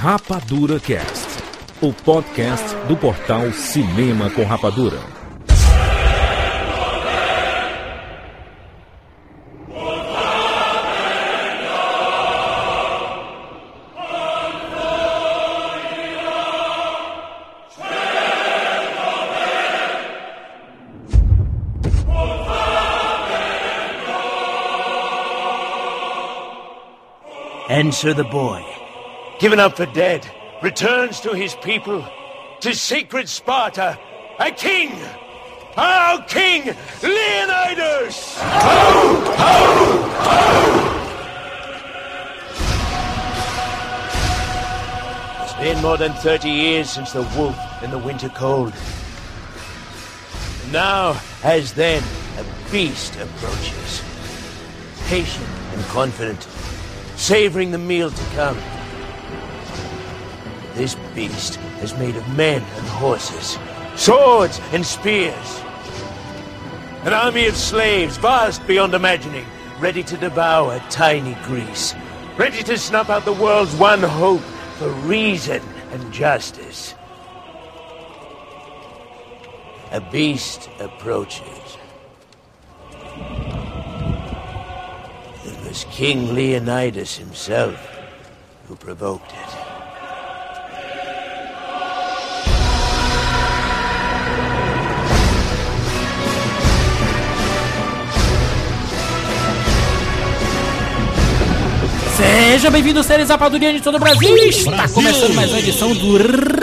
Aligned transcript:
Rapadura 0.00 0.78
Cast, 0.78 1.42
o 1.82 1.92
podcast 1.92 2.72
do 2.86 2.96
portal 2.96 3.50
Cinema 3.52 4.30
com 4.30 4.44
Rapadura. 4.44 5.00
Answer 27.68 28.14
the 28.14 28.22
boy, 28.22 28.64
given 29.38 29.60
up 29.60 29.76
for 29.76 29.86
dead, 29.86 30.28
returns 30.62 31.20
to 31.20 31.34
his 31.34 31.54
people, 31.56 32.04
to 32.60 32.74
sacred 32.74 33.28
Sparta, 33.28 33.98
a 34.40 34.50
king! 34.50 34.92
Our 35.76 36.24
king, 36.24 36.74
Leonidas! 37.02 38.36
Ho, 38.38 39.20
ho, 39.36 40.02
ho! 40.18 40.94
It's 45.44 45.52
been 45.54 45.80
more 45.82 45.96
than 45.96 46.12
30 46.14 46.50
years 46.50 46.90
since 46.90 47.12
the 47.12 47.22
wolf 47.36 47.56
and 47.80 47.92
the 47.92 47.98
winter 47.98 48.28
cold. 48.30 48.72
And 50.64 50.72
now, 50.72 51.20
as 51.44 51.74
then, 51.74 52.02
a 52.38 52.70
beast 52.72 53.14
approaches, 53.14 54.02
patient 55.06 55.46
and 55.74 55.84
confident, 55.84 56.42
savoring 57.14 57.70
the 57.70 57.78
meal 57.78 58.10
to 58.10 58.24
come. 58.34 58.58
Beast 61.18 61.58
is 61.82 61.98
made 61.98 62.14
of 62.14 62.36
men 62.36 62.62
and 62.62 62.86
horses, 62.86 63.58
swords 63.96 64.60
and 64.70 64.86
spears. 64.86 65.60
An 67.02 67.12
army 67.12 67.48
of 67.48 67.56
slaves, 67.56 68.16
vast 68.18 68.64
beyond 68.68 68.94
imagining, 68.94 69.44
ready 69.80 70.04
to 70.04 70.16
devour 70.16 70.80
tiny 70.90 71.36
Greece, 71.42 71.92
ready 72.36 72.62
to 72.62 72.78
snuff 72.78 73.10
out 73.10 73.24
the 73.24 73.32
world's 73.32 73.74
one 73.74 74.00
hope 74.00 74.42
for 74.78 74.90
reason 75.08 75.60
and 75.90 76.12
justice. 76.12 76.94
A 79.90 80.00
beast 80.12 80.70
approaches. 80.78 81.78
It 85.44 85.66
was 85.66 85.84
King 85.90 86.32
Leonidas 86.32 87.16
himself 87.16 87.98
who 88.68 88.76
provoked 88.76 89.32
it. 89.32 89.47
Seja 102.58 102.72
bem-vindo, 102.72 103.00
seres 103.04 103.28
rapadurianos 103.28 103.78
de 103.78 103.84
todo 103.84 103.94
o 103.94 104.00
Brasil. 104.00 104.36
Está 104.36 104.88
começando 104.88 105.32
mais 105.32 105.48
uma 105.48 105.60
edição 105.60 105.94
do 105.94 106.18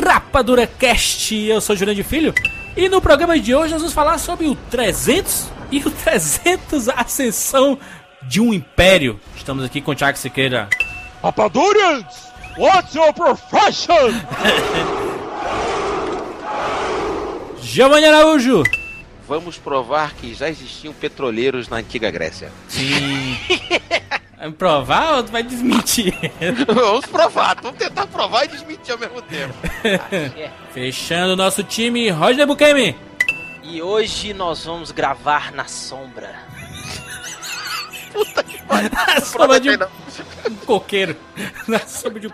Rapadura 0.05 0.67
Cast. 0.67 1.33
Eu 1.33 1.61
sou 1.61 1.73
Jurandir 1.73 2.03
Filho 2.03 2.33
e 2.75 2.89
no 2.89 2.99
programa 2.99 3.39
de 3.39 3.55
hoje 3.55 3.71
nós 3.71 3.81
vamos 3.81 3.93
falar 3.93 4.17
sobre 4.17 4.45
o 4.45 4.55
300 4.69 5.49
e 5.71 5.79
o 5.79 5.89
300 5.89 6.89
Ascensão 6.89 7.79
de 8.23 8.41
um 8.41 8.53
Império. 8.53 9.17
Estamos 9.37 9.63
aqui 9.63 9.79
com 9.79 9.91
o 9.91 9.95
Thiago 9.95 10.17
Siqueira. 10.17 10.67
Rapadurians, 11.23 12.27
what's 12.57 12.93
your 12.93 13.13
profession? 13.13 14.11
Giovanni 17.63 18.07
Araújo. 18.07 18.63
Vamos 19.25 19.57
provar 19.57 20.13
que 20.15 20.33
já 20.33 20.49
existiam 20.49 20.93
petroleiros 20.93 21.69
na 21.69 21.77
antiga 21.77 22.11
Grécia. 22.11 22.51
Sim. 22.67 23.37
Vai 24.45 24.51
provar 24.51 25.15
ou 25.15 25.23
tu 25.23 25.31
vai 25.31 25.41
desmentir? 25.41 26.13
Vamos 26.67 27.07
provar, 27.07 27.57
vamos 27.59 27.79
tentar 27.79 28.05
provar 28.05 28.45
e 28.45 28.49
desmentir 28.49 28.91
ao 28.91 28.99
mesmo 28.99 29.19
tempo. 29.23 29.55
Fechando 30.71 31.33
o 31.33 31.35
nosso 31.35 31.63
time, 31.63 32.11
Roger 32.11 32.45
Bukemi. 32.45 32.95
E 33.63 33.81
hoje 33.81 34.35
nós 34.35 34.63
vamos 34.63 34.91
gravar 34.91 35.51
na 35.51 35.65
sombra. 35.65 36.35
Na 38.69 39.21
sombra 39.21 39.59
de 39.59 39.69
um, 39.71 39.73
um 40.51 40.55
coqueiro. 40.65 41.15
Na 41.67 41.79
sombra 41.79 42.19
de 42.19 42.27
um. 42.27 42.31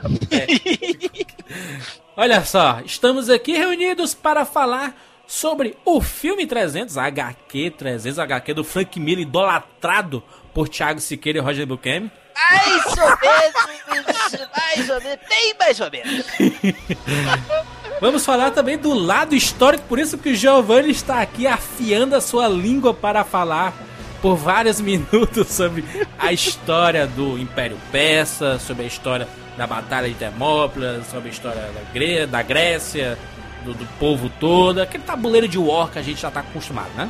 Olha 2.17 2.43
só, 2.43 2.81
estamos 2.85 3.29
aqui 3.29 3.53
reunidos 3.53 4.13
para 4.13 4.43
falar 4.43 4.93
sobre 5.25 5.77
o 5.85 6.01
filme 6.01 6.45
300, 6.45 6.97
HQ 6.97 7.71
300, 7.77 8.19
HQ 8.19 8.53
do 8.53 8.63
Frank 8.65 8.99
Miller, 8.99 9.21
idolatrado 9.21 10.21
por 10.53 10.69
Thiago 10.69 10.99
Siqueira 10.99 11.39
e 11.39 11.41
Roger 11.41 11.65
Bukemi. 11.65 12.11
Mais 12.35 12.85
ou 12.85 13.17
menos, 13.21 14.49
mais 14.57 14.89
ou 14.89 15.01
menos, 15.01 15.19
bem 15.29 15.55
mais 15.59 15.79
ou 15.79 15.91
menos. 15.91 16.25
Vamos 18.01 18.25
falar 18.25 18.49
também 18.51 18.77
do 18.77 18.93
lado 18.93 19.35
histórico, 19.35 19.83
por 19.87 19.99
isso 19.99 20.17
que 20.17 20.29
o 20.29 20.35
Giovanni 20.35 20.89
está 20.89 21.21
aqui 21.21 21.45
afiando 21.45 22.15
a 22.15 22.21
sua 22.21 22.47
língua 22.47 22.93
para 22.93 23.23
falar 23.23 23.73
por 24.21 24.35
vários 24.35 24.81
minutos 24.81 25.49
sobre 25.49 25.85
a 26.17 26.31
história 26.31 27.05
do 27.05 27.37
Império 27.37 27.77
Persa, 27.91 28.57
sobre 28.57 28.85
a 28.85 28.87
história 28.87 29.27
da 29.57 29.67
Batalha 29.67 30.09
de 30.09 30.15
Termópilas, 30.15 31.05
sobre 31.07 31.29
a 31.29 31.31
história 31.31 31.61
da, 31.61 31.93
Gre 31.93 32.25
da 32.25 32.41
Grécia, 32.41 33.17
do, 33.63 33.73
do 33.73 33.85
povo 33.99 34.31
todo, 34.39 34.81
aquele 34.81 35.03
tabuleiro 35.03 35.47
de 35.47 35.57
war 35.57 35.89
que 35.91 35.99
a 35.99 36.01
gente 36.01 36.21
já 36.21 36.29
está 36.29 36.39
acostumado, 36.39 36.89
né? 36.95 37.09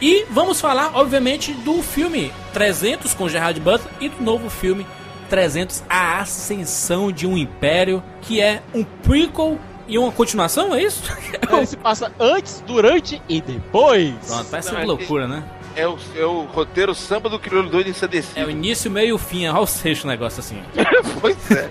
E 0.00 0.24
vamos 0.30 0.60
falar, 0.60 0.92
obviamente, 0.94 1.52
do 1.52 1.82
filme 1.82 2.32
300 2.52 3.14
com 3.14 3.28
Gerard 3.28 3.58
Butler 3.60 3.92
e 4.00 4.08
do 4.08 4.22
novo 4.22 4.48
filme 4.48 4.86
300 5.28 5.82
A 5.88 6.20
Ascensão 6.20 7.10
de 7.10 7.26
um 7.26 7.36
Império, 7.36 8.02
que 8.20 8.40
é 8.40 8.62
um 8.74 8.84
prequel 8.84 9.58
e 9.88 9.98
uma 9.98 10.12
continuação, 10.12 10.74
é 10.74 10.82
isso? 10.82 11.02
Ele 11.50 11.66
se 11.66 11.76
passa 11.76 12.12
antes, 12.18 12.62
durante 12.66 13.20
e 13.28 13.40
depois. 13.40 14.14
Pronto, 14.26 14.46
parece 14.50 14.68
Não, 14.68 14.76
uma 14.76 14.82
é- 14.82 14.86
loucura, 14.86 15.26
né? 15.26 15.42
É 15.74 15.88
o, 15.88 15.96
é 16.14 16.24
o 16.26 16.42
roteiro 16.42 16.94
samba 16.94 17.30
do 17.30 17.38
crioulo 17.38 17.70
doido 17.70 17.88
ensandecido. 17.88 18.38
É 18.38 18.44
o 18.44 18.50
início, 18.50 18.90
meio 18.90 19.08
e 19.08 19.12
o 19.14 19.18
fim, 19.18 19.46
olha 19.46 19.60
o 19.60 19.66
sexto 19.66 20.06
negócio 20.06 20.40
assim. 20.40 20.60
pois 21.20 21.50
é. 21.50 21.70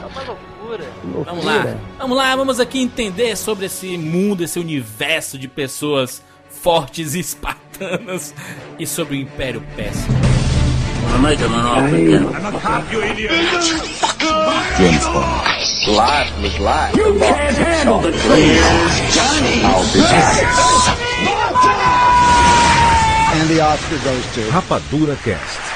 É 0.00 0.06
uma 0.06 0.22
loucura. 0.22 0.86
Vamos 1.26 1.44
lá, 1.44 1.76
vamos 1.98 2.16
lá, 2.16 2.34
vamos 2.36 2.60
aqui 2.60 2.80
entender 2.80 3.36
sobre 3.36 3.66
esse 3.66 3.98
mundo, 3.98 4.42
esse 4.42 4.58
universo 4.58 5.36
de 5.38 5.48
pessoas 5.48 6.22
fortes 6.62 7.16
espartanas 7.16 8.32
e 8.78 8.86
sobre 8.86 9.16
o 9.16 9.20
Império 9.20 9.60
Persa. 9.74 10.06
Rapadura 24.50 25.16
Cast. 25.16 25.71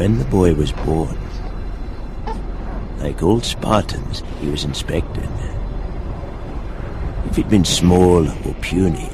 When 0.00 0.16
the 0.16 0.24
boy 0.24 0.54
was 0.54 0.72
born, 0.72 1.18
like 3.00 3.22
old 3.22 3.44
Spartans, 3.44 4.22
he 4.40 4.48
was 4.48 4.64
inspected. 4.64 5.28
If 7.26 7.36
he'd 7.36 7.50
been 7.50 7.66
small 7.66 8.26
or 8.26 8.54
puny, 8.62 9.10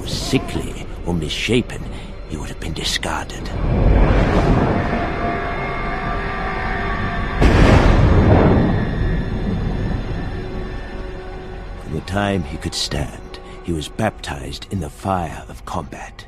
or 0.00 0.08
sickly 0.08 0.84
or 1.06 1.14
misshapen, 1.14 1.80
he 2.28 2.36
would 2.36 2.48
have 2.48 2.58
been 2.58 2.72
discarded. 2.72 3.46
From 11.82 11.92
the 11.92 12.00
time 12.04 12.42
he 12.42 12.56
could 12.56 12.74
stand, 12.74 13.38
he 13.62 13.70
was 13.70 13.86
baptized 13.86 14.66
in 14.72 14.80
the 14.80 14.90
fire 14.90 15.44
of 15.48 15.64
combat. 15.66 16.25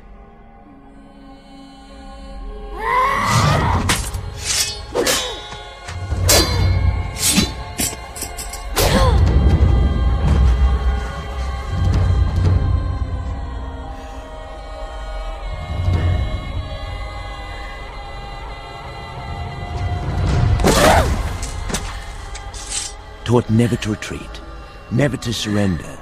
Taught 23.29 23.47
never 23.51 23.75
to 23.75 23.91
retreat, 23.91 24.41
never 24.89 25.15
to 25.15 25.31
surrender, 25.31 25.95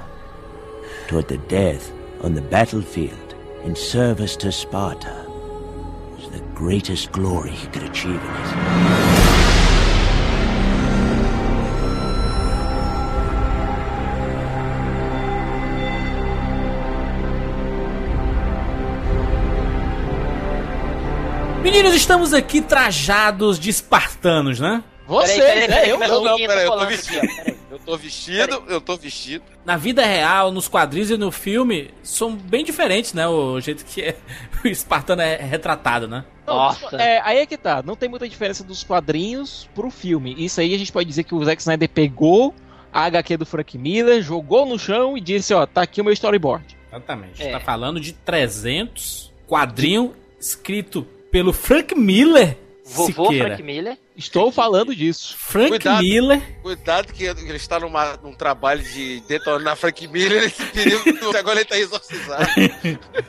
taught 1.08 1.28
that 1.28 1.46
death 1.46 1.92
on 2.22 2.32
the 2.32 2.40
battlefield 2.40 3.34
in 3.64 3.76
service 3.76 4.34
to 4.34 4.50
Sparta 4.50 5.26
was 6.16 6.30
the 6.30 6.40
greatest 6.54 7.12
glory 7.12 7.50
he 7.50 7.66
could 7.66 7.82
achieve 7.82 8.14
in 8.14 8.26
life. 8.26 8.54
Meninos, 21.62 21.94
estamos 21.94 22.32
aqui 22.32 22.62
trajados 22.62 23.58
de 23.58 23.68
espartanos, 23.68 24.58
né? 24.58 24.82
Você, 25.08 25.40
Peraí, 25.40 25.40
peraí, 25.40 25.60
né? 25.60 25.66
peraí, 25.74 25.90
Eu 25.90 25.98
que 25.98 26.06
não. 26.06 26.24
Não, 26.24 26.36
peraí, 26.36 26.64
eu 26.66 26.72
tô 26.72 26.86
vestido. 26.86 27.28
Eu 27.70 27.78
tô 27.78 27.96
vestido, 27.96 28.62
eu 28.68 28.80
tô 28.80 28.96
vestido. 28.96 29.44
Na 29.64 29.76
vida 29.76 30.04
real, 30.04 30.50
nos 30.52 30.68
quadrinhos 30.68 31.10
e 31.10 31.16
no 31.16 31.30
filme, 31.32 31.90
são 32.02 32.34
bem 32.34 32.64
diferentes, 32.64 33.12
né? 33.14 33.26
O 33.26 33.58
jeito 33.60 33.84
que 33.84 34.02
é- 34.02 34.16
o 34.64 34.68
espartano 34.68 35.22
é 35.22 35.36
retratado, 35.36 36.06
né? 36.06 36.24
Nossa. 36.46 36.96
É, 36.96 37.20
aí 37.24 37.38
é 37.38 37.46
que 37.46 37.56
tá. 37.56 37.82
Não 37.82 37.94
tem 37.96 38.08
muita 38.08 38.28
diferença 38.28 38.62
dos 38.64 38.82
quadrinhos 38.84 39.68
pro 39.74 39.90
filme. 39.90 40.34
Isso 40.38 40.60
aí 40.60 40.74
a 40.74 40.78
gente 40.78 40.92
pode 40.92 41.08
dizer 41.08 41.24
que 41.24 41.34
o 41.34 41.44
Zack 41.44 41.60
Snyder 41.60 41.88
pegou 41.88 42.54
a 42.92 43.04
HQ 43.04 43.36
do 43.38 43.46
Frank 43.46 43.76
Miller, 43.78 44.22
jogou 44.22 44.64
no 44.66 44.78
chão 44.78 45.16
e 45.16 45.20
disse, 45.20 45.52
ó, 45.54 45.66
tá 45.66 45.82
aqui 45.82 46.00
o 46.00 46.04
meu 46.04 46.12
storyboard. 46.12 46.64
Exatamente. 46.90 47.42
É. 47.42 47.50
Tá 47.52 47.60
falando 47.60 48.00
de 48.00 48.12
300 48.14 49.32
quadrinho 49.46 50.14
escrito 50.40 51.02
pelo 51.30 51.52
Frank 51.52 51.94
Miller. 51.94 52.56
Vovô 52.94 53.24
Siqueira. 53.26 53.46
Frank 53.48 53.62
Miller. 53.62 53.98
Estou 54.16 54.50
falando 54.52 54.94
disso. 54.94 55.36
Frank 55.38 55.68
Cuidado. 55.70 56.02
Miller. 56.02 56.42
Cuidado 56.62 57.12
que 57.12 57.24
ele 57.24 57.56
está 57.56 57.78
numa, 57.80 58.16
num 58.22 58.32
trabalho 58.32 58.82
de 58.82 59.20
detonar 59.28 59.76
Frank 59.76 60.06
Miller, 60.08 60.44
esse 60.44 60.62
período, 60.66 61.36
agora 61.36 61.60
ele 61.60 61.68
tá 61.68 61.78
exorcizado. 61.78 62.46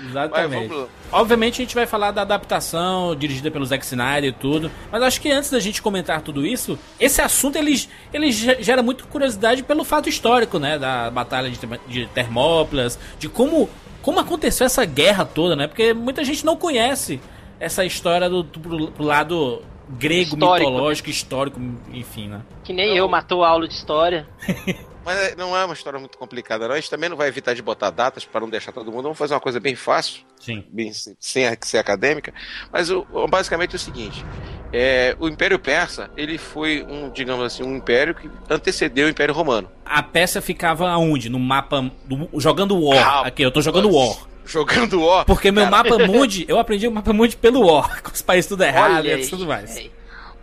Exatamente. 0.00 0.72
lá. 0.72 0.86
Obviamente 1.10 1.54
a 1.60 1.64
gente 1.64 1.74
vai 1.74 1.84
falar 1.86 2.12
da 2.12 2.22
adaptação 2.22 3.16
dirigida 3.16 3.50
pelo 3.50 3.66
Zack 3.66 3.84
Snyder 3.84 4.30
e 4.30 4.32
tudo, 4.32 4.70
mas 4.92 5.02
acho 5.02 5.20
que 5.20 5.28
antes 5.30 5.50
da 5.50 5.58
gente 5.58 5.82
comentar 5.82 6.22
tudo 6.22 6.46
isso, 6.46 6.78
esse 7.00 7.20
assunto 7.20 7.56
ele, 7.56 7.74
ele 8.12 8.30
ge- 8.30 8.58
gera 8.62 8.80
muita 8.82 9.04
curiosidade 9.04 9.62
pelo 9.64 9.82
fato 9.84 10.08
histórico, 10.08 10.58
né, 10.60 10.78
da 10.78 11.10
batalha 11.10 11.50
de, 11.50 11.58
de 11.88 12.06
Termópilas, 12.14 12.98
de 13.18 13.28
como 13.28 13.68
como 14.00 14.20
aconteceu 14.20 14.64
essa 14.64 14.84
guerra 14.86 15.24
toda, 15.26 15.54
né? 15.56 15.66
Porque 15.66 15.92
muita 15.92 16.24
gente 16.24 16.46
não 16.46 16.56
conhece 16.56 17.20
essa 17.60 17.84
história 17.84 18.28
do, 18.28 18.42
do 18.42 18.60
pro, 18.60 18.90
pro 18.92 19.04
lado 19.04 19.62
grego, 19.90 20.34
Histórico, 20.34 20.70
mitológico, 20.70 21.10
histórico, 21.10 21.60
enfim, 21.92 22.28
né? 22.28 22.42
Que 22.64 22.72
nem 22.72 22.96
eu, 22.96 23.08
matou 23.08 23.42
a 23.44 23.48
aula 23.48 23.66
de 23.66 23.74
história. 23.74 24.28
Mas 25.04 25.16
é- 25.18 25.34
não 25.36 25.56
é 25.56 25.64
uma 25.64 25.72
história 25.72 25.98
muito 25.98 26.18
complicada, 26.18 26.68
não. 26.68 26.74
A 26.74 26.76
gente 26.78 26.90
também 26.90 27.08
não 27.08 27.16
vai 27.16 27.28
evitar 27.28 27.54
de 27.54 27.62
botar 27.62 27.88
datas 27.88 28.26
para 28.26 28.42
não 28.42 28.50
deixar 28.50 28.72
todo 28.72 28.92
mundo. 28.92 29.04
Vamos 29.04 29.16
fazer 29.16 29.32
uma 29.32 29.40
coisa 29.40 29.58
bem 29.58 29.74
fácil, 29.74 30.22
Sim. 30.38 30.62
bem, 30.70 30.92
sem 30.92 31.48
ser 31.62 31.78
acadêmica. 31.78 32.34
Mas 32.70 32.90
o, 32.90 33.06
o- 33.10 33.26
basicamente 33.26 33.72
é 33.72 33.76
o 33.76 33.78
seguinte: 33.78 34.22
é, 34.70 35.16
o 35.18 35.26
Império 35.26 35.58
Persa 35.58 36.10
ele 36.14 36.36
foi 36.36 36.84
um, 36.86 37.08
digamos 37.08 37.42
assim, 37.46 37.62
um 37.62 37.74
império 37.74 38.14
que 38.14 38.28
antecedeu 38.50 39.06
o 39.06 39.10
Império 39.10 39.32
Romano. 39.34 39.70
A 39.86 40.02
peça 40.02 40.42
ficava 40.42 40.90
aonde? 40.90 41.30
No 41.30 41.38
mapa 41.38 41.90
do, 42.04 42.28
jogando 42.38 42.78
War. 42.78 43.02
Calma. 43.02 43.28
Aqui, 43.28 43.42
eu 43.42 43.50
tô 43.50 43.62
jogando 43.62 43.90
War. 43.90 44.27
Jogando 44.48 45.02
ó. 45.02 45.24
Porque 45.24 45.52
meu 45.52 45.64
Cara, 45.64 45.76
mapa 45.76 46.06
mundi, 46.06 46.46
eu 46.48 46.58
aprendi 46.58 46.88
o 46.88 46.90
mapa 46.90 47.12
mundi 47.12 47.36
pelo 47.36 47.66
War, 47.66 48.00
com 48.02 48.10
os 48.10 48.22
países 48.22 48.48
tudo 48.48 48.64
errado 48.64 49.06
e 49.06 49.28
tudo 49.28 49.46
mais. 49.46 49.76
Aí. 49.76 49.92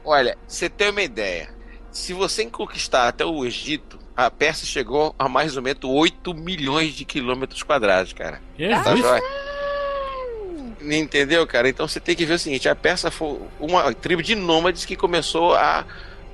Olha, 0.04 0.38
você 0.48 0.69
tem 0.69 0.92
uma 0.92 1.02
ideia. 1.02 1.50
Se 1.92 2.13
você 2.13 2.46
conquistar 2.46 3.07
até 3.07 3.25
o 3.25 3.44
Egito, 3.44 3.98
a 4.16 4.30
Pérsia 4.30 4.68
chegou 4.68 5.16
a 5.18 5.28
mais 5.28 5.57
ou 5.57 5.63
menos 5.63 5.80
8 5.84 6.34
milhões 6.36 6.94
de 6.94 7.04
quilômetros 7.04 7.63
quadrados, 7.63 8.13
cara. 8.13 8.42
Tá 8.84 8.96
joia? 8.96 9.24
Entendeu, 10.81 11.48
cara? 11.48 11.68
Então 11.68 11.88
você 11.88 12.00
tem 12.00 12.16
que 12.16 12.25
ver 12.25 12.36
o 12.36 12.40
seguinte: 12.40 12.69
a 12.69 12.75
Pérsia 12.75 13.10
foi 13.10 13.40
uma 13.60 13.92
tribo 13.94 14.22
de 14.22 14.36
nômades 14.36 14.86
que 14.86 14.96
começou 14.96 15.56
a 15.56 15.84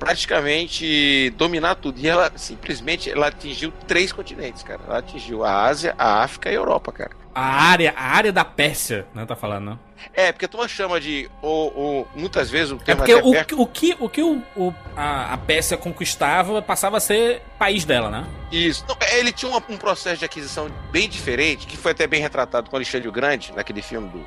praticamente 0.05 1.29
dominar 1.37 1.75
tudo. 1.75 1.99
E 1.99 2.07
ela 2.07 2.31
simplesmente 2.35 3.09
ela 3.09 3.27
atingiu 3.27 3.71
três 3.87 4.11
continentes, 4.11 4.63
cara. 4.63 4.81
Ela 4.87 4.97
atingiu 4.99 5.43
a 5.45 5.63
Ásia, 5.65 5.95
a 5.97 6.23
África 6.23 6.49
e 6.49 6.53
a 6.53 6.55
Europa, 6.55 6.91
cara. 6.91 7.11
A 7.33 7.41
área, 7.45 7.93
a 7.95 8.03
área 8.03 8.31
da 8.33 8.43
Pérsia, 8.43 9.05
não 9.13 9.25
tá 9.25 9.37
falando, 9.37 9.63
não? 9.63 9.79
É, 10.13 10.33
porque 10.33 10.47
turma 10.49 10.67
chama 10.67 10.99
de. 10.99 11.29
Ou, 11.41 11.73
ou, 11.77 12.07
muitas 12.13 12.49
vezes 12.49 12.71
o 12.73 12.75
É 12.75 12.79
termo 12.79 13.03
até 13.03 13.15
o, 13.15 13.31
perto- 13.31 13.61
o 13.61 13.65
que, 13.67 13.95
o, 13.99 14.09
que 14.09 14.21
o, 14.21 14.41
o- 14.57 14.73
a, 14.97 15.33
a 15.33 15.37
Pérsia 15.37 15.77
conquistava 15.77 16.61
passava 16.61 16.97
a 16.97 16.99
ser 16.99 17.41
país 17.57 17.85
dela, 17.85 18.09
né? 18.09 18.25
Isso. 18.51 18.83
Não, 18.89 18.97
ele 19.17 19.31
tinha 19.31 19.49
uma- 19.49 19.63
um 19.69 19.77
processo 19.77 20.17
de 20.17 20.25
aquisição 20.25 20.69
bem 20.91 21.07
diferente, 21.07 21.65
que 21.67 21.77
foi 21.77 21.91
até 21.93 22.05
bem 22.05 22.19
retratado 22.19 22.69
com 22.69 22.75
Alexandre 22.75 23.07
o 23.07 23.11
Grande, 23.13 23.53
naquele 23.55 23.81
filme 23.81 24.09
do. 24.09 24.25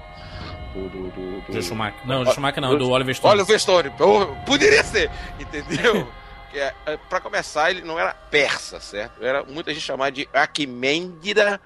Do, 0.75 0.89
do, 0.89 1.11
do, 1.11 1.41
do- 1.43 1.53
Do 1.53 1.63
Schumacher. 1.63 2.01
Não, 2.05 2.25
do 2.25 2.33
Schumacher 2.33 2.61
não, 2.61 2.77
do 2.77 2.91
Oliver 2.91 3.15
Stone. 3.15 3.33
Olha 3.35 3.43
o 3.43 3.47
Vestone. 3.47 3.91
Poderia 4.45 4.83
ser, 4.83 5.11
entendeu? 5.41 6.07
Que 6.55 6.61
é, 6.61 6.73
é, 6.87 6.97
pra 6.97 7.21
começar, 7.21 7.69
ele 7.73 7.83
não 7.83 7.99
era 7.99 8.15
persa, 8.15 8.79
certo? 8.79 9.25
Era 9.25 9.43
muita 9.43 9.75
gente 9.75 9.83
chamava 9.83 10.13
de 10.13 10.29
Aquimêndida 10.33 11.61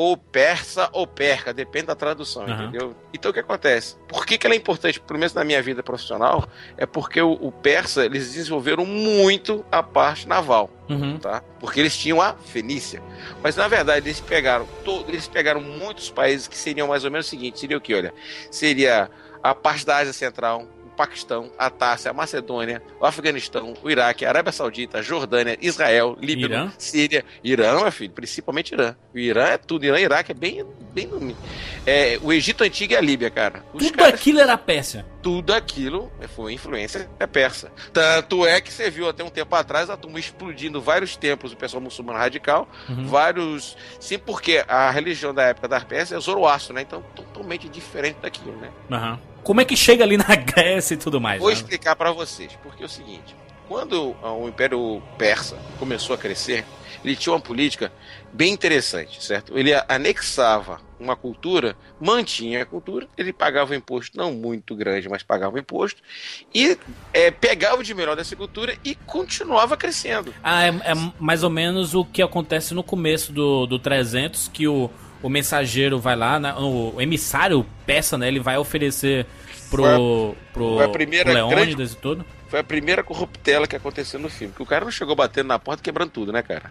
ou 0.00 0.16
persa 0.16 0.88
ou 0.94 1.06
perca, 1.06 1.52
depende 1.52 1.88
da 1.88 1.94
tradução, 1.94 2.44
Aham. 2.44 2.62
entendeu? 2.62 2.96
Então 3.12 3.30
o 3.30 3.34
que 3.34 3.40
acontece? 3.40 3.96
Por 4.08 4.24
que, 4.24 4.38
que 4.38 4.46
ela 4.46 4.54
é 4.54 4.56
importante, 4.56 4.98
pelo 4.98 5.18
menos 5.18 5.34
na 5.34 5.44
minha 5.44 5.60
vida 5.60 5.82
profissional? 5.82 6.48
É 6.78 6.86
porque 6.86 7.20
o, 7.20 7.32
o 7.32 7.52
persa, 7.52 8.06
eles 8.06 8.32
desenvolveram 8.32 8.86
muito 8.86 9.62
a 9.70 9.82
parte 9.82 10.26
naval 10.26 10.70
Uhum. 10.88 11.18
tá? 11.18 11.40
Porque 11.60 11.78
eles 11.78 11.96
tinham 11.96 12.20
a 12.20 12.32
Fenícia. 12.34 13.00
Mas 13.42 13.54
na 13.56 13.68
verdade 13.68 14.08
eles 14.08 14.18
pegaram 14.20 14.66
todo, 14.84 15.08
eles 15.08 15.28
pegaram 15.28 15.60
muitos 15.60 16.10
países 16.10 16.48
que 16.48 16.56
seriam 16.56 16.88
mais 16.88 17.04
ou 17.04 17.10
menos 17.10 17.26
o 17.26 17.30
seguinte, 17.30 17.60
seria 17.60 17.76
o 17.76 17.80
que, 17.80 17.94
olha, 17.94 18.12
seria 18.50 19.08
a 19.42 19.54
parte 19.54 19.84
da 19.86 19.98
Ásia 19.98 20.12
Central, 20.14 20.66
Paquistão, 21.00 21.50
a 21.58 21.70
Tárcia, 21.70 22.10
a 22.10 22.14
Macedônia, 22.14 22.82
o 23.00 23.06
Afeganistão, 23.06 23.72
o 23.82 23.90
Iraque, 23.90 24.26
a 24.26 24.28
Arábia 24.28 24.52
Saudita, 24.52 24.98
a 24.98 25.02
Jordânia, 25.02 25.56
Israel, 25.62 26.14
Líbano, 26.20 26.54
Irã? 26.54 26.72
Síria, 26.76 27.24
Irã, 27.42 27.80
meu 27.80 27.90
filho, 27.90 28.12
principalmente 28.12 28.74
Irã. 28.74 28.94
O 29.14 29.18
Irã 29.18 29.44
é 29.44 29.56
tudo, 29.56 29.86
Irã 29.86 29.98
e 29.98 30.02
Iraque 30.02 30.32
é 30.32 30.34
bem, 30.34 30.62
bem 30.92 31.06
no 31.06 31.34
é, 31.86 32.18
o 32.22 32.30
Egito 32.32 32.62
Antigo 32.64 32.92
e 32.92 32.96
a 32.96 33.00
Líbia, 33.00 33.30
cara. 33.30 33.64
Os 33.72 33.82
Tudo 33.86 33.96
caras 33.96 34.14
aquilo 34.20 34.40
era 34.40 34.58
Pérsia. 34.58 35.06
tudo 35.22 35.54
aquilo 35.54 36.12
foi 36.36 36.52
influência 36.52 37.08
persa. 37.32 37.72
Tanto 37.94 38.44
é 38.46 38.60
que 38.60 38.70
você 38.70 38.90
viu 38.90 39.08
até 39.08 39.24
um 39.24 39.30
tempo 39.30 39.54
atrás 39.54 39.88
a 39.88 39.96
turma 39.96 40.18
explodindo 40.18 40.82
vários 40.82 41.16
templos 41.16 41.52
do 41.52 41.56
pessoal 41.56 41.80
muçulmano 41.80 42.18
radical, 42.18 42.68
Uhum. 42.90 43.06
vários. 43.06 43.74
Sim, 43.98 44.18
porque 44.18 44.62
a 44.68 44.90
religião 44.90 45.32
da 45.32 45.44
época 45.44 45.66
da 45.68 45.80
Pérsia 45.80 46.16
é 46.16 46.20
Zoroastro, 46.20 46.74
né? 46.74 46.82
Então, 46.82 47.02
totalmente 47.16 47.68
diferente 47.70 48.18
daquilo, 48.20 48.56
né? 48.56 48.70
Aham. 48.90 49.18
Como 49.42 49.60
é 49.60 49.64
que 49.64 49.76
chega 49.76 50.04
ali 50.04 50.16
na 50.16 50.34
Grécia 50.36 50.94
e 50.94 50.96
tudo 50.96 51.20
mais? 51.20 51.40
Vou 51.40 51.48
né? 51.48 51.54
explicar 51.54 51.96
pra 51.96 52.12
vocês, 52.12 52.58
porque 52.62 52.82
é 52.82 52.86
o 52.86 52.88
seguinte: 52.88 53.34
quando 53.68 54.16
o 54.22 54.48
Império 54.48 55.02
Persa 55.16 55.56
começou 55.78 56.14
a 56.14 56.18
crescer, 56.18 56.64
ele 57.04 57.16
tinha 57.16 57.32
uma 57.32 57.40
política 57.40 57.92
bem 58.32 58.52
interessante, 58.52 59.22
certo? 59.22 59.56
Ele 59.56 59.72
anexava 59.88 60.80
uma 60.98 61.16
cultura, 61.16 61.76
mantinha 62.00 62.62
a 62.62 62.66
cultura, 62.66 63.08
ele 63.16 63.32
pagava 63.32 63.72
um 63.72 63.76
imposto 63.76 64.16
não 64.16 64.32
muito 64.32 64.74
grande, 64.74 65.08
mas 65.08 65.22
pagava 65.22 65.56
um 65.56 65.58
imposto, 65.58 66.02
e 66.54 66.76
eh, 67.14 67.30
pegava 67.30 67.80
o 67.80 67.82
de 67.82 67.94
melhor 67.94 68.16
dessa 68.16 68.36
cultura 68.36 68.76
e 68.84 68.94
continuava 68.94 69.76
crescendo. 69.76 70.34
Ah, 70.42 70.64
é, 70.64 70.68
é 70.68 71.12
mais 71.18 71.42
ou 71.42 71.50
menos 71.50 71.94
o 71.94 72.04
que 72.04 72.22
acontece 72.22 72.74
no 72.74 72.82
começo 72.82 73.32
do, 73.32 73.66
do 73.66 73.78
300, 73.78 74.48
que 74.48 74.68
o, 74.68 74.90
o 75.22 75.28
mensageiro 75.28 75.98
vai 75.98 76.16
lá, 76.16 76.38
né, 76.38 76.54
o 76.56 77.00
emissário 77.00 77.66
peça, 77.86 78.16
né, 78.16 78.28
ele 78.28 78.40
vai 78.40 78.56
oferecer 78.56 79.26
pro, 79.70 80.34
pro, 80.52 80.76
foi 80.76 80.84
a 80.84 80.88
primeira 80.88 81.24
pro 81.24 81.34
Leônidas 81.34 81.92
e 81.92 81.96
tudo. 81.96 82.24
Foi 82.48 82.58
a 82.58 82.64
primeira 82.64 83.04
corruptela 83.04 83.64
que 83.66 83.76
aconteceu 83.76 84.18
no 84.18 84.28
filme. 84.28 84.52
Que 84.52 84.60
o 84.62 84.66
cara 84.66 84.84
não 84.84 84.90
chegou 84.90 85.14
batendo 85.14 85.46
na 85.46 85.58
porta 85.58 85.84
quebrando 85.84 86.10
tudo, 86.10 86.32
né, 86.32 86.42
cara? 86.42 86.64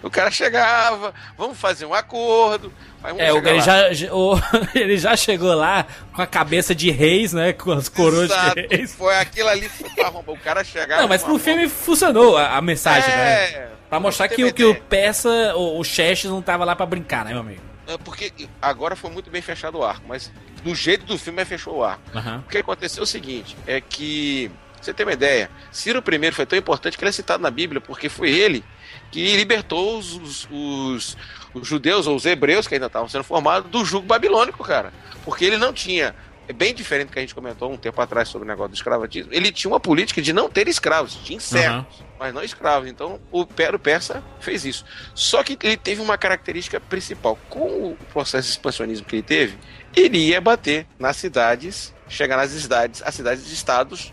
O 0.00 0.08
cara 0.08 0.30
chegava, 0.30 1.12
vamos 1.36 1.58
fazer 1.58 1.86
um 1.86 1.92
acordo. 1.94 2.72
É, 3.18 3.32
o, 3.32 3.38
ele, 3.38 3.60
já, 3.60 3.74
o- 4.12 4.38
ele 4.78 4.96
já 4.96 5.16
chegou 5.16 5.52
lá 5.54 5.86
com 6.12 6.22
a 6.22 6.26
cabeça 6.26 6.72
de 6.72 6.90
reis, 6.90 7.32
né, 7.32 7.52
com 7.52 7.72
as 7.72 7.88
coroas 7.88 8.30
Exato, 8.30 8.54
de 8.54 8.66
reis. 8.76 8.94
Foi 8.94 9.16
aquilo 9.16 9.48
ali 9.48 9.68
que 9.68 9.78
foi 9.78 9.90
pra 9.90 10.06
arrombar. 10.06 10.34
O 10.34 10.38
cara 10.38 10.62
chegava. 10.62 11.02
Não, 11.02 11.08
mas 11.08 11.24
pro 11.24 11.38
filme 11.38 11.68
funcionou 11.68 12.36
a, 12.36 12.56
a 12.56 12.62
mensagem, 12.62 13.08
né? 13.08 13.68
Pra 13.88 14.00
mostrar 14.00 14.28
que, 14.28 14.52
que 14.52 14.64
o 14.64 14.74
peça, 14.74 15.28
o, 15.56 15.80
o 15.80 15.84
não 16.24 16.42
tava 16.42 16.64
lá 16.64 16.74
pra 16.74 16.86
brincar, 16.86 17.24
né, 17.24 17.30
meu 17.32 17.40
amigo? 17.40 17.62
É, 17.86 17.96
Porque 17.98 18.32
agora 18.60 18.96
foi 18.96 19.10
muito 19.10 19.30
bem 19.30 19.40
fechado 19.40 19.78
o 19.78 19.84
arco, 19.84 20.02
mas 20.08 20.32
do 20.64 20.74
jeito 20.74 21.06
do 21.06 21.16
filme 21.16 21.40
é 21.42 21.44
fechou 21.44 21.76
o 21.76 21.84
arco. 21.84 22.02
Aham. 22.14 22.42
O 22.44 22.50
que 22.50 22.58
aconteceu 22.58 23.02
é 23.02 23.04
o 23.04 23.06
seguinte: 23.06 23.56
é 23.66 23.80
que, 23.80 24.50
você 24.80 24.92
ter 24.92 25.04
uma 25.04 25.12
ideia, 25.12 25.48
Ciro 25.70 26.02
I 26.06 26.32
foi 26.32 26.46
tão 26.46 26.58
importante 26.58 26.98
que 26.98 27.04
ele 27.04 27.10
é 27.10 27.12
citado 27.12 27.42
na 27.42 27.50
Bíblia, 27.50 27.80
porque 27.80 28.08
foi 28.08 28.30
ele 28.30 28.64
que 29.12 29.36
libertou 29.36 29.98
os, 29.98 30.14
os, 30.16 30.48
os- 30.50 31.16
os 31.54 31.66
judeus 31.68 32.06
ou 32.08 32.16
os 32.16 32.26
hebreus 32.26 32.66
que 32.66 32.74
ainda 32.74 32.86
estavam 32.86 33.08
sendo 33.08 33.22
formados 33.24 33.70
do 33.70 33.84
jugo 33.84 34.06
babilônico, 34.06 34.64
cara. 34.64 34.92
Porque 35.24 35.44
ele 35.44 35.56
não 35.56 35.72
tinha 35.72 36.12
é 36.48 36.52
bem 36.52 36.74
diferente 36.74 37.08
do 37.08 37.12
que 37.12 37.18
a 37.18 37.22
gente 37.22 37.34
comentou 37.34 37.72
um 37.72 37.76
tempo 37.76 38.00
atrás 38.00 38.28
sobre 38.28 38.46
o 38.46 38.48
negócio 38.48 38.70
do 38.70 38.74
escravatismo. 38.74 39.32
Ele 39.32 39.50
tinha 39.50 39.70
uma 39.70 39.80
política 39.80 40.22
de 40.22 40.32
não 40.32 40.48
ter 40.48 40.68
escravos, 40.68 41.16
tinha 41.24 41.40
servos, 41.40 42.04
mas 42.18 42.32
não 42.32 42.42
escravos. 42.42 42.88
Então 42.88 43.20
o 43.32 43.42
Império 43.42 43.78
Persa 43.78 44.22
fez 44.40 44.64
isso. 44.64 44.84
Só 45.14 45.42
que 45.42 45.58
ele 45.62 45.76
teve 45.76 46.00
uma 46.00 46.16
característica 46.16 46.78
principal. 46.78 47.38
Com 47.48 47.92
o 47.92 47.96
processo 48.12 48.46
de 48.46 48.52
expansionismo 48.52 49.06
que 49.06 49.16
ele 49.16 49.22
teve, 49.22 49.58
ele 49.94 50.18
ia 50.18 50.40
bater 50.40 50.86
nas 50.98 51.16
cidades, 51.16 51.92
chegar 52.08 52.36
nas 52.36 52.50
cidades, 52.50 53.02
as 53.04 53.14
cidades 53.14 53.46
de 53.46 53.54
estados 53.54 54.12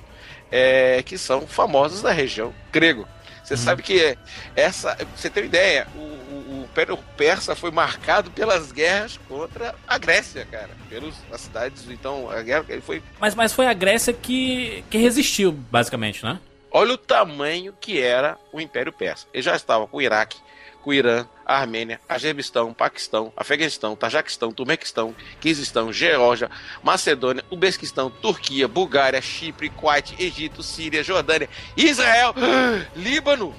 é, 0.51 1.01
que 1.03 1.17
são 1.17 1.45
famosas 1.47 2.01
da 2.01 2.11
região 2.11 2.53
grego. 2.71 3.07
Você 3.43 3.57
sabe 3.57 3.83
que 3.83 4.17
essa. 4.55 4.95
pra 4.95 5.05
Você 5.15 5.29
tem 5.29 5.43
uma 5.43 5.47
ideia, 5.47 5.87
o 5.95 6.32
Império 6.73 6.97
Persa 7.15 7.55
foi 7.55 7.69
marcado 7.69 8.31
pelas 8.31 8.71
guerras 8.71 9.19
contra 9.29 9.75
a 9.87 9.97
Grécia, 9.99 10.43
cara. 10.49 10.71
Pelas 10.89 11.13
as 11.31 11.41
cidades, 11.41 11.87
então, 11.87 12.29
a 12.31 12.41
guerra 12.41 12.65
ele 12.67 12.81
foi. 12.81 13.03
Mas, 13.19 13.35
mas 13.35 13.53
foi 13.53 13.67
a 13.67 13.73
Grécia 13.73 14.11
que, 14.11 14.83
que 14.89 14.97
resistiu, 14.97 15.51
basicamente, 15.51 16.25
né? 16.25 16.39
Olha 16.71 16.93
o 16.93 16.97
tamanho 16.97 17.75
que 17.79 18.01
era 18.01 18.39
o 18.51 18.59
Império 18.59 18.91
Persa. 18.91 19.27
Ele 19.31 19.43
já 19.43 19.55
estava 19.55 19.85
com 19.85 19.97
o 19.97 20.01
Iraque, 20.01 20.37
com 20.81 20.89
o 20.89 20.93
Irã, 20.93 21.27
a 21.45 21.59
Armênia, 21.59 22.01
Azerbaijão, 22.09 22.73
Paquistão, 22.73 23.31
Afeganistão, 23.37 23.95
Tajiquistão, 23.95 24.51
Turmequistão, 24.51 25.15
Quirguistão, 25.39 25.93
Geórgia, 25.93 26.49
Macedônia, 26.81 27.43
Uzbequistão, 27.51 28.09
Turquia, 28.09 28.67
Bulgária, 28.67 29.21
Chipre, 29.21 29.69
Kuwait, 29.69 30.15
Egito, 30.17 30.63
Síria, 30.63 31.03
Jordânia, 31.03 31.47
Israel, 31.77 32.33
Líbano. 32.95 33.53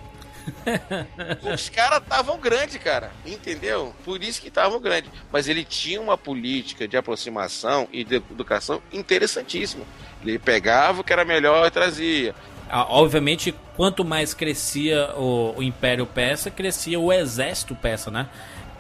Os 1.55 1.69
caras 1.69 2.03
estavam 2.03 2.39
grandes, 2.39 2.77
cara. 2.77 3.11
Entendeu? 3.25 3.95
Por 4.05 4.23
isso 4.23 4.41
que 4.41 4.49
estavam 4.49 4.81
grandes. 4.81 5.11
Mas 5.33 5.49
ele 5.49 5.65
tinha 5.65 6.01
uma 6.01 6.17
política 6.17 6.87
de 6.87 6.97
aproximação 6.97 7.89
e 7.93 8.05
de 8.05 8.17
educação 8.17 8.83
interessantíssima. 8.93 9.85
Ele 10.23 10.39
pegava 10.39 11.01
o 11.01 11.05
que 11.05 11.13
era 11.13 11.25
melhor 11.25 11.67
e 11.67 11.71
trazia. 11.71 12.35
Ah, 12.69 12.87
Obviamente, 12.89 13.55
quanto 13.77 14.05
mais 14.05 14.33
crescia 14.33 15.11
o, 15.17 15.55
o 15.57 15.63
Império 15.63 16.07
Persa, 16.07 16.51
crescia 16.51 16.99
o 16.99 17.13
exército 17.13 17.75
persa, 17.75 18.11
né? 18.11 18.29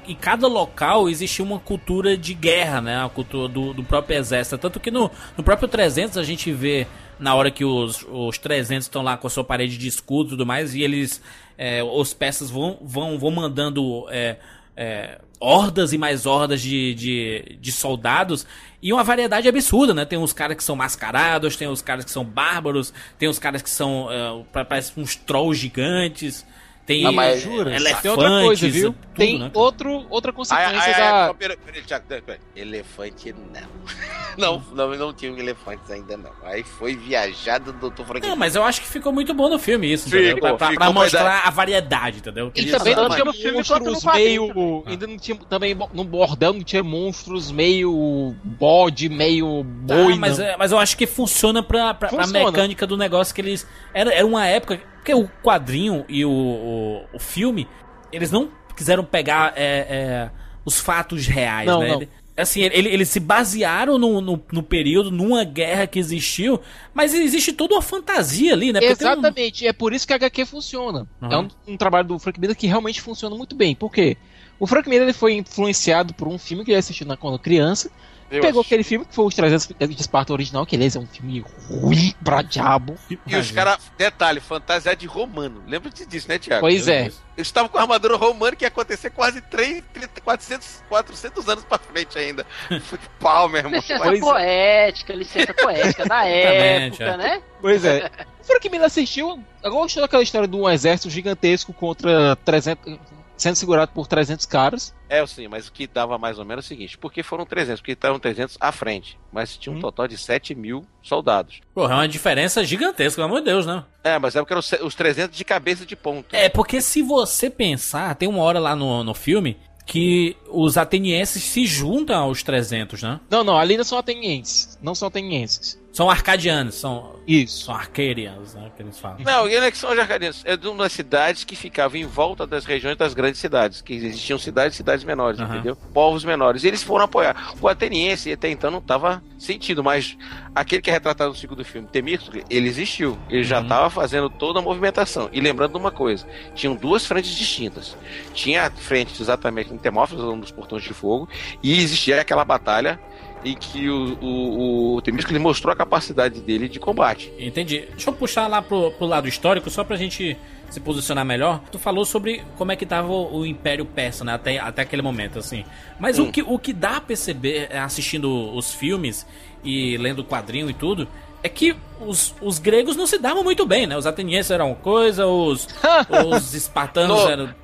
Em 0.06 0.14
cada 0.14 0.46
local 0.46 1.08
existia 1.08 1.44
uma 1.44 1.58
cultura 1.58 2.16
de 2.16 2.34
guerra, 2.34 2.80
né? 2.80 3.04
A 3.04 3.08
cultura 3.08 3.48
do, 3.48 3.72
do 3.72 3.82
próprio 3.82 4.18
exército. 4.18 4.58
Tanto 4.58 4.80
que 4.80 4.90
no, 4.90 5.10
no 5.36 5.42
próprio 5.42 5.68
300 5.68 6.18
a 6.18 6.22
gente 6.22 6.52
vê, 6.52 6.86
na 7.18 7.34
hora 7.34 7.50
que 7.50 7.64
os, 7.64 8.04
os 8.10 8.36
300 8.38 8.84
estão 8.86 9.02
lá 9.02 9.16
com 9.16 9.26
a 9.26 9.30
sua 9.30 9.44
parede 9.44 9.78
de 9.78 9.88
escudo 9.88 10.28
e 10.28 10.30
tudo 10.30 10.46
mais, 10.46 10.74
e 10.74 10.82
eles, 10.82 11.22
é, 11.56 11.82
os 11.82 12.12
persas 12.14 12.50
vão, 12.50 12.78
vão, 12.82 13.18
vão 13.18 13.30
mandando 13.30 14.06
é, 14.10 14.36
é, 14.76 15.20
hordas 15.40 15.92
e 15.92 15.98
mais 15.98 16.26
hordas 16.26 16.60
de, 16.60 16.94
de, 16.94 17.58
de 17.60 17.72
soldados 17.72 18.46
e 18.82 18.92
uma 18.92 19.02
variedade 19.04 19.48
absurda, 19.48 19.94
né? 19.94 20.04
Tem 20.04 20.18
uns 20.18 20.32
caras 20.32 20.56
que 20.56 20.64
são 20.64 20.76
mascarados, 20.76 21.56
tem 21.56 21.68
os 21.68 21.80
caras 21.80 22.04
que 22.04 22.10
são 22.10 22.24
bárbaros, 22.24 22.92
tem 23.18 23.28
os 23.28 23.38
caras 23.38 23.62
que 23.62 23.70
são 23.70 24.08
é, 24.10 24.44
pa- 24.52 24.64
parecem 24.64 25.02
uns 25.02 25.16
trolls 25.16 25.58
gigantes, 25.60 26.44
tem 26.86 27.06
Ah, 27.06 27.12
mas 27.12 27.40
jura, 27.42 27.64
Tem 27.70 27.74
elefantes, 27.76 28.10
outra 28.10 28.28
coisa, 28.28 28.68
viu? 28.68 28.92
tudo, 28.92 29.14
Tem 29.16 29.38
né? 29.38 29.50
outro, 29.54 30.06
outra 30.10 30.32
consequência 30.32 30.68
Ai, 30.68 30.76
ai, 30.76 30.92
ai, 30.94 31.00
da. 31.00 31.26
só 31.28 31.34
pera- 31.34 31.56
pera- 31.56 32.00
pera- 32.06 32.22
pera. 32.22 32.40
Elefante 32.54 33.32
não. 33.32 33.62
Não, 34.36 34.60
não, 34.74 34.92
não 34.96 35.12
tinha 35.14 35.30
elefantes 35.30 35.88
ainda 35.92 36.16
não. 36.16 36.32
Aí 36.42 36.64
foi 36.64 36.96
viajado 36.96 37.72
do 37.72 37.88
Dr. 37.88 38.02
Frank. 38.02 38.26
Não, 38.26 38.34
mas 38.34 38.56
eu 38.56 38.64
acho 38.64 38.80
que 38.80 38.88
ficou 38.88 39.12
muito 39.12 39.32
bom 39.32 39.48
no 39.48 39.60
filme 39.60 39.92
isso, 39.92 40.06
Ficou, 40.06 40.18
entendeu? 40.18 40.38
Pra, 40.40 40.54
pra- 40.56 40.74
pra 40.74 40.86
mas 40.86 40.92
mostrar 41.12 41.42
a 41.46 41.50
variedade, 41.50 42.18
entendeu? 42.18 42.50
E 42.52 42.64
também 42.66 42.96
não 42.96 43.06
Exatamente. 43.06 43.14
tinha 43.14 43.24
No 43.24 43.32
filme 43.32 43.64
quanto 43.64 43.84
no 43.84 43.90
monstros 43.92 44.14
meio. 44.16 44.82
Ainda 44.86 45.06
não 45.06 45.16
tinha. 45.16 45.36
Também 45.48 45.76
no 45.92 46.02
bordel 46.02 46.52
não 46.52 46.64
tinha 46.64 46.82
monstros 46.82 47.52
meio 47.52 48.34
bode, 48.42 49.08
meio 49.08 49.64
Tá, 49.86 49.94
boi. 49.94 50.16
mas, 50.16 50.38
não. 50.38 50.46
é- 50.46 50.56
mas 50.56 50.72
eu 50.72 50.78
acho 50.80 50.96
que 50.96 51.06
funciona 51.06 51.62
pra, 51.62 51.94
pra, 51.94 52.08
pra 52.08 52.24
Funciona. 52.24 52.46
mecânica 52.50 52.88
do 52.88 52.96
negócio 52.96 53.32
que 53.32 53.40
eles. 53.40 53.64
Era, 53.94 54.12
era 54.12 54.26
uma 54.26 54.44
época. 54.48 54.80
Porque 55.04 55.12
o 55.14 55.28
quadrinho 55.42 56.02
e 56.08 56.24
o, 56.24 56.30
o, 56.30 57.04
o 57.12 57.18
filme, 57.18 57.68
eles 58.10 58.30
não 58.30 58.50
quiseram 58.74 59.04
pegar 59.04 59.52
é, 59.54 59.86
é, 59.86 60.30
os 60.64 60.80
fatos 60.80 61.26
reais, 61.26 61.66
Não, 61.66 61.80
né? 61.80 61.88
não. 61.88 61.96
Ele- 62.00 62.08
Assim, 62.36 62.62
ele- 62.62 62.88
eles 62.88 63.08
se 63.10 63.20
basearam 63.20 63.96
no, 63.96 64.20
no, 64.20 64.42
no 64.50 64.60
período, 64.62 65.08
numa 65.12 65.44
guerra 65.44 65.86
que 65.86 66.00
existiu, 66.00 66.58
mas 66.92 67.14
existe 67.14 67.52
toda 67.52 67.74
uma 67.76 67.82
fantasia 67.82 68.52
ali, 68.54 68.72
né? 68.72 68.80
Porque 68.80 68.96
tem 68.96 69.06
um- 69.06 69.10
Exatamente, 69.12 69.66
é 69.68 69.72
por 69.72 69.92
isso 69.92 70.04
que 70.04 70.12
a 70.12 70.16
HQ 70.16 70.44
funciona. 70.44 71.06
Uhum. 71.22 71.32
É 71.32 71.38
um, 71.38 71.48
um 71.68 71.76
trabalho 71.76 72.08
do 72.08 72.18
Frank 72.18 72.40
Miller 72.40 72.56
que 72.56 72.66
realmente 72.66 73.00
funciona 73.00 73.36
muito 73.36 73.54
bem. 73.54 73.76
Por 73.76 73.92
quê? 73.92 74.16
O 74.58 74.66
Frank 74.66 74.88
Miller 74.88 75.04
ele 75.04 75.12
foi 75.12 75.34
influenciado 75.34 76.12
por 76.14 76.26
um 76.26 76.36
filme 76.36 76.64
que 76.64 76.72
ele 76.72 76.78
assistiu 76.78 77.06
na- 77.06 77.16
quando 77.16 77.38
criança. 77.38 77.88
Eu 78.30 78.40
pegou 78.40 78.60
acho. 78.60 78.68
aquele 78.68 78.82
filme 78.82 79.04
que 79.04 79.14
foi 79.14 79.24
Os 79.26 79.34
300 79.34 79.68
de 79.68 80.00
Esparta 80.00 80.32
original, 80.32 80.64
que 80.66 80.74
aliás 80.74 80.96
é 80.96 80.98
um 80.98 81.06
filme 81.06 81.44
ruim 81.68 82.14
pra 82.24 82.42
diabo. 82.42 82.96
E 83.26 83.36
os 83.36 83.50
caras, 83.50 83.78
detalhe, 83.96 84.40
fantasiado 84.40 84.98
de 84.98 85.06
romano. 85.06 85.62
Lembra-te 85.66 86.04
disso, 86.06 86.28
né, 86.28 86.38
Thiago? 86.38 86.60
Pois 86.60 86.88
é. 86.88 87.02
Eles 87.36 87.48
estavam 87.48 87.68
com 87.68 87.78
a 87.78 87.82
armadura 87.82 88.16
romana 88.16 88.54
que 88.56 88.64
ia 88.64 88.68
acontecer 88.68 89.10
quase 89.10 89.40
3, 89.40 89.82
30, 89.92 90.20
400, 90.20 90.84
400 90.88 91.48
anos 91.48 91.64
pra 91.64 91.78
frente 91.78 92.18
ainda. 92.18 92.46
Foi 92.82 92.98
pau, 93.20 93.48
meu 93.48 93.58
irmão. 93.58 93.72
Licença 93.74 94.04
Pois 94.04 94.18
é. 94.18 94.20
poética, 94.20 95.12
licença 95.14 95.54
poética 95.54 96.04
da 96.06 96.24
época, 96.26 97.04
é. 97.04 97.16
né? 97.16 97.42
Pois 97.60 97.84
é. 97.84 98.10
O 98.40 98.44
Frank 98.44 98.68
Miller 98.68 98.86
assistiu, 98.86 99.42
gostou 99.62 100.02
daquela 100.02 100.22
história 100.22 100.46
de 100.46 100.56
um 100.56 100.68
exército 100.68 101.10
gigantesco 101.10 101.72
contra 101.72 102.36
300, 102.44 102.98
sendo 103.36 103.56
segurado 103.56 103.92
por 103.92 104.06
300 104.06 104.46
caras. 104.46 104.94
É, 105.08 105.24
sim, 105.26 105.48
mas 105.48 105.68
o 105.68 105.72
que 105.72 105.86
dava 105.86 106.16
mais 106.18 106.38
ou 106.38 106.44
menos 106.44 106.64
é 106.64 106.66
o 106.66 106.68
seguinte: 106.68 106.96
porque 106.98 107.22
foram 107.22 107.44
300, 107.46 107.80
porque 107.80 107.92
estavam 107.92 108.18
300 108.18 108.56
à 108.60 108.70
frente, 108.72 109.18
mas 109.32 109.56
tinha 109.56 109.72
um 109.72 109.78
Hum. 109.78 109.80
total 109.80 110.06
de 110.08 110.16
7 110.18 110.54
mil 110.54 110.84
soldados. 111.02 111.60
Porra, 111.74 111.92
é 111.92 111.96
uma 111.96 112.08
diferença 112.08 112.64
gigantesca, 112.64 113.16
pelo 113.16 113.26
amor 113.28 113.40
de 113.40 113.46
Deus, 113.46 113.66
né? 113.66 113.84
É, 114.02 114.18
mas 114.18 114.34
é 114.36 114.40
porque 114.40 114.52
eram 114.52 114.60
os- 114.60 114.72
os 114.72 114.94
300 114.94 115.36
de 115.36 115.44
cabeça 115.44 115.84
de 115.86 115.94
ponta. 115.96 116.36
É, 116.36 116.48
porque 116.48 116.80
se 116.80 117.02
você 117.02 117.48
pensar, 117.50 118.14
tem 118.14 118.28
uma 118.28 118.42
hora 118.42 118.58
lá 118.58 118.74
no, 118.76 119.02
no 119.04 119.14
filme 119.14 119.56
que 119.86 120.34
os 120.48 120.78
atenienses 120.78 121.42
se 121.42 121.66
juntam 121.66 122.18
aos 122.22 122.42
300, 122.42 123.02
né? 123.02 123.20
Não, 123.28 123.44
não, 123.44 123.58
ali 123.58 123.76
não 123.76 123.84
são 123.84 123.98
atenienses. 123.98 124.78
Não 124.82 124.94
são 124.94 125.08
atenienses. 125.08 125.78
São 125.94 126.10
arcadianos, 126.10 126.74
são, 126.74 127.14
Isso. 127.24 127.66
são 127.66 127.74
arcadians, 127.76 128.52
né? 128.54 128.68
Que 128.76 128.82
eles 128.82 128.98
falam. 128.98 129.18
Não, 129.20 129.48
e 129.48 129.56
não 129.56 129.62
é 129.62 129.70
que 129.70 129.78
são 129.78 129.92
os 129.92 129.96
arcadianos. 129.98 130.42
É 130.44 130.56
de 130.56 130.66
umas 130.66 130.90
cidades 130.90 131.44
que 131.44 131.54
ficavam 131.54 131.96
em 131.96 132.04
volta 132.04 132.44
das 132.48 132.64
regiões 132.64 132.96
das 132.96 133.14
grandes 133.14 133.40
cidades. 133.40 133.80
Que 133.80 133.94
existiam 133.94 134.36
cidades 134.36 134.74
e 134.74 134.78
cidades 134.78 135.04
menores, 135.04 135.38
Aham. 135.38 135.54
entendeu? 135.54 135.76
Povos 135.94 136.24
menores. 136.24 136.64
E 136.64 136.66
eles 136.66 136.82
foram 136.82 137.04
apoiar. 137.04 137.54
O 137.60 137.68
ateniense 137.68 138.32
até 138.32 138.50
então 138.50 138.72
não 138.72 138.80
estava 138.80 139.22
sentido, 139.38 139.84
mas 139.84 140.18
aquele 140.52 140.82
que 140.82 140.90
é 140.90 140.92
retratado 140.94 141.30
no 141.30 141.36
segundo 141.36 141.64
filme, 141.64 141.86
Temístocles, 141.86 142.44
ele 142.50 142.66
existiu. 142.66 143.16
Ele 143.30 143.44
já 143.44 143.58
Uhum. 143.58 143.62
estava 143.62 143.88
fazendo 143.88 144.28
toda 144.28 144.58
a 144.58 144.62
movimentação. 144.62 145.30
E 145.32 145.40
lembrando 145.40 145.74
de 145.74 145.78
uma 145.78 145.92
coisa: 145.92 146.26
tinham 146.56 146.74
duas 146.74 147.06
frentes 147.06 147.30
distintas. 147.36 147.96
Tinha 148.32 148.66
a 148.66 148.70
frente 148.72 149.22
exatamente 149.22 149.72
em 149.72 149.78
Temófilos, 149.78 150.24
um 150.24 150.40
dos 150.40 150.50
portões 150.50 150.82
de 150.82 150.92
fogo, 150.92 151.28
e 151.62 151.78
existia 151.80 152.20
aquela 152.20 152.44
batalha 152.44 152.98
em 153.44 153.54
que 153.54 153.88
o, 153.90 154.16
o, 154.22 154.94
o 154.96 155.02
Temístocles 155.02 155.40
mostrou 155.40 155.72
a 155.72 155.76
capacidade 155.76 156.40
dele 156.40 156.68
de 156.68 156.78
combate. 156.80 157.32
Entendi. 157.38 157.84
Deixa 157.90 158.08
eu 158.10 158.14
puxar 158.14 158.46
lá 158.46 158.62
pro, 158.62 158.90
pro 158.92 159.06
lado 159.06 159.28
histórico, 159.28 159.68
só 159.70 159.84
pra 159.84 159.96
gente 159.96 160.36
se 160.70 160.80
posicionar 160.80 161.24
melhor. 161.24 161.60
Tu 161.70 161.78
falou 161.78 162.04
sobre 162.04 162.42
como 162.56 162.72
é 162.72 162.76
que 162.76 162.86
tava 162.86 163.08
o, 163.12 163.38
o 163.40 163.46
Império 163.46 163.84
Persa, 163.84 164.24
né? 164.24 164.32
Até, 164.34 164.58
até 164.58 164.82
aquele 164.82 165.02
momento, 165.02 165.38
assim. 165.38 165.64
Mas 166.00 166.18
o, 166.18 166.24
Hum. 166.24 166.32
que, 166.32 166.42
o 166.42 166.58
que 166.58 166.72
dá 166.72 166.96
a 166.96 167.00
perceber 167.00 167.68
é, 167.70 167.78
assistindo 167.78 168.52
os 168.56 168.72
filmes 168.72 169.26
e 169.62 169.96
lendo 169.98 170.20
o 170.20 170.24
quadrinho 170.24 170.68
e 170.70 170.74
tudo. 170.74 171.06
É 171.42 171.48
que 171.48 171.76
os, 172.00 172.34
os 172.40 172.58
gregos 172.58 172.96
não 172.96 173.06
se 173.06 173.18
davam 173.18 173.44
muito 173.44 173.66
bem, 173.66 173.86
né? 173.86 173.94
Os 173.98 174.06
atenienses 174.06 174.50
eram 174.50 174.74
coisa, 174.74 175.26
os, 175.26 175.68
os 176.26 176.54
espartanos 176.54 177.22
No- 177.22 177.28
eram. 177.28 177.54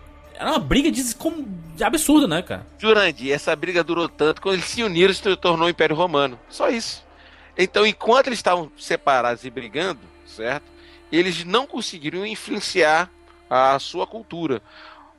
Era 0.40 0.52
uma 0.52 0.58
briga 0.58 0.90
de, 0.90 1.04
absurda, 1.84 2.26
né, 2.26 2.40
cara? 2.40 2.66
Jurandir, 2.78 3.30
essa 3.30 3.54
briga 3.54 3.84
durou 3.84 4.08
tanto 4.08 4.40
quando 4.40 4.54
eles 4.54 4.64
se 4.64 4.82
uniram 4.82 5.12
se 5.12 5.36
tornou 5.36 5.66
o 5.66 5.70
Império 5.70 5.94
Romano. 5.94 6.40
Só 6.48 6.70
isso. 6.70 7.04
Então, 7.58 7.86
enquanto 7.86 8.28
eles 8.28 8.38
estavam 8.38 8.72
separados 8.78 9.44
e 9.44 9.50
brigando, 9.50 10.00
certo? 10.26 10.64
Eles 11.12 11.44
não 11.44 11.66
conseguiram 11.66 12.24
influenciar 12.24 13.10
a 13.50 13.78
sua 13.78 14.06
cultura. 14.06 14.62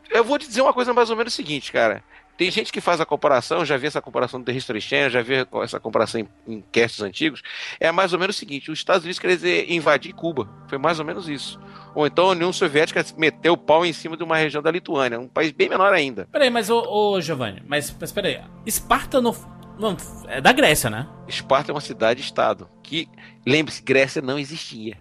Eu 0.09 0.23
vou 0.23 0.39
te 0.39 0.47
dizer 0.47 0.61
uma 0.61 0.73
coisa 0.73 0.91
mais 0.91 1.11
ou 1.11 1.15
menos 1.15 1.33
o 1.33 1.35
seguinte, 1.35 1.71
cara. 1.71 2.03
Tem 2.41 2.49
gente 2.49 2.71
que 2.71 2.81
faz 2.81 2.99
a 2.99 3.05
comparação, 3.05 3.63
já 3.63 3.77
vi 3.77 3.85
essa 3.85 4.01
comparação 4.01 4.39
do 4.39 4.45
The 4.47 4.53
History 4.53 4.81
Channel, 4.81 5.11
já 5.11 5.21
vi 5.21 5.45
essa 5.61 5.79
comparação 5.79 6.21
em, 6.21 6.27
em 6.47 6.63
casts 6.71 6.99
antigos. 6.99 7.43
É 7.79 7.91
mais 7.91 8.13
ou 8.13 8.19
menos 8.19 8.35
o 8.35 8.39
seguinte: 8.39 8.71
os 8.71 8.79
Estados 8.79 9.03
Unidos 9.03 9.19
queriam 9.19 9.35
dizer 9.35 9.71
invadir 9.71 10.11
Cuba. 10.11 10.49
Foi 10.67 10.79
mais 10.79 10.97
ou 10.97 11.05
menos 11.05 11.29
isso. 11.29 11.59
Ou 11.93 12.07
então 12.07 12.25
a 12.25 12.29
União 12.29 12.51
Soviética 12.51 13.05
meteu 13.15 13.53
o 13.53 13.57
pau 13.57 13.85
em 13.85 13.93
cima 13.93 14.17
de 14.17 14.23
uma 14.23 14.37
região 14.37 14.63
da 14.63 14.71
Lituânia, 14.71 15.19
um 15.19 15.27
país 15.27 15.51
bem 15.51 15.69
menor 15.69 15.93
ainda. 15.93 16.27
Peraí, 16.31 16.49
mas 16.49 16.67
ô, 16.71 16.81
ô 16.81 17.21
Giovanni, 17.21 17.61
mas, 17.67 17.95
mas 18.01 18.11
peraí. 18.11 18.41
Esparta 18.65 19.21
não, 19.21 19.35
não. 19.77 19.95
É 20.27 20.41
da 20.41 20.51
Grécia, 20.51 20.89
né? 20.89 21.07
Esparta 21.27 21.71
é 21.71 21.75
uma 21.75 21.79
cidade-estado 21.79 22.67
que, 22.81 23.07
lembre-se, 23.45 23.83
Grécia 23.83 24.19
não 24.19 24.39
existia. 24.39 24.97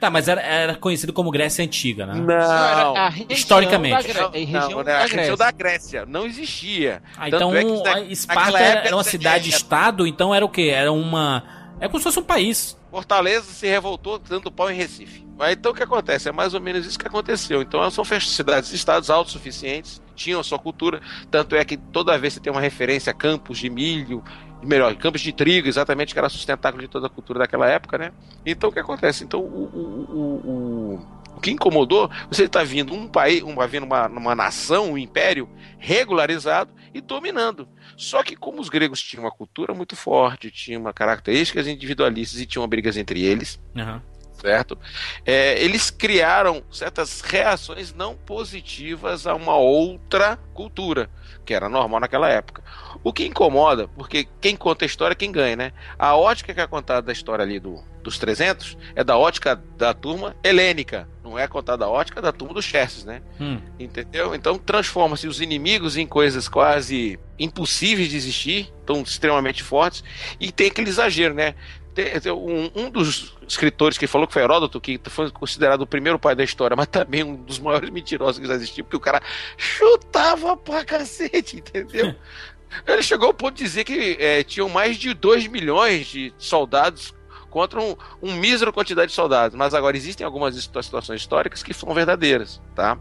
Tá, 0.00 0.10
mas 0.10 0.28
era, 0.28 0.40
era 0.40 0.74
conhecido 0.76 1.12
como 1.12 1.30
Grécia 1.30 1.64
Antiga, 1.64 2.06
né? 2.06 2.14
Não. 2.14 2.94
Historicamente. 3.28 4.12
da 4.12 4.30
região 4.30 4.70
não, 4.70 4.84
da 4.84 4.98
a 4.98 5.02
região 5.02 5.16
Grécia. 5.16 5.36
da 5.36 5.50
Grécia. 5.50 6.06
Não 6.06 6.26
existia. 6.26 7.02
Ah, 7.16 7.28
então 7.28 7.54
é 7.54 7.64
na- 7.64 8.00
Esparta 8.02 8.58
era, 8.58 8.94
uma 8.96 9.02
cidade-estado, 9.04 10.06
então 10.06 10.34
era 10.34 10.44
o 10.44 10.48
quê? 10.48 10.70
Era 10.72 10.92
uma. 10.92 11.42
É 11.80 11.86
como 11.86 11.98
se 11.98 12.04
fosse 12.04 12.18
um 12.18 12.24
país. 12.24 12.76
Fortaleza 12.90 13.46
se 13.52 13.66
revoltou 13.66 14.18
dando 14.18 14.50
pau 14.50 14.70
em 14.70 14.74
Recife. 14.74 15.26
Então 15.50 15.70
o 15.70 15.74
que 15.74 15.82
acontece? 15.82 16.28
É 16.28 16.32
mais 16.32 16.52
ou 16.54 16.60
menos 16.60 16.84
isso 16.86 16.98
que 16.98 17.06
aconteceu. 17.06 17.62
Então 17.62 17.88
são 17.90 18.04
cidades 18.04 18.72
estados 18.72 19.08
autossuficientes, 19.10 20.02
tinham 20.16 20.40
a 20.40 20.44
sua 20.44 20.58
cultura, 20.58 21.00
tanto 21.30 21.54
é 21.54 21.64
que 21.64 21.76
toda 21.76 22.18
vez 22.18 22.34
você 22.34 22.40
tem 22.40 22.50
uma 22.52 22.60
referência 22.60 23.10
a 23.10 23.14
campos 23.14 23.58
de 23.58 23.70
milho, 23.70 24.24
melhor, 24.62 24.94
campos 24.96 25.20
de 25.20 25.32
trigo, 25.32 25.68
exatamente, 25.68 26.12
que 26.12 26.18
era 26.18 26.28
sustentáculo 26.28 26.82
de 26.82 26.88
toda 26.88 27.06
a 27.06 27.10
cultura 27.10 27.40
daquela 27.40 27.68
época, 27.68 27.98
né? 27.98 28.12
Então 28.44 28.70
o 28.70 28.72
que 28.72 28.80
acontece? 28.80 29.24
Então 29.24 29.40
o, 29.40 29.44
o, 29.44 30.16
o, 30.16 31.36
o, 31.36 31.40
que 31.40 31.50
incomodou, 31.50 32.10
você 32.30 32.44
está 32.44 32.64
vindo 32.64 32.92
um 32.92 33.06
país, 33.06 33.42
uma, 33.42 33.66
vindo 33.66 33.84
uma, 33.84 34.08
uma 34.08 34.34
nação, 34.34 34.92
um 34.92 34.98
império 34.98 35.48
regularizado 35.78 36.72
e 36.92 37.00
dominando. 37.00 37.68
Só 37.96 38.22
que 38.22 38.36
como 38.36 38.60
os 38.60 38.68
gregos 38.68 39.02
tinham 39.02 39.24
uma 39.24 39.30
cultura 39.30 39.72
muito 39.74 39.94
forte, 39.94 40.50
tinham 40.50 40.80
uma 40.80 40.92
características 40.92 41.66
individualistas 41.66 42.40
e 42.40 42.46
tinham 42.46 42.66
brigas 42.66 42.96
entre 42.96 43.22
eles, 43.24 43.60
Aham. 43.76 44.02
Certo? 44.40 44.78
É, 45.24 45.62
eles 45.62 45.90
criaram 45.90 46.62
certas 46.70 47.20
reações 47.20 47.94
não 47.94 48.14
positivas 48.14 49.26
a 49.26 49.34
uma 49.34 49.56
outra 49.56 50.38
cultura, 50.54 51.10
que 51.44 51.54
era 51.54 51.68
normal 51.68 52.00
naquela 52.00 52.28
época. 52.28 52.62
O 53.02 53.12
que 53.12 53.26
incomoda, 53.26 53.88
porque 53.88 54.28
quem 54.40 54.56
conta 54.56 54.84
a 54.84 54.86
história 54.86 55.12
é 55.12 55.16
quem 55.16 55.30
ganha, 55.30 55.56
né? 55.56 55.72
A 55.98 56.16
ótica 56.16 56.52
que 56.52 56.60
é 56.60 56.66
contada 56.66 57.02
da 57.02 57.12
história 57.12 57.42
ali 57.42 57.60
do, 57.60 57.82
dos 58.02 58.18
300 58.18 58.76
é 58.94 59.04
da 59.04 59.16
ótica 59.16 59.56
da 59.76 59.94
turma 59.94 60.34
helênica, 60.42 61.08
não 61.22 61.38
é 61.38 61.46
contada 61.46 61.84
a 61.84 61.88
ótica 61.88 62.22
da 62.22 62.32
turma 62.32 62.54
dos 62.54 62.64
Xerxes, 62.64 63.04
né? 63.04 63.22
Hum. 63.40 63.60
Entendeu? 63.78 64.34
Então 64.34 64.58
transforma-se 64.58 65.28
os 65.28 65.40
inimigos 65.40 65.96
em 65.96 66.06
coisas 66.06 66.48
quase 66.48 67.18
impossíveis 67.38 68.08
de 68.08 68.16
existir, 68.16 68.72
tão 68.84 69.02
extremamente 69.02 69.62
fortes, 69.62 70.02
e 70.40 70.50
tem 70.50 70.68
aquele 70.68 70.88
exagero, 70.88 71.34
né? 71.34 71.54
Um, 72.32 72.70
um 72.74 72.90
dos 72.90 73.34
escritores 73.46 73.96
que 73.98 74.06
falou 74.06 74.26
que 74.26 74.32
foi 74.32 74.42
Heródoto, 74.42 74.80
que 74.80 75.00
foi 75.08 75.30
considerado 75.30 75.82
o 75.82 75.86
primeiro 75.86 76.18
pai 76.18 76.34
da 76.34 76.44
história, 76.44 76.76
mas 76.76 76.86
também 76.86 77.22
um 77.24 77.34
dos 77.36 77.58
maiores 77.58 77.90
mentirosos 77.90 78.38
que 78.40 78.46
já 78.46 78.54
existiu, 78.54 78.84
porque 78.84 78.96
o 78.96 79.00
cara 79.00 79.20
chutava 79.56 80.56
pra 80.56 80.84
cacete, 80.84 81.56
entendeu? 81.58 82.14
Ele 82.86 83.02
chegou 83.02 83.28
ao 83.28 83.34
ponto 83.34 83.54
de 83.56 83.64
dizer 83.64 83.84
que 83.84 84.16
eh, 84.20 84.42
tinham 84.44 84.68
mais 84.68 84.96
de 84.98 85.14
2 85.14 85.46
milhões 85.46 86.06
de 86.06 86.32
soldados 86.36 87.14
contra 87.48 87.80
um, 87.80 87.96
um 88.22 88.34
mísero 88.34 88.70
quantidade 88.74 89.08
de 89.08 89.14
soldados. 89.14 89.56
Mas 89.56 89.72
agora 89.72 89.96
existem 89.96 90.24
algumas 90.24 90.54
situa- 90.54 90.82
situações 90.82 91.22
históricas 91.22 91.62
que 91.62 91.72
são 91.72 91.94
verdadeiras, 91.94 92.60
tá? 92.74 92.98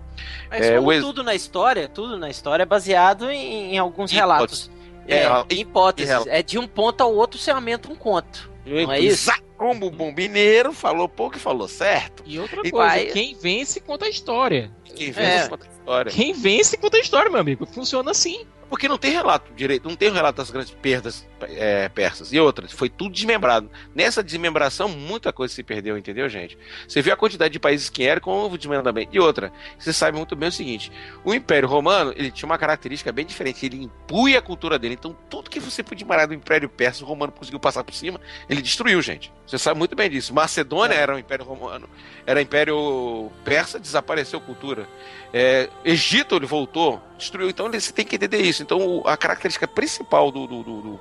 Mas 0.50 0.66
É, 0.66 0.76
como 0.78 0.88
o 0.88 0.92
ex- 0.94 1.04
tudo 1.04 1.22
na 1.22 1.36
história, 1.36 1.90
tudo 1.90 2.18
na 2.18 2.30
história 2.30 2.64
é 2.64 2.66
baseado 2.66 3.30
em, 3.30 3.74
em 3.76 3.78
alguns 3.78 4.10
Em 4.12 4.16
relatos. 4.16 4.72
É, 5.06 5.24
É, 5.26 5.46
hipóteses. 5.50 6.26
É 6.28 6.42
de 6.42 6.58
um 6.58 6.66
ponto 6.68 7.02
ao 7.02 7.14
outro 7.14 7.38
você 7.38 7.52
aumenta 7.52 7.92
um 7.92 7.96
conto. 7.96 8.50
Não 8.68 8.92
é 8.92 9.00
isso? 9.00 9.32
Como 9.58 9.88
o 9.88 9.92
bom 9.92 10.12
mineiro 10.12 10.72
falou 10.72 11.10
pouco 11.10 11.38
e 11.38 11.40
falou 11.40 11.68
certo. 11.68 12.22
E 12.26 12.38
outra 12.40 12.62
E 12.64 12.70
coisa, 12.70 12.88
vai- 12.88 13.06
quem 13.08 13.34
vence 13.36 13.80
conta 13.80 14.06
a 14.06 14.10
história. 14.10 14.72
Quem 14.96 15.10
É. 15.10 15.12
vê 15.44 15.50
conta 15.50 15.66
a 15.66 15.70
história. 15.70 16.12
Quem 16.12 16.34
vence 16.34 16.78
conta 16.78 16.98
a 16.98 17.00
história, 17.00 17.30
meu 17.32 17.40
amigo. 17.40 17.66
Funciona 17.66 18.12
assim. 18.12 18.46
Porque 18.70 18.88
não 18.88 18.98
tem 18.98 19.12
relato 19.12 19.52
direito, 19.54 19.88
não 19.88 19.96
tem 19.96 20.12
relato 20.12 20.38
das 20.38 20.52
grandes 20.52 20.72
perdas 20.72 21.26
é, 21.50 21.90
persas. 21.90 22.32
E 22.34 22.40
outra, 22.40 22.68
foi 22.68 22.90
tudo 22.90 23.12
desmembrado. 23.14 23.70
Nessa 23.94 24.24
desmembração, 24.24 24.90
muita 24.90 25.32
coisa 25.34 25.54
se 25.54 25.64
perdeu, 25.64 25.98
entendeu, 25.98 26.28
gente? 26.30 26.58
Você 26.88 27.02
viu 27.02 27.14
a 27.14 27.18
quantidade 27.18 27.52
de 27.52 27.60
países 27.60 27.90
que 27.90 28.04
eram 28.04 28.22
com 28.22 28.48
o 28.48 28.58
desmembramento. 28.58 29.10
E 29.16 29.20
outra, 29.20 29.52
você 29.78 29.94
sabe 29.94 30.18
muito 30.18 30.36
bem 30.36 30.50
o 30.50 30.52
seguinte: 30.52 30.92
o 31.24 31.34
Império 31.34 31.68
Romano 31.68 32.14
ele 32.16 32.32
tinha 32.32 32.48
uma 32.48 32.58
característica 32.58 33.12
bem 33.12 33.26
diferente. 33.26 33.66
Ele 33.66 33.84
impunha 33.84 34.40
a 34.40 34.42
cultura 34.42 34.78
dele. 34.80 34.96
Então, 34.96 35.16
tudo 35.30 35.50
que 35.50 35.60
você 35.60 35.84
podia 35.84 36.06
marar 36.08 36.26
do 36.28 36.34
Império 36.34 36.70
Persa, 36.70 37.04
o 37.04 37.08
Romano 37.08 37.32
conseguiu 37.32 37.60
passar 37.60 37.84
por 37.84 37.94
cima, 37.94 38.20
ele 38.50 38.62
destruiu, 38.62 39.02
gente. 39.02 39.32
Você 39.46 39.58
sabe 39.58 39.78
muito 39.78 39.96
bem 39.96 40.10
disso. 40.10 40.34
Macedônia 40.34 40.94
era 40.96 41.16
um 41.16 41.20
Império 41.20 41.46
Romano, 41.46 41.90
era 42.26 42.42
Império 42.42 43.32
Persa, 43.46 43.80
desapareceu 43.80 44.42
cultura. 44.42 44.88
É, 45.34 45.70
Egito 45.84 46.36
ele 46.36 46.46
voltou, 46.46 47.02
destruiu. 47.18 47.50
Então 47.50 47.70
você 47.72 47.92
tem 47.94 48.06
que 48.06 48.16
entender 48.16 48.42
isso. 48.42 48.62
Então 48.64 48.80
o- 48.80 49.08
a 49.08 49.16
característica 49.16 49.68
principal 49.68 50.32
do, 50.32 50.48
do, 50.48 50.64
do, 50.64 51.00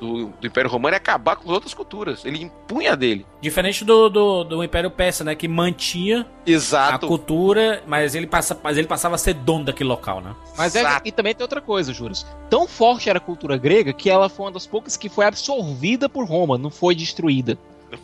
do- 0.00 0.26
do- 0.40 0.46
Império 0.46 0.70
Romano 0.70 0.94
é 0.94 0.98
acabar 0.98 1.36
com 1.36 1.44
as 1.44 1.50
outras 1.54 1.74
culturas. 1.74 2.24
Ele 2.24 2.42
impunha 2.42 2.96
dele. 2.96 3.24
Diferente 3.40 3.84
do, 3.84 4.08
do, 4.08 4.44
do 4.44 4.64
Império 4.64 4.90
Persa, 4.90 5.24
né? 5.24 5.34
Que 5.34 5.46
mantinha 5.48 6.26
a 6.46 6.50
Exato. 6.50 7.06
cultura, 7.06 7.82
mas 7.86 8.14
ele, 8.14 8.26
passa, 8.26 8.58
mas 8.62 8.76
ele 8.76 8.86
passava 8.86 9.14
a 9.14 9.18
ser 9.18 9.34
dono 9.34 9.64
daquele 9.64 9.88
local, 9.88 10.20
né? 10.20 10.34
Mas 10.56 10.74
é, 10.76 10.84
e 11.04 11.12
também 11.12 11.34
tem 11.34 11.44
outra 11.44 11.60
coisa, 11.60 11.92
Juros. 11.92 12.26
Tão 12.50 12.66
forte 12.68 13.08
era 13.08 13.18
a 13.18 13.20
cultura 13.20 13.56
grega 13.56 13.92
que 13.92 14.08
ela 14.10 14.28
foi 14.28 14.46
uma 14.46 14.52
das 14.52 14.66
poucas 14.66 14.96
que 14.96 15.08
foi 15.08 15.24
absorvida 15.26 16.08
por 16.08 16.24
Roma, 16.26 16.56
não 16.58 16.70
foi 16.70 16.94
destruída. 16.94 17.58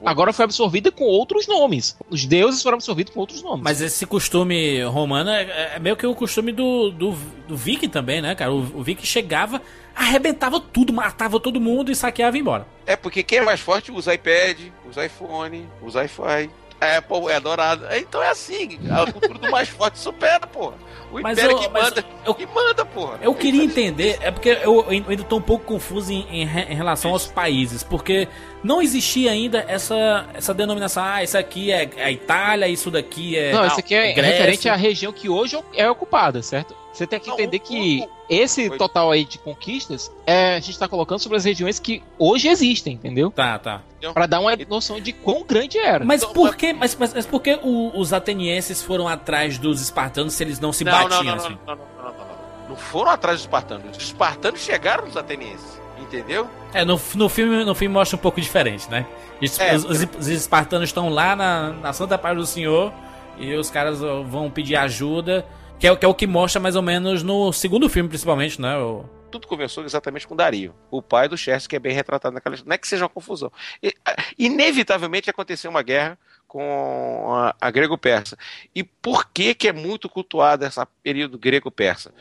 Agora 0.04 0.32
foi 0.32 0.44
absorvida 0.44 0.90
com 0.90 1.04
outros 1.04 1.46
nomes. 1.46 1.96
Os 2.08 2.24
deuses 2.24 2.62
foram 2.62 2.76
absorvidos 2.76 3.12
com 3.12 3.20
outros 3.20 3.42
nomes. 3.42 3.62
Mas 3.62 3.80
esse 3.80 4.06
costume 4.06 4.82
romano 4.84 5.30
é, 5.30 5.74
é 5.76 5.78
meio 5.78 5.96
que 5.96 6.06
o 6.06 6.14
costume 6.14 6.52
do, 6.52 6.90
do, 6.90 7.12
do 7.48 7.56
Viking 7.56 7.88
também, 7.88 8.20
né, 8.20 8.34
cara? 8.34 8.52
O, 8.52 8.58
o 8.58 8.82
Viking 8.82 9.06
chegava, 9.06 9.60
arrebentava 9.94 10.60
tudo, 10.60 10.92
matava 10.92 11.38
todo 11.40 11.60
mundo 11.60 11.90
e 11.90 11.96
saqueava 11.96 12.36
e 12.36 12.38
ia 12.38 12.42
embora. 12.42 12.66
É 12.86 12.96
porque 12.96 13.22
quem 13.22 13.38
é 13.38 13.42
mais 13.42 13.60
forte 13.60 13.92
usa 13.92 14.14
iPad, 14.14 14.58
usa 14.88 15.06
iPhone, 15.06 15.66
usa 15.82 16.00
Wi-Fi. 16.00 16.50
A 16.80 16.96
Apple 16.98 17.28
é 17.28 17.36
adorada. 17.36 17.98
Então 17.98 18.22
é 18.22 18.30
assim, 18.30 18.78
a 18.90 19.10
cultura 19.12 19.38
do 19.38 19.50
mais 19.50 19.68
forte 19.68 19.98
supera, 19.98 20.46
porra. 20.46 20.74
O 21.12 21.20
Mas 21.20 21.36
Império 21.36 21.56
eu- 21.56 21.60
que 21.60 21.68
mas 21.68 21.82
manda, 21.84 22.04
eu- 22.24 22.34
que 22.34 22.46
manda, 22.46 22.86
porra. 22.86 23.18
Eu 23.20 23.34
queria 23.34 23.64
entender, 23.64 24.16
é 24.22 24.30
porque 24.30 24.56
eu, 24.62 24.86
ainda 24.88 25.24
tô 25.24 25.36
um 25.38 25.42
pouco 25.42 25.64
confuso 25.64 26.12
em, 26.12 26.20
em 26.30 26.40
em 26.42 26.74
relação 26.74 27.10
aos 27.10 27.26
países, 27.26 27.82
porque 27.82 28.28
não 28.62 28.80
existia 28.80 29.30
ainda 29.32 29.64
essa, 29.66 30.26
essa 30.34 30.54
denominação, 30.54 31.02
ah, 31.04 31.22
isso 31.22 31.36
aqui 31.36 31.72
é 31.72 31.90
a 31.98 32.10
Itália, 32.12 32.68
isso 32.68 32.90
daqui 32.90 33.36
é. 33.36 33.52
Não, 33.52 33.66
isso 33.66 33.80
aqui 33.80 33.94
é 33.94 34.12
Grécia. 34.12 34.32
referente 34.32 34.68
à 34.68 34.76
região 34.76 35.12
que 35.12 35.28
hoje 35.28 35.58
é 35.74 35.90
ocupada, 35.90 36.40
certo? 36.42 36.76
Você 36.92 37.06
tem 37.06 37.20
que 37.20 37.28
Não, 37.28 37.34
entender 37.34 37.60
que 37.60 38.04
esse 38.28 38.68
Foi. 38.68 38.76
total 38.76 39.10
aí 39.12 39.24
de 39.24 39.38
conquistas 39.38 40.10
é, 40.26 40.56
a 40.56 40.60
gente 40.60 40.76
tá 40.78 40.88
colocando 40.88 41.20
sobre 41.20 41.38
as 41.38 41.44
regiões 41.44 41.78
que 41.78 42.02
hoje 42.18 42.48
existem, 42.48 42.94
entendeu? 42.94 43.30
Tá, 43.30 43.58
tá. 43.58 43.80
Pra 44.12 44.26
dar 44.26 44.40
uma 44.40 44.56
noção 44.68 45.00
de 45.00 45.12
quão 45.12 45.44
grande 45.44 45.78
era. 45.78 46.04
Mas 46.04 46.22
Então, 46.22 46.34
por 46.34 46.56
que, 46.56 46.72
mas, 46.72 46.96
mas, 46.98 47.14
mas 47.14 47.26
por 47.26 47.40
que 47.40 47.58
o- 47.62 47.92
os 47.98 48.12
atenienses 48.12 48.82
foram 48.82 49.06
atrás 49.06 49.56
dos 49.56 49.80
espartanos 49.80 50.34
se 50.34 50.42
eles 50.42 50.58
não 50.58 50.72
se 50.72 50.82
Não, 50.84 50.90
batiam 50.92 51.22
não, 51.22 51.24
não, 51.24 51.34
assim? 51.34 51.58
não, 51.66 51.76
não, 51.76 51.76
não, 51.76 52.02
não, 52.04 52.12
não, 52.12 52.18
não. 52.26 52.40
Não 52.70 52.76
foram 52.76 53.10
atrás 53.12 53.38
dos 53.38 53.44
espartanos. 53.46 53.96
Os 53.96 54.02
espartanos 54.04 54.60
chegaram 54.60 55.06
nos 55.06 55.16
atenienses. 55.16 55.80
Entendeu? 56.00 56.48
É, 56.74 56.84
no, 56.84 57.00
no, 57.14 57.28
filme, 57.28 57.62
no 57.64 57.74
filme 57.74 57.92
mostra 57.94 58.16
um 58.16 58.20
pouco 58.20 58.40
diferente, 58.40 58.90
né? 58.90 59.06
Os, 59.40 59.60
É. 59.60 59.76
os- 59.76 59.84
os- 59.84 60.06
os 60.18 60.26
espartanos 60.28 60.88
estão 60.88 61.08
lá 61.08 61.36
na, 61.36 61.70
na 61.70 61.92
Santa 61.92 62.18
Paz 62.18 62.36
do 62.36 62.44
Senhor 62.46 62.92
e 63.38 63.54
os 63.54 63.70
caras 63.70 64.00
vão 64.00 64.50
pedir 64.50 64.74
ajuda, 64.76 65.46
que 65.80 65.86
é, 65.86 65.92
o- 65.92 65.96
que 65.96 66.04
é 66.04 66.08
o 66.08 66.14
que 66.14 66.26
mostra 66.26 66.60
mais 66.60 66.76
ou 66.76 66.82
menos 66.82 67.22
no 67.22 67.52
segundo 67.52 67.88
filme, 67.88 68.08
principalmente, 68.08 68.60
né? 68.60 68.76
O- 68.78 69.04
Tudo 69.30 69.46
começou 69.46 69.84
exatamente 69.84 70.26
com 70.26 70.34
Dario, 70.36 70.74
o 70.90 71.00
pai 71.00 71.28
do 71.28 71.36
Xerxes, 71.38 71.66
que 71.66 71.76
é 71.76 71.78
bem 71.78 71.94
retratado 71.94 72.34
naquela 72.34 72.56
Não 72.66 72.74
é 72.74 72.78
que 72.78 72.86
seja 72.86 73.04
uma 73.04 73.08
confusão. 73.08 73.50
E, 73.82 73.94
inevitavelmente 74.38 75.30
aconteceu 75.30 75.70
uma 75.70 75.82
guerra 75.82 76.18
com 76.48 77.32
a, 77.32 77.54
a 77.60 77.70
grego-persa. 77.70 78.36
E 78.74 78.82
por 78.82 79.30
que, 79.30 79.54
que 79.54 79.68
é 79.68 79.72
muito 79.72 80.08
cultuado 80.08 80.64
esse 80.66 80.84
período 81.02 81.38
grego-persa? 81.38 82.12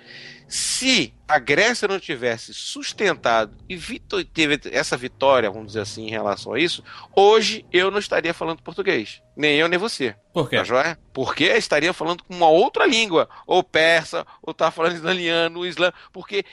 Se 0.51 1.13
a 1.27 1.37
Grécia 1.37 1.87
não 1.87 1.99
tivesse 1.99 2.53
sustentado 2.55 3.55
e 3.69 3.75
vito- 3.75 4.23
teve 4.25 4.59
essa 4.71 4.97
vitória, 4.97 5.49
vamos 5.51 5.67
dizer 5.67 5.81
assim, 5.81 6.07
em 6.07 6.09
relação 6.09 6.53
a 6.53 6.59
isso, 6.59 6.83
hoje 7.15 7.63
eu 7.71 7.91
não 7.91 7.99
estaria 7.99 8.33
falando 8.33 8.63
português. 8.63 9.21
Nem 9.37 9.57
eu, 9.57 9.67
nem 9.67 9.77
você. 9.77 10.15
Por 10.33 10.49
quê? 10.49 10.57
Tá 10.57 10.63
joia? 10.63 10.99
Porque 11.13 11.43
estaria 11.45 11.93
falando 11.93 12.23
com 12.23 12.33
uma 12.33 12.49
outra 12.49 12.87
língua, 12.87 13.29
ou 13.45 13.63
persa, 13.63 14.25
ou 14.41 14.51
tá 14.53 14.71
falando 14.71 14.97
italiano, 14.97 15.65
islã, 15.67 15.93
porque 16.11 16.43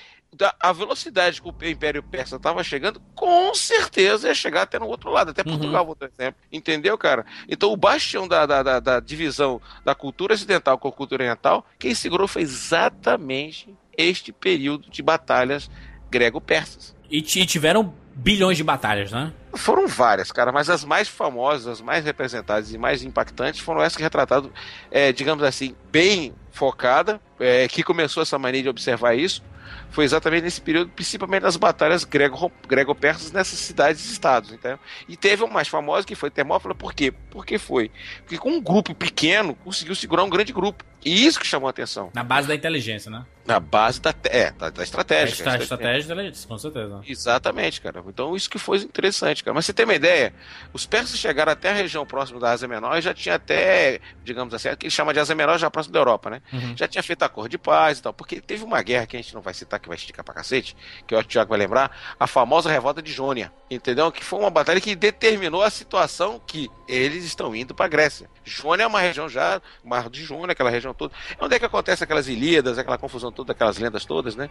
a 0.61 0.71
velocidade 0.71 1.41
que 1.41 1.49
o 1.49 1.55
Império 1.67 2.03
Persa 2.03 2.37
estava 2.37 2.63
chegando, 2.63 3.01
com 3.15 3.55
certeza 3.55 4.29
ia 4.29 4.35
chegar 4.35 4.63
até 4.63 4.79
no 4.79 4.87
outro 4.87 5.09
lado, 5.11 5.31
até 5.31 5.41
Uhum. 5.41 5.57
Portugal, 5.57 5.87
por 5.87 5.97
exemplo. 6.07 6.39
Entendeu, 6.53 6.99
cara? 6.99 7.25
Então 7.49 7.73
o 7.73 7.77
bastião 7.77 8.29
da, 8.29 8.45
da, 8.45 8.63
da- 8.63 8.81
da 8.81 9.01
divisão 9.01 9.63
da 9.83 9.95
cultura 9.95 10.35
ocidental 10.35 10.77
com 10.77 10.89
a 10.89 10.93
cultura 10.93 11.23
oriental, 11.25 11.65
quem 11.79 11.95
segurou 11.95 12.29
foi 12.29 12.43
exatamente 12.43 13.75
este 13.97 14.33
período 14.33 14.91
de 14.91 15.03
batalhas 15.03 15.71
grego-persas. 16.11 16.95
E, 17.11 17.19
e 17.19 17.47
tiveram 17.47 17.95
bilhões 18.15 18.57
de 18.57 18.65
batalhas, 18.65 19.13
né? 19.13 19.33
Foram 19.55 19.87
várias, 19.87 20.33
cara, 20.33 20.51
mas 20.51 20.71
as 20.71 20.85
mais 20.85 21.09
famosas, 21.09 21.67
as 21.67 21.81
mais 21.81 22.05
representadas 22.05 22.73
e 22.73 22.79
mais 22.79 23.03
impactantes 23.03 23.61
foram 23.61 23.83
essas 23.83 23.97
que 23.97 24.03
retrataram, 24.03 24.51
é, 24.91 25.13
digamos 25.13 25.45
assim, 25.45 25.75
bem 25.91 26.35
focada, 26.51 27.21
é, 27.39 27.69
que 27.69 27.83
começou 27.83 28.23
essa 28.23 28.39
mania 28.39 28.63
de 28.63 28.69
observar 28.69 29.15
isso, 29.15 29.43
foi 29.91 30.05
exatamente 30.05 30.45
nesse 30.45 30.61
período, 30.61 30.91
principalmente 30.91 31.43
nas 31.43 31.57
batalhas 31.57 32.05
grego- 32.05 32.53
grego-persas 32.67 33.33
nessas 33.33 33.59
cidades 33.59 34.09
e 34.09 34.13
estados, 34.13 34.53
entendeu? 34.53 34.79
E 35.09 35.17
teve 35.17 35.43
o 35.43 35.49
mais 35.49 35.69
famoso 35.69 36.07
que 36.07 36.15
foi 36.15 36.31
Termópila, 36.31 36.75
por 36.75 36.95
quê? 36.95 37.13
Porque 37.31 37.59
foi. 37.59 37.91
Porque 38.23 38.39
com 38.39 38.51
um 38.51 38.61
grupo 38.61 38.95
pequeno 38.95 39.55
conseguiu 39.57 39.95
segurar 39.95 40.25
um 40.25 40.31
grande 40.31 40.53
grupo. 40.53 40.85
E 41.07 41.25
isso 41.25 41.39
que 41.39 41.47
chamou 41.47 41.69
a 41.69 41.71
atenção. 41.71 42.11
Na 42.13 42.25
base 42.25 42.49
da 42.49 42.55
inteligência, 42.55 43.09
né? 43.11 43.25
Na 43.47 43.61
base 43.61 44.01
da, 44.01 44.13
é, 44.25 44.51
da, 44.51 44.71
da 44.71 44.83
É, 44.83 44.85
estratégia. 44.85 45.33
estra- 45.33 45.57
estratégia 45.63 46.01
de 46.01 46.05
inteligência, 46.13 46.49
com 46.49 46.59
certeza. 46.59 47.01
Exatamente, 47.07 47.81
cara. 47.81 48.03
Então 48.09 48.35
isso 48.35 48.51
que 48.51 48.59
foi 48.59 48.79
interessante, 48.79 49.45
cara. 49.45 49.55
Mas 49.55 49.67
você 49.67 49.73
tem 49.73 49.85
uma 49.85 49.95
ideia, 49.95 50.35
os 50.73 50.85
persas 50.85 51.17
chegaram 51.17 51.53
até 51.53 51.71
a 51.71 51.75
região 51.75 52.05
próxima 52.05 52.41
da 52.41 52.51
Ásia 52.51 52.67
Menor 52.67 52.99
e 52.99 53.03
já 53.03 53.15
tinha 53.15 53.37
até, 53.37 54.01
digamos 54.25 54.53
assim, 54.53 54.69
que 54.77 54.87
eles 54.87 54.93
chamam 54.95 55.13
de 55.15 55.21
Ásia 55.21 55.37
Menor 55.37 55.59
já 55.59 55.71
próximo 55.71 55.93
da 55.93 56.01
Europa, 56.01 56.29
né? 56.29 56.43
Uhum. 56.53 56.77
Já 56.77 56.89
tinha 56.89 57.05
feito 57.05 57.23
acordo 57.23 57.49
de 57.51 57.59
paz 57.59 58.01
e 58.01 58.03
tal. 58.03 58.13
Porque 58.13 58.41
teve 58.41 58.65
uma 58.65 58.83
guerra 58.83 59.07
que 59.07 59.17
a 59.17 59.21
gente 59.23 59.33
não 59.33 59.41
vai 59.41 59.55
citar, 59.55 59.79
que 59.79 59.87
vai 59.87 59.97
esticar 59.97 60.25
pra 60.25 60.35
cacete, 60.35 60.77
que 61.07 61.15
eu 61.15 61.19
acho 61.21 61.29
que 61.29 61.33
o 61.33 61.35
Thiago 61.35 61.51
vai 61.51 61.59
lembrar, 61.61 61.97
a 62.19 62.27
famosa 62.27 62.69
revolta 62.69 63.01
de 63.01 63.13
Jônia. 63.13 63.53
Entendeu? 63.69 64.13
Que 64.13 64.23
foi 64.23 64.39
uma 64.39 64.51
batalha 64.51 64.81
que 64.81 64.95
determinou 64.95 65.61
a 65.61 65.71
situação 65.71 66.41
que 66.47 66.71
eles 66.87 67.25
estão 67.25 67.55
indo 67.55 67.75
pra 67.75 67.89
Grécia. 67.89 68.31
Jônia 68.45 68.85
é 68.85 68.87
uma 68.87 69.01
região 69.01 69.29
já, 69.29 69.61
Mar 69.83 70.09
de 70.09 70.23
Jônia, 70.23 70.53
aquela 70.53 70.71
região 70.71 70.95
toda. 70.95 71.13
É 71.37 71.45
onde 71.45 71.57
é 71.57 71.59
que 71.59 71.65
acontece 71.65 72.05
aquelas 72.05 72.29
Ilíadas, 72.29 72.79
aquela 72.79 72.97
confusão 72.97 73.33
toda, 73.33 73.53
aquelas 73.53 73.77
lendas 73.79 74.05
todas, 74.05 74.37
né? 74.37 74.49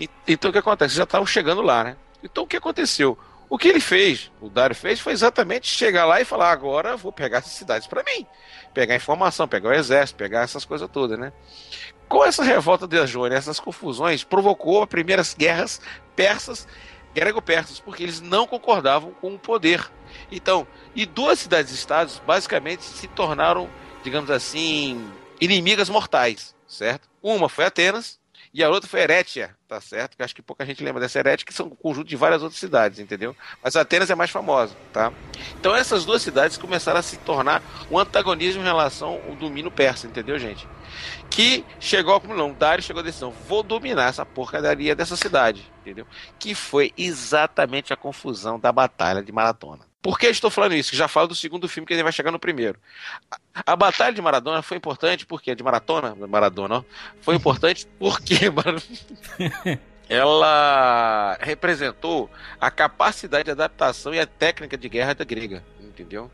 E- 0.00 0.10
então 0.26 0.50
o 0.50 0.52
que 0.52 0.58
acontece? 0.58 0.96
Já 0.96 1.04
estavam 1.04 1.26
chegando 1.26 1.62
lá, 1.62 1.84
né? 1.84 1.96
Então 2.22 2.42
o 2.42 2.46
que 2.48 2.56
aconteceu? 2.56 3.16
O 3.48 3.56
que 3.56 3.68
ele 3.68 3.80
fez, 3.80 4.30
o 4.40 4.50
Dário 4.50 4.74
fez, 4.76 4.98
foi 5.00 5.12
exatamente 5.12 5.68
chegar 5.68 6.04
lá 6.04 6.20
e 6.20 6.24
falar: 6.24 6.50
agora 6.50 6.96
vou 6.96 7.12
pegar 7.12 7.38
essas 7.38 7.52
cidades 7.52 7.86
para 7.86 8.02
mim. 8.02 8.26
Pegar 8.74 8.96
informação, 8.96 9.46
pegar 9.48 9.68
o 9.70 9.72
exército, 9.72 10.18
pegar 10.18 10.42
essas 10.42 10.64
coisas 10.64 10.88
todas, 10.90 11.16
né? 11.18 11.32
Com 12.08 12.24
essa 12.24 12.42
revolta 12.42 12.86
de 12.88 13.06
Jônia, 13.06 13.36
essas 13.36 13.60
confusões, 13.60 14.24
provocou 14.24 14.82
as 14.82 14.88
primeiras 14.88 15.32
guerras 15.34 15.80
persas, 16.16 16.66
grego-persas, 17.14 17.80
porque 17.80 18.02
eles 18.02 18.20
não 18.20 18.46
concordavam 18.46 19.12
com 19.20 19.34
o 19.34 19.38
poder. 19.38 19.90
Então, 20.30 20.66
e 20.94 21.04
duas 21.06 21.38
cidades-estados 21.38 22.20
basicamente 22.26 22.84
se 22.84 23.08
tornaram, 23.08 23.68
digamos 24.02 24.30
assim, 24.30 25.10
inimigas 25.40 25.88
mortais, 25.88 26.54
certo? 26.66 27.08
Uma 27.22 27.48
foi 27.48 27.64
Atenas 27.64 28.17
e 28.52 28.62
a 28.62 28.68
outra 28.68 28.88
foi 28.88 29.00
Erétia, 29.00 29.54
tá 29.66 29.80
certo? 29.80 30.16
Que 30.16 30.22
acho 30.22 30.34
que 30.34 30.42
pouca 30.42 30.64
gente 30.64 30.82
lembra 30.82 31.00
dessa 31.00 31.18
Erétia, 31.18 31.46
que 31.46 31.52
são 31.52 31.66
um 31.66 31.70
conjunto 31.70 32.08
de 32.08 32.16
várias 32.16 32.42
outras 32.42 32.58
cidades, 32.58 32.98
entendeu? 32.98 33.36
Mas 33.62 33.76
Atenas 33.76 34.10
é 34.10 34.14
mais 34.14 34.30
famosa, 34.30 34.74
tá? 34.92 35.12
Então 35.58 35.74
essas 35.74 36.04
duas 36.04 36.22
cidades 36.22 36.56
começaram 36.56 37.00
a 37.00 37.02
se 37.02 37.16
tornar 37.18 37.62
um 37.90 37.98
antagonismo 37.98 38.62
em 38.62 38.64
relação 38.64 39.20
ao 39.28 39.34
domínio 39.34 39.70
persa, 39.70 40.06
entendeu, 40.06 40.38
gente? 40.38 40.66
Que 41.30 41.64
chegou 41.78 42.14
ao 42.14 42.22
não, 42.36 42.52
Dário 42.52 42.82
chegou 42.82 43.00
à 43.00 43.04
decisão, 43.04 43.30
vou 43.30 43.62
dominar 43.62 44.08
essa 44.08 44.24
porcaria 44.24 44.94
dessa 44.94 45.16
cidade, 45.16 45.70
entendeu? 45.80 46.06
Que 46.38 46.54
foi 46.54 46.92
exatamente 46.96 47.92
a 47.92 47.96
confusão 47.96 48.58
da 48.58 48.72
batalha 48.72 49.22
de 49.22 49.32
Maratona. 49.32 49.87
Por 50.00 50.18
que 50.18 50.26
estou 50.26 50.50
falando 50.50 50.74
isso? 50.74 50.94
Já 50.94 51.08
falo 51.08 51.28
do 51.28 51.34
segundo 51.34 51.68
filme 51.68 51.86
que 51.86 51.92
ele 51.92 52.02
vai 52.04 52.12
chegar 52.12 52.30
no 52.30 52.38
primeiro. 52.38 52.78
A, 53.30 53.72
a 53.72 53.76
batalha 53.76 54.14
de 54.14 54.22
Maradona 54.22 54.62
foi 54.62 54.76
importante 54.76 55.26
porque 55.26 55.54
de 55.54 55.62
Maratona, 55.62 56.14
Maradona, 56.14 56.84
foi 57.20 57.34
importante 57.34 57.86
porque 57.98 58.36
ela 60.08 61.36
representou 61.40 62.30
a 62.60 62.70
capacidade 62.70 63.44
de 63.44 63.50
adaptação 63.50 64.14
e 64.14 64.20
a 64.20 64.26
técnica 64.26 64.76
de 64.78 64.88
guerra 64.88 65.14
da 65.14 65.24
grega, 65.24 65.64
entendeu? 65.80 66.30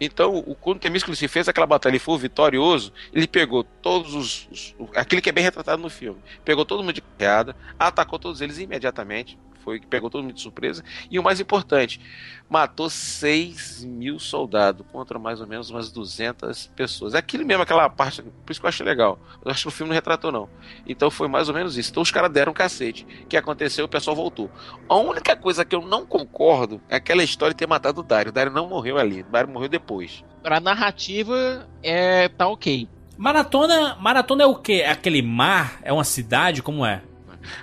Então, 0.00 0.36
o, 0.36 0.54
quando 0.54 0.78
Temíscles 0.80 1.18
fez 1.18 1.48
aquela 1.48 1.66
batalha 1.66 1.96
e 1.96 1.98
foi 1.98 2.16
vitorioso, 2.18 2.92
ele 3.12 3.26
pegou 3.26 3.64
todos 3.64 4.14
os, 4.14 4.48
os 4.50 4.74
o- 4.78 4.88
aquele 4.94 5.20
que 5.20 5.28
é 5.28 5.32
bem 5.32 5.44
retratado 5.44 5.82
no 5.82 5.90
filme, 5.90 6.22
pegou 6.44 6.64
todo 6.64 6.82
mundo 6.82 6.92
de 6.94 7.02
piada, 7.02 7.54
atacou 7.78 8.18
todos 8.18 8.40
eles 8.40 8.58
imediatamente, 8.58 9.36
foi 9.68 9.78
que 9.78 9.86
pegou 9.86 10.08
todo 10.08 10.22
mundo 10.22 10.32
de 10.32 10.40
surpresa, 10.40 10.82
e 11.10 11.18
o 11.18 11.22
mais 11.22 11.40
importante, 11.40 12.00
matou 12.48 12.88
6 12.88 13.84
mil 13.84 14.18
soldados 14.18 14.86
contra 14.90 15.18
mais 15.18 15.42
ou 15.42 15.46
menos 15.46 15.68
umas 15.68 15.92
200 15.92 16.68
pessoas. 16.68 17.12
É 17.12 17.18
aquilo 17.18 17.44
mesmo, 17.44 17.62
aquela 17.62 17.86
parte, 17.90 18.22
por 18.22 18.50
isso 18.50 18.58
que 18.58 18.64
eu 18.64 18.68
achei 18.68 18.86
legal. 18.86 19.18
Eu 19.44 19.50
acho 19.50 19.62
que 19.62 19.68
o 19.68 19.70
filme 19.70 19.90
não 19.90 19.94
retratou, 19.94 20.32
não. 20.32 20.48
Então 20.86 21.10
foi 21.10 21.28
mais 21.28 21.50
ou 21.50 21.54
menos 21.54 21.76
isso. 21.76 21.90
Então 21.90 22.02
os 22.02 22.10
caras 22.10 22.32
deram 22.32 22.52
um 22.52 22.54
cacete. 22.54 23.06
O 23.24 23.26
que 23.26 23.36
aconteceu? 23.36 23.84
O 23.84 23.88
pessoal 23.88 24.16
voltou. 24.16 24.50
A 24.88 24.96
única 24.96 25.36
coisa 25.36 25.66
que 25.66 25.76
eu 25.76 25.82
não 25.82 26.06
concordo 26.06 26.80
é 26.88 26.96
aquela 26.96 27.22
história 27.22 27.52
de 27.52 27.58
ter 27.58 27.66
matado 27.66 28.00
o 28.00 28.04
Dario. 28.04 28.30
O 28.30 28.32
Dario 28.32 28.52
não 28.52 28.70
morreu 28.70 28.96
ali. 28.96 29.20
O 29.20 29.30
Dario 29.30 29.52
morreu 29.52 29.68
depois. 29.68 30.24
Pra 30.42 30.60
narrativa, 30.60 31.68
é, 31.82 32.30
tá 32.30 32.48
ok. 32.48 32.88
Maratona, 33.18 33.96
maratona 34.00 34.44
é 34.44 34.46
o 34.46 34.54
quê? 34.54 34.80
É 34.84 34.90
aquele 34.90 35.20
mar? 35.20 35.78
É 35.82 35.92
uma 35.92 36.04
cidade? 36.04 36.62
Como 36.62 36.86
é? 36.86 37.02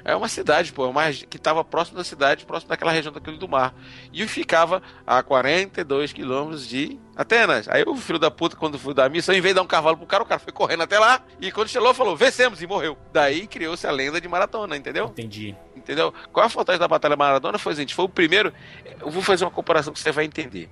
É 0.03 0.15
uma 0.15 0.27
cidade, 0.27 0.71
pô, 0.71 0.87
uma, 0.87 1.03
regi- 1.03 1.25
que 1.27 1.37
estava 1.37 1.63
próximo 1.63 1.97
da 1.97 2.03
cidade, 2.03 2.45
próximo 2.45 2.69
daquela 2.69 2.91
região 2.91 3.11
daquele 3.13 3.37
do 3.37 3.47
mar. 3.47 3.73
E 4.13 4.27
ficava 4.27 4.81
a 5.05 5.21
42 5.23 6.13
quilômetros 6.13 6.67
de 6.67 6.99
Atenas. 7.15 7.67
Aí 7.69 7.83
o 7.87 7.95
filho 7.95 8.19
da 8.19 8.29
puta, 8.29 8.55
quando 8.57 8.77
foi 8.77 8.93
dar 8.93 9.09
missão, 9.09 9.33
em 9.33 9.39
vez 9.41 9.53
de 9.53 9.55
dar 9.55 9.61
um 9.63 9.67
cavalo 9.67 9.95
pro 9.97 10.05
cara, 10.05 10.23
o 10.23 10.25
cara 10.25 10.39
foi 10.39 10.51
correndo 10.51 10.83
até 10.83 10.99
lá. 10.99 11.21
E 11.39 11.51
quando 11.51 11.69
chegou, 11.69 11.93
falou: 11.93 12.15
vencemos 12.15 12.61
e 12.61 12.67
morreu. 12.67 12.97
Daí 13.13 13.47
criou-se 13.47 13.87
a 13.87 13.91
lenda 13.91 14.19
de 14.19 14.27
maratona, 14.27 14.75
entendeu? 14.75 15.05
Entendi. 15.05 15.55
Entendeu? 15.75 16.13
Qual 16.33 16.43
é 16.43 16.47
a 16.47 16.49
vantagem 16.49 16.79
da 16.79 16.87
Batalha 16.87 17.15
Maratona? 17.15 17.57
Foi 17.57 17.73
seguinte: 17.75 17.93
foi 17.95 18.05
o 18.05 18.09
primeiro. 18.09 18.51
Eu 18.99 19.09
vou 19.09 19.21
fazer 19.21 19.45
uma 19.45 19.51
comparação 19.51 19.93
que 19.93 19.99
você 19.99 20.11
vai 20.11 20.25
entender. 20.25 20.69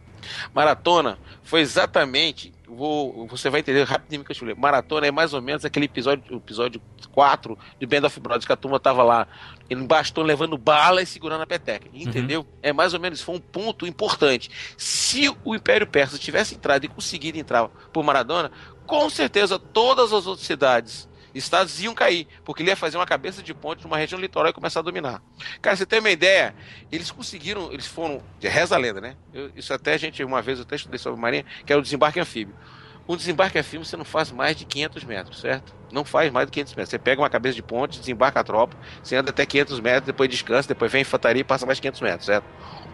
Maratona 0.54 1.18
foi 1.44 1.62
exatamente. 1.62 2.54
Vou, 2.76 3.28
você 3.28 3.50
vai 3.50 3.62
entender 3.62 3.84
rapidinho 3.84 4.24
que 4.24 4.32
eu 4.32 4.36
te 4.36 4.40
falei. 4.40 4.56
Maratona 4.56 5.08
é 5.08 5.12
mais 5.12 5.34
ou 5.34 5.42
menos 5.42 5.64
aquele 5.66 5.86
episódio, 5.86 6.38
episódio 6.38 6.82
4 7.12 7.58
de 7.80 7.86
Band 7.86 8.06
of 8.08 8.20
Brothers, 8.20 8.46
que 8.46 8.54
a 8.54 8.56
turma 8.56 8.80
tava 8.80 9.04
lá 9.04 9.28
em 9.70 9.86
bastão 9.86 10.24
levando 10.24 10.58
bala 10.58 11.02
e 11.02 11.06
segurando 11.06 11.42
a 11.42 11.48
peteca. 11.48 11.88
Entendeu? 11.94 12.46
É 12.62 12.74
mais 12.74 12.94
ou 12.94 13.00
menos, 13.00 13.22
foi 13.22 13.36
um 13.36 13.40
ponto 13.40 13.86
importante. 13.86 14.50
Se 14.78 15.34
o 15.44 15.56
Império 15.56 15.88
Persa 15.88 16.18
tivesse 16.18 16.56
entrado 16.56 16.86
e 16.86 16.88
conseguido 16.88 17.38
entrar 17.38 17.68
por 17.68 18.04
Maradona, 18.04 18.52
com 18.86 19.10
certeza 19.10 19.58
todas 19.58 20.12
as 20.12 20.26
outras 20.26 20.46
cidades 20.46 21.08
estados 21.34 21.82
iam 21.82 21.94
cair, 21.94 22.28
porque 22.44 22.62
ele 22.62 22.70
ia 22.70 22.76
fazer 22.76 22.98
uma 22.98 23.06
cabeça 23.06 23.42
de 23.42 23.54
ponte 23.54 23.84
numa 23.84 23.98
região 23.98 24.20
litoral 24.20 24.50
e 24.52 24.54
começar 24.54 24.80
a 24.80 24.84
dominar. 24.84 25.22
Cara, 25.62 25.76
você 25.76 25.86
tem 25.86 26.00
uma 26.00 26.10
ideia? 26.12 26.56
Eles 26.92 27.12
conseguiram, 27.12 27.72
eles 27.72 27.88
foram, 27.88 28.22
reza 28.42 28.76
a 28.76 28.78
lenda, 28.78 29.02
né? 29.02 29.16
Eu- 29.34 29.52
isso 29.56 29.74
até 29.74 29.94
a 29.94 29.98
gente, 29.98 30.24
uma 30.24 30.42
vez 30.42 30.60
eu 30.60 30.64
até 30.64 30.76
estudei 30.76 31.00
sobre 31.00 31.20
marinha, 31.20 31.46
que 31.66 31.74
é 31.74 31.76
o 31.76 31.82
desembarque 31.82 32.20
anfíbio. 32.20 32.56
Um 33.08 33.18
desembarque 33.18 33.60
anfíbio 33.60 33.86
você 33.86 33.98
não 33.98 34.06
faz 34.06 34.32
mais 34.32 34.56
de 34.56 34.64
500 34.66 35.04
metros, 35.04 35.42
certo? 35.42 35.74
Não 35.92 36.06
faz 36.06 36.32
mais 36.32 36.48
de 36.48 36.52
500 36.54 36.74
metros. 36.74 36.90
Você 36.90 37.00
pega 37.00 37.22
uma 37.22 37.30
cabeça 37.30 37.56
de 37.56 37.62
ponte, 37.62 38.00
desembarca 38.00 38.40
a 38.40 38.44
tropa, 38.44 38.78
você 39.04 39.16
anda 39.18 39.30
até 39.30 39.46
500 39.46 39.80
metros, 39.82 40.06
depois 40.06 40.30
descansa, 40.30 40.70
depois 40.70 40.90
vem 40.92 41.00
a 41.00 41.02
infantaria 41.02 41.42
e 41.42 41.44
passa 41.44 41.66
mais 41.66 41.80
500 41.82 42.00
metros, 42.02 42.26
certo? 42.26 42.46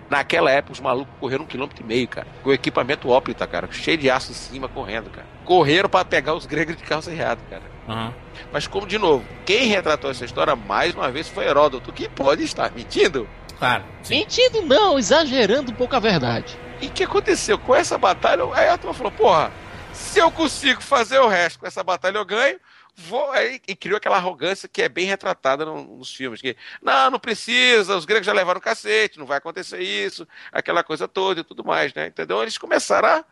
Naquela 0.10 0.50
época, 0.50 0.74
os 0.74 0.80
malucos 0.80 1.14
correram 1.20 1.44
um 1.44 1.48
quilômetro 1.48 1.84
e 1.84 1.86
meio, 1.86 2.08
cara. 2.08 2.28
Com 2.42 2.52
equipamento 2.52 3.08
ópita, 3.10 3.46
cara. 3.46 3.72
Cheio 3.72 3.98
de 3.98 4.10
aço 4.10 4.32
em 4.32 4.36
cima, 4.36 4.68
correndo, 4.68 5.12
cara. 5.12 5.28
Correram 5.46 5.88
pra 5.88 6.04
pegar 6.04 6.34
os 6.34 6.48
gregos 6.48 6.76
de 6.76 6.84
calça 6.84 7.12
riada, 7.12 7.42
cara. 7.48 7.79
Aham. 7.90 8.14
Mas 8.52 8.68
como, 8.68 8.86
de 8.88 8.98
novo, 8.98 9.26
quem 9.46 9.68
retratou 9.68 10.10
essa 10.12 10.24
história 10.26 10.56
mais 10.56 10.94
uma 10.96 11.12
vez 11.12 11.28
foi 11.28 11.46
Heródoto, 11.46 11.92
que 11.92 12.08
pode 12.08 12.44
estar 12.44 12.72
mentindo. 12.72 13.28
Claro. 13.58 13.84
Sim. 14.04 14.20
Mentindo 14.20 14.62
não, 14.62 14.98
exagerando 14.98 15.72
um 15.72 15.76
pouco 15.76 15.96
a 15.96 16.00
verdade. 16.00 16.58
E 16.82 16.88
o 16.88 16.92
que 16.92 17.04
aconteceu? 17.04 17.58
Com 17.60 17.76
essa 17.76 17.98
batalha, 17.98 18.44
aí 18.54 18.70
a 18.70 18.78
turma 18.78 18.94
falou, 18.94 19.12
porra, 19.12 19.52
se 19.92 20.20
eu 20.20 20.32
consigo 20.32 20.82
fazer 20.82 21.20
o 21.20 21.28
resto 21.28 21.60
com 21.60 21.68
essa 21.68 21.84
batalha, 21.84 22.18
eu 22.18 22.26
ganho. 22.26 22.58
Vou, 22.96 23.32
aí, 23.32 23.62
e 23.68 23.76
criou 23.76 23.98
aquela 23.98 24.18
arrogância 24.18 24.68
que 24.68 24.82
é 24.82 24.90
bem 24.90 25.06
retratada 25.06 25.64
no- 25.66 25.98
nos 25.98 26.14
filmes. 26.14 26.42
Que, 26.42 26.56
não, 26.82 27.12
não 27.12 27.20
precisa, 27.20 27.96
os 27.96 28.04
gregos 28.06 28.26
já 28.26 28.34
levaram 28.34 28.60
cacete, 28.60 29.18
não 29.18 29.26
vai 29.26 29.38
acontecer 29.38 29.80
isso, 29.82 30.28
aquela 30.52 30.84
coisa 30.84 31.08
toda 31.08 31.40
e 31.40 31.44
tudo 31.44 31.64
mais, 31.64 31.94
né? 31.94 32.08
Entendeu? 32.08 32.42
Eles 32.42 32.58
começaram 32.58 33.08
a, 33.08 33.26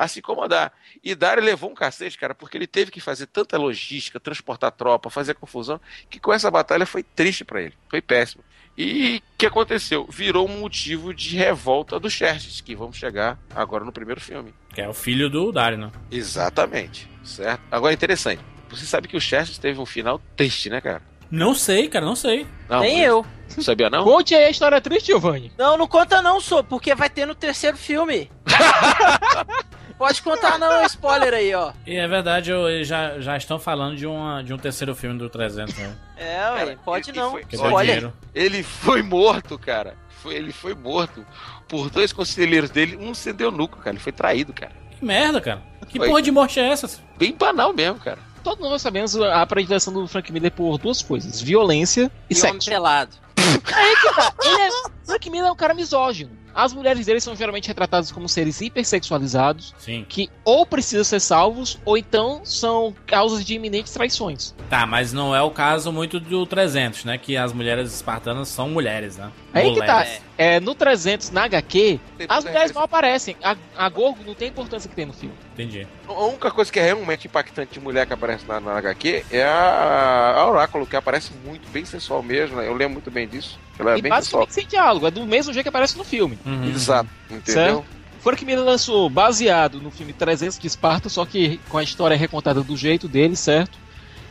a 0.00 0.08
se 0.08 0.20
incomodar. 0.20 0.72
E 1.04 1.14
Dário 1.14 1.42
levou 1.42 1.70
um 1.70 1.74
cacete, 1.74 2.16
cara, 2.16 2.34
porque 2.34 2.56
ele 2.56 2.66
teve 2.66 2.90
que 2.90 3.02
fazer 3.02 3.26
tanta 3.26 3.58
logística, 3.58 4.18
transportar 4.18 4.72
tropa, 4.72 5.10
fazer 5.10 5.34
confusão, 5.34 5.78
que 6.08 6.18
com 6.18 6.32
essa 6.32 6.50
batalha 6.50 6.86
foi 6.86 7.02
triste 7.02 7.44
pra 7.44 7.60
ele. 7.60 7.74
Foi 7.86 8.00
péssimo. 8.00 8.42
E 8.78 9.22
o 9.34 9.36
que 9.36 9.44
aconteceu? 9.44 10.06
Virou 10.10 10.48
um 10.48 10.60
motivo 10.60 11.12
de 11.12 11.36
revolta 11.36 12.00
dos 12.00 12.14
Xerxes, 12.14 12.62
que 12.62 12.74
vamos 12.74 12.96
chegar 12.96 13.38
agora 13.54 13.84
no 13.84 13.92
primeiro 13.92 14.22
filme. 14.22 14.54
Que 14.72 14.80
é 14.80 14.88
o 14.88 14.94
filho 14.94 15.28
do 15.28 15.52
Dario, 15.52 15.76
né? 15.76 15.90
Exatamente, 16.10 17.06
certo? 17.22 17.60
Agora 17.70 17.92
é 17.92 17.94
interessante. 17.94 18.42
Você 18.70 18.86
sabe 18.86 19.06
que 19.06 19.18
o 19.18 19.20
Xerxes 19.20 19.58
teve 19.58 19.78
um 19.78 19.84
final 19.86 20.18
triste, 20.34 20.70
né, 20.70 20.80
cara? 20.80 21.02
Não 21.30 21.54
sei, 21.54 21.88
cara, 21.88 22.06
não 22.06 22.16
sei. 22.16 22.46
Não, 22.70 22.80
Nem 22.80 23.00
eu. 23.00 23.24
Não 23.54 23.62
sabia, 23.62 23.90
não? 23.90 24.02
Conte 24.02 24.34
aí 24.34 24.44
a 24.44 24.50
história 24.50 24.80
triste, 24.80 25.08
Giovanni. 25.08 25.52
Não, 25.58 25.76
não 25.76 25.86
conta 25.86 26.22
não, 26.22 26.40
sou, 26.40 26.64
porque 26.64 26.94
vai 26.94 27.10
ter 27.10 27.26
no 27.26 27.34
terceiro 27.34 27.76
filme. 27.76 28.30
Pode 30.00 30.22
contar 30.22 30.58
não, 30.58 30.82
spoiler 30.86 31.34
aí, 31.34 31.54
ó. 31.54 31.72
E 31.86 31.94
é 31.94 32.08
verdade, 32.08 32.50
eu- 32.50 32.66
eles 32.70 32.88
já, 32.88 33.20
já 33.20 33.36
estão 33.36 33.58
falando 33.58 33.96
de, 33.98 34.06
uma, 34.06 34.42
de 34.42 34.54
um 34.54 34.56
terceiro 34.56 34.94
filme 34.94 35.18
do 35.18 35.28
300, 35.28 35.76
né? 35.76 35.94
É, 36.16 36.36
Cara, 36.38 36.66
ué, 36.68 36.78
pode 36.82 37.10
ele 37.10 37.20
não. 37.20 37.32
foi- 37.32 37.44
Que 37.44 37.54
deu 37.58 37.66
Spoiler. 37.66 38.10
Ele 38.34 38.62
foi 38.62 39.02
morto, 39.02 39.58
cara. 39.58 39.94
Foi, 40.22 40.34
ele 40.34 40.52
foi 40.52 40.74
morto 40.74 41.22
por 41.68 41.90
dois 41.90 42.14
conselheiros 42.14 42.70
dele. 42.70 42.96
Um 42.96 43.12
sendo 43.12 43.42
eunuco, 43.42 43.76
cara. 43.76 43.90
Ele 43.90 44.00
foi 44.00 44.10
traído, 44.12 44.54
cara. 44.54 44.72
Que 44.98 45.04
merda, 45.04 45.38
cara. 45.38 45.62
Que 45.86 46.00
Oi. 46.00 46.08
porra 46.08 46.22
de 46.22 46.30
morte 46.30 46.58
é 46.58 46.68
essa? 46.70 46.88
Bem 47.18 47.34
banal 47.36 47.74
mesmo, 47.74 48.00
cara. 48.00 48.18
Todos 48.42 48.70
nós 48.70 48.80
sabemos 48.80 49.14
a 49.20 49.44
predileção 49.44 49.92
do 49.92 50.08
Frank 50.08 50.32
Miller 50.32 50.50
por 50.50 50.78
duas 50.78 51.02
coisas: 51.02 51.42
violência 51.42 52.10
e, 52.30 52.34
E 52.34 52.38
homem 52.40 52.52
sexo. 52.54 52.70
pelado. 52.70 53.10
Aí 53.36 53.96
que 53.96 54.14
tá. 54.14 54.32
Ele 54.42 54.62
é, 54.62 54.70
Frank 55.04 55.28
Miller 55.30 55.48
é 55.48 55.52
um 55.52 55.56
cara 55.56 55.74
misógino. 55.74 56.30
As 56.54 56.72
mulheres 56.72 57.06
dele 57.06 57.20
são 57.20 57.34
geralmente 57.34 57.68
retratadas 57.68 58.10
como 58.10 58.28
seres 58.28 58.60
hipersexualizados 58.60 59.74
Sim. 59.78 60.04
que 60.08 60.28
ou 60.44 60.66
precisam 60.66 61.04
ser 61.04 61.20
salvos 61.20 61.78
ou 61.84 61.96
então 61.96 62.40
são 62.44 62.94
causas 63.06 63.44
de 63.44 63.54
iminentes 63.54 63.92
traições. 63.92 64.54
Tá, 64.68 64.86
mas 64.86 65.12
não 65.12 65.34
é 65.34 65.42
o 65.42 65.50
caso 65.50 65.92
muito 65.92 66.18
do 66.18 66.46
300, 66.46 67.04
né? 67.04 67.18
Que 67.18 67.36
as 67.36 67.52
mulheres 67.52 67.92
espartanas 67.92 68.48
são 68.48 68.68
mulheres, 68.68 69.16
né? 69.16 69.30
Aí 69.52 69.74
que 69.74 69.80
tá. 69.80 70.06
É, 70.40 70.58
no 70.58 70.74
300, 70.74 71.30
na 71.32 71.44
HQ, 71.44 72.00
Tem 72.16 72.26
as 72.26 72.44
mulheres 72.44 72.72
não 72.72 72.80
aparecem. 72.80 73.36
A, 73.42 73.54
a 73.76 73.88
Gorgo 73.90 74.24
não 74.24 74.34
tem 74.34 74.48
a 74.48 74.50
importância 74.50 74.88
que 74.88 74.96
tem 74.96 75.04
no 75.04 75.12
filme. 75.12 75.34
Entendi. 75.52 75.86
A 76.08 76.12
única 76.24 76.50
coisa 76.50 76.72
que 76.72 76.80
é 76.80 76.82
realmente 76.82 77.26
impactante 77.26 77.74
de 77.74 77.78
mulher 77.78 78.06
que 78.06 78.14
aparece 78.14 78.46
na, 78.48 78.58
na 78.58 78.78
HQ 78.78 79.26
é 79.30 79.42
a, 79.42 80.36
a 80.38 80.48
Oráculo, 80.48 80.86
que 80.86 80.96
aparece 80.96 81.30
muito, 81.44 81.68
bem 81.70 81.84
sensual 81.84 82.22
mesmo. 82.22 82.56
né? 82.56 82.66
Eu 82.66 82.72
lembro 82.72 82.94
muito 82.94 83.10
bem 83.10 83.28
disso. 83.28 83.60
Ela 83.78 83.92
é 83.92 83.98
e 83.98 84.02
bem 84.02 84.10
sensual. 84.14 84.46
basicamente 84.46 84.54
sem 84.54 84.66
diálogo. 84.66 85.06
É 85.06 85.10
do 85.10 85.26
mesmo 85.26 85.52
jeito 85.52 85.64
que 85.64 85.68
aparece 85.68 85.98
no 85.98 86.04
filme. 86.04 86.38
Uhum. 86.46 86.70
Exato, 86.70 87.10
entendeu? 87.30 87.44
Certo. 87.52 87.84
Frank 88.20 88.42
Miller 88.42 88.64
lançou 88.64 89.10
baseado 89.10 89.78
no 89.78 89.90
filme 89.90 90.14
300 90.14 90.58
de 90.58 90.66
Esparta, 90.66 91.10
só 91.10 91.26
que 91.26 91.60
com 91.68 91.76
a 91.76 91.82
história 91.82 92.16
recontada 92.16 92.62
do 92.62 92.76
jeito 92.78 93.06
dele, 93.08 93.36
certo? 93.36 93.78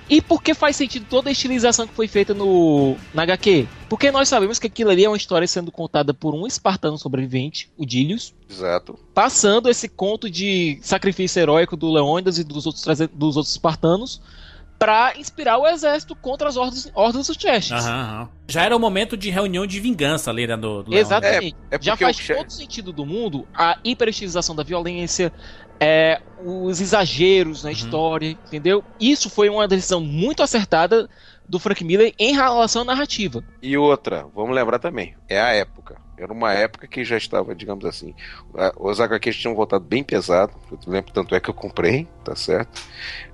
E 0.10 0.22
por 0.22 0.42
que 0.42 0.54
faz 0.56 0.76
sentido 0.76 1.06
toda 1.10 1.30
a 1.30 1.32
estilização 1.32 1.86
que 1.86 1.94
foi 1.94 2.08
feita 2.08 2.34
no 2.34 2.96
na 3.14 3.24
HQ? 3.24 3.68
Porque 3.88 4.12
nós 4.12 4.28
sabemos 4.28 4.58
que 4.58 4.68
aquilo 4.68 4.90
ali 4.90 5.06
é 5.06 5.10
uma 5.10 5.18
história 5.18 5.48
sendo 5.48 5.72
contada 5.72 6.14
por 6.14 6.34
um 6.34 6.48
espartano 6.48 6.98
sobrevivente, 6.98 7.70
o 7.78 7.86
Dílios, 7.86 8.34
Exato. 8.50 8.98
passando 9.14 9.70
esse 9.70 9.88
conto 9.88 10.30
de 10.30 10.80
sacrifício 10.82 11.40
heróico 11.40 11.78
do 11.78 11.92
Leônidas 11.92 12.40
e 12.40 12.44
dos 12.44 12.66
outros, 12.66 12.84
300 12.84 13.16
dos 13.16 13.38
outros 13.38 13.54
espartanos 13.54 14.22
para 14.80 15.14
inspirar 15.18 15.58
o 15.58 15.68
exército 15.68 16.16
contra 16.16 16.48
as 16.48 16.56
hordas, 16.56 16.90
hordas 16.96 17.28
dos 17.28 17.36
Chestes. 17.38 17.72
Aham, 17.72 18.02
aham. 18.02 18.30
Já 18.48 18.64
era 18.64 18.76
o 18.76 18.80
momento 18.80 19.18
de 19.18 19.30
reunião 19.30 19.68
de 19.68 19.78
vingança 19.80 20.32
ali, 20.32 20.48
né? 20.48 20.56
Do, 20.56 20.84
do 20.84 20.90
Leônidas. 20.92 21.12
Exatamente. 21.12 21.56
É, 21.70 21.76
é 21.76 21.80
Já 21.82 21.98
faz 21.98 22.18
o 22.18 22.22
che- 22.22 22.34
todo 22.34 22.50
sentido 22.50 22.94
do 22.94 23.06
mundo 23.06 23.46
a 23.54 23.78
hiperestilização 23.84 24.56
da 24.56 24.64
violência, 24.64 25.34
é, 25.82 26.22
os 26.44 26.80
exageros 26.82 27.64
na 27.64 27.72
história, 27.72 28.30
entendeu? 28.30 28.84
Isso 29.00 29.30
foi 29.30 29.50
uma 29.50 29.68
decisão 29.68 30.00
muito 30.02 30.42
acertada 30.44 31.10
do 31.48 31.60
Frank 31.60 31.84
Miller 31.84 32.14
em 32.20 32.34
relação 32.34 32.84
à 32.84 32.86
narrativa. 32.86 33.44
E 33.62 33.76
outra, 33.76 34.26
vamos 34.36 34.56
lembrar 34.56 34.80
também, 34.80 35.16
é 35.28 35.40
a 35.40 35.50
época. 35.50 35.98
Era 36.18 36.34
uma 36.34 36.54
época 36.54 36.86
que 36.86 37.04
já 37.06 37.18
estava, 37.18 37.56
digamos 37.56 37.86
assim, 37.86 38.14
os 38.78 39.00
HQs 39.00 39.38
tinham 39.38 39.56
voltado 39.56 39.86
bem 39.86 40.04
pesado. 40.04 40.52
Eu 40.70 40.78
lembro, 40.86 41.14
tanto 41.14 41.34
é 41.34 41.40
que 41.40 41.50
eu 41.50 41.54
comprei, 41.54 42.08
tá 42.26 42.36
certo? 42.36 42.82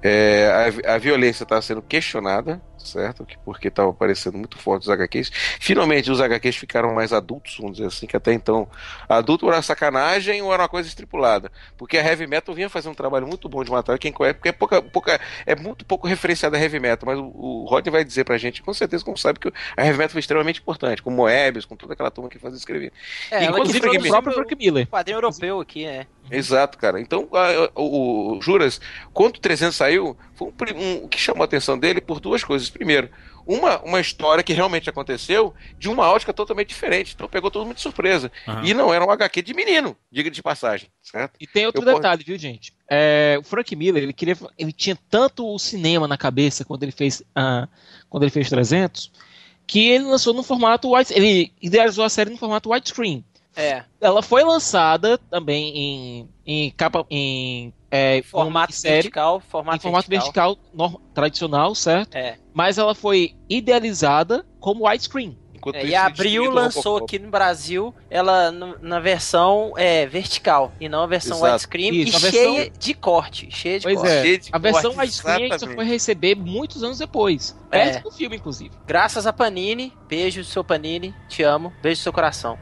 É, 0.04 0.72
a, 0.86 0.94
a 0.94 0.98
violência 1.00 1.44
estava 1.44 1.64
sendo 1.64 1.82
questionada, 1.82 2.62
certo? 2.86 3.26
Que- 3.26 3.38
Porque 3.44 3.68
estava 3.68 3.90
aparecendo 3.90 4.38
muito 4.38 4.58
forte 4.58 4.84
os 4.84 4.90
HQs. 4.90 5.32
Finalmente, 5.60 6.10
os 6.12 6.22
HQs 6.22 6.56
ficaram 6.56 6.94
mais 6.94 7.12
adultos, 7.12 7.58
vamos 7.58 7.78
dizer 7.78 7.88
assim, 7.88 8.06
que 8.08 8.16
até 8.16 8.32
então 8.34 8.68
adulto 9.10 9.48
era 9.50 9.62
sacanagem 9.62 10.42
ou 10.42 10.54
era 10.54 10.64
uma 10.64 10.70
coisa 10.70 10.88
estipulada. 10.88 11.52
Porque 11.78 11.98
a 11.98 12.04
Heavy 12.06 12.28
Metal 12.28 12.54
vinha 12.56 12.70
fazer 12.70 12.90
um 12.90 12.94
trabalho 12.94 13.28
muito 13.28 13.50
bom 13.50 13.64
de 13.64 13.72
matar. 13.72 13.98
Quem 14.00 14.12
conhece, 14.12 14.36
porque 14.36 14.50
é, 14.50 14.52
pouca, 14.52 14.82
pouca, 14.82 15.20
é 15.46 15.56
muito 15.56 15.84
pouco 15.86 16.08
referenciada 16.08 16.58
a 16.58 16.60
Heavy 16.60 16.80
Metal, 16.80 17.06
mas 17.06 17.20
o, 17.20 17.24
o 17.26 17.66
Rodney 17.66 17.92
vai 17.92 18.04
dizer 18.04 18.24
pra 18.24 18.38
gente, 18.38 18.62
com 18.62 18.74
certeza, 18.74 19.04
como 19.04 19.18
sabe, 19.18 19.40
que 19.40 19.52
a 19.76 19.86
Heavy 19.86 19.98
Metal 19.98 20.12
foi 20.12 20.20
extremamente 20.20 20.60
importante, 20.62 21.02
com 21.02 21.10
Moebius, 21.12 21.66
com 21.66 21.76
toda 21.76 21.94
aquela 21.94 22.12
turma 22.12 22.30
que 22.30 22.40
fazia 22.40 22.58
escrever. 22.58 22.92
É, 23.32 23.38
ela 23.46 23.54
que 23.54 23.60
Inclusive, 23.60 23.78
o 23.80 23.82
produziu 23.92 24.12
próprio 24.12 24.32
o 24.32 24.36
Frank 24.36 24.56
Miller. 24.56 24.88
quadrinho 24.88 25.18
europeu 25.18 25.60
aqui, 25.60 25.86
né? 25.86 26.06
Exato, 26.32 26.78
cara. 26.78 27.00
Então, 27.00 27.28
a- 27.34 27.70
o, 27.76 28.38
o 28.38 28.42
Juras, 28.42 28.82
quando 29.14 29.36
o 29.38 29.40
300 29.40 29.76
saiu, 29.76 30.18
foi 30.36 30.48
um, 30.74 30.78
um- 30.78 31.04
o 31.06 31.08
que 31.08 31.20
chamou 31.20 31.42
a 31.42 31.46
atenção 31.46 31.78
dele 31.80 32.00
por 32.02 32.20
duas 32.20 32.44
coisas. 32.44 32.70
Primeiro, 32.70 33.10
uma, 33.48 33.80
uma 33.84 34.00
história 34.00 34.44
que 34.44 34.54
realmente 34.54 34.90
aconteceu 34.90 35.54
de 35.78 35.88
uma 35.90 36.10
ótica 36.12 36.34
totalmente 36.34 36.70
diferente. 36.70 37.14
Então, 37.16 37.28
pegou 37.28 37.50
todo 37.52 37.66
mundo 37.66 37.76
de 37.76 37.82
surpresa. 37.82 38.32
Aham. 38.48 38.66
E 38.66 38.74
não 38.74 38.94
era 38.94 39.06
um 39.06 39.12
HQ 39.12 39.42
de 39.42 39.54
menino, 39.54 39.96
diga 40.12 40.30
de 40.32 40.42
passagem, 40.44 40.90
certo? 41.02 41.34
E 41.40 41.46
tem 41.48 41.66
outro 41.66 41.82
Eu 41.82 41.86
posso- 41.86 41.98
detalhe, 41.98 42.24
viu, 42.24 42.38
gente? 42.38 42.74
É, 42.90 43.38
o 43.40 43.44
Frank 43.44 43.76
Miller, 43.76 44.04
ele 44.04 44.14
queria, 44.14 44.38
ele 44.58 44.72
tinha 44.72 44.98
tanto 45.10 45.48
o 45.48 45.58
cinema 45.58 46.08
na 46.08 46.18
cabeça 46.18 46.66
quando 46.66 46.84
ele 46.84 46.92
fez, 46.92 47.24
ah, 47.36 47.68
quando 48.10 48.24
ele 48.24 48.32
fez 48.32 48.50
300, 48.50 49.12
que 49.68 49.90
ele 49.90 50.04
lançou 50.06 50.34
no 50.34 50.44
formato 50.44 50.94
wide, 50.96 51.12
ele 51.14 51.52
idealizou 51.62 52.04
a 52.06 52.10
série 52.10 52.30
no 52.30 52.38
formato 52.38 52.70
widescreen. 52.72 53.24
É. 53.56 53.84
Ela 54.02 54.22
foi 54.22 54.44
lançada 54.44 55.18
também 55.18 55.76
em, 55.78 56.30
em 56.46 56.72
capa, 56.72 57.06
em 57.10 57.74
é, 57.96 58.22
Formato 58.24 58.74
série, 58.74 58.94
vertical, 58.96 59.40
formato, 59.40 59.82
formato 59.82 60.10
vertical, 60.10 60.58
nor- 60.74 61.00
tradicional, 61.14 61.74
certo? 61.76 62.16
É. 62.16 62.38
Mas 62.54 62.78
ela 62.78 62.94
foi 62.96 63.34
idealizada 63.50 64.46
como 64.60 64.88
widescreen. 64.88 65.38
É, 65.74 65.80
isso, 65.80 65.88
e 65.88 65.96
a 65.96 66.06
Abril 66.06 66.52
lançou 66.52 66.98
aqui 66.98 67.18
no 67.18 67.32
Brasil 67.32 67.92
ela 68.08 68.52
na 68.52 69.00
versão 69.00 69.74
é, 69.76 70.06
vertical 70.06 70.72
e 70.80 70.88
não 70.88 71.02
a 71.02 71.08
versão 71.08 71.38
Exato. 71.38 71.54
widescreen 71.54 72.02
Isso, 72.02 72.18
e 72.18 72.22
versão- 72.22 72.30
cheia 72.56 72.70
de 72.70 72.94
corte, 72.94 73.48
cheia 73.50 73.80
de 73.80 73.84
Pois 73.86 73.98
corte. 73.98 74.12
é. 74.14 74.38
De 74.38 74.50
A 74.52 74.60
versão 74.60 74.92
widescreen 74.96 75.36
a 75.52 75.58
gente 75.58 75.60
só 75.62 75.68
foi 75.74 75.84
receber 75.86 76.36
muitos 76.36 76.84
anos 76.84 77.00
depois. 77.00 77.58
É. 77.72 77.86
Perto 77.90 78.04
do 78.04 78.12
filme, 78.12 78.36
inclusive. 78.36 78.76
Graças 78.86 79.26
a 79.26 79.34
Panini, 79.34 79.92
beijo 80.08 80.44
seu 80.44 80.64
Panini, 80.64 81.16
te 81.28 81.42
amo, 81.42 81.74
beijo 81.82 82.00
seu 82.00 82.14
coração. 82.14 82.60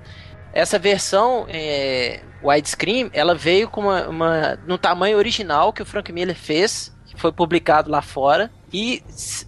Essa 0.53 0.79
versão 0.79 1.45
é, 1.49 2.21
widescreen, 2.43 3.09
ela 3.13 3.33
veio 3.35 3.69
com 3.69 3.81
uma, 3.81 4.07
uma 4.07 4.59
no 4.67 4.77
tamanho 4.77 5.17
original 5.17 5.71
que 5.73 5.81
o 5.81 5.85
Frank 5.85 6.11
Miller 6.11 6.35
fez, 6.35 6.93
que 7.05 7.19
foi 7.19 7.31
publicado 7.31 7.89
lá 7.89 8.01
fora 8.01 8.51
e 8.71 9.01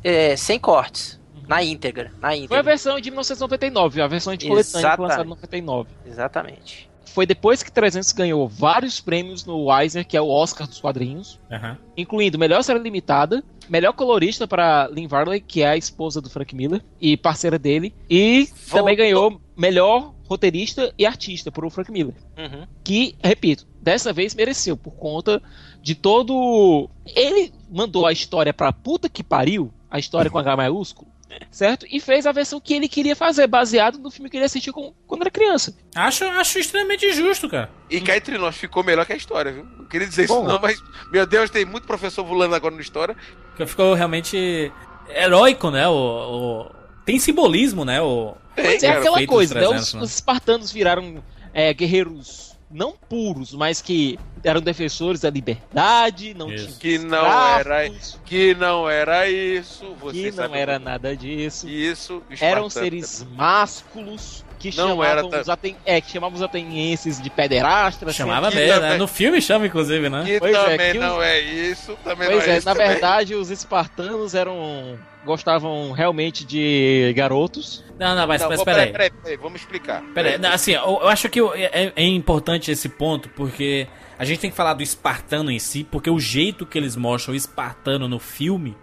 é, 0.04 0.36
sem 0.36 0.60
cortes, 0.60 1.20
na 1.48 1.64
íntegra, 1.64 2.12
na 2.22 2.30
Foi 2.30 2.38
a 2.38 2.38
íntegra. 2.38 2.64
versão 2.64 3.00
de 3.00 3.10
1999, 3.12 4.02
a 4.02 4.08
versão 4.08 4.36
de 4.36 4.48
coletânea 4.48 4.64
que 4.66 4.72
foi 4.72 4.80
Exatamente. 4.80 5.10
lançada 5.10 5.26
em 5.26 5.30
99. 5.30 5.90
Exatamente. 6.08 6.90
Foi 7.14 7.26
depois 7.26 7.64
que 7.64 7.72
300 7.72 8.12
ganhou 8.12 8.48
vários 8.48 9.00
prêmios 9.00 9.46
no 9.46 9.72
Eisner, 9.74 10.06
que 10.06 10.18
é 10.18 10.22
o 10.22 10.28
Oscar 10.28 10.68
dos 10.68 10.82
quadrinhos, 10.82 11.40
Aham. 11.50 11.78
incluindo 11.96 12.38
melhor 12.38 12.62
série 12.64 12.80
limitada, 12.80 13.42
melhor 13.70 13.94
colorista 13.94 14.46
para 14.48 14.88
Lynn 14.88 15.08
Varley, 15.08 15.40
que 15.40 15.62
é 15.62 15.70
a 15.70 15.78
esposa 15.78 16.20
do 16.20 16.30
Frank 16.30 16.54
Miller 16.56 16.82
e 17.00 17.16
parceira 17.16 17.58
dele, 17.58 17.96
e 18.10 18.46
Voltou. 18.52 18.80
também 18.80 18.98
ganhou 18.98 19.40
melhor 19.56 20.14
roteirista 20.28 20.94
e 20.98 21.06
artista 21.06 21.52
por 21.52 21.64
o 21.66 21.70
Frank 21.70 21.92
Miller. 21.92 22.16
Uhum. 22.38 22.66
que, 22.84 23.16
repito, 23.24 23.66
dessa 23.82 24.12
vez 24.12 24.34
mereceu 24.36 24.76
por 24.76 24.92
conta 24.94 25.42
de 25.82 25.96
todo. 25.96 26.90
Ele 27.06 27.52
mandou 27.70 28.06
a 28.06 28.12
história 28.12 28.54
pra 28.54 28.74
puta 28.74 29.08
que 29.10 29.24
pariu, 29.24 29.72
a 29.90 30.00
história 30.00 30.30
com 30.32 30.38
H 30.40 30.56
maiúsculo, 30.58 31.08
certo? 31.52 31.86
E 31.90 32.00
fez 32.00 32.26
a 32.26 32.32
versão 32.32 32.60
que 32.60 32.74
ele 32.74 32.88
queria 32.88 33.16
fazer, 33.16 33.46
baseado 33.48 33.98
no 34.00 34.10
filme 34.10 34.30
que 34.30 34.38
ele 34.38 34.46
assistiu 34.46 34.74
com- 34.74 34.94
quando 35.08 35.22
era 35.22 35.30
criança. 35.32 35.76
Acho, 35.96 36.24
acho 36.26 36.58
extremamente 36.60 37.12
justo, 37.14 37.48
cara. 37.50 37.70
E 37.90 38.02
cá 38.02 38.18
entre 38.18 38.38
nós, 38.38 38.56
ficou 38.56 38.84
melhor 38.84 39.06
que 39.06 39.14
a 39.14 39.18
história, 39.18 39.52
viu? 39.52 39.64
Não 39.78 39.86
queria 39.86 40.08
dizer 40.08 40.28
Bom. 40.28 40.40
isso 40.40 40.48
não, 40.48 40.60
mas, 40.60 40.80
meu 41.12 41.26
Deus, 41.28 41.50
tem 41.50 41.66
muito 41.66 41.86
professor 41.88 42.24
vulando 42.26 42.56
agora 42.56 42.74
na 42.76 42.82
história. 42.82 43.16
Porque 43.50 43.66
ficou 43.68 43.94
realmente 43.94 44.72
heróico, 45.10 45.70
né? 45.70 45.88
O, 45.88 45.94
o- 45.94 46.72
Tem 47.06 47.20
simbolismo, 47.20 47.86
né? 47.86 48.02
O... 48.02 48.36
Tem, 48.56 48.78
é 48.82 48.90
aquela 48.92 49.26
coisa, 49.26 49.54
os 49.54 49.62
né? 49.62 49.68
300, 49.68 49.88
Os, 49.88 49.94
né? 49.94 50.02
os 50.02 50.14
espartanos 50.14 50.72
viraram 50.72 51.24
é, 51.54 51.74
guerreiros 51.74 52.56
não 52.70 52.94
puros, 52.94 53.54
mas 53.54 53.82
que 53.82 54.20
eram 54.44 54.60
defensores 54.60 55.22
da 55.22 55.30
liberdade, 55.30 56.34
não 56.34 56.52
Isso. 56.52 56.78
tinham 56.78 56.80
Que 56.80 56.98
não 57.06 57.26
era, 57.26 57.90
que 58.26 58.56
não 58.56 58.90
era 58.90 59.30
isso. 59.30 59.86
que 59.86 60.00
Você 60.02 60.26
não 60.32 60.34
sabe 60.34 60.58
era 60.58 60.74
muito. 60.74 60.84
nada 60.86 61.16
disso. 61.16 61.70
Isso, 61.70 62.22
Eram 62.42 62.68
espartano. 62.68 62.70
seres 62.72 63.26
másculos 63.32 64.45
que 64.72 64.78
Não 64.78 65.04
era 65.04 65.18
chamavam, 65.22 65.30
ta- 65.30 65.42
os 65.42 65.50
aten... 65.50 65.76
é, 65.86 66.00
que 66.02 66.12
chamavam 66.12 66.36
os 66.36 66.42
atenienses 66.42 67.22
de 67.22 67.30
pederastas. 67.30 68.16
Chamava 68.16 68.50
que 68.50 68.56
bem, 68.58 68.68
né? 68.80 68.98
No 68.98 69.08
filme 69.08 69.42
chama, 69.42 69.66
inclusive, 69.68 70.10
né? 70.10 70.24
Que 70.26 70.40
Pois 70.40 70.56
é, 70.56 70.64
também 70.72 70.92
que 70.94 70.98
não 71.00 71.18
os- 71.18 71.24
é 71.24 71.40
isso, 71.42 71.98
também 72.04 72.28
Pois 72.30 72.46
não 72.46 72.52
é, 72.52 72.56
é, 72.56 72.58
isso. 72.58 72.66
na 72.68 72.74
também. 72.74 72.88
verdade 72.90 73.36
os 73.36 73.50
espartanos 73.50 74.36
eram 74.36 74.98
gostavam 75.26 75.92
realmente 75.92 76.46
de 76.46 77.12
garotos. 77.16 77.84
Não, 78.00 78.16
não, 78.16 78.28
mas, 78.28 78.42
Não, 78.42 78.48
mas 78.50 78.58
vou- 78.58 78.66
peraí. 78.66 78.92
peraí, 78.92 79.10
peraí, 79.10 79.38
vamos 79.38 79.60
explicar. 79.62 80.04
Peraí, 80.14 80.36
assim, 80.46 80.74
eu, 80.74 81.00
eu 81.02 81.08
acho 81.08 81.28
que 81.30 81.42
eu- 81.42 81.52
é, 81.56 81.92
é 81.96 82.04
importante 82.04 82.70
esse 82.70 82.88
ponto, 82.90 83.28
porque 83.30 83.88
a 84.20 84.24
gente 84.26 84.40
tem 84.40 84.50
que 84.52 84.56
falar 84.56 84.76
do 84.76 84.84
espartano 84.84 85.50
em 85.50 85.58
si, 85.58 85.84
porque 85.84 86.10
o 86.12 86.20
jeito 86.20 86.64
que 86.66 86.78
eles 86.78 86.96
mostram 86.96 87.34
o 87.34 87.36
espartano 87.38 88.08
no 88.08 88.20
filme 88.20 88.78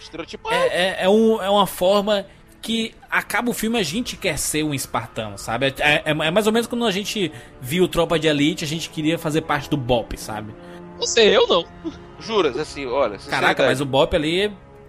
Estereotipado. 0.00 0.54
é, 0.54 0.66
é, 0.66 0.96
é, 1.04 1.08
um- 1.10 1.42
é 1.42 1.50
uma 1.50 1.66
forma 1.66 2.24
que 2.62 2.94
acaba 3.10 3.50
o 3.50 3.52
filme 3.52 3.78
a 3.78 3.82
gente 3.82 4.16
quer 4.16 4.38
ser 4.38 4.62
um 4.62 4.72
espartano, 4.72 5.36
sabe? 5.36 5.74
É, 5.78 5.96
é- 5.96 6.02
é 6.06 6.30
mais 6.30 6.46
ou 6.46 6.52
menos 6.52 6.68
quando 6.68 6.86
a 6.86 6.90
gente 6.92 7.30
viu 7.60 7.88
Tropa 7.88 8.18
de 8.18 8.28
Elite, 8.28 8.64
a 8.64 8.68
gente 8.68 8.88
queria 8.88 9.18
fazer 9.18 9.42
parte 9.42 9.68
do 9.68 9.76
BOP, 9.76 10.16
sabe? 10.16 10.54
Você, 10.98 11.22
eu 11.36 11.46
não. 11.48 11.66
Juras, 12.20 12.56
assim, 12.56 12.86
olha. 12.86 13.18
Caraca, 13.18 13.66
mas 13.66 13.80
o 13.80 13.84
BOP 13.84 14.14
ali 14.14 14.48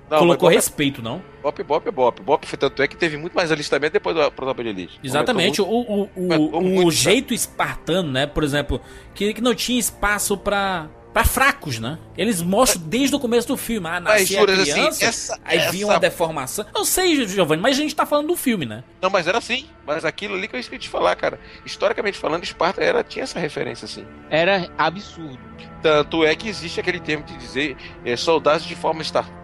Não, 0.10 0.20
colocou 0.20 0.50
mas 0.50 0.58
respeito, 0.58 1.02
não? 1.02 1.20
Bop, 1.42 1.62
Bop 1.64 1.88
é 1.88 1.92
Bop. 1.92 2.22
Bop 2.22 2.46
foi 2.46 2.58
tanto 2.58 2.82
é 2.84 2.88
que 2.88 2.96
teve 2.96 3.18
muito 3.18 3.34
mais 3.34 3.52
alistamento 3.52 3.94
depois 3.94 4.16
da 4.16 4.30
Tropa 4.30 4.64
de 4.64 4.70
Elite. 4.70 5.00
Exatamente, 5.04 5.60
Aumentou 5.60 6.10
o, 6.16 6.26
o, 6.62 6.84
o, 6.84 6.86
o 6.86 6.92
jeito 6.92 7.34
espartano, 7.34 8.12
né? 8.12 8.28
Por 8.28 8.44
exemplo, 8.44 8.80
que, 9.16 9.34
que 9.34 9.42
não 9.42 9.56
tinha 9.56 9.80
espaço 9.80 10.38
pra, 10.38 10.88
pra 11.14 11.24
fracos, 11.24 11.80
né? 11.80 12.00
Eles 12.18 12.42
mostram 12.42 12.82
desde 12.88 13.16
o 13.16 13.20
começo 13.20 13.48
do 13.48 13.56
filme. 13.56 13.88
Ah, 13.88 14.00
Mas, 14.02 14.22
nascia 14.22 14.38
a 14.38 14.42
Juras, 14.42 14.60
assim, 14.60 14.72
criança, 14.72 15.06
essa- 15.06 15.40
aí 15.46 15.58
essa- 15.60 15.72
vinha 15.72 15.86
uma 15.86 16.00
deformação. 16.00 16.66
Eu 16.76 16.84
sei, 16.84 17.28
Giovanni, 17.28 17.62
mas 17.62 17.78
a 17.78 17.82
gente 17.82 17.96
tá 17.96 18.06
falando 18.06 18.28
do 18.28 18.36
filme, 18.36 18.66
né? 18.66 18.84
Não, 19.02 19.10
mas 19.10 19.28
era 19.28 19.38
assim. 19.38 19.68
Mas 19.86 20.04
aquilo 20.06 20.34
ali 20.36 20.48
que 20.48 20.56
eu 20.56 20.60
esqueci 20.60 20.82
de 20.84 20.90
falar, 20.90 21.16
cara. 21.16 21.40
Historicamente 21.66 22.18
falando, 22.18 22.44
Esparta 22.44 22.82
era, 22.84 23.04
tinha 23.04 23.24
essa 23.24 23.40
referência, 23.40 23.86
assim. 23.86 24.06
Era 24.30 24.70
absurdo. 24.78 25.38
Tanto 25.82 26.24
é 26.24 26.34
que 26.34 26.48
existe 26.48 26.80
aquele 26.80 27.00
termo 27.00 27.26
de 27.26 27.36
dizer 27.38 27.76
é, 28.06 28.16
soldados 28.16 28.66
de 28.66 28.74
forma 28.74 29.02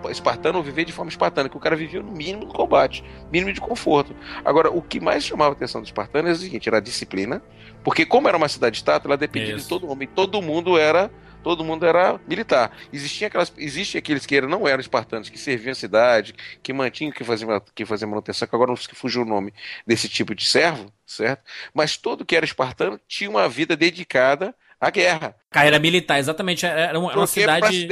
espartana 0.09 0.57
ou 0.57 0.63
viver 0.63 0.85
de 0.85 0.93
forma 0.93 1.09
espartana, 1.11 1.49
que 1.49 1.57
o 1.57 1.59
cara 1.59 1.75
vivia 1.75 2.01
no 2.01 2.11
mínimo 2.11 2.45
do 2.45 2.53
combate, 2.53 3.03
mínimo 3.31 3.51
de 3.51 3.59
conforto. 3.59 4.15
Agora, 4.45 4.71
o 4.71 4.81
que 4.81 4.99
mais 5.01 5.25
chamava 5.25 5.51
a 5.51 5.53
atenção 5.53 5.81
dos 5.81 5.89
espartanos 5.89 6.29
é 6.31 6.33
o 6.33 6.37
seguinte: 6.37 6.69
era 6.69 6.77
a 6.77 6.81
disciplina, 6.81 7.41
porque 7.83 8.05
como 8.05 8.27
era 8.29 8.37
uma 8.37 8.47
cidade-estado, 8.47 9.07
ela 9.07 9.17
dependia 9.17 9.55
Isso. 9.55 9.63
de 9.63 9.69
todo 9.69 9.89
homem, 9.89 10.07
todo 10.07 10.41
mundo 10.41 10.77
era. 10.77 11.11
Todo 11.43 11.63
mundo 11.63 11.85
era 11.85 12.19
militar. 12.27 12.71
Existia 12.91 13.27
aquelas, 13.27 13.51
existe 13.57 13.97
aqueles 13.97 14.25
que 14.25 14.41
não 14.41 14.67
eram 14.67 14.81
espartanos, 14.81 15.29
que 15.29 15.37
serviam 15.37 15.71
a 15.71 15.75
cidade, 15.75 16.35
que 16.61 16.73
mantinham, 16.73 17.11
que 17.11 17.23
faziam, 17.23 17.61
que 17.73 17.85
faziam 17.85 18.09
manutenção, 18.09 18.47
que 18.47 18.55
agora 18.55 18.69
não 18.69 18.75
se 18.77 18.87
fugiu 18.93 19.21
o 19.21 19.25
nome 19.25 19.53
desse 19.87 20.09
tipo 20.09 20.35
de 20.35 20.45
servo, 20.45 20.91
certo? 21.05 21.41
Mas 21.73 21.95
todo 21.97 22.25
que 22.25 22.35
era 22.35 22.45
espartano 22.45 22.99
tinha 23.07 23.29
uma 23.29 23.47
vida 23.47 23.75
dedicada 23.75 24.53
à 24.81 24.89
guerra. 24.89 25.35
Carreira 25.49 25.79
militar, 25.79 26.19
exatamente. 26.19 26.65
Era 26.65 26.97
uma, 26.99 27.11
era 27.11 27.19
uma 27.19 27.27
cidade 27.27 27.87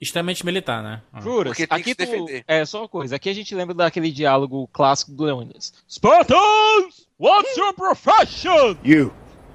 extremamente 0.00 0.44
militar, 0.44 0.82
né? 0.82 1.02
Juras, 1.20 1.52
Porque 1.52 1.66
tem 1.66 1.76
aqui 1.80 1.94
que 1.94 2.04
se 2.04 2.06
tu- 2.06 2.24
defender. 2.24 2.44
É, 2.46 2.64
só 2.64 2.80
uma 2.82 2.88
coisa. 2.88 3.16
Aqui 3.16 3.28
a 3.28 3.34
gente 3.34 3.54
lembra 3.54 3.74
daquele 3.74 4.10
diálogo 4.10 4.68
clássico 4.72 5.12
do 5.12 5.24
Leônidas. 5.24 5.72
Spartans! 5.88 7.06
What's 7.18 7.56
your 7.56 7.72
profession? 7.74 8.76
You, 8.84 9.12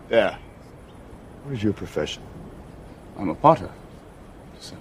there. 0.10 0.38
What 1.46 1.56
is 1.58 1.64
your 1.64 1.74
profession? 1.74 2.22
I'm 3.18 3.30
a 3.30 3.36
potter. 3.36 3.70
sir. 4.60 4.76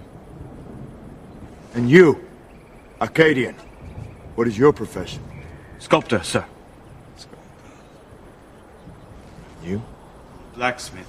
And 1.73 1.89
you, 1.89 2.27
Arcadian. 2.99 3.55
What 4.35 4.47
is 4.47 4.57
your 4.57 4.73
profession? 4.73 5.23
Sculptor, 5.79 6.23
sir. 6.23 6.45
You? 9.63 9.81
Blacksmith. 10.55 11.07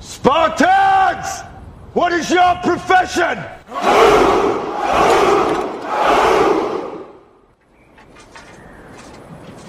Spartans! 0.00 1.42
What 1.92 2.12
is 2.12 2.30
your 2.30 2.54
profession? 2.56 3.38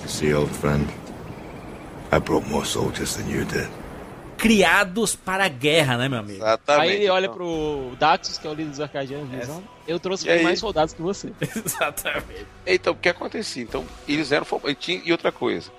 You 0.01 0.07
see, 0.07 0.33
old 0.33 0.49
friend, 0.49 0.87
I 2.15 2.19
brought 2.19 2.47
more 2.49 2.65
soldiers 2.65 3.15
than 3.15 3.30
you 3.30 3.43
did. 3.45 3.67
Criados 4.38 5.15
para 5.15 5.45
a 5.45 5.47
guerra, 5.47 5.97
né, 5.97 6.10
meu 6.10 6.19
amigo? 6.19 6.39
Exatamente. 6.39 6.89
Aí 6.89 6.95
ele 6.97 7.10
olha 7.10 7.25
Então, 7.25 7.36
pro 7.38 7.95
Daxus, 7.97 8.38
que 8.38 8.45
é 8.45 8.49
o 8.49 8.54
líder 8.54 8.69
dos 8.69 8.80
arcadianos, 8.82 9.34
e 9.34 9.38
diz, 9.38 9.47
"Não, 9.47 9.63
eu 9.88 9.99
trouxe 9.99 10.28
E 10.30 10.43
mais 10.43 10.60
soldados 10.60 10.93
que 10.93 11.01
você. 11.01 11.32
Exatamente. 11.41 12.45
Então, 12.67 12.93
o 12.93 12.95
que 12.95 13.10
acontecia? 13.10 13.63
Então, 13.63 13.86
eles 14.08 14.32
eram. 14.32 14.45
E, 14.88 15.01
e 15.06 15.12
outra 15.12 15.32
coisa. 15.32 15.71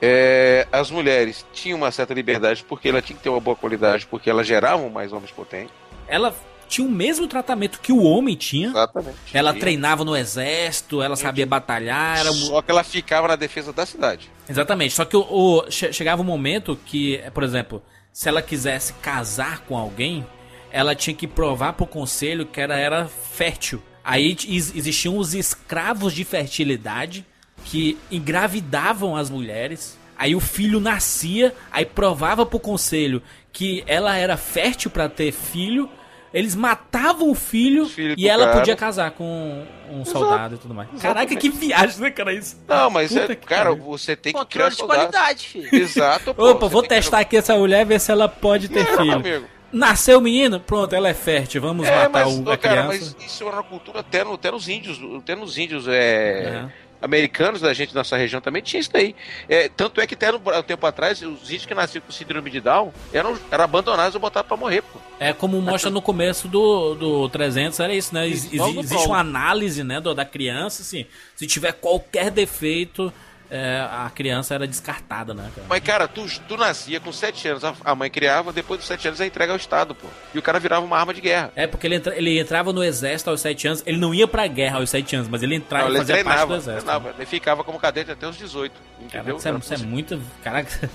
é, 0.00 0.66
as 0.70 0.90
mulheres 0.90 1.44
tinham 1.52 1.78
uma 1.78 1.90
certa 1.90 2.12
liberdade 2.12 2.64
porque 2.68 2.88
ela 2.88 3.00
tinha 3.00 3.16
que 3.16 3.22
ter 3.22 3.28
uma 3.30 3.40
boa 3.40 3.56
qualidade, 3.56 4.06
porque 4.06 4.28
elas 4.28 4.46
geravam 4.46 4.90
mais 4.90 5.12
homens 5.12 5.30
potentes. 5.30 5.72
Ela 6.06 6.34
tinha 6.72 6.86
o 6.86 6.90
mesmo 6.90 7.26
tratamento 7.28 7.80
que 7.80 7.92
o 7.92 8.02
homem 8.02 8.34
tinha. 8.34 8.68
Exatamente. 8.68 9.16
Ela 9.34 9.52
treinava 9.52 10.04
no 10.04 10.16
exército, 10.16 11.02
ela 11.02 11.16
sabia 11.16 11.46
batalhar, 11.46 12.18
era... 12.18 12.32
Só 12.32 12.62
que 12.62 12.70
ela 12.70 12.82
ficava 12.82 13.28
na 13.28 13.36
defesa 13.36 13.72
da 13.72 13.84
cidade. 13.84 14.30
Exatamente. 14.48 14.94
Só 14.94 15.04
que 15.04 15.16
o, 15.16 15.20
o- 15.20 15.70
che- 15.70 15.92
chegava 15.92 16.22
um 16.22 16.24
momento 16.24 16.78
que, 16.86 17.22
por 17.34 17.42
exemplo, 17.42 17.82
se 18.12 18.28
ela 18.28 18.40
quisesse 18.40 18.94
casar 18.94 19.60
com 19.60 19.76
alguém, 19.76 20.26
ela 20.70 20.94
tinha 20.94 21.14
que 21.14 21.26
provar 21.26 21.74
pro 21.74 21.86
conselho 21.86 22.46
que 22.46 22.60
ela 22.60 22.74
era 22.76 23.06
fértil. 23.06 23.82
Aí 24.02 24.36
ex- 24.48 24.74
existiam 24.74 25.18
os 25.18 25.34
escravos 25.34 26.12
de 26.14 26.24
fertilidade 26.24 27.24
que 27.64 27.96
engravidavam 28.10 29.14
as 29.16 29.30
mulheres. 29.30 29.98
Aí 30.18 30.34
o 30.34 30.40
filho 30.40 30.80
nascia, 30.80 31.54
aí 31.70 31.84
provava 31.84 32.44
pro 32.46 32.58
conselho 32.60 33.22
que 33.52 33.82
ela 33.86 34.16
era 34.16 34.36
fértil 34.36 34.90
pra 34.90 35.08
ter 35.08 35.32
filho. 35.32 35.88
Eles 36.32 36.54
matavam 36.54 37.30
o 37.30 37.34
filho, 37.34 37.86
filho 37.86 38.14
e 38.16 38.28
ela 38.28 38.46
cara. 38.46 38.58
podia 38.58 38.74
casar 38.76 39.10
com 39.10 39.64
um 39.90 40.04
soldado 40.04 40.54
e 40.54 40.58
tudo 40.58 40.72
mais. 40.74 40.88
Caraca, 41.00 41.36
que 41.36 41.48
viagem, 41.50 42.00
né, 42.00 42.10
cara? 42.10 42.32
Isso. 42.32 42.56
Não, 42.66 42.88
mas, 42.88 43.14
é, 43.14 43.34
cara, 43.34 43.70
pariu. 43.70 43.84
você 43.84 44.16
tem 44.16 44.32
que 44.32 44.44
criar 44.46 44.70
Controle 44.70 44.76
de 44.76 44.82
qualidade, 44.96 45.48
filho. 45.48 45.68
Exato. 45.74 46.32
pô, 46.34 46.50
Opa, 46.52 46.68
vou 46.68 46.80
tem 46.82 46.88
que- 46.88 46.94
testar 46.96 47.18
aqui 47.20 47.36
essa 47.36 47.54
mulher, 47.56 47.84
ver 47.84 48.00
se 48.00 48.10
ela 48.10 48.28
pode 48.28 48.68
ter 48.68 48.84
Não, 48.90 48.96
filho. 48.96 49.12
amigo. 49.14 49.44
Nasceu 49.70 50.18
o 50.18 50.20
menino? 50.22 50.60
Pronto, 50.60 50.94
ela 50.94 51.08
é 51.08 51.14
fértil. 51.14 51.60
Vamos 51.62 51.86
É, 51.86 51.90
matar 52.04 52.24
mas, 52.26 52.38
o, 52.38 52.50
a 52.50 52.56
cara, 52.58 52.82
criança. 52.88 53.14
mas 53.18 53.26
isso 53.26 53.44
era 53.44 53.56
uma 53.56 53.62
cultura 53.62 54.00
até, 54.00 54.22
no, 54.22 54.34
até 54.34 54.50
nos 54.50 54.68
índios, 54.68 54.98
até 55.18 55.34
nos 55.34 55.56
índios 55.56 55.86
é, 55.88 56.46
Aham. 56.48 56.72
Americanos 57.02 57.60
da 57.60 57.74
gente, 57.74 57.94
nossa 57.94 58.16
região 58.16 58.40
também 58.40 58.62
tinha 58.62 58.80
isso 58.80 58.90
daí. 58.92 59.14
É, 59.48 59.68
tanto 59.68 60.00
é 60.00 60.06
que 60.06 60.14
até 60.14 60.32
um 60.32 60.62
tempo 60.62 60.86
atrás, 60.86 61.20
os 61.20 61.42
índios 61.50 61.66
que 61.66 61.74
nasciam 61.74 62.00
com 62.00 62.12
síndrome 62.12 62.48
de 62.50 62.60
Down 62.60 62.92
eram, 63.12 63.36
eram 63.50 63.64
abandonados 63.64 64.14
ou 64.14 64.20
botados 64.20 64.46
pra 64.48 64.56
morrer, 64.56 64.82
pô. 64.82 64.98
É 65.20 65.32
como 65.32 65.60
mostra 65.60 65.90
no 65.90 66.00
começo 66.00 66.48
do, 66.48 66.94
do 66.94 67.28
300, 67.28 67.78
era 67.80 67.94
isso, 67.94 68.14
né? 68.14 68.26
Ex- 68.28 68.52
existe 68.80 69.06
uma 69.08 69.18
análise 69.18 69.82
né, 69.84 70.00
do- 70.00 70.14
da 70.14 70.24
criança, 70.24 70.82
assim. 70.82 71.04
Se 71.36 71.46
tiver 71.46 71.72
qualquer 71.72 72.30
defeito, 72.30 73.12
é, 73.52 73.86
a 73.90 74.10
criança 74.14 74.54
era 74.54 74.66
descartada, 74.66 75.34
né, 75.34 75.50
cara? 75.54 75.66
Mas, 75.68 75.80
cara, 75.82 76.08
tu, 76.08 76.24
tu 76.48 76.56
nascia 76.56 76.98
com 76.98 77.12
7 77.12 77.48
anos, 77.48 77.64
a, 77.64 77.74
a 77.84 77.94
mãe 77.94 78.10
criava, 78.10 78.52
depois 78.52 78.80
dos 78.80 78.86
7 78.88 79.08
anos 79.08 79.20
a 79.20 79.26
entrega 79.26 79.52
ao 79.52 79.56
Estado, 79.58 79.94
pô. 79.94 80.08
E 80.34 80.38
o 80.38 80.42
cara 80.42 80.58
virava 80.58 80.84
uma 80.86 80.98
arma 80.98 81.12
de 81.12 81.20
guerra. 81.20 81.52
É, 81.54 81.66
porque 81.66 81.86
ele, 81.86 81.96
entra- 81.96 82.16
ele 82.16 82.40
entrava 82.40 82.72
no 82.72 82.82
exército 82.82 83.28
aos 83.28 83.40
7 83.42 83.66
anos, 83.68 83.82
ele 83.84 83.98
não 83.98 84.14
ia 84.14 84.26
pra 84.26 84.46
guerra 84.46 84.78
aos 84.78 84.88
7 84.88 85.16
anos, 85.16 85.28
mas 85.28 85.42
ele 85.42 85.54
entrava 85.56 85.84
Não, 85.84 85.90
e 85.90 85.96
ele 85.96 85.98
fazia 85.98 86.14
parte 86.16 86.24
do 86.24 86.30
treinava, 86.30 86.56
exército. 86.56 86.84
treinava. 86.86 87.14
Ele 87.18 87.26
ficava 87.26 87.62
como 87.64 87.78
cadete 87.78 88.10
até 88.10 88.26
os 88.26 88.36
18, 88.36 88.72
entendeu? 89.00 89.10
Caraca, 89.10 89.36
isso 89.36 89.48
é, 89.48 89.76
isso 89.76 89.84
é 89.84 89.86
muito. 89.86 90.20
Caraca. 90.42 90.90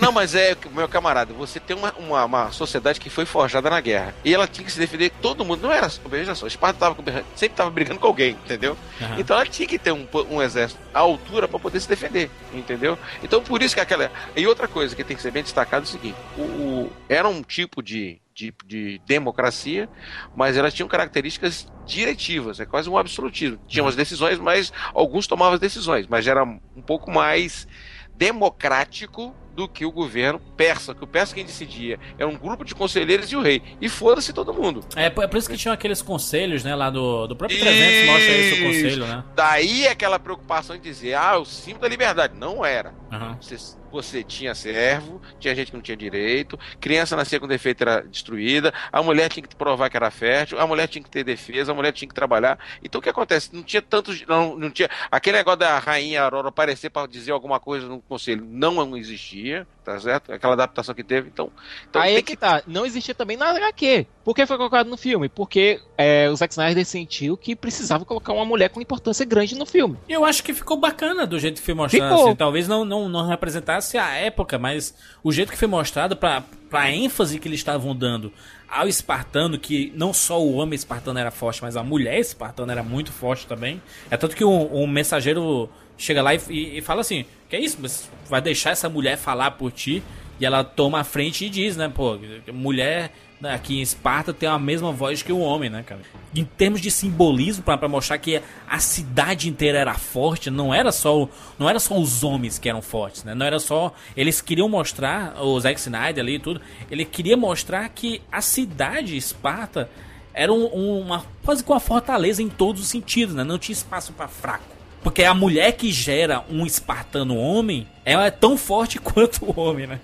Não, 0.00 0.10
mas 0.12 0.34
é, 0.34 0.56
meu 0.72 0.88
camarada, 0.88 1.34
você 1.34 1.58
tem 1.60 1.76
uma, 1.76 1.92
uma, 1.98 2.24
uma 2.24 2.52
sociedade 2.52 2.98
que 3.00 3.10
foi 3.10 3.26
forjada 3.26 3.68
na 3.68 3.80
guerra. 3.80 4.14
E 4.24 4.32
ela 4.34 4.46
tinha 4.46 4.64
que 4.64 4.72
se 4.72 4.78
defender, 4.78 5.10
todo 5.20 5.44
mundo, 5.44 5.62
não 5.62 5.72
era, 5.72 5.88
veja 6.08 6.34
só, 6.34 6.46
Esparta 6.46 6.78
tava, 6.78 6.96
sempre 7.34 7.56
tava 7.56 7.70
brigando 7.70 8.00
com 8.00 8.06
alguém, 8.06 8.30
entendeu? 8.44 8.76
Aham. 9.00 9.16
Então 9.18 9.36
ela 9.36 9.44
tinha 9.46 9.66
que 9.68 9.78
ter 9.78 9.92
um, 9.92 10.06
um 10.30 10.40
exército 10.42 10.80
à 10.94 11.00
altura 11.00 11.46
para 11.48 11.58
poder 11.58 11.80
se 11.80 11.88
defender, 11.88 12.30
entendeu? 12.54 12.98
Então 13.22 13.42
por 13.42 13.62
isso 13.62 13.74
que 13.74 13.80
aquela. 13.80 14.10
E 14.34 14.46
outra 14.46 14.66
coisa 14.68 14.94
que 14.96 15.04
tem 15.04 15.16
que 15.16 15.22
ser 15.22 15.30
bem 15.30 15.42
destacado 15.42 15.82
é 15.82 15.84
o 15.84 15.90
seguinte: 15.90 16.16
o, 16.38 16.42
o- 16.42 16.92
era 17.08 17.28
um 17.28 17.42
tipo 17.42 17.82
de, 17.82 18.18
de, 18.34 18.54
de 18.64 19.00
democracia, 19.06 19.88
mas 20.34 20.56
elas 20.56 20.72
tinham 20.72 20.88
características 20.88 21.66
diretivas, 21.84 22.60
é 22.60 22.64
quase 22.66 22.88
um 22.88 22.96
absolutismo. 22.96 23.58
Tinham 23.68 23.86
as 23.86 23.96
decisões, 23.96 24.38
mas 24.38 24.72
alguns 24.94 25.26
tomavam 25.26 25.54
as 25.54 25.60
decisões, 25.60 26.06
mas 26.06 26.26
era 26.26 26.42
um 26.44 26.82
pouco 26.86 27.10
mais 27.10 27.66
democrático 28.14 29.34
do 29.56 29.66
que 29.66 29.86
o 29.86 29.90
governo 29.90 30.38
persa, 30.56 30.94
que 30.94 31.02
o 31.02 31.06
persa 31.06 31.34
quem 31.34 31.44
decidia 31.44 31.98
era 32.18 32.28
um 32.28 32.36
grupo 32.36 32.64
de 32.64 32.74
conselheiros 32.74 33.32
e 33.32 33.36
o 33.36 33.40
rei. 33.40 33.62
E 33.80 33.88
foda-se 33.88 34.32
todo 34.32 34.52
mundo. 34.52 34.84
É, 34.94 35.08
por 35.08 35.24
é 35.24 35.26
por 35.26 35.38
isso 35.38 35.48
que 35.48 35.56
tinham 35.56 35.72
aqueles 35.72 36.02
conselhos, 36.02 36.62
né, 36.62 36.74
lá 36.74 36.90
do, 36.90 37.26
do 37.26 37.34
próprio 37.34 37.58
300, 37.58 38.06
mostra 38.06 38.32
esse 38.32 38.62
conselho, 38.62 39.06
né? 39.06 39.24
Daí 39.34 39.88
aquela 39.88 40.18
preocupação 40.18 40.76
de 40.76 40.82
dizer, 40.82 41.14
ah, 41.14 41.38
o 41.38 41.44
símbolo 41.44 41.82
da 41.82 41.88
liberdade. 41.88 42.34
Não 42.36 42.64
era. 42.64 42.92
Aham. 43.10 43.38
Você, 43.40 43.56
você 43.96 44.22
tinha 44.22 44.54
servo, 44.54 45.20
tinha 45.40 45.54
gente 45.54 45.70
que 45.70 45.76
não 45.76 45.82
tinha 45.82 45.96
direito, 45.96 46.58
criança 46.80 47.16
nascia 47.16 47.40
com 47.40 47.46
defeito 47.46 47.82
era 47.82 48.02
destruída, 48.02 48.72
a 48.92 49.02
mulher 49.02 49.30
tinha 49.30 49.46
que 49.46 49.56
provar 49.56 49.88
que 49.88 49.96
era 49.96 50.10
fértil, 50.10 50.60
a 50.60 50.66
mulher 50.66 50.86
tinha 50.86 51.02
que 51.02 51.10
ter 51.10 51.24
defesa, 51.24 51.72
a 51.72 51.74
mulher 51.74 51.92
tinha 51.92 52.08
que 52.08 52.14
trabalhar. 52.14 52.58
Então 52.82 52.98
o 52.98 53.02
que 53.02 53.08
acontece? 53.08 53.54
Não 53.54 53.62
tinha 53.62 53.82
tantos. 53.82 54.24
Não, 54.26 54.56
não 54.56 54.70
tinha. 54.70 54.88
Aquele 55.10 55.38
negócio 55.38 55.60
da 55.60 55.78
rainha 55.78 56.22
Aurora 56.22 56.48
aparecer 56.48 56.90
para 56.90 57.08
dizer 57.08 57.32
alguma 57.32 57.58
coisa 57.58 57.86
no 57.86 58.00
conselho 58.02 58.44
não 58.44 58.96
existia, 58.96 59.66
tá 59.86 60.00
certo? 60.00 60.32
Aquela 60.32 60.54
adaptação 60.54 60.92
que 60.92 61.04
teve. 61.04 61.28
Então, 61.28 61.48
então 61.88 62.02
Aí 62.02 62.16
é 62.16 62.22
que 62.22 62.36
tá, 62.36 62.60
não 62.66 62.84
existia 62.84 63.14
também 63.14 63.36
na 63.36 63.50
HQ. 63.50 64.04
Por 64.24 64.34
que 64.34 64.44
foi 64.44 64.56
colocado 64.56 64.88
no 64.88 64.96
filme? 64.96 65.28
Porque 65.28 65.80
é, 65.96 66.28
o 66.28 66.34
Zack 66.34 66.52
Snyder 66.52 66.84
sentiu 66.84 67.36
que 67.36 67.54
precisava 67.54 68.04
colocar 68.04 68.32
uma 68.32 68.44
mulher 68.44 68.68
com 68.68 68.80
importância 68.80 69.24
grande 69.24 69.54
no 69.54 69.64
filme. 69.64 69.96
Eu 70.08 70.24
acho 70.24 70.42
que 70.42 70.52
ficou 70.52 70.76
bacana 70.76 71.24
do 71.24 71.38
jeito 71.38 71.60
que 71.60 71.64
foi 71.64 71.74
mostrado. 71.74 72.10
Ficou. 72.10 72.26
assim. 72.26 72.36
talvez 72.36 72.66
não, 72.66 72.84
não, 72.84 73.08
não 73.08 73.28
representasse 73.28 73.96
a 73.96 74.08
época, 74.14 74.58
mas 74.58 74.92
o 75.22 75.30
jeito 75.30 75.52
que 75.52 75.58
foi 75.58 75.68
mostrado 75.68 76.16
pra, 76.16 76.42
pra 76.68 76.90
ênfase 76.90 77.38
que 77.38 77.46
eles 77.46 77.60
estavam 77.60 77.94
dando 77.94 78.32
ao 78.68 78.88
espartano, 78.88 79.56
que 79.56 79.92
não 79.94 80.12
só 80.12 80.42
o 80.42 80.54
homem 80.54 80.74
espartano 80.74 81.20
era 81.20 81.30
forte, 81.30 81.62
mas 81.62 81.76
a 81.76 81.84
mulher 81.84 82.18
espartana 82.18 82.72
era 82.72 82.82
muito 82.82 83.12
forte 83.12 83.46
também. 83.46 83.80
É 84.10 84.16
tanto 84.16 84.34
que 84.34 84.44
um, 84.44 84.82
um 84.82 84.86
mensageiro 84.88 85.70
chega 85.98 86.22
lá 86.22 86.34
e, 86.34 86.40
e- 86.50 86.78
e 86.78 86.80
fala 86.82 87.00
assim: 87.00 87.24
Que 87.48 87.56
é 87.56 87.60
isso? 87.60 87.78
Mas 87.80 88.10
vai 88.28 88.40
deixar 88.42 88.70
essa 88.70 88.88
mulher 88.88 89.16
falar 89.16 89.52
por 89.52 89.70
ti? 89.72 90.02
E 90.38 90.44
ela 90.44 90.62
toma 90.62 91.00
a 91.00 91.04
frente 91.04 91.46
e 91.46 91.48
diz, 91.48 91.78
né, 91.78 91.88
pô, 91.88 92.18
mulher 92.52 93.10
né, 93.40 93.54
aqui 93.54 93.78
em 93.78 93.80
Esparta 93.80 94.34
tem 94.34 94.46
a 94.46 94.58
mesma 94.58 94.92
voz 94.92 95.22
que 95.22 95.32
o 95.32 95.38
homem, 95.38 95.70
né, 95.70 95.82
cara? 95.82 96.02
Em 96.34 96.44
termos 96.44 96.80
de 96.82 96.90
simbolismo, 96.90 97.62
pra 97.62 97.88
mostrar 97.88 98.18
que 98.18 98.42
a 98.68 98.78
cidade 98.78 99.48
inteira 99.48 99.78
era 99.78 99.94
forte, 99.94 100.50
não 100.50 100.74
era 100.74 100.92
só 100.92 101.26
não 101.58 101.68
era 101.70 101.78
só 101.80 101.98
os 101.98 102.22
homens 102.22 102.58
que 102.58 102.68
eram 102.68 102.82
fortes, 102.82 103.24
né? 103.24 103.34
Não 103.34 103.46
era 103.46 103.58
só 103.58 103.94
eles 104.14 104.42
queriam 104.42 104.68
mostrar 104.68 105.42
o 105.42 105.58
Zack 105.58 105.80
Snyder 105.80 106.22
ali 106.22 106.34
e 106.34 106.38
tudo, 106.38 106.60
ele 106.90 107.06
queria 107.06 107.36
mostrar 107.36 107.88
que 107.88 108.20
a 108.30 108.42
cidade 108.42 109.16
Esparta 109.16 109.88
era 110.34 110.52
um- 110.52 111.00
uma 111.00 111.24
quase 111.42 111.64
que 111.64 111.70
uma 111.70 111.80
fortaleza 111.80 112.42
em 112.42 112.48
todos 112.50 112.82
os 112.82 112.88
sentidos, 112.88 113.34
né? 113.34 113.42
Não 113.42 113.58
tinha 113.58 113.72
espaço 113.72 114.12
pra 114.12 114.28
fraco. 114.28 114.75
Porque 115.06 115.22
a 115.22 115.32
mulher 115.32 115.70
que 115.70 115.92
gera 115.92 116.44
um 116.50 116.66
espartano 116.66 117.36
homem, 117.36 117.86
ela 118.04 118.26
é 118.26 118.30
tão 118.32 118.58
forte 118.58 118.98
quanto 118.98 119.44
o 119.44 119.60
homem, 119.60 119.86
né? 119.86 120.00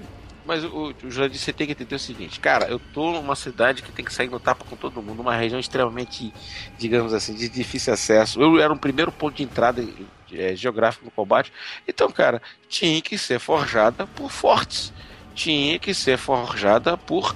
Mas 0.46 0.62
o, 0.62 0.94
o 1.02 1.10
Jurandir, 1.10 1.40
você 1.40 1.52
tem 1.52 1.66
que 1.66 1.72
entender 1.72 1.96
o 1.96 1.98
seguinte, 1.98 2.38
cara, 2.38 2.68
eu 2.68 2.78
tô 2.78 3.10
numa 3.10 3.34
cidade 3.34 3.82
que 3.82 3.90
tem 3.90 4.04
que 4.04 4.14
sair 4.14 4.30
no 4.30 4.38
tapa 4.38 4.64
com 4.64 4.76
todo 4.76 5.02
mundo, 5.02 5.20
uma 5.20 5.34
região 5.34 5.58
extremamente, 5.58 6.32
digamos 6.78 7.12
assim, 7.12 7.34
de 7.34 7.48
difícil 7.48 7.92
acesso. 7.92 8.40
Eu 8.40 8.60
era 8.60 8.72
um 8.72 8.76
primeiro 8.76 9.10
ponto 9.10 9.34
de 9.34 9.42
entrada 9.42 9.84
eh, 10.32 10.54
geográfico 10.54 11.04
no 11.04 11.10
combate. 11.10 11.52
Então, 11.86 12.08
cara, 12.08 12.40
tinha 12.68 13.02
que 13.02 13.18
ser 13.18 13.40
forjada 13.40 14.06
por 14.06 14.30
fortes. 14.30 14.92
Tinha 15.34 15.80
que 15.80 15.92
ser 15.92 16.16
forjada 16.16 16.96
por 16.96 17.34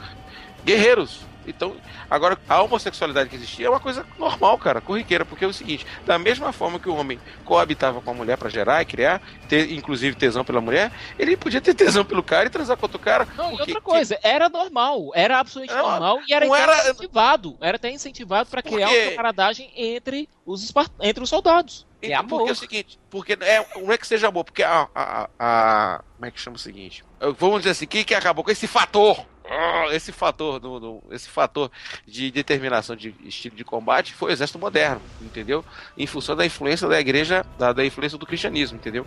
guerreiros. 0.64 1.26
Então, 1.46 1.76
agora, 2.10 2.36
a 2.48 2.62
homossexualidade 2.62 3.28
que 3.30 3.36
existia 3.36 3.66
é 3.66 3.70
uma 3.70 3.80
coisa 3.80 4.04
normal, 4.18 4.58
cara, 4.58 4.80
corriqueira, 4.80 5.24
porque 5.24 5.44
é 5.44 5.48
o 5.48 5.52
seguinte: 5.52 5.86
da 6.04 6.18
mesma 6.18 6.52
forma 6.52 6.78
que 6.78 6.88
o 6.88 6.94
homem 6.96 7.20
coabitava 7.44 8.00
com 8.00 8.10
a 8.10 8.14
mulher 8.14 8.36
pra 8.36 8.48
gerar 8.48 8.82
e 8.82 8.84
criar, 8.84 9.20
ter 9.48 9.72
inclusive 9.72 10.16
tesão 10.16 10.44
pela 10.44 10.60
mulher, 10.60 10.90
ele 11.18 11.36
podia 11.36 11.60
ter 11.60 11.74
tesão 11.74 12.04
pelo 12.04 12.22
cara 12.22 12.46
e 12.46 12.50
transar 12.50 12.76
com 12.76 12.84
outro 12.86 12.98
cara. 12.98 13.26
Não, 13.36 13.46
e 13.52 13.56
porque- 13.56 13.62
outra 13.72 13.80
coisa, 13.80 14.18
era 14.22 14.48
normal, 14.48 15.10
era 15.14 15.38
absolutamente 15.38 15.78
Era- 15.78 15.90
normal 15.90 16.20
e 16.26 16.32
era 16.34 16.46
não 16.46 16.54
era- 16.56 16.90
incentivado. 16.90 17.56
Era 17.60 17.76
até 17.76 17.90
incentivado 17.90 18.48
para 18.50 18.62
criar 18.62 18.86
Porque- 18.88 19.02
uma 19.02 19.10
camaradagem 19.12 19.70
entre 19.76 20.28
os, 20.44 20.72
entre 21.00 21.22
os 21.22 21.28
soldados. 21.28 21.86
É 22.02 22.08
Então, 22.08 22.20
amor. 22.20 22.38
Porque 22.38 22.50
é 22.50 22.52
o 22.52 22.56
seguinte, 22.56 22.98
porque 23.08 23.32
é, 23.40 23.66
não 23.76 23.90
é 23.90 23.96
que 23.96 24.06
seja 24.06 24.28
amor, 24.28 24.44
porque 24.44 24.62
a, 24.62 24.86
a, 24.94 25.28
a- 25.38 26.02
como 26.14 26.26
é 26.26 26.30
que 26.30 26.40
chama 26.40 26.56
o 26.56 26.58
seguinte? 26.58 27.02
Vamos 27.38 27.60
dizer 27.60 27.70
assim, 27.70 27.84
o 27.86 27.88
que, 27.88 28.04
que 28.04 28.14
acabou 28.14 28.44
com 28.44 28.50
esse 28.50 28.66
fator? 28.66 29.24
Ah, 29.48 29.86
Esse 29.92 30.10
fator, 30.10 30.58
do, 30.58 30.80
do- 30.80 31.02
esse 31.12 31.28
fator 31.28 31.70
de 32.04 32.32
determinação 32.32 32.96
de 32.96 33.14
estilo 33.24 33.54
de 33.54 33.62
combate 33.64 34.12
foi 34.12 34.30
o 34.30 34.32
exército 34.32 34.58
moderno, 34.58 35.00
entendeu? 35.22 35.64
Em 35.96 36.04
função 36.04 36.34
da 36.34 36.44
influência 36.44 36.88
da 36.88 36.98
igreja, 36.98 37.46
da, 37.56 37.72
da 37.72 37.84
influência 37.86 38.18
do 38.18 38.26
cristianismo, 38.26 38.76
entendeu? 38.76 39.06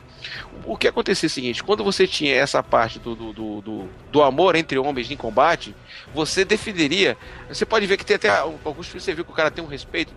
O 0.63 0.77
que 0.77 0.87
acontecia 0.87 1.27
é 1.27 1.29
o 1.29 1.29
seguinte, 1.29 1.61
quando 1.61 1.83
você 1.83 2.07
tinha 2.07 2.33
essa 2.35 2.63
parte 2.63 2.99
do, 2.99 3.15
do, 3.15 3.33
do, 3.33 3.61
do- 3.61 3.89
do 4.09 4.23
amor 4.23 4.55
entre 4.55 4.77
homens 4.79 5.11
em 5.11 5.17
combate, 5.17 5.75
você 6.13 6.45
definiria. 6.45 7.17
Você 7.49 7.65
pode 7.65 7.85
ver 7.85 7.97
que 7.97 8.05
tem 8.05 8.15
até 8.15 8.29
alguns 8.29 8.87
filmes 8.87 9.03
você 9.03 9.13
viu 9.13 9.25
que 9.25 9.31
o 9.31 9.35
cara 9.35 9.51
tem 9.51 9.61
um 9.63 9.67
respeito, 9.67 10.13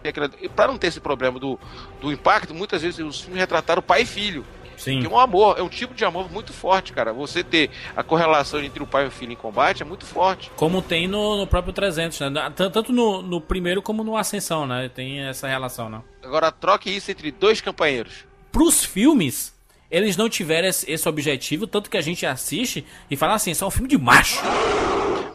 para 0.54 0.68
não 0.68 0.78
ter 0.78 0.86
esse 0.86 1.00
problema 1.00 1.40
do, 1.40 1.58
do 2.00 2.12
impacto, 2.12 2.54
muitas 2.54 2.82
vezes 2.82 3.00
os 3.00 3.20
filmes 3.20 3.40
retrataram 3.40 3.82
pai 3.82 4.02
e 4.02 4.06
filho. 4.06 4.46
Sim. 4.76 5.00
Que 5.00 5.06
é 5.06 5.10
um 5.10 5.18
amor, 5.18 5.58
é 5.58 5.62
um 5.62 5.68
tipo 5.68 5.94
de 5.94 6.04
amor 6.04 6.30
muito 6.30 6.52
forte, 6.52 6.92
cara. 6.92 7.12
Você 7.12 7.42
ter 7.42 7.70
a 7.96 8.02
correlação 8.02 8.62
entre 8.62 8.82
o 8.82 8.86
pai 8.86 9.04
e 9.04 9.08
o 9.08 9.10
filho 9.10 9.32
em 9.32 9.36
combate 9.36 9.82
é 9.82 9.84
muito 9.84 10.04
forte. 10.04 10.50
Como 10.56 10.82
tem 10.82 11.06
no, 11.08 11.36
no 11.36 11.46
próprio 11.46 11.72
300, 11.72 12.20
né? 12.20 12.52
Tanto 12.54 12.92
no, 12.92 13.22
no 13.22 13.40
primeiro 13.40 13.82
como 13.82 14.04
no 14.04 14.16
Ascensão, 14.16 14.66
né? 14.66 14.88
Tem 14.88 15.20
essa 15.20 15.48
relação, 15.48 15.88
né? 15.88 16.02
Agora 16.22 16.50
troque 16.50 16.90
isso 16.90 17.10
entre 17.10 17.30
dois 17.30 17.60
companheiros. 17.60 18.24
Pros 18.50 18.84
filmes, 18.84 19.54
eles 19.90 20.16
não 20.16 20.28
tiveram 20.28 20.68
esse, 20.68 21.08
objetivo, 21.08 21.66
tanto 21.66 21.90
que 21.90 21.96
a 21.96 22.00
gente 22.00 22.24
assiste 22.24 22.84
e 23.10 23.16
fala 23.16 23.34
assim, 23.34 23.50
isso 23.50 23.62
é 23.62 23.66
um 23.66 23.70
filme 23.70 23.88
de 23.88 23.98
macho. 23.98 24.40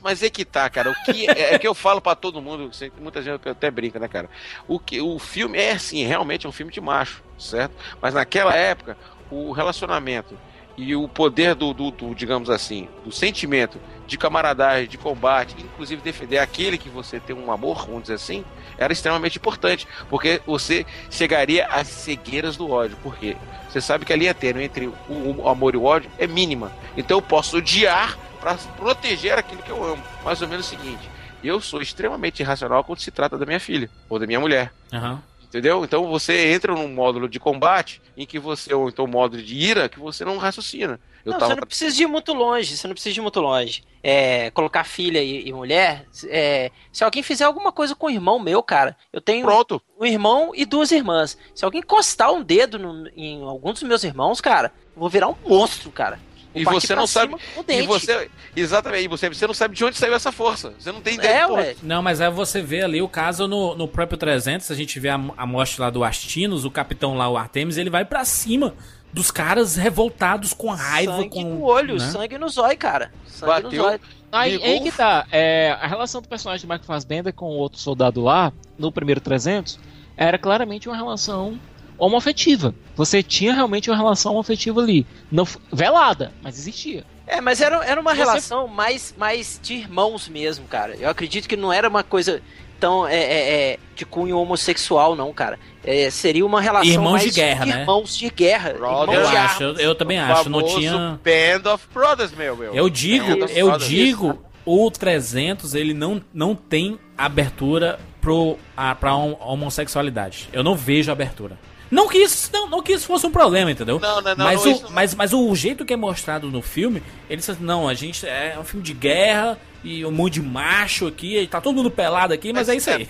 Mas 0.01 0.23
é 0.23 0.29
que 0.29 0.45
tá, 0.45 0.69
cara. 0.69 0.89
O 0.89 0.95
que 1.03 1.29
é, 1.29 1.55
é 1.55 1.59
que 1.59 1.67
eu 1.67 1.75
falo 1.75 1.99
pra 1.99 2.15
todo 2.15 2.41
mundo, 2.41 2.71
muita 2.99 3.21
gente 3.21 3.49
até 3.49 3.69
brinca, 3.69 3.99
né, 3.99 4.07
cara? 4.07 4.29
O 4.67 4.79
que 4.79 5.01
o 5.01 5.19
filme 5.19 5.59
é 5.59 5.73
assim, 5.73 6.03
realmente 6.05 6.45
é 6.45 6.49
um 6.49 6.51
filme 6.51 6.71
de 6.71 6.79
macho, 6.79 7.21
certo? 7.37 7.75
Mas 8.01 8.13
naquela 8.13 8.55
época, 8.55 8.97
o 9.29 9.51
relacionamento 9.51 10.39
e 10.77 10.95
o 10.95 11.09
poder 11.09 11.55
do, 11.55 11.73
do- 11.73 11.89
do, 11.91 12.13
digamos 12.13 12.49
assim, 12.49 12.87
do 13.03 13.11
sentimento 13.11 13.81
de 14.05 14.17
camaradagem, 14.17 14.87
de 14.87 14.97
combate, 14.97 15.55
inclusive 15.59 16.01
defender 16.01 16.37
aquele 16.37 16.77
que 16.77 16.89
você 16.89 17.19
tem 17.19 17.35
um 17.35 17.51
amor, 17.51 17.85
vamos 17.87 18.03
dizer 18.03 18.13
assim, 18.13 18.45
era 18.77 18.93
extremamente 18.93 19.37
importante, 19.37 19.87
porque 20.07 20.41
você 20.45 20.85
chegaria 21.09 21.65
às 21.65 21.87
cegueiras 21.87 22.55
do 22.55 22.69
ódio, 22.69 22.97
porque 23.01 23.35
você 23.67 23.81
sabe 23.81 24.05
que 24.05 24.13
a 24.13 24.15
linha 24.15 24.35
tênue 24.35 24.63
entre 24.63 24.87
o, 24.87 24.95
o 25.07 25.49
amor 25.49 25.73
e 25.73 25.77
o 25.77 25.83
ódio 25.83 26.11
é 26.17 26.27
mínima. 26.27 26.71
Então 26.95 27.17
eu 27.17 27.21
posso 27.21 27.57
odiar 27.57 28.19
para 28.39 28.55
proteger 28.55 29.37
aquilo 29.37 29.63
que 29.63 29.71
eu 29.71 29.83
amo. 29.83 30.03
Mais 30.23 30.41
ou 30.41 30.47
menos 30.47 30.67
o 30.67 30.69
seguinte: 30.69 31.11
eu 31.43 31.59
sou 31.59 31.81
extremamente 31.81 32.41
irracional 32.41 32.83
quando 32.83 32.99
se 32.99 33.11
trata 33.11 33.37
da 33.37 33.45
minha 33.45 33.59
filha 33.59 33.89
ou 34.07 34.19
da 34.19 34.27
minha 34.27 34.39
mulher. 34.39 34.71
Aham. 34.93 35.26
Entendeu? 35.47 35.83
Então 35.85 36.05
você 36.07 36.51
entra 36.51 36.73
num 36.73 36.89
módulo 36.93 37.29
de 37.29 37.39
combate 37.39 38.01
em 38.17 38.25
que 38.25 38.37
você, 38.37 38.73
ou 38.73 38.89
então 38.89 39.05
um 39.05 39.07
módulo 39.07 39.41
de 39.41 39.55
ira, 39.55 39.87
que 39.87 39.97
você 39.99 40.25
não 40.25 40.37
raciocina. 40.37 40.99
Eu 41.25 41.31
não, 41.31 41.39
tava. 41.39 41.53
você 41.53 41.59
não 41.61 41.67
precisa 41.67 42.03
ir 42.03 42.07
muito 42.07 42.33
longe, 42.33 42.75
você 42.75 42.85
não 42.87 42.93
precisa 42.93 43.17
ir 43.17 43.21
muito 43.21 43.39
longe. 43.39 43.83
É, 44.03 44.51
colocar 44.51 44.83
filha 44.83 45.21
e, 45.23 45.47
e 45.47 45.53
mulher, 45.53 46.05
é, 46.25 46.69
se 46.91 47.03
alguém 47.03 47.23
fizer 47.23 47.45
alguma 47.45 47.71
coisa 47.71 47.95
com 47.95 48.07
o 48.07 48.09
irmão 48.09 48.39
meu, 48.39 48.61
cara, 48.61 48.95
eu 49.11 49.21
tenho 49.21 49.45
Pronto. 49.45 49.81
um 49.99 50.05
irmão 50.05 50.51
e 50.53 50.65
duas 50.65 50.91
irmãs. 50.91 51.37
Se 51.55 51.63
alguém 51.63 51.79
encostar 51.79 52.31
um 52.31 52.43
dedo 52.43 52.77
no- 52.77 53.09
em 53.15 53.41
algum 53.43 53.71
dos 53.71 53.83
meus 53.83 54.03
irmãos, 54.03 54.41
cara, 54.41 54.71
eu 54.95 54.99
vou 54.99 55.09
virar 55.09 55.29
um 55.29 55.35
monstro, 55.45 55.89
cara. 55.91 56.19
E 56.57 56.63
você 56.63 56.95
não 56.95 57.07
sabe. 57.07 57.35
E 57.67 57.81
você. 57.83 58.29
Exatamente, 58.55 59.05
e 59.05 59.07
você, 59.07 59.29
você 59.29 59.47
não 59.47 59.53
sabe 59.53 59.75
de 59.75 59.83
onde 59.85 59.97
saiu 59.97 60.13
essa 60.13 60.31
força. 60.31 60.73
Você 60.77 60.91
não 60.91 61.01
tem 61.01 61.15
ideia. 61.15 61.41
É, 61.41 61.47
ué. 61.47 61.75
Não, 61.83 62.01
mas 62.01 62.21
aí 62.21 62.29
você 62.31 62.61
vê 62.61 62.81
ali 62.81 63.01
o 63.01 63.07
caso 63.07 63.47
no, 63.47 63.75
no 63.75 63.87
próprio 63.87 64.17
300, 64.17 64.69
a 64.71 64.75
gente 64.75 64.99
vê 64.99 65.09
a, 65.09 65.19
a 65.37 65.45
morte 65.45 65.79
lá 65.79 65.89
do 65.89 66.03
Astinos, 66.03 66.65
o 66.65 66.71
capitão 66.71 67.15
lá, 67.15 67.29
o 67.29 67.37
Artemis, 67.37 67.77
ele 67.77 67.89
vai 67.89 68.05
pra 68.05 68.25
cima 68.25 68.73
dos 69.11 69.31
caras 69.31 69.75
revoltados 69.75 70.53
com 70.53 70.69
raiva, 70.69 71.17
sangue 71.17 71.29
com... 71.29 71.43
no 71.43 71.63
olho, 71.63 71.95
né? 71.95 72.11
sangue 72.11 72.37
no 72.37 72.49
zóio, 72.49 72.77
cara. 72.77 73.11
Sangue 73.25 73.51
Bateu. 73.51 73.71
no 73.71 73.75
zóio. 73.75 73.99
Aí, 74.31 74.61
aí 74.61 74.81
que 74.81 74.91
tá. 74.91 75.25
É, 75.31 75.77
a 75.81 75.87
relação 75.87 76.21
do 76.21 76.27
personagem 76.27 76.61
de 76.61 76.67
Michael 76.67 76.85
Fassbender 76.85 77.33
com 77.33 77.45
o 77.45 77.57
outro 77.57 77.79
soldado 77.79 78.21
lá, 78.21 78.51
no 78.77 78.91
primeiro 78.91 79.21
300, 79.21 79.79
era 80.15 80.37
claramente 80.37 80.89
uma 80.89 80.97
relação 80.97 81.57
homoafetiva. 81.97 82.73
Você 82.95 83.21
tinha 83.23 83.53
realmente 83.53 83.89
uma 83.89 83.97
relação 83.97 84.31
homoafetiva 84.33 84.81
ali. 84.81 85.05
Não, 85.31 85.47
velada, 85.71 86.31
mas 86.41 86.57
existia. 86.57 87.03
É, 87.25 87.41
mas 87.41 87.59
era, 87.61 87.83
era 87.85 87.99
uma 87.99 88.11
Você- 88.11 88.17
relação 88.17 88.67
mais, 88.67 89.13
mais 89.17 89.59
de 89.61 89.73
irmãos 89.75 90.27
mesmo, 90.29 90.65
cara. 90.67 90.95
Eu 90.95 91.09
acredito 91.09 91.47
que 91.47 91.57
não 91.57 91.71
era 91.73 91.87
uma 91.89 92.01
coisa 92.03 92.41
tão 92.79 93.07
é, 93.07 93.15
é, 93.17 93.71
é, 93.73 93.79
de 93.95 94.05
cunho 94.05 94.37
homossexual, 94.37 95.15
não, 95.15 95.33
cara. 95.33 95.59
É, 95.83 96.09
seria 96.09 96.45
uma 96.45 96.61
relação 96.61 96.89
Irmãos 96.91 97.11
mais 97.13 97.23
de 97.25 97.31
guerra, 97.31 97.65
né? 97.65 97.79
irmãos 97.81 98.15
de 98.15 98.29
guerra. 98.29 98.73
Brother. 98.73 99.15
irmãos 99.15 99.25
Eu 99.25 99.29
de 99.31 99.37
acho, 99.37 99.63
eu, 99.63 99.73
eu 99.77 99.95
também 99.95 100.19
o 100.19 100.23
acho, 100.23 100.49
não 100.49 100.61
tinha... 100.63 101.19
Band 101.23 101.73
of 101.73 101.87
Brothers, 101.93 102.31
meu, 102.33 102.55
meu. 102.55 102.73
Eu 102.75 102.87
digo, 102.89 103.25
Band 103.39 103.45
eu 103.47 103.77
digo, 103.77 104.41
o 104.63 104.89
300 104.91 105.73
ele 105.73 105.93
não, 105.93 106.21
não 106.33 106.53
tem 106.55 106.99
abertura 107.17 107.99
pro, 108.21 108.57
a, 108.75 108.93
pra 108.95 109.15
hom- 109.15 109.37
homossexualidade. 109.41 110.47
Eu 110.53 110.63
não 110.63 110.75
vejo 110.75 111.11
abertura. 111.11 111.57
Não 111.89 112.07
que 112.07 112.17
isso, 112.17 112.49
não, 112.51 112.67
não 112.69 112.81
que 112.83 112.93
isso 112.93 113.05
fosse 113.07 113.25
um 113.25 113.31
problema, 113.31 113.71
entendeu? 113.71 113.99
Não, 113.99 114.21
não, 114.21 114.35
não, 114.35 114.45
mas, 114.45 114.63
não, 114.63 114.71
o, 114.71 114.75
isso- 114.75 114.87
mas, 114.91 115.15
mas 115.15 115.33
o 115.33 115.55
jeito 115.55 115.85
que 115.85 115.93
é 115.93 115.97
mostrado 115.97 116.49
no 116.51 116.61
filme, 116.61 117.01
ele 117.29 117.37
diz 117.37 117.49
assim, 117.49 117.63
não, 117.63 117.87
a 117.87 117.93
gente 117.93 118.25
é 118.27 118.57
um 118.59 118.63
filme 118.63 118.83
de 118.85 118.93
guerra 118.93 119.57
e 119.83 120.05
um 120.05 120.11
monte 120.11 120.33
de 120.33 120.41
macho 120.41 121.07
aqui, 121.07 121.47
tá 121.49 121.61
todo 121.61 121.75
mundo 121.75 121.89
pelado 121.89 122.33
aqui, 122.33 122.51
mas, 122.51 122.67
Mas 122.67 122.69
é 122.69 122.75
isso 122.77 122.89
aí. 122.89 123.07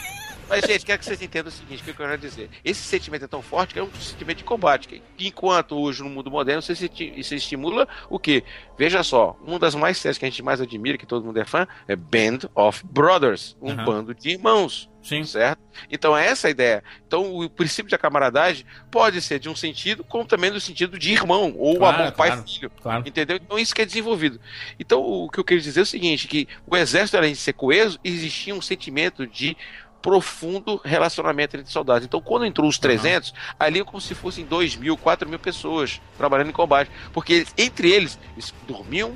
Mas, 0.50 0.66
gente, 0.66 0.86
quero 0.86 1.00
que 1.00 1.06
vocês 1.06 1.22
entendam 1.22 1.50
o 1.50 1.52
seguinte: 1.52 1.82
o 1.82 1.84
que 1.84 1.90
eu 1.92 1.96
quero 1.96 2.18
dizer. 2.18 2.50
Esse 2.64 2.82
sentimento 2.82 3.26
é 3.26 3.28
tão 3.28 3.42
forte 3.42 3.74
que 3.74 3.80
é 3.80 3.84
um 3.84 3.92
sentimento 3.94 4.38
de 4.38 4.44
combate. 4.44 4.88
Que, 4.88 5.02
enquanto 5.20 5.78
hoje 5.78 6.04
no 6.04 6.10
mundo 6.10 6.32
moderno 6.32 6.62
você, 6.62 6.76
se, 6.76 6.90
se 7.24 7.36
estimula 7.36 7.88
o 8.10 8.18
quê? 8.18 8.44
Veja 8.78 9.04
só, 9.04 9.38
uma 9.46 9.60
das 9.60 9.76
mais 9.76 9.98
séries 9.98 10.18
que 10.18 10.26
a 10.26 10.30
gente 10.30 10.42
mais 10.44 10.62
admira, 10.62 10.98
que 10.98 11.06
todo 11.06 11.26
mundo 11.26 11.40
é 11.40 11.46
fã, 11.46 11.68
é 11.88 11.96
Band 11.96 12.50
of 12.56 12.84
Brothers 12.86 13.56
um 13.62 13.72
Aham. 13.72 13.86
bando 13.86 14.16
de 14.16 14.30
irmãos. 14.30 14.90
Sim. 15.02 15.24
Certo? 15.24 15.62
Então 15.90 16.18
é 16.18 16.26
essa 16.28 16.48
a 16.48 16.52
ideia. 16.52 16.84
Então 17.08 17.34
o 17.38 17.50
princípio 17.50 17.90
da 17.90 17.98
camaradagem 17.98 18.66
pode 18.92 19.22
ser 19.22 19.40
de 19.40 19.48
um 19.48 19.56
sentido, 19.56 20.04
como 20.04 20.26
também 20.26 20.52
do 20.52 20.60
sentido 20.60 21.00
de 21.00 21.14
irmão, 21.14 21.54
ou 21.58 21.78
Claro, 21.78 21.96
amor 22.02 22.12
claro. 22.12 22.34
pai-filho. 22.34 22.70
Claro. 22.82 23.08
Entendeu? 23.08 23.38
Então 23.38 23.58
isso 23.58 23.74
que 23.74 23.82
é 23.82 23.86
desenvolvido. 23.86 24.40
Então 24.78 25.02
o 25.02 25.30
que 25.30 25.40
eu 25.40 25.46
queria 25.46 25.64
dizer 25.64 25.80
é 25.80 25.84
o 25.84 25.86
seguinte, 25.86 26.28
que 26.28 26.46
o 26.66 26.76
exército 26.76 27.16
além 27.16 27.32
de 27.32 27.38
ser 27.40 27.54
coeso, 27.54 27.98
existia 28.04 28.54
um 28.54 28.62
sentimento 28.62 29.26
de 29.26 29.56
profundo 30.02 30.80
relacionamento 30.84 31.58
entre 31.58 31.72
soldados. 31.72 32.06
Então 32.06 32.22
quando 32.22 32.46
entrou 32.46 32.68
os 32.70 32.78
300, 32.78 33.34
ali 33.60 33.80
é 33.80 33.84
como 33.84 34.00
se 34.00 34.16
fossem 34.16 34.46
2 34.46 34.76
mil, 34.76 34.96
4 34.98 35.28
mil 35.30 35.40
pessoas 35.40 36.00
trabalhando 36.18 36.50
em 36.50 36.54
combate. 36.54 36.90
Porque 37.14 37.34
eles- 37.34 37.54
entre 37.58 37.92
eles, 37.92 38.18
eles 38.34 38.54
dormiam, 38.68 39.16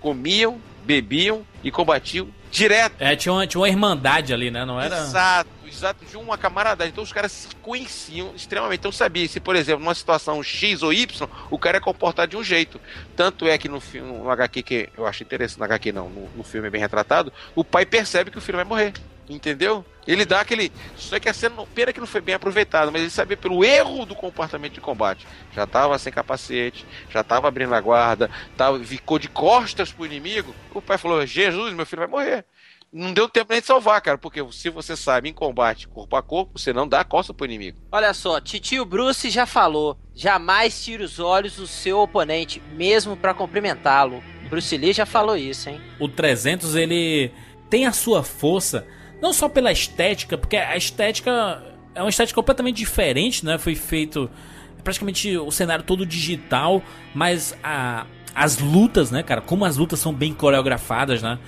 comiam, 0.00 0.60
bebiam 0.84 1.44
e 1.62 1.70
combatiam 1.70 2.28
direto. 2.50 2.94
É, 2.98 3.14
tinha 3.14 3.32
uma, 3.32 3.46
tinha 3.46 3.60
uma 3.60 3.68
irmandade 3.68 4.32
ali, 4.32 4.50
né? 4.50 4.64
Não 4.64 4.80
era. 4.80 4.98
Exato, 5.00 5.50
exato, 5.66 6.04
de 6.06 6.16
uma 6.16 6.38
camaradagem. 6.38 6.90
Então 6.92 7.04
os 7.04 7.12
caras 7.12 7.30
se 7.32 7.54
conheciam 7.56 8.32
extremamente. 8.34 8.78
Então 8.78 8.92
sabia 8.92 9.28
se, 9.28 9.38
por 9.40 9.54
exemplo, 9.54 9.84
numa 9.84 9.94
situação 9.94 10.42
X 10.42 10.82
ou 10.82 10.92
Y, 10.92 11.28
o 11.50 11.58
cara 11.58 11.76
é 11.76 11.80
comportado 11.80 12.30
de 12.30 12.36
um 12.36 12.44
jeito. 12.44 12.80
Tanto 13.14 13.46
é 13.46 13.58
que 13.58 13.68
no 13.68 13.80
filme, 13.80 14.10
no 14.12 14.30
HQ 14.30 14.62
que 14.62 14.88
eu 14.96 15.06
acho 15.06 15.22
interessante, 15.22 15.58
no 15.58 15.64
HQ 15.64 15.92
não, 15.92 16.08
no, 16.08 16.28
no 16.36 16.42
filme 16.44 16.68
é 16.68 16.70
bem 16.70 16.80
retratado, 16.80 17.30
o 17.54 17.62
pai 17.62 17.84
percebe 17.84 18.30
que 18.30 18.38
o 18.38 18.40
filho 18.40 18.56
vai 18.56 18.64
morrer. 18.64 18.94
Entendeu? 19.28 19.84
Ele 20.06 20.24
dá 20.24 20.40
aquele. 20.40 20.72
Só 20.96 21.20
que 21.20 21.28
a 21.28 21.34
cena, 21.34 21.54
pena 21.74 21.92
que 21.92 22.00
não 22.00 22.06
foi 22.06 22.22
bem 22.22 22.34
aproveitado, 22.34 22.90
mas 22.90 23.02
ele 23.02 23.10
sabia 23.10 23.36
pelo 23.36 23.62
erro 23.62 24.06
do 24.06 24.14
comportamento 24.14 24.72
de 24.72 24.80
combate. 24.80 25.26
Já 25.54 25.66
tava 25.66 25.98
sem 25.98 26.12
capacete, 26.12 26.86
já 27.10 27.22
tava 27.22 27.46
abrindo 27.46 27.74
a 27.74 27.80
guarda, 27.80 28.30
tava, 28.56 28.82
ficou 28.82 29.18
de 29.18 29.28
costas 29.28 29.92
pro 29.92 30.06
inimigo. 30.06 30.54
O 30.74 30.80
pai 30.80 30.96
falou: 30.96 31.26
Jesus, 31.26 31.74
meu 31.74 31.84
filho 31.84 32.00
vai 32.00 32.08
morrer. 32.08 32.44
Não 32.90 33.12
deu 33.12 33.28
tempo 33.28 33.52
nem 33.52 33.60
de 33.60 33.66
salvar, 33.66 34.00
cara, 34.00 34.16
porque 34.16 34.42
se 34.50 34.70
você 34.70 34.96
sabe 34.96 35.28
em 35.28 35.34
combate 35.34 35.86
corpo 35.86 36.16
a 36.16 36.22
corpo, 36.22 36.58
você 36.58 36.72
não 36.72 36.88
dá 36.88 37.00
a 37.00 37.04
costa 37.04 37.34
pro 37.34 37.44
inimigo. 37.44 37.78
Olha 37.92 38.14
só, 38.14 38.40
Titio 38.40 38.86
Bruce 38.86 39.28
já 39.28 39.44
falou: 39.44 39.98
jamais 40.14 40.82
tire 40.82 41.02
os 41.02 41.18
olhos 41.18 41.56
do 41.56 41.66
seu 41.66 41.98
oponente, 41.98 42.62
mesmo 42.72 43.14
para 43.14 43.34
cumprimentá-lo. 43.34 44.22
Bruce 44.48 44.74
Lee 44.74 44.94
já 44.94 45.04
falou 45.04 45.36
isso, 45.36 45.68
hein? 45.68 45.78
O 46.00 46.08
300 46.08 46.74
ele 46.74 47.30
tem 47.68 47.86
a 47.86 47.92
sua 47.92 48.22
força 48.22 48.86
não 49.20 49.32
só 49.32 49.48
pela 49.48 49.72
estética, 49.72 50.38
porque 50.38 50.56
a 50.56 50.76
estética 50.76 51.62
é 51.94 52.02
uma 52.02 52.10
estética 52.10 52.36
completamente 52.36 52.76
diferente, 52.76 53.44
né? 53.44 53.58
Foi 53.58 53.74
feito 53.74 54.30
praticamente 54.84 55.36
o 55.36 55.50
cenário 55.50 55.84
todo 55.84 56.06
digital, 56.06 56.82
mas 57.14 57.56
a, 57.62 58.06
as 58.34 58.58
lutas, 58.58 59.10
né, 59.10 59.22
cara? 59.22 59.40
Como 59.40 59.64
as 59.64 59.76
lutas 59.76 59.98
são 59.98 60.12
bem 60.12 60.32
coreografadas, 60.32 61.22
né? 61.22 61.38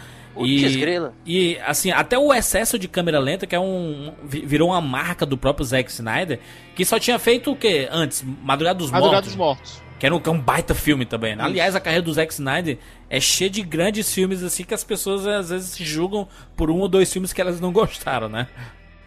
E, 1.27 1.53
e 1.53 1.59
assim, 1.67 1.91
até 1.91 2.17
o 2.17 2.33
excesso 2.33 2.79
de 2.79 2.87
câmera 2.89 3.19
lenta, 3.19 3.47
que 3.47 3.55
é 3.55 3.61
um. 3.61 4.13
virou 4.23 4.71
uma 4.71 4.81
marca 4.81 5.27
do 5.27 5.37
próprio 5.37 5.65
Zack 5.65 5.91
Snyder, 5.91 6.39
que 6.75 6.85
só 6.85 6.99
tinha 6.99 7.19
feito 7.19 7.51
o 7.51 7.57
que 7.57 7.89
antes? 7.91 8.25
Madrugada 8.43 8.79
dos 8.79 8.91
Madrugada 8.91 9.27
Mortos. 9.27 9.31
dos 9.31 9.37
Mortos. 9.37 9.90
Que 10.01 10.07
era 10.07 10.17
um, 10.17 10.23
é 10.25 10.31
um 10.31 10.41
baita 10.41 10.75
filme 10.75 11.05
também. 11.05 11.37
Né? 11.37 11.45
Aliás, 11.45 11.77
a 11.77 11.81
carreira 11.81 12.03
do 12.03 12.11
Zack 12.11 12.33
Snyder 12.33 12.79
é 13.11 13.21
cheia 13.21 13.51
de 13.51 13.61
grandes 13.61 14.13
filmes 14.13 14.43
assim 14.43 14.65
que 14.65 14.73
as 14.73 14.83
pessoas 14.83 15.27
às 15.27 15.51
vezes 15.51 15.73
se 15.73 15.85
julgam 15.85 16.27
por 16.57 16.71
um 16.71 16.79
ou 16.79 16.89
dois 16.89 17.13
filmes 17.13 17.35
que 17.35 17.41
elas 17.41 17.61
não 17.61 17.71
gostaram, 17.71 18.27
né? 18.27 18.49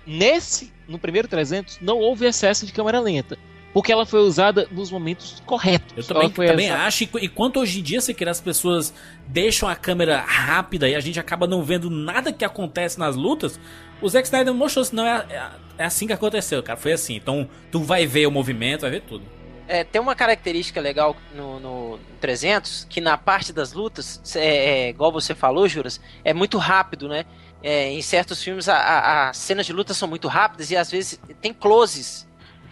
Nesse, 0.05 0.71
no 0.87 0.99
primeiro 0.99 1.27
300, 1.27 1.79
não 1.81 1.97
houve 1.97 2.27
excesso 2.27 2.63
de 2.63 2.71
câmera 2.71 2.99
lenta. 2.99 3.39
Porque 3.73 3.91
ela 3.91 4.05
foi 4.05 4.19
usada 4.19 4.67
nos 4.69 4.91
momentos 4.91 5.41
corretos. 5.47 5.91
Eu 5.97 6.03
também, 6.03 6.29
também 6.29 6.69
acho. 6.69 7.05
E 7.19 7.27
quanto 7.27 7.59
hoje 7.59 7.79
em 7.79 7.81
dia 7.81 7.99
você 7.99 8.13
quer 8.13 8.29
as 8.29 8.39
pessoas 8.39 8.93
deixam 9.27 9.67
a 9.67 9.75
câmera 9.75 10.19
rápida 10.21 10.87
e 10.87 10.93
a 10.93 10.99
gente 10.99 11.19
acaba 11.19 11.47
não 11.47 11.63
vendo 11.63 11.89
nada 11.89 12.31
que 12.31 12.45
acontece 12.45 12.99
nas 12.99 13.15
lutas, 13.15 13.59
o 13.99 14.07
Zack 14.07 14.27
Snyder 14.27 14.53
mostrou 14.53 14.83
assim, 14.83 14.95
não 14.95 15.07
é, 15.07 15.25
é, 15.27 15.49
é 15.79 15.85
assim 15.85 16.05
que 16.05 16.13
aconteceu, 16.13 16.61
cara. 16.61 16.77
Foi 16.77 16.91
assim. 16.91 17.15
Então 17.15 17.49
tu 17.71 17.79
vai 17.79 18.05
ver 18.05 18.27
o 18.27 18.31
movimento, 18.31 18.81
vai 18.81 18.91
ver 18.91 19.01
tudo. 19.01 19.25
É, 19.67 19.83
tem 19.83 20.01
uma 20.01 20.15
característica 20.15 20.81
legal 20.81 21.15
no, 21.33 21.59
no 21.59 21.99
300 22.19 22.85
que 22.89 22.99
na 22.99 23.17
parte 23.17 23.53
das 23.53 23.73
lutas, 23.73 24.21
é, 24.35 24.87
é, 24.87 24.89
igual 24.89 25.11
você 25.11 25.33
falou, 25.33 25.67
Juras, 25.67 25.99
é 26.23 26.33
muito 26.33 26.57
rápido, 26.57 27.07
né? 27.07 27.25
É, 27.61 27.89
em 27.89 28.01
certos 28.01 28.43
filmes 28.43 28.67
as 28.67 29.37
cenas 29.37 29.65
de 29.65 29.71
luta 29.71 29.93
são 29.93 30.07
muito 30.07 30.27
rápidas 30.27 30.69
e 30.69 30.75
às 30.75 30.91
vezes 30.91 31.19
tem 31.41 31.53
closes. 31.53 32.27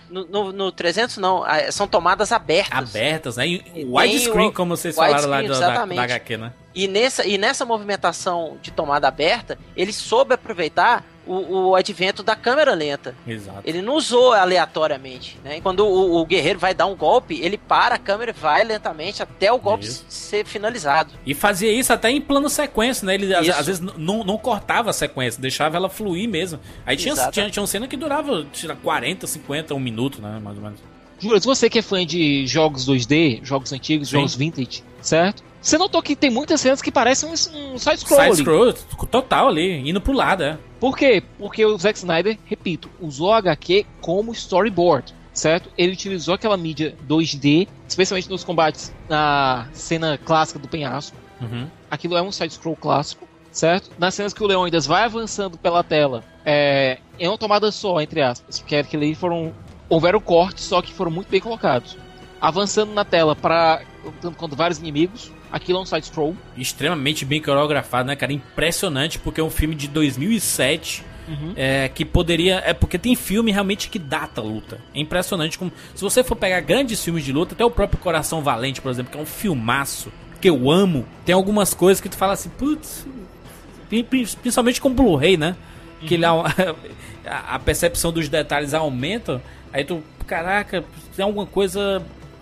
No, 0.09 0.25
no, 0.25 0.51
no 0.51 0.71
300 0.73 1.17
não, 1.17 1.43
são 1.71 1.87
tomadas 1.87 2.33
abertas. 2.33 2.89
Abertas, 2.89 3.37
né? 3.37 3.45
Widescreen, 3.73 4.51
como 4.51 4.75
vocês 4.75 4.93
falaram 4.93 5.29
lá 5.29 5.41
do, 5.41 5.57
da, 5.57 5.85
da 5.85 6.03
HQ, 6.03 6.35
né? 6.35 6.51
E 6.75 6.85
nessa, 6.85 7.25
e 7.25 7.37
nessa 7.37 7.63
movimentação 7.63 8.57
de 8.61 8.71
tomada 8.71 9.07
aberta, 9.07 9.57
ele 9.73 9.93
soube 9.93 10.33
aproveitar 10.33 11.05
o, 11.25 11.69
o 11.69 11.75
advento 11.75 12.23
da 12.23 12.35
câmera 12.35 12.73
lenta. 12.73 13.15
Exato. 13.27 13.61
Ele 13.63 13.81
não 13.81 13.95
usou 13.95 14.33
aleatoriamente, 14.33 15.37
né? 15.43 15.61
Quando 15.61 15.85
o, 15.85 16.19
o, 16.19 16.25
guerreiro 16.25 16.59
vai 16.59 16.73
dar 16.73 16.85
um 16.87 16.95
golpe, 16.95 17.39
ele 17.41 17.57
para 17.57 17.95
a 17.95 17.97
câmera 17.97 18.31
e 18.31 18.33
vai 18.33 18.63
lentamente 18.63 19.21
até 19.21 19.51
o 19.51 19.57
golpe 19.57 19.85
isso. 19.85 20.05
ser 20.09 20.45
finalizado. 20.45 21.13
E 21.25 21.33
fazia 21.33 21.71
isso 21.71 21.93
até 21.93 22.09
em 22.09 22.19
plano 22.19 22.49
sequência, 22.49 23.05
né? 23.05 23.15
Ele 23.15 23.33
às, 23.33 23.47
às, 23.49 23.67
vezes 23.67 23.81
não, 23.81 24.23
não 24.23 24.37
cortava 24.37 24.89
a 24.89 24.93
sequência, 24.93 25.41
deixava 25.41 25.77
ela 25.77 25.89
fluir 25.89 26.27
mesmo. 26.27 26.59
Aí 26.85 26.97
tinha, 26.97 27.15
tinha, 27.29 27.49
tinha 27.49 27.61
uma 27.61 27.67
cena 27.67 27.87
que 27.87 27.97
durava 27.97 28.45
tira, 28.51 28.75
40, 28.75 29.27
50, 29.27 29.73
um 29.75 29.79
minuto, 29.79 30.21
né? 30.21 30.39
Mais 30.41 30.57
ou 30.57 30.63
menos. 30.63 30.79
Jura, 31.19 31.39
se 31.39 31.45
você 31.45 31.69
que 31.69 31.77
é 31.77 31.81
fã 31.83 32.03
de 32.03 32.47
jogos 32.47 32.87
2D, 32.87 33.43
jogos 33.43 33.71
antigos, 33.71 34.09
Sim. 34.09 34.17
jogos 34.17 34.35
vintage, 34.35 34.83
certo? 35.01 35.43
Você 35.61 35.77
notou 35.77 36.01
que 36.01 36.15
tem 36.15 36.29
muitas 36.29 36.59
cenas 36.59 36.81
que 36.81 36.91
parecem 36.91 37.29
um, 37.29 37.33
um 37.73 37.77
side-scroll. 37.77 38.21
Side-scroll, 38.21 38.73
total 39.09 39.47
ali, 39.47 39.87
indo 39.87 40.01
pro 40.01 40.11
lado, 40.11 40.43
é. 40.43 40.57
Por 40.79 40.97
quê? 40.97 41.21
Porque 41.37 41.63
o 41.63 41.77
Zack 41.77 41.99
Snyder, 41.99 42.37
repito, 42.45 42.89
usou 42.99 43.31
a 43.31 43.37
HQ 43.37 43.85
como 44.01 44.31
storyboard, 44.31 45.13
certo? 45.31 45.69
Ele 45.77 45.93
utilizou 45.93 46.33
aquela 46.33 46.57
mídia 46.57 46.95
2D, 47.07 47.67
especialmente 47.87 48.29
nos 48.29 48.43
combates 48.43 48.91
na 49.07 49.67
cena 49.73 50.17
clássica 50.17 50.57
do 50.57 50.67
penhasco. 50.67 51.15
Uhum. 51.39 51.67
Aquilo 51.89 52.17
é 52.17 52.21
um 52.21 52.31
side-scroll 52.31 52.75
clássico, 52.75 53.27
certo? 53.51 53.91
Nas 53.99 54.15
cenas 54.15 54.33
que 54.33 54.43
o 54.43 54.47
Leônidas 54.47 54.87
vai 54.87 55.03
avançando 55.03 55.57
pela 55.59 55.83
tela, 55.83 56.23
é, 56.43 56.97
é 57.19 57.29
uma 57.29 57.37
tomada 57.37 57.71
só, 57.71 58.01
entre 58.01 58.21
aspas, 58.21 58.59
porque 58.59 58.75
aquilo 58.75 59.03
ali 59.03 59.13
foram. 59.13 59.53
Houveram 59.87 60.21
cortes, 60.21 60.63
só 60.63 60.81
que 60.81 60.93
foram 60.93 61.11
muito 61.11 61.29
bem 61.29 61.41
colocados. 61.41 61.97
Avançando 62.41 62.93
na 62.93 63.05
tela 63.05 63.35
para 63.35 63.83
lutando 64.03 64.35
contra 64.35 64.57
vários 64.57 64.79
inimigos, 64.79 65.31
Aquilo 65.51 65.79
é 65.79 65.81
um 65.81 65.85
side-scroll. 65.85 66.35
Extremamente 66.55 67.25
bem 67.25 67.41
coreografado, 67.41 68.07
né, 68.07 68.15
cara? 68.15 68.31
Impressionante, 68.31 69.19
porque 69.19 69.41
é 69.41 69.43
um 69.43 69.49
filme 69.49 69.75
de 69.75 69.87
2007. 69.89 71.03
Uhum. 71.27 71.53
É, 71.55 71.89
que 71.89 72.05
poderia. 72.05 72.63
É 72.65 72.73
porque 72.73 72.97
tem 72.97 73.15
filme 73.15 73.51
realmente 73.51 73.89
que 73.89 73.99
data 73.99 74.39
a 74.39 74.43
luta. 74.43 74.79
É 74.95 74.99
impressionante 74.99 75.59
como. 75.59 75.71
Se 75.93 76.01
você 76.01 76.23
for 76.23 76.35
pegar 76.35 76.61
grandes 76.61 77.03
filmes 77.03 77.25
de 77.25 77.33
luta, 77.33 77.53
até 77.53 77.65
o 77.65 77.69
próprio 77.69 77.99
Coração 77.99 78.41
Valente, 78.41 78.81
por 78.81 78.89
exemplo, 78.89 79.11
que 79.11 79.17
é 79.17 79.21
um 79.21 79.25
filmaço, 79.25 80.11
que 80.39 80.49
eu 80.49 80.71
amo, 80.71 81.05
tem 81.25 81.35
algumas 81.35 81.73
coisas 81.73 81.99
que 81.99 82.07
tu 82.07 82.15
fala 82.15 82.33
assim, 82.33 82.49
putz. 82.49 83.05
Principalmente 84.41 84.79
com 84.79 84.89
Blu-ray, 84.89 85.35
né? 85.35 85.55
Uhum. 86.01 86.07
Que 86.07 86.13
ele, 86.13 86.25
a, 86.25 86.45
a 87.25 87.59
percepção 87.59 88.11
dos 88.13 88.29
detalhes 88.29 88.73
aumenta. 88.73 89.41
Aí 89.73 89.83
tu, 89.83 90.01
caraca, 90.25 90.83
tem 91.15 91.23
alguma 91.23 91.45
coisa 91.45 92.01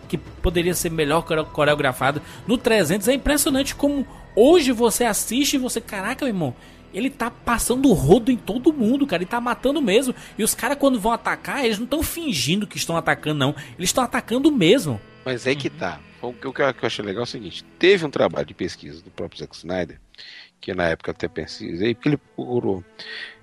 que 0.10 0.18
poderia 0.18 0.74
ser 0.74 0.90
melhor 0.90 1.22
coreografado. 1.54 2.22
No 2.46 2.58
300 2.58 3.08
é 3.08 3.14
impressionante 3.14 3.76
como 3.76 4.06
hoje 4.36 4.74
você 4.74 5.06
assiste 5.06 5.54
e 5.54 5.58
você, 5.58 5.80
caraca, 5.80 6.26
meu 6.26 6.34
irmão, 6.34 6.56
ele 6.94 7.10
tá 7.10 7.30
passando 7.30 7.94
rodo 7.94 8.32
em 8.32 8.38
todo 8.38 8.74
mundo, 8.74 9.06
cara. 9.06 9.22
Ele 9.22 9.30
tá 9.30 9.40
matando 9.40 9.82
mesmo. 9.82 10.14
E 10.38 10.44
os 10.44 10.56
caras, 10.56 10.78
quando 10.78 11.00
vão 11.00 11.12
atacar, 11.12 11.64
eles 11.64 11.78
não 11.78 11.86
estão 11.86 12.04
fingindo 12.04 12.68
que 12.68 12.78
estão 12.78 12.98
atacando, 12.98 13.40
não. 13.40 13.56
Eles 13.78 13.90
estão 13.90 14.04
atacando 14.04 14.52
mesmo. 14.52 15.00
Mas 15.24 15.46
é 15.46 15.54
que 15.54 15.70
tá. 15.70 16.00
O 16.22 16.34
que 16.34 16.46
eu 16.46 16.54
achei 16.82 17.06
legal 17.06 17.22
é 17.22 17.24
o 17.24 17.28
seguinte: 17.28 17.64
teve 17.78 18.06
um 18.06 18.10
trabalho 18.10 18.46
de 18.46 18.54
pesquisa 18.54 19.02
do 19.02 19.12
próprio 19.12 19.40
Zack 19.40 19.56
Snyder, 19.56 20.00
que 20.60 20.74
na 20.74 20.86
época 20.86 21.12
até 21.12 21.28
pesquisei, 21.28 21.94
porque 21.94 22.10
ele 22.10 22.18
procurou 22.18 22.84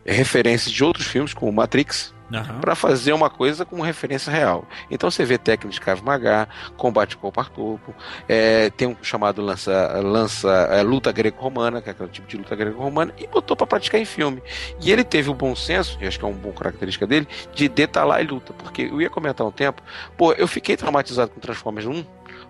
referências 0.05 0.73
de 0.73 0.85
outros 0.85 1.07
filmes, 1.07 1.33
como 1.33 1.53
Matrix, 1.53 2.13
Uhum. 2.31 2.61
para 2.61 2.75
fazer 2.75 3.13
uma 3.13 3.31
coisa 3.31 3.65
com 3.65 3.81
referência 3.81 4.33
real. 4.33 4.65
Então 4.91 5.11
você 5.11 5.25
vê 5.25 5.39
técnica 5.39 5.73
de 5.73 5.81
Krav 5.81 6.03
Maga, 6.03 6.49
combate 6.77 7.17
corpo 7.17 7.41
a 7.41 7.45
corpo, 7.45 7.95
é, 8.29 8.69
tem 8.71 8.89
um 8.89 8.97
chamado 9.01 9.41
lança, 9.41 10.01
lança 10.03 10.51
é, 10.73 10.83
luta 10.83 11.13
greco-romana, 11.13 11.81
que 11.81 11.89
é 11.89 11.93
aquele 11.93 12.09
tipo 12.09 12.27
de 12.27 12.37
luta 12.37 12.57
greco-romana, 12.57 13.15
e 13.17 13.27
botou 13.27 13.57
para 13.57 13.67
praticar 13.67 14.01
em 14.01 14.05
filme. 14.05 14.43
E 14.81 14.91
ele 14.91 15.05
teve 15.05 15.31
o 15.31 15.35
bom 15.35 15.55
senso, 15.55 15.99
e 16.01 16.07
acho 16.07 16.19
que 16.19 16.25
é 16.25 16.29
uma 16.29 16.37
boa 16.37 16.55
característica 16.55 17.07
dele, 17.07 17.29
de 17.55 17.69
detalhar 17.69 18.21
e 18.21 18.27
luta. 18.27 18.53
Porque 18.53 18.83
eu 18.83 19.01
ia 19.01 19.11
comentar 19.11 19.47
um 19.47 19.53
tempo, 19.53 19.81
pô, 20.17 20.33
eu 20.33 20.49
fiquei 20.49 20.77
traumatizado 20.77 21.31
com 21.31 21.41
Transformers 21.41 21.87
1, 21.87 22.05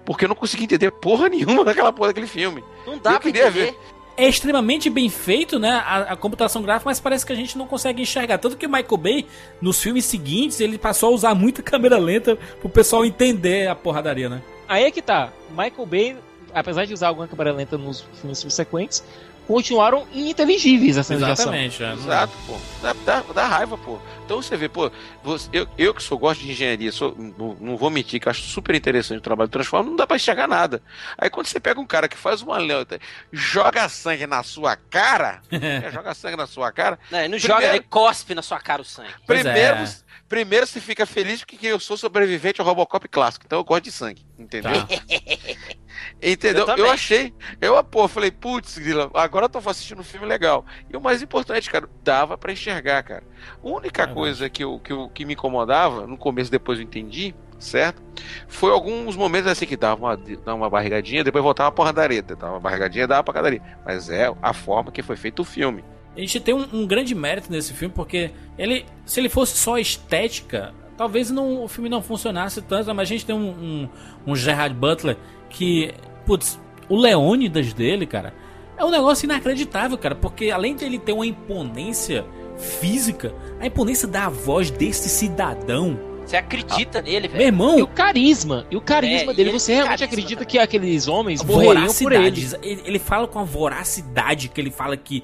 porque 0.06 0.24
eu 0.24 0.28
não 0.28 0.36
consegui 0.36 0.64
entender 0.64 0.90
porra 0.90 1.28
nenhuma 1.28 1.62
daquela 1.66 1.92
porra 1.92 2.08
daquele 2.08 2.26
filme. 2.26 2.64
Não 2.86 2.98
dá 2.98 3.12
eu 3.12 3.20
pra 3.20 3.28
entender. 3.28 3.50
Ver 3.50 3.76
é 4.16 4.28
extremamente 4.28 4.88
bem 4.88 5.08
feito, 5.08 5.58
né? 5.58 5.82
A, 5.84 6.12
a, 6.12 6.16
computação 6.16 6.62
gráfica, 6.62 6.88
mas 6.88 6.98
parece 6.98 7.24
que 7.24 7.32
a 7.32 7.36
gente 7.36 7.58
não 7.58 7.66
consegue 7.66 8.00
enxergar. 8.00 8.38
Tanto 8.38 8.56
que 8.56 8.66
o 8.66 8.70
Michael 8.70 8.96
Bay, 8.96 9.26
nos 9.60 9.80
filmes 9.80 10.04
seguintes, 10.04 10.60
ele 10.60 10.78
passou 10.78 11.10
a 11.10 11.12
usar 11.12 11.34
muita 11.34 11.60
câmera 11.62 11.98
lenta 11.98 12.36
pro 12.60 12.68
pessoal 12.68 13.04
entender 13.04 13.68
a 13.68 13.74
porradaria, 13.74 14.28
né? 14.28 14.42
Aí 14.66 14.84
é 14.84 14.90
que 14.90 15.02
tá. 15.02 15.32
Michael 15.50 15.86
Bay, 15.86 16.16
apesar 16.52 16.86
de 16.86 16.94
usar 16.94 17.08
alguma 17.08 17.28
câmera 17.28 17.52
lenta 17.52 17.76
nos 17.76 18.04
filmes 18.20 18.38
subsequentes, 18.38 19.04
continuaram 19.46 20.04
ininteligíveis 20.12 20.96
essa 20.96 21.14
Exatamente, 21.14 21.82
é. 21.82 21.92
Exato, 21.92 22.32
pô. 22.46 22.54
Dá, 22.82 22.94
dá, 23.04 23.24
dá, 23.34 23.46
raiva, 23.46 23.78
pô. 23.78 23.98
Então 24.26 24.42
você 24.42 24.56
vê, 24.56 24.68
pô, 24.68 24.90
você, 25.22 25.48
eu, 25.52 25.68
eu 25.78 25.94
que 25.94 26.02
sou, 26.02 26.18
gosto 26.18 26.40
de 26.40 26.50
engenharia, 26.50 26.90
sou, 26.90 27.14
não, 27.16 27.54
não, 27.60 27.76
vou 27.76 27.88
mentir, 27.88 28.20
que 28.20 28.28
acho 28.28 28.42
super 28.42 28.74
interessante 28.74 29.18
o 29.18 29.22
trabalho 29.22 29.46
de 29.46 29.52
transforma, 29.52 29.88
não 29.88 29.96
dá 29.96 30.04
pra 30.04 30.16
enxergar 30.16 30.48
nada. 30.48 30.82
Aí 31.16 31.30
quando 31.30 31.46
você 31.46 31.60
pega 31.60 31.80
um 31.80 31.86
cara 31.86 32.08
que 32.08 32.16
faz 32.16 32.42
uma 32.42 32.58
leota, 32.58 32.98
joga 33.32 33.88
sangue 33.88 34.26
na 34.26 34.42
sua 34.42 34.74
cara, 34.74 35.40
é, 35.48 35.92
joga 35.92 36.12
sangue 36.12 36.36
na 36.36 36.48
sua 36.48 36.72
cara. 36.72 36.98
Não, 37.08 37.20
ele 37.20 37.28
não 37.28 37.38
primeiro, 37.38 37.62
joga, 37.62 37.76
ele 37.76 37.84
cospe 37.88 38.34
na 38.34 38.42
sua 38.42 38.58
cara 38.58 38.82
o 38.82 38.84
sangue. 38.84 39.14
Primeiro, 39.24 39.76
é. 39.76 39.88
primeiro 40.28 40.66
você 40.66 40.80
fica 40.80 41.06
feliz 41.06 41.44
porque 41.44 41.64
eu 41.64 41.78
sou 41.78 41.96
sobrevivente 41.96 42.60
ao 42.60 42.66
Robocop 42.66 43.06
clássico, 43.06 43.46
então 43.46 43.60
eu 43.60 43.64
gosto 43.64 43.84
de 43.84 43.92
sangue, 43.92 44.26
entendeu? 44.36 44.72
Tá. 44.72 44.88
Entendeu? 46.22 46.66
Eu 46.66 46.76
Eu, 46.76 46.90
achei. 46.90 47.34
Eu, 47.60 47.82
pô, 47.84 48.08
falei, 48.08 48.30
putz, 48.30 48.78
Grila, 48.78 49.10
agora 49.14 49.46
eu 49.46 49.48
tô 49.48 49.58
assistindo 49.68 50.00
um 50.00 50.04
filme 50.04 50.26
legal. 50.26 50.64
E 50.92 50.96
o 50.96 51.00
mais 51.00 51.22
importante, 51.22 51.70
cara, 51.70 51.88
dava 52.02 52.36
pra 52.38 52.52
enxergar, 52.52 53.02
cara. 53.02 53.24
A 53.62 53.66
única 53.66 54.02
Verdade. 54.02 54.15
Coisa 54.16 54.48
que, 54.48 54.64
eu, 54.64 54.78
que, 54.78 54.92
eu, 54.92 55.10
que 55.12 55.24
me 55.24 55.34
incomodava, 55.34 56.06
no 56.06 56.16
começo 56.16 56.50
depois 56.50 56.78
eu 56.78 56.84
entendi, 56.84 57.34
certo? 57.58 58.02
Foi 58.48 58.70
alguns 58.70 59.14
momentos 59.14 59.50
assim 59.50 59.66
que 59.66 59.76
dava 59.76 60.06
uma, 60.06 60.16
dava 60.16 60.54
uma 60.54 60.70
barrigadinha, 60.70 61.22
depois 61.22 61.44
voltava 61.44 61.68
uma 61.68 61.74
porradaria. 61.74 62.22
Dava 62.22 62.54
uma 62.54 62.60
barrigadinha, 62.60 63.06
dava 63.06 63.20
uma 63.20 63.24
pancadaria. 63.24 63.60
Mas 63.84 64.08
é 64.08 64.32
a 64.40 64.52
forma 64.54 64.90
que 64.90 65.02
foi 65.02 65.16
feito 65.16 65.40
o 65.40 65.44
filme. 65.44 65.84
A 66.16 66.20
gente 66.20 66.40
tem 66.40 66.54
um, 66.54 66.66
um 66.72 66.86
grande 66.86 67.14
mérito 67.14 67.52
nesse 67.52 67.74
filme, 67.74 67.92
porque 67.94 68.30
ele, 68.56 68.86
se 69.04 69.20
ele 69.20 69.28
fosse 69.28 69.58
só 69.58 69.76
estética, 69.76 70.72
talvez 70.96 71.30
não, 71.30 71.62
o 71.62 71.68
filme 71.68 71.90
não 71.90 72.00
funcionasse 72.00 72.62
tanto, 72.62 72.94
mas 72.94 73.08
a 73.08 73.12
gente 73.12 73.26
tem 73.26 73.34
um, 73.34 73.50
um, 73.50 73.88
um 74.28 74.34
Gerard 74.34 74.74
Butler 74.74 75.18
que, 75.50 75.92
putz, 76.24 76.58
o 76.88 76.96
Leônidas 76.96 77.74
dele, 77.74 78.06
cara, 78.06 78.32
é 78.78 78.84
um 78.84 78.90
negócio 78.90 79.26
inacreditável, 79.26 79.98
cara, 79.98 80.14
porque 80.14 80.50
além 80.50 80.74
de 80.74 80.86
ele 80.86 80.98
ter 80.98 81.12
uma 81.12 81.26
imponência 81.26 82.24
física, 82.58 83.34
a 83.60 83.66
imponência 83.66 84.06
da 84.08 84.28
voz 84.28 84.70
desse 84.70 85.08
cidadão, 85.08 85.98
Você 86.24 86.36
acredita 86.36 87.00
nele, 87.02 87.28
meu 87.28 87.30
velho? 87.36 87.42
E 87.42 87.46
irmão, 87.46 87.80
o 87.82 87.86
carisma, 87.86 88.66
e 88.70 88.76
o 88.76 88.80
carisma 88.80 89.32
É, 89.32 89.34
dele, 89.34 89.48
e 89.48 89.52
ele 89.52 89.58
você 89.60 89.74
realmente 89.74 89.98
carisma, 90.00 90.06
acredita 90.06 90.36
cara. 90.40 90.50
que 90.50 90.58
aqueles 90.58 91.06
homens 91.08 91.42
morreriam 91.42 91.86
por 91.94 92.12
ele. 92.12 92.30
voracidade. 92.32 92.58
Ele, 92.68 92.82
ele 92.84 92.98
fala 92.98 93.28
com 93.28 93.38
a 93.38 93.44
voracidade 93.44 94.48
que 94.48 94.60
ele 94.60 94.70
fala 94.70 94.96
que 94.96 95.22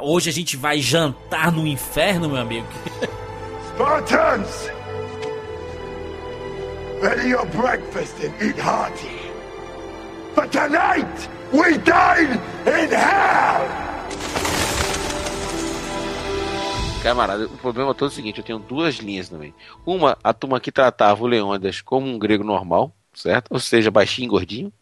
hoje 0.00 0.28
a 0.28 0.32
gente 0.32 0.56
vai 0.56 0.78
jantar 0.80 1.50
no 1.52 1.66
inferno, 1.66 2.28
meu 2.28 2.38
amigo. 2.40 2.66
Spartans! 3.74 4.70
Ready 7.00 7.30
your 7.30 7.46
breakfast 7.46 8.14
and 8.22 8.32
eat 8.46 8.56
hearty. 8.60 9.10
But 10.36 10.52
tonight, 10.52 11.28
we 11.52 11.78
dine 11.78 12.38
in 12.66 12.90
hell! 12.90 13.91
Camarada, 17.02 17.46
o 17.46 17.58
problema 17.58 17.92
todo 17.92 18.10
é 18.10 18.12
o 18.12 18.14
seguinte: 18.14 18.38
eu 18.38 18.44
tenho 18.44 18.60
duas 18.60 18.96
linhas 18.96 19.28
também. 19.28 19.52
Uma, 19.84 20.16
a 20.22 20.32
turma 20.32 20.60
que 20.60 20.70
tratava 20.70 21.24
o 21.24 21.26
Leônidas 21.26 21.80
como 21.80 22.06
um 22.06 22.16
grego 22.16 22.44
normal, 22.44 22.94
certo? 23.12 23.48
Ou 23.50 23.58
seja, 23.58 23.90
baixinho 23.90 24.26
e 24.26 24.28
gordinho. 24.28 24.72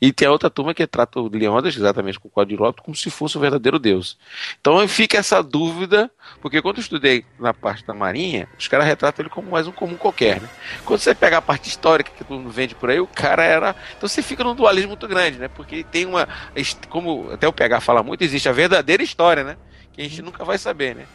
E 0.00 0.10
tem 0.10 0.26
a 0.26 0.30
outra 0.32 0.48
turma 0.48 0.72
que 0.72 0.86
trata 0.86 1.20
o 1.20 1.28
Leônidas, 1.28 1.76
exatamente 1.76 2.18
com 2.18 2.28
o 2.28 2.30
quadrilópio, 2.30 2.82
como 2.82 2.96
se 2.96 3.10
fosse 3.10 3.36
o 3.36 3.40
verdadeiro 3.40 3.78
deus. 3.78 4.16
Então 4.58 4.88
fica 4.88 5.18
essa 5.18 5.42
dúvida, 5.42 6.10
porque 6.40 6.62
quando 6.62 6.78
eu 6.78 6.80
estudei 6.80 7.26
na 7.38 7.52
parte 7.52 7.84
da 7.84 7.92
Marinha, 7.92 8.48
os 8.58 8.66
caras 8.68 8.86
retratam 8.86 9.22
ele 9.22 9.28
como 9.28 9.50
mais 9.50 9.66
um 9.66 9.72
comum 9.72 9.96
qualquer, 9.96 10.40
né? 10.40 10.48
Quando 10.86 11.00
você 11.00 11.14
pega 11.14 11.36
a 11.36 11.42
parte 11.42 11.68
histórica 11.68 12.10
que 12.10 12.24
todo 12.24 12.38
mundo 12.38 12.50
vende 12.50 12.74
por 12.74 12.88
aí, 12.88 13.00
o 13.00 13.06
cara 13.06 13.44
era. 13.44 13.76
Então 13.94 14.08
você 14.08 14.22
fica 14.22 14.42
num 14.42 14.54
dualismo 14.54 14.88
muito 14.88 15.06
grande, 15.06 15.38
né? 15.38 15.48
Porque 15.48 15.84
tem 15.84 16.06
uma. 16.06 16.26
Como 16.88 17.30
até 17.32 17.46
o 17.46 17.52
PH 17.52 17.80
fala 17.82 18.02
muito, 18.02 18.22
existe 18.22 18.48
a 18.48 18.52
verdadeira 18.52 19.02
história, 19.02 19.44
né? 19.44 19.58
Que 19.92 20.00
a 20.00 20.04
gente 20.04 20.22
nunca 20.22 20.42
vai 20.42 20.56
saber, 20.56 20.96
né? 20.96 21.06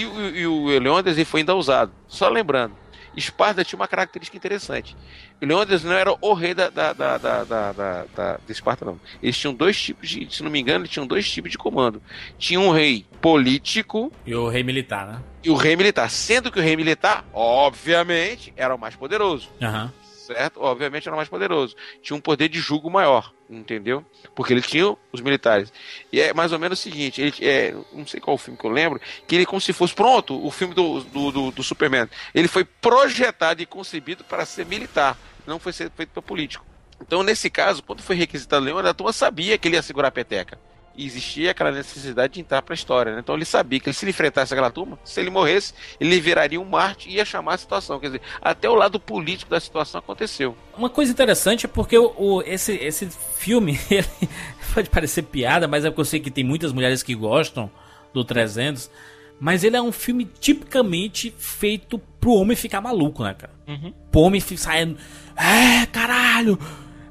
E, 0.00 0.06
o- 0.06 0.36
e 0.36 0.46
o 0.46 0.66
Leônidas 0.78 1.20
foi 1.28 1.40
ainda 1.40 1.54
usado. 1.54 1.92
Só 2.06 2.28
lembrando, 2.28 2.74
Esparta 3.16 3.64
tinha 3.64 3.78
uma 3.78 3.88
característica 3.88 4.36
interessante. 4.36 4.94
O 5.40 5.46
Leônidas 5.46 5.82
não 5.82 5.92
era 5.92 6.14
o 6.20 6.34
rei 6.34 6.52
da, 6.52 6.68
da, 6.68 6.92
da, 6.92 7.16
da, 7.18 7.44
da, 7.44 7.72
da- 8.14 8.38
de 8.46 8.52
Esparta, 8.52 8.84
não. 8.84 9.00
Eles 9.22 9.38
tinham 9.38 9.54
dois 9.54 9.80
tipos 9.80 10.08
de, 10.08 10.28
se 10.30 10.42
não 10.42 10.50
me 10.50 10.60
engano, 10.60 10.80
eles 10.84 10.90
tinham 10.90 11.06
dois 11.06 11.28
tipos 11.30 11.50
de 11.50 11.56
comando. 11.56 12.02
Tinha 12.38 12.60
um 12.60 12.70
rei 12.70 13.06
político 13.22 14.12
E 14.26 14.34
o 14.34 14.48
rei 14.48 14.62
militar, 14.62 15.06
né? 15.06 15.20
e 15.42 15.48
o 15.50 15.54
rei 15.54 15.76
militar. 15.76 16.10
Sendo 16.10 16.52
que 16.52 16.58
o 16.58 16.62
rei 16.62 16.76
militar, 16.76 17.24
obviamente, 17.32 18.52
era 18.56 18.74
o 18.74 18.78
mais 18.78 18.94
poderoso. 18.94 19.48
Aham. 19.62 19.92
Certo? 20.26 20.60
Obviamente 20.60 21.06
era 21.06 21.16
mais 21.16 21.28
poderoso. 21.28 21.76
Tinha 22.02 22.16
um 22.16 22.20
poder 22.20 22.48
de 22.48 22.58
julgo 22.58 22.90
maior, 22.90 23.32
entendeu? 23.48 24.04
Porque 24.34 24.52
ele 24.52 24.60
tinha 24.60 24.96
os 25.12 25.20
militares. 25.20 25.72
E 26.12 26.20
é 26.20 26.34
mais 26.34 26.52
ou 26.52 26.58
menos 26.58 26.80
o 26.80 26.82
seguinte: 26.82 27.20
ele, 27.20 27.32
é, 27.40 27.76
não 27.92 28.04
sei 28.04 28.18
qual 28.18 28.34
o 28.34 28.38
filme 28.38 28.58
que 28.58 28.66
eu 28.66 28.70
lembro, 28.70 29.00
que 29.24 29.36
ele, 29.36 29.46
como 29.46 29.60
se 29.60 29.72
fosse 29.72 29.94
pronto, 29.94 30.44
o 30.44 30.50
filme 30.50 30.74
do, 30.74 31.00
do, 31.04 31.30
do, 31.30 31.50
do 31.52 31.62
Superman. 31.62 32.08
Ele 32.34 32.48
foi 32.48 32.64
projetado 32.64 33.62
e 33.62 33.66
concebido 33.66 34.24
para 34.24 34.44
ser 34.44 34.66
militar, 34.66 35.16
não 35.46 35.60
foi 35.60 35.72
feito 35.72 35.92
para 35.92 36.22
político. 36.22 36.66
Então, 37.00 37.22
nesse 37.22 37.48
caso, 37.48 37.84
quando 37.84 38.02
foi 38.02 38.16
requisitado 38.16 38.64
Leão, 38.64 38.78
a 38.78 38.94
turma 38.94 39.12
sabia 39.12 39.56
que 39.56 39.68
ele 39.68 39.76
ia 39.76 39.82
segurar 39.82 40.08
a 40.08 40.12
peteca. 40.12 40.58
E 40.96 41.04
existia 41.04 41.50
aquela 41.50 41.70
necessidade 41.70 42.34
de 42.34 42.40
entrar 42.40 42.62
para 42.62 42.72
a 42.72 42.76
história. 42.76 43.12
Né? 43.14 43.20
Então 43.20 43.34
ele 43.34 43.44
sabia 43.44 43.78
que 43.78 43.92
se 43.92 44.04
ele 44.04 44.10
enfrentasse 44.10 44.52
aquela 44.54 44.70
turma, 44.70 44.98
se 45.04 45.20
ele 45.20 45.28
morresse, 45.30 45.74
ele 46.00 46.18
viraria 46.20 46.60
um 46.60 46.64
Marte 46.64 47.08
e 47.08 47.14
ia 47.16 47.24
chamar 47.24 47.54
a 47.54 47.58
situação. 47.58 48.00
Quer 48.00 48.06
dizer, 48.06 48.22
até 48.40 48.68
o 48.68 48.74
lado 48.74 48.98
político 48.98 49.50
da 49.50 49.60
situação 49.60 49.98
aconteceu. 49.98 50.56
Uma 50.76 50.88
coisa 50.88 51.12
interessante 51.12 51.66
é 51.66 51.68
porque 51.68 51.98
o, 51.98 52.14
o- 52.16 52.42
esse, 52.42 52.72
esse 52.76 53.08
filme, 53.36 53.78
ele 53.90 54.06
pode 54.72 54.88
parecer 54.88 55.22
piada, 55.22 55.68
mas 55.68 55.84
é 55.84 55.90
porque 55.90 56.00
eu 56.00 56.04
sei 56.06 56.20
que 56.20 56.30
tem 56.30 56.42
muitas 56.44 56.72
mulheres 56.72 57.02
que 57.02 57.14
gostam 57.14 57.70
do 58.14 58.24
300. 58.24 58.90
Mas 59.38 59.62
ele 59.64 59.76
é 59.76 59.82
um 59.82 59.92
filme 59.92 60.24
tipicamente 60.24 61.34
feito 61.36 61.98
pro 62.18 62.32
homem 62.32 62.56
ficar 62.56 62.80
maluco, 62.80 63.22
né, 63.22 63.34
cara? 63.34 63.52
Pro 64.10 64.20
homem 64.22 64.40
saindo. 64.40 64.96
É, 65.36 65.84
caralho! 65.86 66.58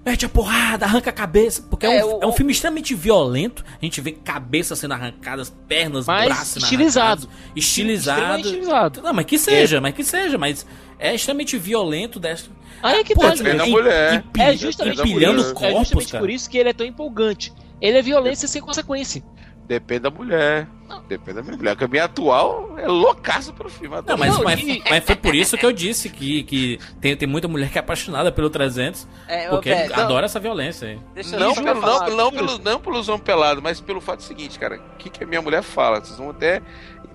Mete 0.05 0.23
a 0.25 0.29
porrada, 0.29 0.85
arranca 0.85 1.09
a 1.09 1.13
cabeça. 1.13 1.63
Porque 1.69 1.85
é, 1.85 1.97
É, 1.97 2.05
um, 2.05 2.17
o- 2.17 2.23
é 2.23 2.27
um 2.27 2.31
filme 2.31 2.51
extremamente 2.51 2.93
violento. 2.93 3.65
A 3.81 3.83
gente 3.83 3.99
vê 4.01 4.11
cabeças 4.11 4.77
sendo 4.77 4.93
arrancadas, 4.93 5.49
pernas, 5.67 6.05
Mas 6.05 6.25
braços 6.25 6.63
estilizado. 6.63 7.27
Estilizado. 7.55 8.41
Estilizado. 8.41 9.01
Não, 9.01 9.13
mas 9.13 9.25
que 9.25 9.37
seja, 9.39 9.81
mas 9.81 9.95
que 9.95 10.03
seja. 10.03 10.37
Mas 10.37 10.65
é 10.99 11.15
extremamente 11.15 11.57
violento 11.57 12.19
dessa. 12.19 12.45
Aí 12.83 12.99
é 12.99 13.03
que 13.03 13.15
Pô, 13.15 13.21
tá, 13.21 13.29
depende 13.33 13.57
da 13.57 13.65
mulher. 13.65 14.13
empi- 14.15 14.41
É 14.41 14.55
justamente, 14.55 14.97
por 14.97 15.07
empilhando 15.07 15.41
isso, 15.41 15.49
é 15.49 15.53
corpos, 15.53 15.79
justamente 15.79 16.11
cara. 16.11 16.21
por 16.23 16.29
isso 16.29 16.49
que 16.49 16.57
ele 16.57 16.69
é 16.69 16.73
tão 16.73 16.85
empolgante. 16.85 17.51
Ele 17.81 17.97
é 17.97 18.01
violência 18.01 18.47
sem 18.47 18.61
consequência. 18.61 19.23
Depende 19.67 20.01
da 20.01 20.11
mulher. 20.11 20.67
Depende 21.07 21.37
da 21.37 21.41
minha 21.43 21.57
mulher. 21.57 21.71
Porque 21.71 21.85
a 21.85 21.87
minha 21.87 22.03
atual 22.03 22.77
é 22.77 22.87
loucaço 22.87 23.51
pelo 23.53 23.69
filme. 23.69 23.95
Não, 24.05 24.17
mas, 24.17 24.33
Não, 24.35 24.43
mas, 24.43 24.63
mas 24.89 25.03
foi 25.03 25.15
por 25.15 25.33
isso 25.33 25.57
que 25.57 25.65
eu 25.65 25.71
disse 25.71 26.09
que, 26.09 26.43
que 26.43 26.79
tem, 27.01 27.15
tem 27.17 27.27
muita 27.27 27.47
mulher 27.47 27.69
que 27.71 27.77
é 27.77 27.81
apaixonada 27.81 28.31
pelo 28.31 28.49
300, 28.49 29.07
É, 29.27 29.49
porque 29.49 29.73
não, 29.73 29.95
adora 29.95 30.25
essa 30.25 30.39
violência 30.39 30.89
aí. 30.89 30.99
deixa 31.15 31.35
eu 31.35 31.39
Não, 31.39 31.53
pelo, 31.55 31.81
não, 31.81 32.09
não, 32.09 32.31
pelo, 32.31 32.57
não 32.59 32.79
pelos 32.79 33.09
homens 33.09 33.23
pelados, 33.23 33.63
mas 33.63 33.81
pelo 33.81 33.99
fato 33.99 34.21
seguinte, 34.21 34.59
cara. 34.59 34.79
O 34.93 34.97
que, 34.97 35.09
que 35.09 35.23
a 35.23 35.27
minha 35.27 35.41
mulher 35.41 35.63
fala? 35.63 35.99
Vocês 35.99 36.17
vão 36.17 36.29
até 36.29 36.61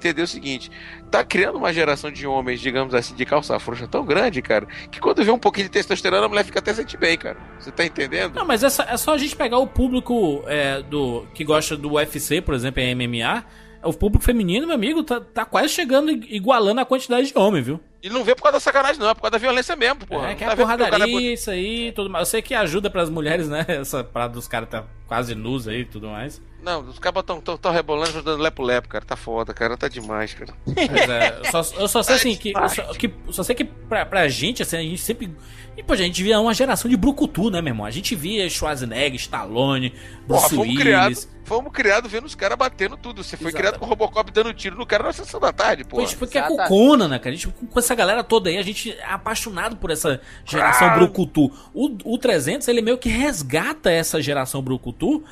entender 0.01 0.23
o 0.23 0.27
seguinte: 0.27 0.71
tá 1.11 1.23
criando 1.25 1.57
uma 1.57 1.73
geração 1.73 2.11
de 2.11 2.27
homens, 2.27 2.61
digamos 2.61 2.95
assim, 2.95 3.15
de 3.15 3.25
calça 3.25 3.59
frouxa 3.59 3.87
tão 3.87 4.05
grande, 4.05 4.43
cara, 4.43 4.67
que 4.91 4.99
quando 5.01 5.23
vê 5.23 5.31
um 5.31 5.39
pouquinho 5.39 5.67
de 5.67 5.73
testosterona, 5.73 6.27
a 6.27 6.29
mulher 6.29 6.45
fica 6.45 6.59
até 6.59 6.73
sente 6.75 6.97
bem, 6.97 7.17
cara. 7.17 7.37
Você 7.59 7.71
tá 7.71 7.85
entendendo? 7.85 8.35
Não, 8.35 8.47
mas 8.47 8.63
é 8.63 8.71
só, 8.71 8.83
é 8.83 8.97
só 8.97 9.15
a 9.15 9.19
gente 9.19 9.37
pegar 9.37 9.59
o 9.59 9.67
público 9.67 10.43
é, 10.47 10.83
do 10.83 11.27
que 11.35 11.45
gosta 11.45 11.77
do 11.77 11.93
UFC, 11.93 12.41
por 12.41 12.55
exemplo, 12.55 12.81
em 12.81 12.95
MMA. 12.95 13.45
O 13.83 13.95
público 13.95 14.25
feminino, 14.25 14.67
meu 14.67 14.77
amigo, 14.77 15.03
tá, 15.03 15.21
tá 15.21 15.45
quase 15.45 15.71
chegando, 15.71 16.11
igualando 16.11 16.81
a 16.81 16.85
quantidade 16.85 17.33
de 17.33 17.39
homem, 17.39 17.63
viu? 17.63 17.81
E 18.03 18.09
não 18.09 18.25
vê 18.25 18.35
por 18.35 18.43
causa 18.43 18.57
da 18.57 18.61
sacanagem, 18.61 18.99
não, 18.99 19.11
é 19.11 19.15
por 19.15 19.21
causa 19.21 19.33
da 19.33 19.39
violência 19.39 19.77
mesmo, 19.77 20.07
porra. 20.07 20.31
é, 20.31 20.35
que 20.35 20.45
tá 20.45 20.53
é 20.53 20.57
que 20.57 20.57
cara 20.57 20.73
é 20.73 20.79
porradaria, 20.79 21.07
bonito. 21.07 21.35
isso 21.35 21.51
aí, 21.51 21.93
tudo 21.93 22.09
mais. 22.09 22.23
Eu 22.23 22.31
sei 22.31 22.43
que 22.43 22.55
ajuda 22.55 22.89
pras 22.89 23.11
mulheres, 23.11 23.49
né? 23.49 23.65
Essa 23.69 24.03
parada 24.03 24.33
dos 24.33 24.49
caras 24.49 24.69
tá 24.71 24.85
quase 25.07 25.35
nus 25.35 25.69
aí 25.69 25.81
e 25.81 25.85
tudo 25.85 26.09
mais. 26.09 26.41
Não, 26.63 26.81
os 26.83 26.99
cabas 26.99 27.25
tão, 27.25 27.41
tão, 27.41 27.57
tão 27.57 27.73
rebolando, 27.73 28.13
jogando 28.13 28.41
lepo-lepo, 28.41 28.89
cara. 28.89 29.05
Tá 29.05 29.17
foda, 29.17 29.53
cara. 29.53 29.77
Tá 29.77 29.89
demais, 29.89 30.35
cara. 30.35 30.53
Mas 30.67 31.11
é, 31.11 31.39
eu 31.39 31.45
só, 31.45 31.75
eu 31.77 31.89
só 31.89 32.03
sei 32.03 32.15
assim 32.17 32.37
que. 32.37 32.53
Eu 32.55 32.69
só, 32.69 32.83
que, 32.95 33.15
só 33.31 33.43
sei 33.43 33.55
que 33.55 33.65
pra, 33.65 34.05
pra 34.07 34.29
gente, 34.29 34.63
assim, 34.63 34.77
a 34.77 34.83
gente 34.83 34.99
sempre. 34.99 35.35
E, 35.77 35.83
pô, 35.83 35.95
a 35.95 35.97
gente 35.97 36.23
via 36.23 36.39
uma 36.39 36.53
geração 36.53 36.91
de 36.91 36.97
brucutu, 36.97 37.51
né, 37.51 37.63
meu 37.63 37.71
irmão? 37.71 37.87
A 37.87 37.91
gente 37.91 38.15
via 38.15 38.49
Schwarzenegger, 38.49 39.15
Stallone, 39.15 39.91
Porra, 39.91 40.07
Bruce 40.27 40.51
fomos 40.51 40.67
Willis. 40.67 40.83
criados 40.83 41.29
fomos 41.51 41.73
criados 41.73 42.09
vendo 42.13 42.27
os 42.27 42.37
caras 42.37 42.57
batendo 42.57 42.97
tudo. 42.97 43.25
Você 43.25 43.37
foi 43.37 43.49
Exato. 43.49 43.57
criado 43.57 43.79
com 43.81 43.85
o 43.85 43.89
Robocop 43.89 44.31
dando 44.31 44.55
tiro 44.55 44.77
no 44.77 44.87
cara 44.87 45.03
na 45.03 45.13
sessão 45.13 45.41
da 45.41 45.53
tarde, 45.53 45.83
pô. 45.83 45.99
A 45.99 46.03
gente 46.03 46.17
porque 46.17 46.39
é 46.39 46.43
com 46.43 46.57
Conan, 46.69 47.09
né, 47.09 47.19
cara? 47.19 47.31
A 47.31 47.37
gente, 47.37 47.49
com 47.49 47.79
essa 47.79 47.90
galera 47.95 48.23
toda 48.25 48.49
aí, 48.51 48.57
a 48.59 48.63
gente 48.63 48.91
é 48.93 49.05
apaixonado 49.05 49.77
por 49.77 49.91
essa 49.91 50.21
geração 50.45 50.89
Ah. 50.89 50.95
brucutu. 50.97 51.51
O, 51.75 51.97
o 52.05 52.19
300, 52.19 52.67
ele 52.69 52.83
meio 52.83 52.99
que 52.99 53.09
resgata 53.09 53.91
essa 53.91 54.21
geração 54.23 54.63
brucutu. 54.63 55.23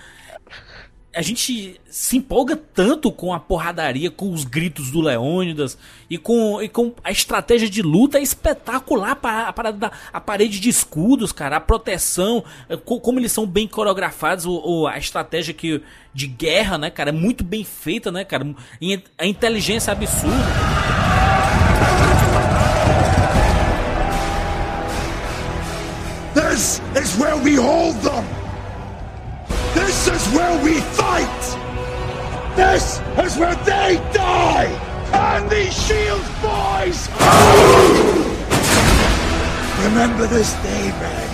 A 1.17 1.23
gente 1.23 1.81
se 1.91 2.19
empolga 2.19 2.55
tanto 2.55 3.11
com 3.11 3.33
a 3.33 3.41
porradaria, 3.41 4.09
com 4.11 4.31
os 4.31 4.45
gritos 4.45 4.91
do 4.91 5.01
Leônidas 5.01 5.77
e 6.09 6.17
com, 6.19 6.63
e 6.63 6.69
com 6.69 6.93
a 7.03 7.11
estratégia 7.11 7.69
de 7.69 7.83
luta 7.83 8.19
é 8.19 8.23
espetacular. 8.23 9.13
A, 9.23 9.53
parada 9.53 9.79
da- 9.79 9.93
a 10.13 10.21
parede 10.21 10.61
de 10.61 10.69
escudos, 10.69 11.33
cara, 11.33 11.57
a 11.57 11.61
proteção, 11.61 12.45
co- 12.85 13.01
como 13.01 13.19
eles 13.19 13.33
são 13.33 13.47
bem 13.47 13.67
coreografados, 13.67 14.45
o, 14.47 14.87
a 14.87 14.99
estratégia 14.99 15.55
que, 15.55 15.83
de 16.13 16.27
guerra, 16.29 16.77
né, 16.79 16.91
cara, 16.91 17.09
é 17.09 17.13
muito 17.13 17.43
bem 17.43 17.65
feita, 17.65 18.13
né, 18.13 18.23
cara? 18.25 18.47
A 19.17 19.27
inteligência 19.27 19.93
absurda. 19.93 21.08
This 26.59 26.81
is 26.97 27.17
where 27.21 27.37
we 27.37 27.55
hold 27.55 27.95
them! 28.03 28.27
This 29.75 30.09
is 30.09 30.27
where 30.35 30.65
we 30.65 30.81
fight! 30.81 31.43
This 32.57 33.01
is 33.25 33.39
where 33.39 33.55
they 33.65 33.95
die! 34.13 34.67
and 35.13 35.49
these 35.49 35.73
shields, 35.73 36.29
boys! 36.43 37.09
Remember 39.85 40.27
this 40.27 40.53
day, 40.55 40.91
man, 40.99 41.29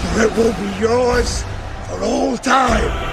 for 0.00 0.22
it 0.22 0.36
will 0.36 0.52
be 0.54 0.80
yours 0.80 1.44
for 1.86 2.02
all 2.02 2.36
time. 2.36 3.07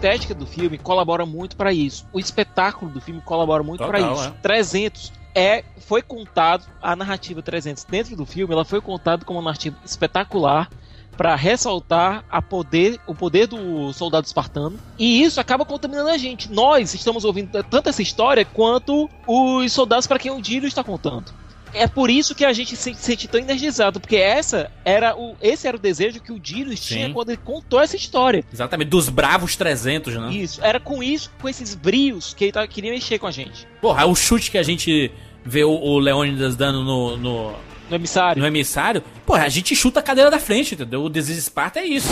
Estética 0.00 0.34
do 0.34 0.46
filme 0.46 0.78
colabora 0.78 1.26
muito 1.26 1.56
pra 1.56 1.72
isso. 1.72 2.06
O 2.10 2.18
espetáculo 2.18 2.90
do 2.90 3.00
filme 3.00 3.20
colabora 3.20 3.62
muito 3.62 3.84
pra 3.84 3.98
Total, 3.98 4.14
isso. 4.14 4.28
é. 4.28 4.30
300 4.42 5.12
é 5.34 5.64
foi 5.78 6.02
contado 6.02 6.66
a 6.80 6.96
narrativa 6.96 7.42
300 7.42 7.84
dentro 7.84 8.16
do 8.16 8.24
filme, 8.26 8.52
ela 8.52 8.64
foi 8.64 8.80
contada 8.80 9.24
como 9.24 9.38
uma 9.38 9.44
narrativa 9.50 9.76
espetacular 9.84 10.68
pra 11.16 11.36
ressaltar 11.36 12.24
a 12.30 12.40
poder, 12.40 12.98
o 13.06 13.14
poder 13.14 13.46
do 13.46 13.92
soldado 13.92 14.26
espartano. 14.26 14.78
E 14.98 15.22
isso 15.22 15.38
acaba 15.38 15.66
contaminando 15.66 16.08
a 16.08 16.16
gente. 16.16 16.50
Nós 16.50 16.94
estamos 16.94 17.24
ouvindo 17.26 17.62
tanto 17.64 17.90
essa 17.90 18.00
história 18.00 18.44
quanto 18.44 19.08
os 19.26 19.70
soldados 19.70 20.06
para 20.06 20.18
quem 20.18 20.30
o 20.30 20.40
Dílio 20.40 20.66
está 20.66 20.82
contando. 20.82 21.26
É 21.72 21.86
por 21.86 22.10
isso 22.10 22.34
que 22.34 22.44
a 22.44 22.52
gente 22.52 22.74
se 22.76 22.94
sente 22.94 23.28
tão 23.28 23.40
energizado, 23.40 24.00
porque 24.00 24.16
essa 24.16 24.70
era 24.84 25.16
o, 25.16 25.36
esse 25.40 25.68
era 25.68 25.76
o 25.76 25.80
desejo 25.80 26.20
que 26.20 26.32
o 26.32 26.38
Dílio 26.38 26.74
tinha 26.74 27.10
quando 27.12 27.28
ele 27.30 27.40
contou 27.44 27.80
essa 27.80 27.96
história. 27.96 28.44
Exatamente, 28.52 28.88
dos 28.88 29.08
bravos 29.08 29.54
300, 29.56 30.14
né? 30.16 30.32
Isso, 30.32 30.60
era 30.64 30.80
com 30.80 31.02
isso, 31.02 31.30
com 31.40 31.48
esses 31.48 31.74
brios 31.74 32.34
que 32.34 32.44
ele 32.44 32.52
tava, 32.52 32.66
queria 32.66 32.90
mexer 32.90 33.18
com 33.18 33.26
a 33.26 33.30
gente. 33.30 33.66
Porra, 33.80 34.04
o 34.06 34.14
chute 34.14 34.50
que 34.50 34.58
a 34.58 34.62
gente 34.62 35.10
vê 35.44 35.62
o, 35.64 35.70
o 35.70 35.98
Leônidas 35.98 36.56
dando 36.56 36.82
no, 36.82 37.16
no, 37.16 37.52
No 37.88 37.96
emissário. 37.96 38.40
no 38.40 38.46
emissário, 38.48 39.02
porra, 39.24 39.44
a 39.44 39.48
gente 39.48 39.74
chuta 39.76 40.00
a 40.00 40.02
cadeira 40.02 40.30
da 40.30 40.38
frente, 40.40 40.74
entendeu? 40.74 41.02
O 41.04 41.08
Desejo 41.08 41.34
de 41.34 41.40
Esparta 41.40 41.78
é 41.80 41.86
isso. 41.86 42.08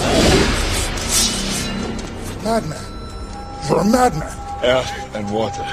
Madman. 2.44 2.78
You're 3.68 3.80
a 3.80 3.84
madman. 3.84 4.28
Air 4.62 4.84
and 5.14 5.30
water. 5.30 5.64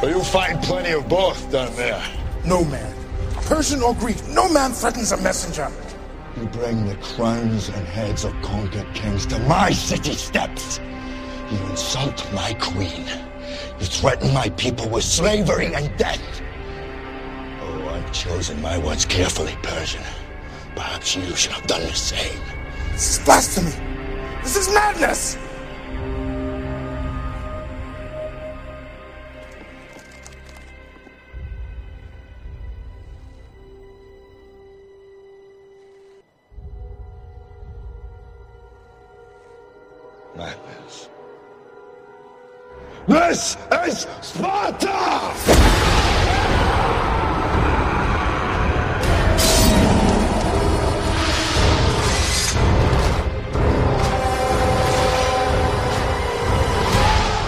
But 0.00 0.10
you'll 0.10 0.24
find 0.24 0.60
plenty 0.66 0.94
of 0.94 1.06
both 1.08 1.38
down 1.50 1.70
there. 1.76 2.00
No 2.44 2.64
man. 2.64 2.94
Persian 3.42 3.82
or 3.82 3.94
Greek, 3.94 4.16
no 4.28 4.48
man 4.52 4.72
threatens 4.72 5.12
a 5.12 5.16
messenger. 5.18 5.70
You 6.36 6.46
bring 6.46 6.86
the 6.86 6.96
crowns 6.96 7.68
and 7.68 7.86
heads 7.86 8.24
of 8.24 8.32
conquered 8.42 8.92
kings 8.94 9.26
to 9.26 9.38
my 9.40 9.70
city 9.70 10.14
steps. 10.14 10.80
You 11.50 11.58
insult 11.70 12.32
my 12.32 12.54
queen. 12.54 13.06
You 13.78 13.86
threaten 13.86 14.32
my 14.34 14.48
people 14.50 14.88
with 14.88 15.04
slavery 15.04 15.74
and 15.74 15.96
death. 15.96 16.20
Oh, 17.60 17.88
I've 17.90 18.12
chosen 18.12 18.60
my 18.60 18.78
words 18.78 19.04
carefully, 19.04 19.56
Persian. 19.62 20.02
Perhaps 20.74 21.14
you 21.14 21.36
should 21.36 21.52
have 21.52 21.66
done 21.66 21.82
the 21.82 21.94
same. 21.94 22.40
This 22.92 23.18
is 23.18 23.24
blasphemy. 23.24 23.72
This 24.42 24.56
is 24.56 24.74
madness. 24.74 25.36
Madness. 40.36 41.10
This 43.06 43.58
is 43.86 44.06
Sparta! 44.22 44.88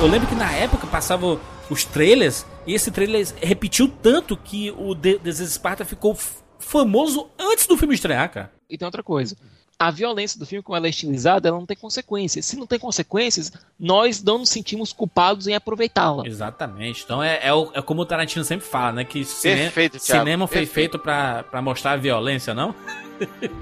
Eu 0.02 0.08
lembro 0.08 0.28
que 0.28 0.34
na 0.34 0.52
época 0.52 0.86
passavam 0.86 1.40
os 1.70 1.84
trailers 1.84 2.44
e 2.66 2.74
esse 2.74 2.90
trailer 2.90 3.26
repetiu 3.40 3.88
tanto 3.88 4.36
que 4.36 4.70
o 4.72 4.94
de 4.94 5.18
Esparta 5.24 5.82
ficou 5.84 6.14
famoso 6.58 7.30
antes 7.38 7.66
do 7.66 7.76
filme 7.78 7.94
estrear, 7.94 8.30
cara. 8.30 8.52
E 8.68 8.76
tem 8.76 8.84
outra 8.84 9.02
coisa. 9.02 9.34
A 9.78 9.90
violência 9.90 10.38
do 10.38 10.46
filme, 10.46 10.62
como 10.62 10.76
ela 10.76 10.86
é 10.86 10.90
estilizada, 10.90 11.48
ela 11.48 11.58
não 11.58 11.66
tem 11.66 11.76
consequências. 11.76 12.46
Se 12.46 12.56
não 12.56 12.66
tem 12.66 12.78
consequências, 12.78 13.52
nós 13.78 14.22
não 14.22 14.38
nos 14.38 14.48
sentimos 14.48 14.92
culpados 14.92 15.46
em 15.48 15.54
aproveitá-la. 15.54 16.26
Exatamente. 16.26 17.02
Então 17.04 17.22
é, 17.22 17.40
é, 17.42 17.52
o- 17.52 17.70
é 17.74 17.82
como 17.82 18.02
o 18.02 18.06
Tarantino 18.06 18.44
sempre 18.44 18.66
fala, 18.66 18.92
né? 18.92 19.04
Que 19.04 19.24
cine- 19.24 19.70
Thiago, 19.70 19.98
cinema 20.00 20.46
foi 20.46 20.58
perfeito. 20.58 20.74
feito 20.74 20.98
pra, 20.98 21.42
pra 21.44 21.60
mostrar 21.60 21.92
a 21.92 21.96
violência, 21.96 22.54
não? 22.54 22.74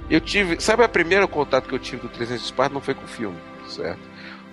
Eu 0.09 0.21
tive. 0.21 0.61
Sabe 0.61 0.83
a 0.85 0.89
primeira 0.89 1.27
contato 1.27 1.69
que 1.69 1.75
eu 1.75 1.79
tive 1.79 2.03
do 2.03 2.09
300 2.09 2.41
de 2.43 2.47
Esparta? 2.47 2.75
Não 2.75 2.81
foi 2.81 2.95
com 2.95 3.05
o 3.05 3.09
filme, 3.09 3.37
certo? 3.69 4.01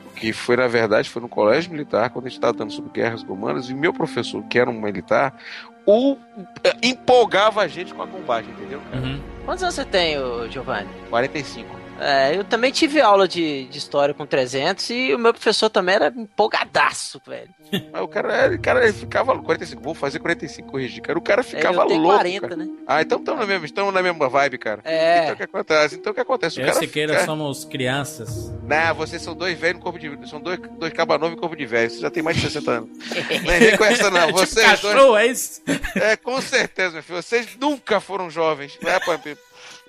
O 0.07 0.11
que 0.19 0.33
foi, 0.33 0.57
na 0.57 0.67
verdade, 0.67 1.09
foi 1.09 1.21
no 1.21 1.29
colégio 1.29 1.71
militar, 1.71 2.09
quando 2.09 2.25
a 2.25 2.29
gente 2.29 2.37
estava 2.37 2.51
dando 2.57 2.73
sobre 2.73 2.91
guerras 2.91 3.23
romanas, 3.23 3.69
e 3.69 3.73
meu 3.73 3.93
professor, 3.93 4.43
que 4.43 4.59
era 4.59 4.69
um 4.69 4.81
militar, 4.81 5.37
o 5.85 6.17
eh, 6.63 6.75
empolgava 6.83 7.61
a 7.61 7.67
gente 7.67 7.93
com 7.93 8.01
a 8.01 8.07
combate, 8.07 8.49
entendeu? 8.49 8.81
Uhum. 8.93 9.21
Quantos 9.45 9.63
anos 9.63 9.75
você 9.75 9.85
tem, 9.85 10.17
Giovanni? 10.49 10.89
45. 11.09 11.88
É, 12.01 12.35
eu 12.35 12.43
também 12.43 12.71
tive 12.71 13.01
aula 13.01 13.27
de, 13.27 13.65
de 13.65 13.77
história 13.77 14.13
com 14.13 14.25
300 14.25 14.89
e 14.89 15.13
o 15.13 15.19
meu 15.19 15.33
professor 15.33 15.69
também 15.69 15.95
era 15.95 16.13
empolgadaço, 16.15 17.21
velho. 17.25 17.49
Mas 17.91 18.01
o 18.01 18.07
cara, 18.07 18.45
ele, 18.45 18.57
cara, 18.57 18.83
ele 18.83 18.93
ficava. 18.93 19.37
45, 19.39 19.81
vou 19.81 19.93
fazer 19.93 20.19
45, 20.19 20.69
corrigir, 20.69 21.01
cara. 21.01 21.17
O 21.17 21.21
cara 21.21 21.43
ficava 21.43 21.81
eu 21.83 21.87
tenho 21.87 22.01
louco. 22.01 22.17
40, 22.17 22.47
cara. 22.47 22.55
né? 22.55 22.67
Ah, 22.87 23.01
então 23.01 23.19
estamos 23.19 23.39
na, 23.41 23.45
mesma, 23.47 23.65
estamos 23.65 23.93
na 23.93 24.01
mesma 24.01 24.29
vibe, 24.29 24.57
cara. 24.57 24.81
É. 24.83 25.23
Então 25.23 25.33
o 25.33 25.37
que 25.37 25.43
acontece? 25.43 25.95
Então 25.95 26.11
o 26.11 26.15
que 26.15 26.21
acontece? 26.21 26.57
O 26.57 26.61
Eu 26.61 26.63
e 26.65 26.67
cara 26.69 26.79
Siqueira 26.79 27.13
fica- 27.13 27.25
somos 27.25 27.65
crianças. 27.65 28.51
Não, 28.63 28.95
vocês 28.95 29.21
são 29.21 29.35
dois 29.35 29.57
velhos 29.57 29.77
no 29.77 29.83
corpo 29.83 29.99
de. 29.99 30.29
São 30.29 30.39
dois, 30.41 30.59
dois 30.77 30.93
cabanovos 30.93 31.35
em 31.37 31.39
corpo 31.39 31.55
de 31.55 31.65
velho. 31.65 31.89
Você 31.89 31.99
já 31.99 32.09
tem 32.09 32.23
mais 32.23 32.37
de 32.37 32.43
60 32.43 32.71
anos. 32.71 32.89
Não 33.45 33.59
vem 33.59 33.77
com 33.77 33.83
essa, 33.85 34.09
não. 34.09 34.27
tipo 34.27 34.39
Vocês 34.39 34.53
dois. 34.55 34.81
cachorro, 34.81 35.17
é 35.17 35.27
isso? 35.27 35.61
É, 35.95 36.15
com 36.17 36.39
certeza, 36.41 36.93
meu 36.93 37.03
filho. 37.03 37.21
Vocês 37.21 37.47
nunca 37.59 37.99
foram 37.99 38.29
jovens. 38.29 38.77
Não 38.81 38.89
é, 38.91 38.99
Pampi? 38.99 39.37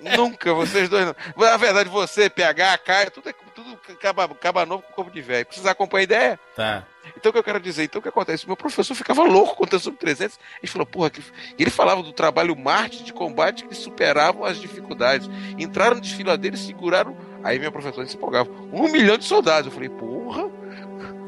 Nunca, 0.01 0.53
vocês 0.53 0.89
dois 0.89 1.05
não. 1.05 1.15
Na 1.37 1.57
verdade, 1.57 1.89
você, 1.89 2.29
PH, 2.29 2.77
Caio, 2.79 3.11
tudo 3.11 3.29
é 3.29 3.33
tudo 3.53 3.77
caba, 3.99 4.27
caba 4.29 4.65
novo 4.65 4.83
com 4.83 4.93
corpo 4.93 5.11
de 5.11 5.21
velho. 5.21 5.45
Precisa 5.45 5.71
acompanhar 5.71 6.01
a 6.01 6.03
ideia? 6.03 6.39
Tá. 6.55 6.83
Então 7.15 7.29
o 7.29 7.33
que 7.33 7.39
eu 7.39 7.43
quero 7.43 7.59
dizer? 7.59 7.83
Então 7.83 7.99
o 7.99 8.01
que 8.01 8.09
acontece? 8.09 8.47
Meu 8.47 8.55
professor 8.55 8.95
ficava 8.95 9.23
louco 9.23 9.55
contando 9.55 9.79
sobre 9.79 9.99
300. 9.99 10.39
Ele 10.61 10.71
falou, 10.71 10.85
porra, 10.85 11.09
que... 11.09 11.21
ele 11.57 11.69
falava 11.69 12.01
do 12.01 12.13
trabalho 12.13 12.55
Marte 12.55 13.03
de 13.03 13.13
combate 13.13 13.65
que 13.65 13.75
superavam 13.75 14.45
as 14.45 14.59
dificuldades. 14.59 15.29
Entraram 15.57 15.95
no 15.95 16.01
desfiladeiro 16.01 16.55
e 16.55 16.59
seguraram. 16.59 17.15
Aí 17.43 17.59
meu 17.59 17.71
professor 17.71 18.05
se 18.07 18.15
empolgava. 18.15 18.49
Um 18.71 18.89
milhão 18.89 19.17
de 19.17 19.25
soldados. 19.25 19.67
Eu 19.67 19.71
falei, 19.71 19.89
porra. 19.89 20.49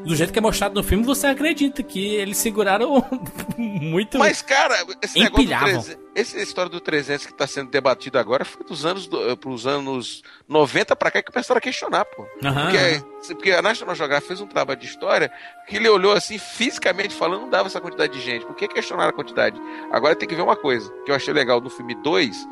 Do 0.04 0.14
jeito 0.14 0.32
que 0.32 0.38
é 0.38 0.42
mostrado 0.42 0.74
no 0.74 0.82
filme, 0.82 1.02
você 1.04 1.26
acredita 1.26 1.82
que 1.82 2.14
eles 2.16 2.36
seguraram 2.36 3.04
muito. 3.56 4.18
Mas, 4.18 4.42
cara, 4.42 4.74
esse 5.02 5.18
negócio 5.18 5.36
do 5.36 5.42
Empilhavam. 5.42 5.82
300, 5.82 5.98
essa 6.14 6.38
história 6.40 6.70
do 6.70 6.80
300 6.80 7.26
que 7.26 7.32
está 7.32 7.46
sendo 7.46 7.70
debatido 7.70 8.18
agora 8.18 8.44
foi 8.44 8.64
dos 8.64 8.84
anos, 8.84 9.06
do, 9.06 9.36
pros 9.36 9.66
anos 9.66 10.22
90 10.48 10.94
pra 10.94 11.10
cá 11.10 11.22
que 11.22 11.32
começaram 11.32 11.58
a 11.58 11.60
questionar, 11.60 12.04
pô. 12.04 12.26
Aham, 12.44 12.62
Porque, 12.64 12.76
aham. 12.78 13.04
porque 13.28 13.50
a 13.52 13.62
National 13.62 13.94
Geographic 13.94 14.28
fez 14.28 14.40
um 14.40 14.46
trabalho 14.46 14.78
de 14.78 14.86
história 14.86 15.32
que 15.66 15.76
ele 15.76 15.88
olhou 15.88 16.12
assim, 16.12 16.38
fisicamente 16.38 17.14
falando, 17.14 17.42
não 17.42 17.50
dava 17.50 17.68
essa 17.68 17.80
quantidade 17.80 18.12
de 18.12 18.20
gente. 18.20 18.44
Por 18.44 18.54
que 18.54 18.68
questionaram 18.68 19.10
a 19.10 19.14
quantidade? 19.14 19.60
Agora 19.90 20.14
tem 20.14 20.28
que 20.28 20.34
ver 20.34 20.42
uma 20.42 20.56
coisa 20.56 20.92
que 21.04 21.10
eu 21.10 21.14
achei 21.14 21.32
legal 21.32 21.60
no 21.60 21.70
filme 21.70 21.94
2. 21.94 22.46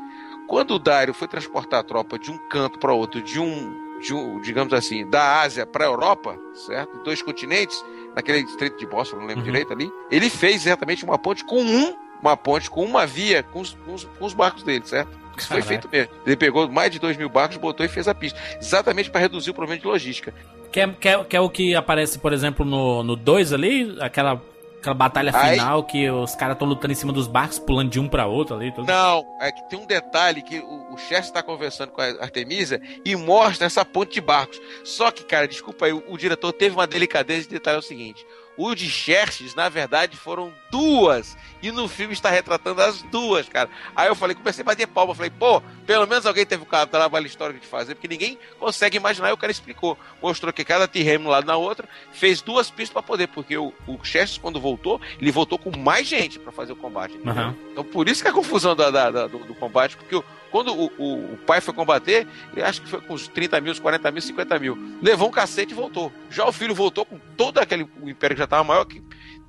Quando 0.48 0.72
o 0.74 0.78
Dario 0.78 1.14
foi 1.14 1.28
transportar 1.28 1.80
a 1.80 1.84
tropa 1.84 2.18
de 2.18 2.30
um 2.30 2.36
canto 2.48 2.78
para 2.78 2.92
outro, 2.92 3.22
de 3.22 3.38
um, 3.38 3.81
de 4.02 4.40
digamos 4.42 4.72
assim, 4.72 5.08
da 5.08 5.40
Ásia 5.40 5.64
para 5.64 5.84
a 5.84 5.88
Europa, 5.88 6.36
certo? 6.54 7.02
Dois 7.04 7.22
continentes, 7.22 7.82
naquele 8.14 8.38
estreito 8.40 8.76
de 8.78 8.86
Bósforo, 8.86 9.20
não 9.20 9.28
lembro 9.28 9.42
Uhum. 9.44 9.50
direito 9.50 9.72
ali, 9.72 9.90
ele 10.10 10.28
fez 10.28 10.66
exatamente 10.66 11.04
uma 11.04 11.18
ponte 11.18 11.44
com 11.44 11.62
um, 11.62 11.96
uma 12.20 12.36
ponte 12.36 12.68
com 12.70 12.84
uma 12.84 13.06
via 13.06 13.42
com 13.42 13.60
os, 13.60 13.74
com 13.84 13.94
os, 13.94 14.04
com 14.04 14.24
os 14.24 14.34
barcos 14.34 14.62
dele, 14.62 14.84
certo? 14.84 15.10
Isso 15.36 15.48
foi 15.48 15.62
feito 15.62 15.88
mesmo. 15.90 16.12
Ele 16.26 16.36
pegou 16.36 16.68
mais 16.68 16.90
de 16.90 16.98
2 16.98 17.16
mil 17.16 17.28
barcos, 17.28 17.56
botou 17.56 17.86
e 17.86 17.88
fez 17.88 18.06
a 18.06 18.14
pista. 18.14 18.38
Exatamente 18.60 19.10
para 19.10 19.22
reduzir 19.22 19.50
o 19.50 19.54
problema 19.54 19.80
de 19.80 19.86
logística. 19.86 20.32
Que 20.70 20.80
é, 20.80 20.88
que, 20.88 21.08
é, 21.08 21.24
que 21.24 21.36
é 21.36 21.40
o 21.40 21.48
que 21.48 21.74
aparece, 21.74 22.18
por 22.18 22.32
exemplo, 22.34 22.64
no 22.66 23.02
2 23.02 23.06
no 23.06 23.16
dois 23.16 23.52
ali, 23.52 23.96
aquela, 24.00 24.42
aquela 24.82 24.94
batalha 24.94 25.30
Aí- 25.34 25.54
final 25.54 25.84
que 25.84 26.10
os 26.10 26.34
caras 26.34 26.56
estão 26.56 26.66
lutando 26.68 26.92
em 26.92 26.96
cima 26.96 27.12
dos 27.12 27.26
barcos, 27.26 27.58
pulando 27.58 27.90
de 27.90 28.00
um 28.00 28.08
pra 28.08 28.26
outro 28.26 28.56
ali. 28.56 28.72
Tudo. 28.72 28.86
Não, 28.86 29.24
é 29.40 29.50
que 29.52 29.62
tem 29.68 29.78
um 29.78 29.86
detalhe 29.86 30.42
que 30.42 30.58
o, 30.58 30.92
o 30.92 30.98
Chester 30.98 31.20
está 31.20 31.42
conversando 31.42 31.92
com 31.92 32.00
a 32.00 32.06
Artemisia 32.20 32.80
e 33.04 33.14
mostra 33.16 33.66
essa 33.66 33.84
ponte 33.84 34.14
de 34.14 34.20
barcos. 34.20 34.60
Só 34.84 35.10
que, 35.10 35.24
cara, 35.24 35.46
desculpa 35.48 35.86
aí, 35.86 35.92
o, 35.92 36.02
o 36.08 36.18
diretor 36.18 36.52
teve 36.52 36.74
uma 36.74 36.86
delicadeza 36.86 37.42
de 37.42 37.54
detalhar 37.54 37.78
o 37.78 37.82
seguinte: 37.82 38.26
o 38.56 38.74
de 38.74 38.88
Xerxes, 38.90 39.54
na 39.54 39.68
verdade, 39.68 40.16
foram 40.16 40.52
duas. 40.70 41.36
E 41.62 41.70
no 41.70 41.88
filme 41.88 42.12
está 42.12 42.28
retratando 42.28 42.82
as 42.82 43.00
duas, 43.02 43.48
cara. 43.48 43.70
Aí 43.96 44.08
eu 44.08 44.14
falei, 44.14 44.34
comecei 44.36 44.62
a 44.62 44.64
bater 44.64 44.86
palma. 44.86 45.14
Falei, 45.14 45.30
pô, 45.30 45.62
pelo 45.86 46.06
menos 46.06 46.26
alguém 46.26 46.44
teve 46.44 46.62
o 46.64 46.86
trabalho 46.86 47.26
histórico 47.26 47.60
de 47.60 47.66
fazer, 47.66 47.94
porque 47.94 48.08
ninguém 48.08 48.38
consegue 48.58 48.96
imaginar. 48.96 49.30
E 49.30 49.32
o 49.32 49.36
cara 49.36 49.50
explicou. 49.52 49.96
Mostrou 50.20 50.52
que 50.52 50.64
cada 50.64 50.86
T-Rem 50.88 51.18
um 51.18 51.28
lado 51.28 51.46
na 51.46 51.56
outra 51.56 51.88
fez 52.12 52.42
duas 52.42 52.70
pistas 52.70 52.92
para 52.92 53.02
poder, 53.02 53.28
porque 53.28 53.56
o, 53.56 53.72
o 53.86 53.98
Xerxes, 54.04 54.38
quando 54.38 54.60
voltou, 54.60 55.00
ele 55.20 55.30
voltou 55.30 55.58
com 55.58 55.76
mais 55.78 56.06
gente 56.06 56.38
para 56.38 56.52
fazer 56.52 56.72
o 56.72 56.76
combate. 56.76 57.18
Aham. 57.26 57.54
Então 57.70 57.84
por 57.84 58.08
isso 58.08 58.22
que 58.22 58.28
a 58.28 58.32
confusão 58.32 58.74
da, 58.76 58.90
da- 58.90 59.10
da- 59.10 59.26
do, 59.26 59.38
do 59.38 59.54
combate, 59.54 59.96
porque 59.96 60.16
o- 60.16 60.24
quando 60.52 60.72
o, 60.72 60.84
o- 60.98 61.32
o 61.32 61.38
pai 61.44 61.60
foi 61.60 61.74
combater, 61.74 62.26
ele 62.52 62.62
acho 62.64 62.80
que 62.82 62.88
foi 62.88 63.00
com 63.00 63.14
uns 63.14 63.26
30 63.26 63.60
mil, 63.60 63.72
uns 63.72 63.80
40 63.80 64.10
mil, 64.12 64.22
50 64.22 64.58
mil. 64.60 64.78
Levou 65.02 65.28
um 65.28 65.32
cacete 65.32 65.72
e 65.72 65.74
voltou. 65.74 66.12
Já 66.30 66.46
o 66.46 66.52
filho 66.52 66.74
voltou 66.74 67.04
com 67.04 67.18
todo 67.36 67.58
aquele 67.58 67.88
império 68.04 68.36
que 68.36 68.38
já 68.38 68.44
estava 68.44 68.62
maior, 68.62 68.84
que 68.84 69.02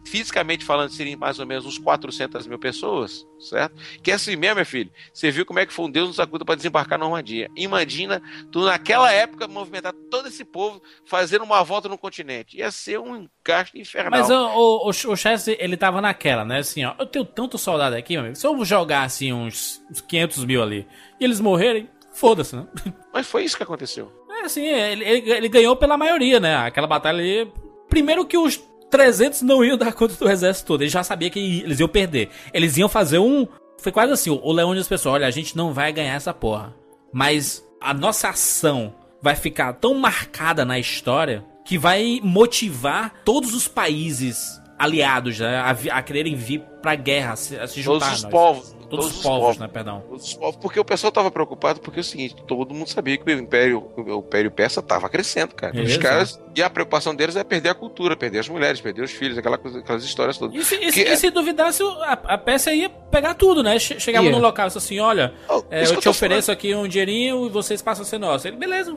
fisicamente 0.06 0.66
falando 0.66 0.90
seriam 0.90 1.20
mais 1.20 1.40
ou 1.40 1.46
menos 1.46 1.66
uns 1.66 1.78
400 1.78 2.48
mil 2.48 2.60
pessoas, 2.60 3.26
certo? 3.40 3.76
Que 4.02 4.12
é 4.12 4.14
assim 4.16 4.36
mesmo, 4.36 4.58
meu 4.58 4.66
filho. 4.66 4.92
Você 5.14 5.32
viu 5.32 5.46
como 5.46 5.60
é 5.60 5.66
que 5.66 5.74
foi 5.74 5.86
um 5.86 5.92
Deus 5.92 6.08
nos 6.08 6.20
acuda 6.20 6.46
para 6.46 6.56
desembarcar 6.56 7.00
na 7.00 7.06
Normandia. 7.06 7.50
Imagina 7.56 8.22
tu 8.52 8.64
naquela 8.64 9.12
época 9.12 9.48
movimentar 9.48 9.94
todo 10.10 10.28
esse 10.28 10.44
povo 10.44 10.82
fazendo 11.06 11.44
uma 11.44 11.64
volta 11.64 11.88
no 11.88 11.98
continente. 11.98 12.58
Ia 12.58 12.72
ser 12.72 13.00
um 13.00 13.28
gasto 13.44 13.78
infernal. 13.78 14.12
Mas 14.12 14.30
o, 14.30 14.34
o, 14.34 14.88
o, 14.88 14.90
o 14.90 15.16
Chester, 15.16 15.58
ele 15.60 15.78
tava 15.78 16.02
naquela, 16.02 16.44
né? 16.44 16.60
Assim, 16.60 16.84
ó, 16.86 16.94
eu 17.00 17.06
tenho 17.06 17.26
tanto 17.26 17.58
soldado 17.58 17.96
aqui, 17.96 18.14
meu 18.14 18.22
amigo. 18.22 18.36
Se 18.36 18.46
eu 18.46 18.64
jogar, 18.66 19.04
assim, 19.04 19.32
uns, 19.34 19.82
uns 19.90 20.02
500 20.02 20.46
mil 20.46 20.62
ali 20.62 20.88
e 21.20 21.24
eles 21.24 21.40
morrerem, 21.40 21.90
foda-se, 22.14 22.56
né? 22.56 22.68
Mas 23.14 23.28
foi 23.28 23.44
isso 23.44 23.58
que 23.58 23.64
aconteceu. 23.64 24.12
É 24.30 24.46
assim, 24.46 24.66
ele, 24.66 25.04
ele, 25.04 25.32
ele 25.32 25.50
ganhou 25.50 25.76
pela 25.76 25.98
maioria, 25.98 26.40
né? 26.40 26.56
Aquela 26.56 26.88
batalha 26.88 27.20
ali. 27.20 27.52
Primeiro 27.90 28.26
que 28.26 28.38
os 28.38 28.58
300 28.94 29.42
não 29.42 29.66
iam 29.66 29.76
dar 29.76 29.92
conta 29.92 30.14
do 30.14 30.30
exército 30.30 30.68
todo. 30.68 30.84
Ele 30.84 30.90
já 30.90 31.04
sabia 31.04 31.28
que 31.28 31.40
eles 31.40 31.80
iam 31.80 31.90
perder. 31.90 32.30
Eles 32.54 32.78
iam 32.78 32.88
fazer 32.88 33.18
um. 33.18 33.48
Foi 33.80 33.92
quase 33.92 34.14
assim: 34.14 34.30
o 34.30 34.52
Leônidas 34.52 34.88
pensou: 34.88 35.14
olha, 35.14 35.26
a 35.26 35.32
gente 35.32 35.58
não 35.58 35.74
vai 35.74 35.92
ganhar 35.92 36.14
essa 36.14 36.32
porra. 36.32 36.76
Mas 37.12 37.66
a 37.82 37.92
nossa 37.92 38.30
ação 38.30 38.94
vai 39.20 39.36
ficar 39.36 39.74
tão 39.74 39.96
marcada 39.96 40.64
na 40.64 40.78
história 40.78 41.44
que 41.66 41.76
vai 41.76 42.20
motivar 42.22 43.16
todos 43.26 43.56
os 43.56 43.68
países 43.68 44.62
aliados 44.78 45.40
né, 45.40 45.58
a, 45.58 45.72
a 45.72 46.02
quererem 46.04 46.36
vir 46.36 46.62
pra 46.82 46.94
guerra, 46.94 47.34
a 47.34 47.36
se, 47.36 47.58
a 47.58 47.68
se 47.68 47.82
juntar. 47.82 48.06
Todos 48.06 48.24
os 48.24 48.30
povos. 48.30 48.76
Todos, 49.02 49.18
os 49.18 49.24
povos, 49.24 49.58
né? 49.58 49.68
Perdão. 49.68 50.04
Todos 50.08 50.24
os 50.26 50.34
povos, 50.34 50.56
porque 50.58 50.80
o 50.80 50.86
pessoal 50.86 51.10
estava 51.10 51.30
preocupado, 51.32 51.80
porque 51.80 52.00
é 52.00 52.02
o 52.02 52.04
seguinte, 52.04 52.36
todo 52.48 52.74
mundo 52.74 52.88
sabia 52.88 53.18
que 53.18 53.24
o 53.30 53.32
Império, 53.40 53.90
o 53.98 54.20
Império 54.20 54.52
Persa 54.52 54.80
estava 54.80 55.10
crescendo, 55.10 55.56
cara. 55.56 55.74
Os 55.76 55.90
Exato. 55.90 56.00
caras, 56.02 56.42
e 56.56 56.62
a 56.62 56.70
preocupação 56.70 57.16
deles 57.16 57.36
é 57.36 57.44
perder 57.44 57.70
a 57.70 57.74
cultura, 57.76 58.16
perder 58.16 58.40
as 58.40 58.50
mulheres, 58.50 58.80
perder 58.82 59.04
os 59.04 59.12
filhos, 59.12 59.38
aquela 59.38 59.58
coisa- 59.58 59.80
aquelas 59.80 60.04
histórias 60.04 60.38
todas. 60.38 60.56
E 60.56 60.64
se, 60.64 60.76
e 60.76 60.88
e 61.14 61.18
se 61.18 61.30
duvidasse, 61.30 61.82
a, 61.84 62.14
a 62.14 62.38
peça 62.38 62.74
ia 62.74 62.90
pegar 62.90 63.34
tudo, 63.34 63.62
né? 63.64 63.78
Che- 63.80 64.00
Chegava 64.00 64.26
Ia. 64.26 64.32
no 64.32 64.40
local 64.40 64.66
e 64.66 64.70
disse 64.70 64.78
assim: 64.78 65.00
olha, 65.00 65.34
Oh, 65.50 65.64
é, 65.72 65.84
isso 65.84 65.94
eu 65.94 66.00
te 66.02 66.10
ofereço 66.10 66.52
aqui 66.52 66.74
um 66.76 66.88
dinheirinho 66.88 67.46
e 67.46 67.50
vocês 67.50 67.82
passam 67.82 68.04
a 68.04 68.06
ser 68.06 68.18
nosso. 68.18 68.48
Ele, 68.48 68.58
beleza, 68.58 68.96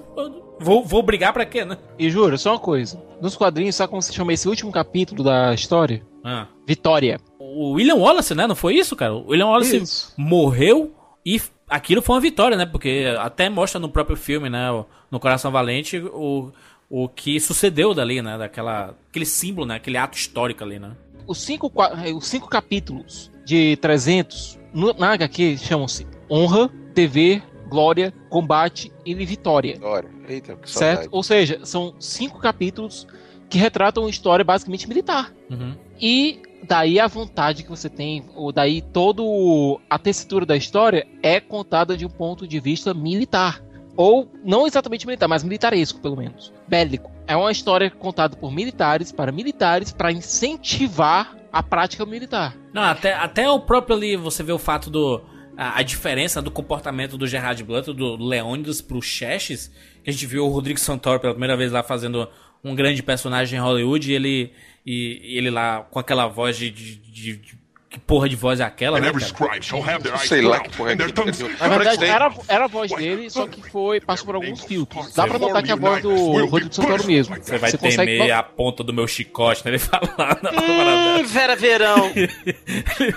vou, 0.60 0.84
vou 0.84 1.02
brigar 1.02 1.32
pra 1.32 1.44
quê, 1.46 1.64
né? 1.64 1.76
E 1.98 2.10
juro, 2.10 2.36
só 2.38 2.52
uma 2.52 2.58
coisa. 2.58 3.02
Nos 3.20 3.36
quadrinhos, 3.36 3.74
sabe 3.76 3.90
como 3.90 4.02
se 4.02 4.12
chama 4.12 4.32
esse 4.32 4.48
último 4.48 4.70
capítulo 4.72 5.22
da 5.24 5.54
história? 5.54 6.02
Ah. 6.24 6.48
Vitória. 6.66 7.18
O 7.56 7.72
William 7.72 7.94
Wallace, 7.94 8.34
né? 8.34 8.46
Não 8.46 8.54
foi 8.54 8.74
isso, 8.76 8.94
cara? 8.94 9.14
O 9.14 9.28
William 9.28 9.46
Wallace 9.46 9.78
Isso. 9.78 10.12
morreu 10.14 10.94
e 11.24 11.40
aquilo 11.66 12.02
foi 12.02 12.14
uma 12.14 12.20
vitória, 12.20 12.54
né? 12.54 12.66
Porque 12.66 13.06
até 13.18 13.48
mostra 13.48 13.80
no 13.80 13.88
próprio 13.88 14.14
filme, 14.14 14.50
né? 14.50 14.68
No 15.10 15.18
Coração 15.18 15.50
Valente, 15.50 15.96
o, 15.98 16.52
o 16.90 17.08
que 17.08 17.40
sucedeu 17.40 17.94
dali, 17.94 18.20
né? 18.20 18.36
Daquela, 18.36 18.94
aquele 19.08 19.24
símbolo, 19.24 19.66
né? 19.66 19.76
Aquele 19.76 19.96
ato 19.96 20.18
histórico 20.18 20.62
ali, 20.62 20.78
né? 20.78 20.92
Os 21.26 21.40
cinco, 21.40 21.72
eh, 22.04 22.12
os 22.12 22.26
cinco 22.26 22.46
capítulos 22.46 23.30
de 23.44 23.76
300 23.78 24.58
no, 24.74 24.92
na 24.92 25.12
HQ 25.12 25.56
chamam-se 25.56 26.06
Honra, 26.30 26.70
Dever, 26.94 27.42
Glória, 27.70 28.12
Combate 28.28 28.92
e 29.04 29.14
Vitória. 29.14 29.78
Olha, 29.82 30.08
eita, 30.28 30.56
que 30.56 30.70
Certo? 30.70 30.94
saudade. 30.94 31.08
Ou 31.10 31.22
seja, 31.22 31.60
são 31.64 31.94
cinco 31.98 32.38
capítulos 32.38 33.06
que 33.48 33.56
retratam 33.58 34.02
uma 34.02 34.10
história 34.10 34.44
basicamente 34.44 34.86
militar. 34.88 35.32
Uhum. 35.50 35.74
E 36.00 36.42
daí 36.62 36.98
a 37.00 37.06
vontade 37.06 37.62
que 37.62 37.70
você 37.70 37.88
tem, 37.88 38.24
ou 38.34 38.52
daí 38.52 38.80
todo 38.80 39.80
a 39.88 39.98
tessitura 39.98 40.46
da 40.46 40.56
história 40.56 41.06
é 41.22 41.40
contada 41.40 41.96
de 41.96 42.06
um 42.06 42.10
ponto 42.10 42.46
de 42.46 42.60
vista 42.60 42.92
militar. 42.92 43.62
Ou 43.96 44.30
não 44.44 44.66
exatamente 44.66 45.06
militar, 45.06 45.26
mas 45.26 45.42
militaresco, 45.42 46.00
pelo 46.00 46.16
menos. 46.16 46.52
Bélico. 46.68 47.10
É 47.26 47.34
uma 47.34 47.50
história 47.50 47.90
contada 47.90 48.36
por 48.36 48.52
militares, 48.52 49.10
para 49.10 49.32
militares, 49.32 49.90
para 49.90 50.12
incentivar 50.12 51.36
a 51.50 51.62
prática 51.62 52.04
militar. 52.04 52.54
Não, 52.72 52.82
até, 52.82 53.14
até 53.14 53.48
o 53.48 53.58
próprio 53.58 53.96
ali, 53.96 54.16
você 54.16 54.42
vê 54.42 54.52
o 54.52 54.58
fato 54.58 54.90
do. 54.90 55.22
A, 55.56 55.78
a 55.78 55.82
diferença 55.82 56.42
do 56.42 56.50
comportamento 56.50 57.16
do 57.16 57.26
Gerard 57.26 57.64
Blunt, 57.64 57.86
do 57.86 58.16
Leônidas 58.16 58.82
pro 58.82 59.00
Xerxes, 59.00 59.72
que 60.04 60.10
a 60.10 60.12
gente 60.12 60.26
viu 60.26 60.44
o 60.44 60.50
Rodrigo 60.50 60.78
Santoro 60.78 61.18
pela 61.18 61.32
primeira 61.32 61.56
vez 61.56 61.72
lá 61.72 61.82
fazendo 61.82 62.28
um 62.62 62.74
grande 62.74 63.02
personagem 63.02 63.58
em 63.58 63.62
Hollywood, 63.62 64.10
e 64.10 64.14
ele, 64.14 64.52
e, 64.86 65.36
ele 65.36 65.50
lá 65.50 65.82
com 65.82 65.98
aquela 65.98 66.26
voz 66.26 66.56
de. 66.56 66.70
de, 66.70 66.96
de- 66.96 67.36
de- 67.36 67.65
que 67.96 68.00
porra 68.00 68.28
de 68.28 68.36
voz 68.36 68.60
é 68.60 68.64
aquela, 68.64 69.00
né? 69.00 69.10
Sei 70.18 70.42
lá 70.42 70.60
que 70.60 70.76
porra 70.76 70.92
é 70.92 70.96
Na 70.96 71.68
verdade, 71.68 72.04
era, 72.04 72.30
era 72.46 72.64
a 72.66 72.68
voz 72.68 72.92
dele, 72.92 73.30
só 73.30 73.46
que 73.46 73.62
foi 73.70 74.00
passou 74.00 74.26
por 74.26 74.34
alguns 74.34 74.62
filtros. 74.62 75.14
Dá 75.14 75.26
pra 75.26 75.38
notar 75.38 75.62
que 75.62 75.70
é 75.70 75.72
a 75.72 75.76
voz 75.76 76.02
do 76.02 76.44
Rodrigo 76.46 76.74
Santoro 76.74 77.06
mesmo. 77.06 77.36
Você 77.36 77.56
vai 77.56 77.72
consegue 77.72 78.18
temer 78.18 78.32
a 78.32 78.42
ponta 78.42 78.84
do 78.84 78.92
meu 78.92 79.06
chicote, 79.08 79.64
né? 79.64 79.70
Ele 79.70 79.78
fala 79.78 80.14
lá 80.18 80.38
na. 80.42 80.50
Hum, 80.50 81.24
Vera 81.24 81.56
Verão. 81.56 82.12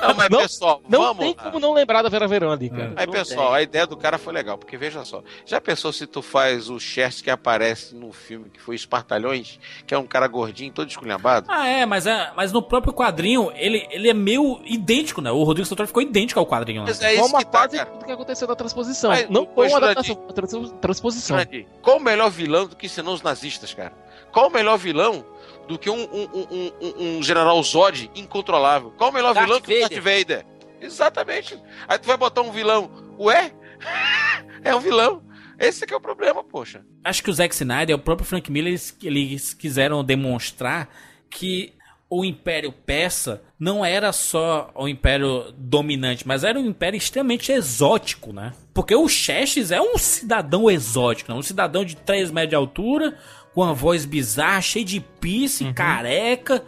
Não, 0.01 0.15
mas 0.15 0.30
Não- 0.30 0.41
pessoal, 0.41 0.82
Não 0.88 0.99
vamos 1.01 1.25
tem 1.25 1.34
como 1.34 1.59
não 1.59 1.73
lembrar 1.73 2.01
da 2.01 2.09
Vera 2.09 2.27
Verão 2.27 2.51
ali, 2.51 2.69
cara. 2.69 2.93
Aí, 2.95 3.07
pessoal, 3.07 3.53
a 3.53 3.61
ideia 3.61 3.86
do 3.86 3.97
cara 3.97 4.17
foi 4.17 4.34
legal, 4.34 4.57
porque 4.57 4.77
veja 4.77 5.03
só. 5.03 5.21
Já 5.45 5.59
pensou 5.59 5.91
se 5.91 6.07
tu 6.07 6.21
faz 6.21 6.69
o 6.69 6.80
Chester 6.80 7.23
que 7.23 7.30
aparece 7.30 7.95
no 7.95 8.13
filme 8.13 8.49
que 8.49 8.61
foi 8.61 8.75
Espartalhões, 8.75 9.59
que 9.86 9.93
é 9.93 9.97
um 9.97 10.05
cara 10.05 10.27
gordinho, 10.27 10.71
todo 10.71 10.88
esculhambado? 10.88 11.47
Ah, 11.49 11.67
é, 11.67 11.86
mas, 11.86 12.05
é, 12.07 12.32
mas 12.36 12.51
no 12.51 12.61
próprio 12.61 12.93
quadrinho, 12.93 13.51
ele, 13.55 13.86
ele 13.91 14.09
é 14.09 14.13
meio 14.13 14.61
idêntico, 14.70 15.22
né? 15.22 15.32
O 15.32 15.43
Rodrigo 15.43 15.67
Santoro 15.67 15.88
ficou 15.88 16.01
idêntico 16.01 16.39
ao 16.39 16.45
quadrinho. 16.45 16.84
Mas 16.84 17.01
é 17.01 17.15
que 17.15 17.30
tá, 17.32 17.43
quase 17.45 17.78
cara. 17.78 17.89
tudo 17.89 18.05
que 18.05 18.11
aconteceu 18.11 18.47
na 18.47 18.55
transposição. 18.55 19.09
Mas, 19.09 19.30
não 19.30 19.45
foi 19.47 19.67
uma 19.67 19.78
adaptação, 19.78 20.15
uma 20.15 20.34
trans- 20.34 20.74
transposição. 20.82 21.38
Jurandir, 21.38 21.65
Qual 21.82 21.97
o 21.97 21.99
melhor 21.99 22.30
vilão 22.30 22.67
do 22.67 22.76
que 22.76 22.88
senão 22.88 23.13
os 23.13 23.22
nazistas, 23.22 23.74
cara? 23.74 23.93
Qual 24.32 24.47
o 24.47 24.51
melhor 24.51 24.78
vilão 24.78 25.26
do 25.67 25.78
que 25.78 25.89
um, 25.89 26.01
um, 26.01 26.30
um, 26.34 26.72
um- 26.82 27.17
um 27.17 27.24
general 27.24 27.61
Zod 27.63 28.09
incontrolável? 28.15 28.91
Qual 28.97 29.09
o 29.09 29.13
melhor 29.13 29.34
Darth 29.34 29.45
vilão 29.47 29.61
que 29.61 29.74
o 29.76 29.80
Darth 29.80 29.93
Vader. 29.93 30.20
Vader? 30.20 30.45
Exatamente. 30.82 31.59
Aí 31.88 31.97
tu 31.97 32.05
vai 32.07 32.17
botar 32.17 32.41
um 32.41 32.51
vilão. 32.51 32.89
Ué? 33.20 33.51
é 34.63 34.74
um 34.76 34.80
vilão. 34.80 35.24
Esse 35.57 35.86
que 35.86 35.93
é 35.93 35.97
o 35.97 36.01
problema, 36.01 36.41
poxa. 36.43 36.86
Acho 37.03 37.22
que 37.22 37.30
o 37.30 37.34
Zack 37.34 37.53
Snyder 37.53 37.89
e 37.89 37.93
o 37.93 37.99
próprio 37.99 38.26
Frank 38.26 38.49
Miller, 38.49 38.70
eles, 38.72 38.95
eles 39.03 39.53
quiseram 39.53 40.03
demonstrar 40.03 40.88
que 41.30 41.74
o 42.10 42.26
Império 42.26 42.72
Persa 42.72 43.41
não 43.60 43.86
era 43.86 44.12
só 44.12 44.72
o 44.74 44.88
Império 44.88 45.53
dominante, 45.55 46.28
mas 46.28 46.43
era 46.43 46.60
um 46.60 46.66
Império 46.66 46.97
extremamente 46.97 47.51
exótico, 47.51 48.34
né? 48.34 48.53
Porque 48.74 48.95
o 48.95 49.07
Xerxes 49.07 49.70
é 49.70 49.80
um 49.80 49.97
cidadão 49.97 50.72
exótico, 50.72 51.32
né? 51.32 51.38
um 51.38 51.43
cidadão 51.43 51.86
de 51.86 51.95
3 51.95 52.32
metros 52.32 52.49
de 52.49 52.55
altura, 52.55 53.18
com 53.53 53.62
uma 53.62 53.74
voz 53.74 54.05
bizarra, 54.05 54.62
cheio 54.62 54.86
de 54.86 54.99
piercing, 54.99 55.74
careca. 55.74 56.64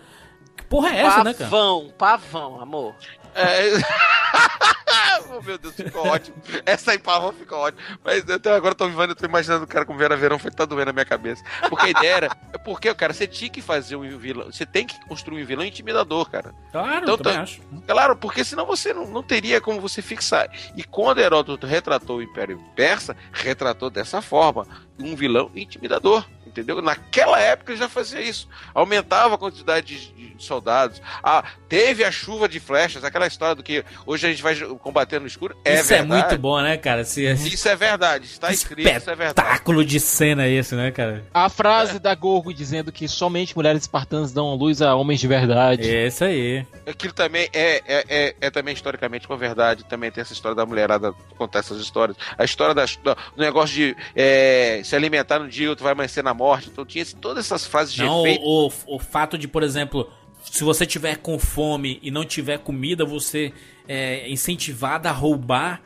Que 0.56 0.64
porra 0.66 0.90
é 0.90 1.00
essa, 1.00 1.24
né, 1.24 1.34
cara? 1.34 1.50
Pavão, 1.50 1.94
pavão, 1.98 2.62
amor. 2.62 2.96
É... 3.36 3.72
oh, 5.38 5.42
meu 5.42 5.58
Deus, 5.58 5.76
ficou 5.76 6.08
ótimo. 6.08 6.36
Essa 6.66 6.92
aí, 6.92 7.00
pavão, 7.00 7.32
ficou 7.34 7.60
ótimo. 7.60 7.82
Mas 8.04 8.28
eu 8.28 8.36
até 8.36 8.52
agora 8.54 8.76
tô 8.76 8.88
vivendo, 8.88 9.12
eu 9.12 9.16
tô 9.16 9.26
imaginando 9.26 9.64
o 9.64 9.68
cara 9.68 9.86
com 9.86 9.96
Vera 9.98 10.16
Verão, 10.18 10.38
foi 10.40 10.52
tá 10.52 10.66
doendo 10.66 10.88
na 10.88 10.94
minha 10.94 11.06
cabeça. 11.06 11.44
Porque 11.70 11.88
a 11.88 11.90
ideia 11.90 12.14
era. 12.16 12.38
É 12.54 12.58
porque, 12.58 12.94
cara, 12.94 13.14
você 13.14 13.26
tinha 13.28 13.50
que 13.50 13.62
fazer 13.62 13.96
um 13.96 14.18
vilão. 14.18 14.52
Você 14.52 14.66
tem 14.66 14.86
que 14.86 15.00
construir 15.08 15.42
um 15.44 15.46
vilão 15.46 15.66
intimidador, 15.66 16.30
cara. 16.30 16.54
Claro, 16.72 17.04
Então, 17.04 17.14
eu 17.14 17.18
também 17.18 17.38
tá- 17.38 17.44
acho. 17.44 17.62
Claro, 17.88 18.16
porque 18.16 18.44
senão 18.44 18.66
você 18.66 18.94
não, 18.94 19.08
não 19.08 19.24
teria 19.24 19.62
como 19.62 19.80
você 19.80 20.02
fixar. 20.02 20.50
E 20.76 20.84
quando 20.84 21.20
Heródoto 21.20 21.66
retratou 21.68 22.18
o 22.18 22.24
Império 22.24 22.62
Persa, 22.76 23.16
retratou 23.32 23.90
dessa 23.90 24.22
forma. 24.22 24.68
Um 25.00 25.16
vilão 25.16 25.50
intimidador. 25.56 26.26
Entendeu? 26.52 26.82
Naquela 26.82 27.40
época 27.40 27.72
ele 27.72 27.80
já 27.80 27.88
fazia 27.88 28.22
isso. 28.22 28.48
Aumentava 28.74 29.36
a 29.36 29.38
quantidade 29.38 30.12
de, 30.12 30.34
de 30.36 30.44
soldados. 30.44 31.02
Ah, 31.24 31.46
teve 31.70 32.04
a 32.04 32.12
chuva 32.12 32.50
de 32.50 32.60
flechas, 32.60 33.06
aquela 33.06 33.26
história 33.26 33.56
do 33.56 33.64
que 33.64 33.86
hoje 34.06 34.28
a 34.28 34.30
gente 34.30 34.44
vai 34.44 34.56
combater 34.80 35.22
no 35.22 35.28
escuro. 35.28 35.56
É 35.64 35.76
isso 35.76 35.88
verdade. 35.88 36.12
é 36.12 36.16
muito 36.18 36.38
bom, 36.38 36.62
né, 36.62 36.76
cara? 36.76 37.06
Se, 37.06 37.24
Isso 37.32 37.70
é 37.70 37.76
verdade. 37.76 38.26
Está 38.26 38.52
escrito, 38.52 38.90
isso 38.90 39.10
é 39.10 39.16
verdade. 39.16 39.40
espetáculo 39.40 39.86
de 39.86 40.00
cena 40.00 40.46
esse, 40.46 40.76
né, 40.76 40.92
cara? 40.92 41.24
A 41.34 41.48
frase 41.48 42.00
da 42.00 42.14
Gorgo 42.14 42.54
dizendo 42.54 42.92
que 42.92 43.08
somente 43.08 43.56
mulheres 43.56 43.84
espartanas 43.84 44.34
dão 44.34 44.54
luz 44.56 44.82
a 44.82 44.94
homens 44.94 45.22
de 45.22 45.28
verdade. 45.28 45.90
É 45.90 46.08
isso 46.08 46.26
aí. 46.26 46.66
Aquilo 46.86 47.14
também 47.14 47.50
é, 47.54 47.82
é, 47.88 48.06
é, 48.10 48.36
é 48.42 48.50
também 48.50 48.74
historicamente 48.74 49.30
uma 49.30 49.38
verdade. 49.38 49.86
Também 49.86 50.12
tem 50.12 50.22
essa 50.22 50.34
história 50.34 50.56
da 50.56 50.66
mulherada 50.66 51.14
contar 51.38 51.60
essas 51.60 51.80
histórias. 51.80 52.18
A 52.38 52.44
história 52.44 52.76
das, 52.76 52.98
do 52.98 53.16
negócio 53.38 53.74
de 53.74 53.96
é, 54.16 54.82
se 54.84 54.96
alimentar 54.96 55.40
no 55.40 55.48
dia, 55.48 55.70
outro 55.70 55.84
vai 55.84 55.94
amanhecer 55.94 56.24
na 56.24 56.34
morte. 56.42 56.70
Então 56.72 56.84
tinha 56.86 57.06
todas 57.20 57.46
essas 57.46 57.66
frases 57.66 57.94
de 57.94 58.02
Não, 58.04 58.26
efeito. 58.26 58.44
o, 58.44 58.72
o 58.96 59.00
fato 59.00 59.38
de, 59.38 59.48
por 59.48 59.62
exemplo, 59.62 60.12
se 60.44 60.64
você 60.64 60.86
tiver 60.86 61.18
com 61.18 61.38
fome 61.38 62.00
e 62.02 62.10
não 62.10 62.26
tiver 62.26 62.58
comida, 62.58 63.06
você 63.06 63.54
é 63.88 64.30
incentivado 64.30 65.08
a 65.08 65.12
roubar, 65.12 65.82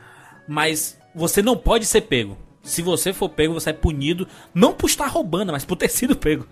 mas 0.48 0.98
você 1.14 1.42
não 1.42 1.58
pode 1.58 1.86
ser 1.86 2.02
pego. 2.02 2.38
Se 2.66 2.82
você 2.82 3.14
for 3.14 3.30
pego, 3.30 3.54
você 3.54 3.70
é 3.70 3.74
punido, 3.74 4.28
não 4.54 4.74
por 4.74 4.90
estar 4.90 5.06
roubando, 5.08 5.52
mas 5.52 5.64
por 5.64 5.76
ter 5.76 5.88
sido 5.90 6.16
pego. 6.16 6.46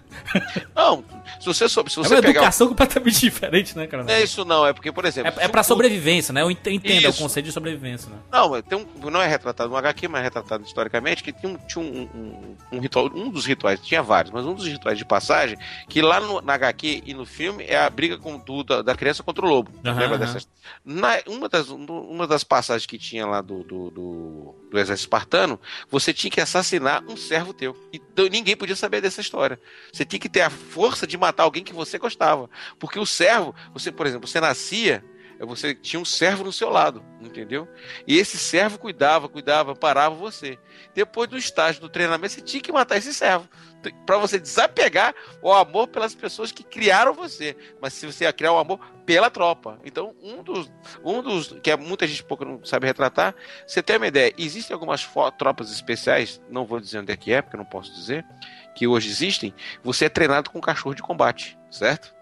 Não, 0.76 1.04
se 1.40 1.46
você 1.46 1.68
soube, 1.68 1.92
se 1.92 2.00
É 2.00 2.02
uma 2.02 2.10
pegar. 2.10 2.30
educação 2.30 2.68
completamente 2.68 3.20
diferente, 3.20 3.76
né, 3.78 3.88
cara? 3.88 4.04
Não 4.04 4.14
é 4.14 4.24
isso 4.24 4.46
não, 4.46 4.66
é 4.66 4.74
porque, 4.74 4.92
por 4.92 5.06
exemplo. 5.06 5.34
É, 5.40 5.46
é 5.46 5.48
pra 5.48 5.64
sobrevivência, 5.64 6.34
né? 6.34 6.42
Eu 6.42 6.52
ent- 6.52 6.66
entendo, 6.68 7.06
é 7.06 7.08
o 7.08 7.12
Isso. 7.12 7.22
conceito 7.22 7.46
de 7.48 7.52
sobrevivência, 7.52 8.10
né? 8.10 8.18
Não, 8.32 8.62
tem 8.62 8.78
um, 8.78 9.10
não 9.10 9.22
é 9.22 9.28
retratado 9.28 9.70
no 9.70 9.78
HQ, 9.78 10.08
mas 10.08 10.22
é 10.22 10.24
retratado 10.26 10.64
historicamente, 10.64 11.24
que 11.24 11.32
tinha, 11.32 11.52
um, 11.52 11.58
tinha 11.58 11.84
um, 11.84 12.02
um- 12.14 12.56
um 12.74 12.80
ritual, 12.80 13.10
um 13.14 13.30
dos 13.30 13.46
rituais, 13.46 13.80
tinha 13.80 14.02
vários, 14.04 14.32
mas 14.34 14.46
um 14.46 14.54
dos 14.54 14.66
rituais 14.68 14.98
de 14.98 15.06
passagem, 15.06 15.58
que 15.90 16.02
lá 16.02 16.20
no, 16.20 16.42
na 16.42 16.54
HQ 16.54 17.04
e 17.06 17.14
no 17.14 17.26
filme 17.26 17.64
é 17.68 17.78
a 17.78 17.90
briga 17.90 18.18
com, 18.18 18.38
do, 18.38 18.64
da, 18.64 18.82
da 18.82 18.96
criança 18.96 19.24
contra 19.24 19.46
o 19.46 19.50
lobo. 19.50 19.72
Aham, 19.86 20.00
Lembra 20.00 20.18
dessas? 20.18 20.48
Na, 20.86 21.18
uma, 21.28 21.50
das, 21.50 21.70
uma 21.70 22.26
das 22.28 22.44
passagens 22.44 22.86
que 22.86 22.98
tinha 22.98 23.26
lá 23.26 23.42
do, 23.42 23.64
do, 23.64 23.90
do, 23.92 24.56
do 24.72 24.80
exército 24.80 25.06
espartano, 25.08 25.60
você 25.90 26.03
tinha 26.12 26.32
que 26.32 26.42
assassinar 26.42 27.04
um 27.08 27.16
servo 27.16 27.54
teu. 27.54 27.78
Então 27.94 28.28
ninguém 28.28 28.58
podia 28.58 28.76
saber 28.76 29.00
dessa 29.00 29.22
história. 29.22 29.60
Você 29.94 30.04
tinha 30.04 30.20
que 30.20 30.28
ter 30.28 30.42
a 30.42 30.50
força 30.50 31.06
de 31.06 31.16
matar 31.18 31.44
alguém 31.44 31.64
que 31.64 31.74
você 31.74 32.00
gostava. 32.00 32.50
Porque 32.80 32.98
o 32.98 33.06
servo, 33.06 33.54
você, 33.72 33.92
por 33.92 34.08
exemplo, 34.08 34.28
você 34.28 34.42
nascia, 34.42 35.06
você 35.46 35.74
tinha 35.74 36.00
um 36.00 36.06
servo 36.06 36.44
no 36.44 36.52
seu 36.52 36.70
lado, 36.70 37.04
entendeu? 37.22 37.68
E 38.08 38.18
esse 38.18 38.38
servo 38.38 38.78
cuidava, 38.78 39.28
cuidava, 39.28 39.76
parava 39.76 40.16
você. 40.16 40.58
Depois 40.94 41.30
do 41.30 41.38
estágio 41.38 41.82
do 41.82 41.90
treinamento, 41.90 42.34
você 42.34 42.42
tinha 42.42 42.62
que 42.62 42.72
matar 42.72 42.98
esse 42.98 43.14
servo. 43.14 43.48
Pra 44.06 44.18
você 44.18 44.40
desapegar 44.40 45.14
o 45.42 45.52
amor 45.52 45.88
pelas 45.88 46.16
pessoas 46.16 46.52
que 46.52 46.64
criaram 46.64 47.14
você. 47.14 47.56
Mas 47.82 47.94
se 47.94 48.06
você 48.06 48.24
ia 48.24 48.32
criar 48.34 48.54
o 48.54 48.58
amor 48.58 48.80
pela 49.06 49.30
tropa. 49.30 49.80
Então, 49.84 50.16
um 50.22 50.42
dos. 50.42 50.72
Um 51.04 51.22
dos. 51.22 51.56
Que 51.62 51.72
é, 51.72 51.78
muita 51.78 52.08
gente 52.08 52.24
pouco 52.24 52.46
não 52.46 52.64
sabe 52.64 52.88
retratar. 52.88 53.36
Você 53.68 53.84
tem 53.84 53.98
uma 53.98 54.08
ideia, 54.08 54.34
existem 54.38 54.74
algumas 54.74 55.08
tropas 55.38 55.72
especiais, 55.72 56.42
não 56.50 56.66
vou 56.66 56.80
dizer 56.80 57.00
onde 57.00 57.12
é 57.12 57.18
que 57.18 57.32
é, 57.32 57.42
porque 57.42 57.56
eu 57.56 57.60
não 57.60 57.66
posso 57.66 57.94
dizer, 57.94 58.26
que 58.76 58.88
hoje 58.88 59.10
existem. 59.10 59.54
Você 59.84 60.06
é 60.06 60.10
treinado 60.10 60.50
com 60.50 60.62
cachorro 60.62 60.96
de 60.96 61.02
combate, 61.02 61.58
certo? 61.70 62.14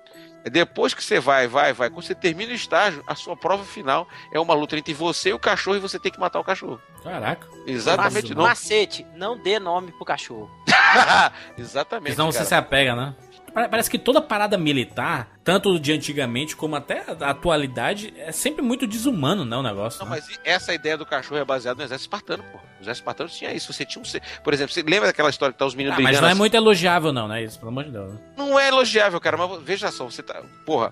É 0.44 0.50
Depois 0.50 0.94
que 0.94 1.04
você 1.04 1.20
vai, 1.20 1.48
vai, 1.48 1.74
vai, 1.74 1.89
quando 1.89 2.04
você 2.04 2.16
termina 2.16 2.52
o 2.52 2.56
estágio, 2.56 3.04
a 3.06 3.16
sua 3.16 3.36
prova 3.36 3.64
final 3.64 4.08
é 4.32 4.39
uma 4.39 4.54
luta 4.54 4.78
entre 4.78 4.94
você 4.94 5.30
e 5.30 5.34
o 5.34 5.39
cachorro 5.39 5.78
e 5.78 5.80
você 5.80 6.00
tem 6.00 6.12
que 6.12 6.20
matar 6.20 6.39
o 6.39 6.44
cachorro. 6.44 6.82
Caraca. 7.04 7.48
Exatamente. 7.66 8.34
Macete, 8.36 9.06
não 9.16 9.38
dê 9.38 9.60
nome 9.60 9.92
pro 9.92 10.06
cachorro. 10.06 10.50
Exatamente. 11.58 12.14
Senão 12.14 12.32
você 12.32 12.39
cara. 12.39 12.48
se 12.48 12.56
apega, 12.56 12.96
né? 12.96 13.16
Pare- 13.54 13.68
Parece 13.70 13.89
que 13.89 13.97
toda 13.99 14.22
parada 14.22 14.58
militar, 14.58 15.30
tanto 15.43 15.80
de 15.80 15.91
antigamente 15.93 16.56
como 16.56 16.76
até 16.76 17.14
da 17.16 17.30
atualidade, 17.30 18.14
é 18.18 18.32
sempre 18.32 18.62
muito 18.62 18.88
desumano, 18.88 19.43
né, 19.45 19.56
o 19.58 19.64
negócio. 19.64 20.04
Não, 20.04 20.10
né? 20.12 20.20
mas 20.28 20.39
essa 20.43 20.74
ideia 20.74 20.97
do 20.97 21.06
cachorro 21.06 21.39
é 21.39 21.45
baseada 21.45 21.78
no 21.78 21.84
exército 21.84 22.08
espartano, 22.08 22.43
pô. 22.52 22.58
O 22.58 22.84
exército 22.84 23.04
espartano 23.04 23.30
tinha 23.30 23.54
isso. 23.54 23.72
Você 23.72 23.86
tinha 23.86 24.02
um. 24.04 24.41
Por 24.43 24.54
exemplo, 24.56 24.74
você 24.74 24.82
lembra 24.82 25.06
daquela 25.08 25.30
história 25.30 25.54
que 25.54 25.60
tá 25.60 25.66
os 25.68 25.76
meninos 25.76 25.93
Ah, 25.97 26.02
mas 26.02 26.06
brigando 26.06 26.22
não 26.24 26.30
é 26.30 26.32
assim? 26.32 26.39
muito 26.39 26.56
elogiável, 26.56 27.14
não, 27.14 27.28
né? 27.28 27.43
Isso, 27.43 27.60
pelo 27.60 27.70
amor 27.70 27.84
de 27.84 27.91
Deus. 27.91 28.12
né? 28.14 28.20
Não 28.36 28.60
é 28.60 28.70
elogiável, 28.70 29.20
cara, 29.22 29.38
mas 29.38 29.62
veja 29.62 29.91
só, 29.91 30.06
você 30.06 30.24
tá. 30.24 30.41
Porra, 30.66 30.91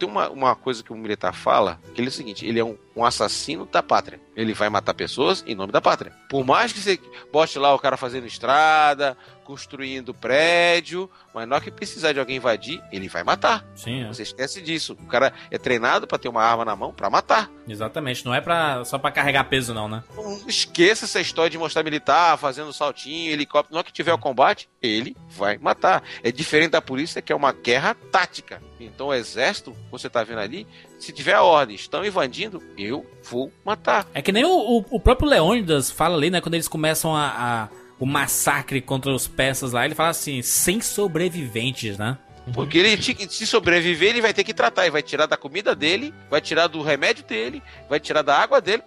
tem 0.00 0.08
uma, 0.08 0.28
uma 0.30 0.56
coisa 0.56 0.82
que 0.82 0.92
o 0.92 0.96
militar 0.96 1.32
fala, 1.32 1.78
que 1.94 2.00
ele 2.00 2.08
é 2.08 2.10
o 2.10 2.12
seguinte: 2.12 2.44
ele 2.44 2.58
é 2.58 2.64
um, 2.64 2.76
um 2.96 3.04
assassino 3.04 3.66
da 3.66 3.80
pátria. 3.84 4.18
Ele 4.34 4.52
vai 4.52 4.68
matar 4.68 4.94
pessoas 4.94 5.44
em 5.46 5.54
nome 5.54 5.70
da 5.72 5.80
pátria. 5.80 6.12
Por 6.28 6.44
mais 6.44 6.72
que 6.72 6.80
você 6.80 6.98
bote 7.32 7.56
lá 7.56 7.72
o 7.72 7.78
cara 7.78 7.96
fazendo 7.96 8.26
estrada, 8.26 9.16
construindo 9.48 10.12
prédio, 10.12 11.10
mas 11.34 11.48
na 11.48 11.54
hora 11.54 11.64
que 11.64 11.70
precisar 11.70 12.12
de 12.12 12.20
alguém 12.20 12.36
invadir, 12.36 12.82
ele 12.92 13.08
vai 13.08 13.24
matar. 13.24 13.64
Sim, 13.74 14.02
é. 14.04 14.08
Você 14.08 14.22
esquece 14.22 14.60
disso. 14.60 14.92
O 14.92 15.06
cara 15.06 15.32
é 15.50 15.56
treinado 15.56 16.06
pra 16.06 16.18
ter 16.18 16.28
uma 16.28 16.42
arma 16.42 16.66
na 16.66 16.76
mão 16.76 16.92
pra 16.92 17.08
matar. 17.08 17.50
exatamente. 17.66 18.26
Não 18.26 18.34
é 18.34 18.42
pra, 18.42 18.84
só 18.84 18.98
pra 18.98 19.10
carregar 19.10 19.44
peso, 19.44 19.72
não, 19.72 19.88
né? 19.88 20.04
Não 20.14 20.46
esqueça 20.46 21.06
essa 21.06 21.18
história 21.20 21.48
de 21.48 21.56
mostrar 21.56 21.82
militar 21.82 22.36
fazendo 22.36 22.72
saltinho, 22.74 23.32
helicóptero. 23.32 23.72
Na 23.74 23.78
hora 23.78 23.86
que 23.86 23.92
tiver 23.92 24.12
o 24.12 24.18
combate, 24.18 24.68
ele 24.82 25.16
vai 25.30 25.56
matar. 25.56 26.02
É 26.22 26.30
diferente 26.30 26.72
da 26.72 26.82
polícia, 26.82 27.22
que 27.22 27.32
é 27.32 27.36
uma 27.36 27.52
guerra 27.52 27.94
tática. 28.12 28.60
Então, 28.78 29.06
o 29.08 29.14
exército, 29.14 29.74
você 29.90 30.08
tá 30.10 30.22
vendo 30.22 30.40
ali, 30.40 30.66
se 30.98 31.10
tiver 31.12 31.32
a 31.34 31.42
ordem, 31.42 31.74
estão 31.74 32.04
invadindo, 32.04 32.62
eu 32.76 33.04
vou 33.24 33.50
matar. 33.64 34.06
É 34.14 34.20
que 34.22 34.30
nem 34.30 34.44
o, 34.44 34.50
o- 34.78 34.84
o 34.90 35.00
próprio 35.00 35.28
Leônidas 35.28 35.90
fala 35.90 36.16
ali, 36.16 36.30
né? 36.30 36.40
Quando 36.40 36.54
eles 36.54 36.68
começam 36.68 37.14
a, 37.16 37.26
a- 37.28 37.68
o 37.98 38.06
massacre 38.06 38.80
contra 38.80 39.12
os 39.12 39.26
persas 39.26 39.72
lá, 39.72 39.84
ele 39.84 39.94
fala 39.94 40.10
assim, 40.10 40.42
sem 40.42 40.80
sobreviventes, 40.80 41.98
né? 41.98 42.16
Porque 42.52 42.78
ele, 42.78 43.00
se 43.02 43.46
sobreviver, 43.46 44.10
ele 44.10 44.22
vai 44.22 44.32
ter 44.32 44.44
que 44.44 44.54
tratar. 44.54 44.82
Ele 44.84 44.90
vai 44.90 45.02
tirar 45.02 45.26
da 45.26 45.36
comida 45.36 45.74
dele, 45.74 46.14
vai 46.30 46.40
tirar 46.40 46.66
do 46.66 46.82
remédio 46.82 47.24
dele, 47.24 47.62
vai 47.88 48.00
tirar 48.00 48.22
da 48.22 48.36
água 48.36 48.60
dele. 48.60 48.82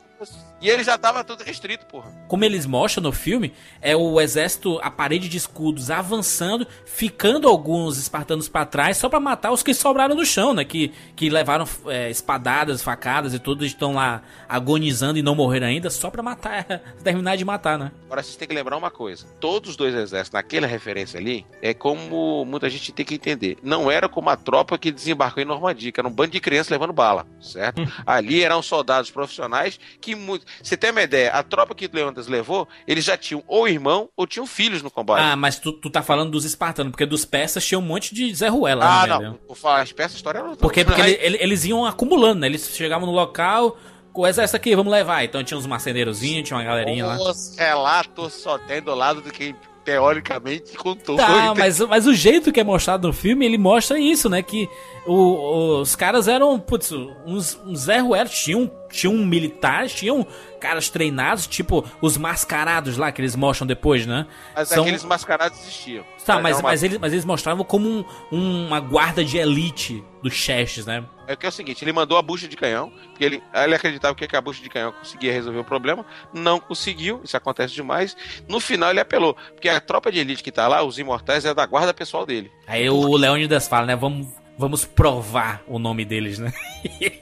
E 0.61 0.69
ele 0.69 0.83
já 0.83 0.95
tava 0.95 1.23
tudo 1.23 1.43
restrito, 1.43 1.87
porra. 1.87 2.11
Como 2.27 2.45
eles 2.45 2.67
mostram 2.67 3.01
no 3.03 3.11
filme, 3.11 3.51
é 3.81 3.95
o 3.95 4.21
exército, 4.21 4.79
a 4.83 4.91
parede 4.91 5.27
de 5.27 5.35
escudos 5.35 5.89
avançando, 5.89 6.67
ficando 6.85 7.47
alguns 7.47 7.97
espartanos 7.97 8.47
pra 8.47 8.63
trás 8.63 8.97
só 8.97 9.09
pra 9.09 9.19
matar 9.19 9.51
os 9.51 9.63
que 9.63 9.73
sobraram 9.73 10.13
no 10.13 10.23
chão, 10.23 10.53
né? 10.53 10.63
Que, 10.63 10.93
que 11.15 11.31
levaram 11.31 11.67
é, 11.87 12.11
espadadas, 12.11 12.83
facadas 12.83 13.33
e 13.33 13.39
tudo, 13.39 13.65
estão 13.65 13.95
lá 13.95 14.21
agonizando 14.47 15.17
e 15.17 15.23
não 15.23 15.33
morreram 15.33 15.65
ainda, 15.65 15.89
só 15.89 16.11
pra 16.11 16.21
matar, 16.21 16.63
terminar 17.03 17.37
de 17.37 17.43
matar, 17.43 17.79
né? 17.79 17.91
Agora 18.05 18.21
vocês 18.21 18.35
têm 18.35 18.47
que 18.47 18.53
lembrar 18.53 18.77
uma 18.77 18.91
coisa: 18.91 19.25
todos 19.39 19.71
os 19.71 19.75
dois 19.75 19.95
exércitos, 19.95 20.33
naquela 20.33 20.67
referência 20.67 21.19
ali, 21.19 21.43
é 21.59 21.73
como 21.73 22.45
muita 22.45 22.69
gente 22.69 22.91
tem 22.91 23.05
que 23.05 23.15
entender. 23.15 23.57
Não 23.63 23.89
era 23.89 24.07
como 24.07 24.29
a 24.29 24.37
tropa 24.37 24.77
que 24.77 24.91
desembarcou 24.91 25.41
em 25.41 25.45
Normandia, 25.45 25.91
que 25.91 25.99
era 25.99 26.07
um 26.07 26.11
bando 26.11 26.31
de 26.31 26.39
crianças 26.39 26.69
levando 26.69 26.93
bala, 26.93 27.25
certo? 27.41 27.81
ali 28.05 28.43
eram 28.43 28.61
soldados 28.61 29.09
profissionais 29.09 29.79
que 29.99 30.13
muito. 30.13 30.45
Você 30.61 30.75
tem 30.77 30.91
uma 30.91 31.01
ideia? 31.01 31.31
A 31.31 31.43
tropa 31.43 31.73
que 31.75 31.89
Leônidas 31.91 32.27
levou, 32.27 32.67
eles 32.87 33.03
já 33.03 33.17
tinham 33.17 33.43
ou 33.47 33.67
irmão 33.67 34.09
ou 34.15 34.25
tinham 34.27 34.45
filhos 34.47 34.81
no 34.81 34.89
combate. 34.91 35.21
Ah, 35.21 35.35
mas 35.35 35.59
tu, 35.59 35.71
tu 35.73 35.89
tá 35.89 36.01
falando 36.01 36.31
dos 36.31 36.45
espartanos, 36.45 36.91
porque 36.91 37.05
dos 37.05 37.25
persas 37.25 37.65
tinha 37.65 37.77
um 37.79 37.81
monte 37.83 38.13
de 38.15 38.33
Zé 38.33 38.47
Ruela, 38.47 38.85
Ah, 38.85 39.07
né, 39.07 39.19
não. 39.25 39.39
Vou 39.47 39.55
falar, 39.55 39.81
as 39.81 39.91
peças 39.91 40.15
história 40.15 40.41
não. 40.43 40.55
Porque, 40.55 40.83
porque 40.85 41.01
ele- 41.01 41.17
ele- 41.21 41.37
eles 41.41 41.65
iam 41.65 41.85
acumulando, 41.85 42.39
né? 42.41 42.47
Eles 42.47 42.69
chegavam 42.75 43.05
no 43.07 43.13
local, 43.13 43.77
com 44.13 44.25
essa 44.27 44.43
aqui, 44.57 44.75
vamos 44.75 44.91
levar. 44.91 45.23
Então 45.23 45.43
tinha 45.43 45.57
uns 45.57 45.65
marceneirozinhos, 45.65 46.47
tinha 46.47 46.57
uma 46.57 46.63
galerinha 46.65 47.05
lá. 47.05 47.15
Os 47.17 47.55
relatos 47.57 48.33
só 48.33 48.57
tem 48.57 48.81
do 48.81 48.93
lado 48.93 49.21
do 49.21 49.31
que 49.31 49.55
teoricamente 49.83 50.75
contou. 50.77 51.17
Tá, 51.17 51.53
mas, 51.55 51.79
mas 51.79 52.07
o 52.07 52.13
jeito 52.13 52.51
que 52.51 52.59
é 52.59 52.63
mostrado 52.63 53.07
no 53.07 53.13
filme, 53.13 53.45
ele 53.45 53.57
mostra 53.57 53.99
isso, 53.99 54.29
né? 54.29 54.41
Que 54.41 54.69
o- 55.07 55.79
os 55.81 55.95
caras 55.95 56.27
eram, 56.27 56.59
putz, 56.59 56.91
uns, 57.25 57.59
uns 57.65 57.79
Zé 57.81 57.99
Ruela, 57.99 58.29
tinham, 58.29 58.71
tinham 58.91 59.13
militares, 59.17 59.93
tinham 59.93 60.25
caras 60.59 60.89
treinados, 60.89 61.47
tipo 61.47 61.83
os 62.01 62.17
mascarados 62.17 62.97
lá 62.97 63.11
que 63.11 63.19
eles 63.21 63.35
mostram 63.35 63.65
depois, 63.65 64.05
né? 64.05 64.27
Mas 64.55 64.67
São- 64.69 64.83
aqueles 64.83 65.03
mascarados 65.03 65.59
existiam. 65.59 66.05
Tá, 66.23 66.39
mas, 66.39 66.57
uma- 66.57 66.69
mas, 66.69 66.83
eles, 66.83 66.97
mas 66.99 67.13
eles 67.13 67.25
mostravam 67.25 67.63
como 67.65 68.05
um- 68.31 68.67
uma 68.67 68.79
guarda 68.79 69.25
de 69.25 69.37
elite 69.39 70.03
dos 70.21 70.33
chefes, 70.33 70.85
né? 70.85 71.03
É 71.27 71.35
que 71.35 71.45
é 71.45 71.49
o 71.49 71.51
seguinte, 71.51 71.83
ele 71.83 71.93
mandou 71.93 72.17
a 72.17 72.21
bucha 72.21 72.47
de 72.47 72.55
canhão, 72.55 72.91
porque 73.09 73.23
ele, 73.23 73.41
ele 73.53 73.73
acreditava 73.73 74.13
que 74.13 74.35
a 74.35 74.41
bucha 74.41 74.61
de 74.61 74.69
canhão 74.69 74.91
conseguia 74.91 75.31
resolver 75.33 75.59
o 75.59 75.63
problema, 75.63 76.05
não 76.33 76.59
conseguiu, 76.59 77.21
isso 77.23 77.35
acontece 77.37 77.73
demais. 77.73 78.15
No 78.47 78.59
final 78.59 78.91
ele 78.91 78.99
apelou, 78.99 79.33
porque 79.53 79.67
a 79.69 79.79
tropa 79.79 80.11
de 80.11 80.19
elite 80.19 80.43
que 80.43 80.51
tá 80.51 80.67
lá, 80.67 80.83
os 80.83 80.99
imortais, 80.99 81.43
é 81.45 81.53
da 81.53 81.65
guarda 81.65 81.93
pessoal 81.93 82.25
dele. 82.25 82.51
Aí 82.67 82.87
o 82.89 83.15
Leônidas 83.17 83.67
fala, 83.67 83.87
né? 83.87 83.95
Vamos, 83.95 84.27
vamos 84.61 84.85
provar 84.85 85.63
o 85.67 85.79
nome 85.79 86.05
deles, 86.05 86.37
né? 86.37 86.53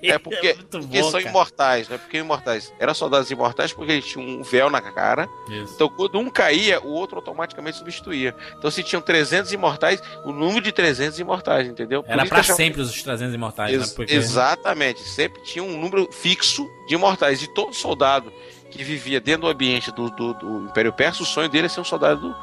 É 0.03 0.19
porque, 0.19 0.53
muito 0.59 0.79
porque 0.81 1.03
são 1.03 1.19
imortais, 1.21 1.87
né? 1.87 1.97
Porque 1.97 2.17
imortais. 2.17 2.73
Eram 2.77 2.93
soldados 2.93 3.31
imortais 3.31 3.71
porque 3.71 3.93
eles 3.93 4.05
tinham 4.05 4.27
um 4.27 4.43
véu 4.43 4.69
na 4.69 4.81
cara. 4.81 5.27
Isso. 5.49 5.73
Então, 5.73 5.89
quando 5.89 6.19
um 6.19 6.29
caía, 6.29 6.81
o 6.81 6.89
outro 6.89 7.15
automaticamente 7.15 7.77
substituía. 7.77 8.35
Então, 8.57 8.69
se 8.69 8.83
tinham 8.83 9.01
300 9.01 9.53
imortais, 9.53 10.03
o 10.25 10.33
número 10.33 10.61
de 10.61 10.71
300 10.73 11.17
imortais, 11.17 11.67
entendeu? 11.67 12.03
Por 12.03 12.11
Era 12.11 12.25
chamo- 12.25 12.57
sempre 12.57 12.81
os 12.81 13.01
300 13.01 13.33
imortais, 13.33 13.73
Ex- 13.73 13.89
né? 13.89 13.93
Porque... 13.95 14.13
Exatamente. 14.13 14.99
Sempre 15.01 15.41
tinha 15.41 15.63
um 15.63 15.79
número 15.79 16.09
fixo 16.11 16.69
de 16.87 16.95
imortais. 16.95 17.41
E 17.41 17.47
todo 17.47 17.73
soldado 17.73 18.31
que 18.69 18.83
vivia 18.83 19.19
dentro 19.21 19.43
do 19.43 19.47
ambiente 19.47 19.91
do, 19.91 20.09
do, 20.11 20.33
do 20.33 20.65
Império 20.65 20.91
Persa, 20.93 21.23
o 21.23 21.25
sonho 21.25 21.49
dele 21.49 21.65
é 21.67 21.69
ser 21.69 21.79
um 21.79 21.85
soldado 21.85 22.35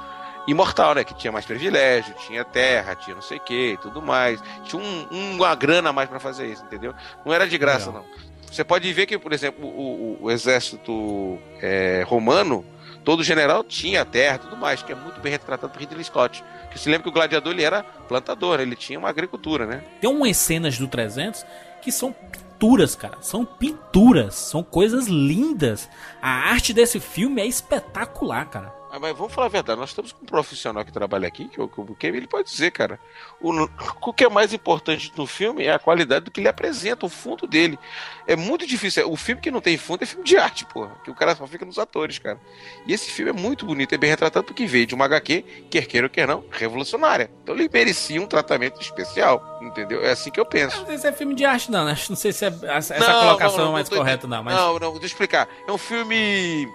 imortal, 0.46 0.94
né? 0.94 1.04
Que 1.04 1.14
tinha 1.14 1.32
mais 1.32 1.44
privilégio, 1.44 2.14
tinha 2.26 2.44
terra, 2.44 2.94
tinha 2.94 3.14
não 3.14 3.22
sei 3.22 3.38
o 3.38 3.40
que 3.40 3.72
e 3.72 3.76
tudo 3.76 4.00
mais. 4.02 4.40
Tinha 4.64 4.80
um, 4.82 5.06
um- 5.10 5.32
uma 5.36 5.54
grana 5.54 5.90
a 5.90 5.92
mais 5.92 6.08
pra 6.08 6.20
fazer 6.20 6.46
isso, 6.46 6.62
entendeu? 6.64 6.94
Não 7.24 7.32
era 7.32 7.46
de 7.48 7.56
graça, 7.58 7.86
Legal. 7.86 8.04
não. 8.10 8.26
Você 8.52 8.62
pode 8.64 8.90
ver 8.92 9.06
que, 9.06 9.18
por 9.18 9.32
exemplo, 9.32 9.66
o, 9.66 10.16
o- 10.22 10.24
o 10.24 10.30
exército 10.30 11.38
é, 11.60 12.04
romano, 12.06 12.64
todo 13.04 13.22
general 13.22 13.62
tinha 13.64 14.04
terra 14.04 14.36
e 14.36 14.38
tudo 14.38 14.56
mais, 14.56 14.82
que 14.82 14.92
é 14.92 14.94
muito 14.94 15.20
bem 15.20 15.32
retratado 15.32 15.70
por 15.72 15.78
Ridley 15.80 16.04
Scott. 16.04 16.42
Que 16.70 16.78
se 16.78 16.88
lembra 16.88 17.02
que 17.04 17.08
o 17.08 17.12
gladiador 17.12 17.52
ele 17.52 17.62
era 17.64 17.82
plantador, 17.82 18.60
ele 18.60 18.76
tinha 18.76 18.98
uma 18.98 19.08
agricultura, 19.08 19.66
né? 19.66 19.82
Tem 20.00 20.08
umas 20.10 20.36
cenas 20.36 20.78
do 20.78 20.86
300 20.88 21.44
que 21.82 21.90
são 21.92 22.12
pinturas, 22.12 22.94
cara. 22.96 23.18
São 23.20 23.44
pinturas. 23.44 24.34
São 24.34 24.62
coisas 24.62 25.06
lindas. 25.06 25.88
A 26.22 26.30
arte 26.50 26.72
desse 26.72 26.98
filme 27.00 27.40
é 27.42 27.46
espetacular, 27.46 28.46
cara. 28.48 28.74
Ah, 28.90 28.98
Mas 28.98 29.16
vamos 29.16 29.32
falar 29.34 29.46
a 29.46 29.50
verdade, 29.50 29.78
nós 29.78 29.90
estamos 29.90 30.12
com 30.12 30.22
um 30.22 30.26
profissional 30.26 30.84
que 30.84 30.92
trabalha 30.92 31.26
aqui, 31.26 31.48
que 31.48 31.60
é 31.60 31.62
o 31.62 31.68
que 31.68 32.06
ele 32.06 32.26
pode 32.26 32.48
dizer, 32.48 32.70
cara. 32.70 32.98
O, 33.40 33.52
o 34.00 34.12
que 34.12 34.24
é 34.24 34.28
mais 34.28 34.52
importante 34.52 35.12
no 35.16 35.26
filme 35.26 35.64
é 35.64 35.72
a 35.72 35.78
qualidade 35.78 36.24
do 36.24 36.30
que 36.30 36.40
ele 36.40 36.48
apresenta, 36.48 37.04
o 37.04 37.08
fundo 37.08 37.46
dele. 37.46 37.78
É 38.26 38.36
muito 38.36 38.66
difícil. 38.66 39.10
O 39.10 39.16
filme 39.16 39.40
que 39.40 39.50
não 39.50 39.60
tem 39.60 39.76
fundo 39.76 40.02
é 40.02 40.06
filme 40.06 40.24
de 40.24 40.36
arte, 40.36 40.64
porra. 40.64 40.96
Que 41.04 41.10
o 41.10 41.14
cara 41.14 41.34
só 41.34 41.46
fica 41.46 41.64
nos 41.64 41.78
atores, 41.78 42.18
cara. 42.18 42.40
E 42.86 42.92
esse 42.92 43.10
filme 43.10 43.30
é 43.30 43.34
muito 43.34 43.66
bonito, 43.66 43.94
é 43.94 43.98
bem 43.98 44.08
retratado 44.10 44.46
porque 44.46 44.66
veio 44.66 44.86
de 44.86 44.94
uma 44.94 45.04
HQ, 45.04 45.66
quer 45.70 45.86
queira 45.86 46.06
ou 46.06 46.10
quer 46.10 46.26
não, 46.26 46.44
revolucionária. 46.50 47.30
Então 47.42 47.54
ele 47.54 47.68
merecia 47.72 48.20
um 48.22 48.26
tratamento 48.26 48.80
especial, 48.80 49.58
entendeu? 49.62 50.04
É 50.04 50.12
assim 50.12 50.30
que 50.30 50.40
eu 50.40 50.46
penso. 50.46 50.78
Não 50.78 50.86
sei 50.86 50.98
se 50.98 51.06
é 51.08 51.12
filme 51.12 51.34
de 51.34 51.44
arte, 51.44 51.70
não, 51.70 51.84
né? 51.84 51.96
Não 52.08 52.16
sei 52.16 52.32
se 52.32 52.44
é 52.46 52.52
essa 52.68 52.98
Não, 52.98 53.20
colocação 53.20 53.56
não, 53.58 53.64
é 53.64 53.66
não, 53.66 53.72
mais 53.72 53.88
correta, 53.88 54.26
não. 54.26 54.42
Mas 54.42 54.54
Não, 54.54 54.78
não, 54.78 54.92
deixa 54.92 55.04
eu 55.04 55.06
explicar. 55.06 55.48
É 55.68 55.72
um 55.72 55.78
filme. 55.78 56.66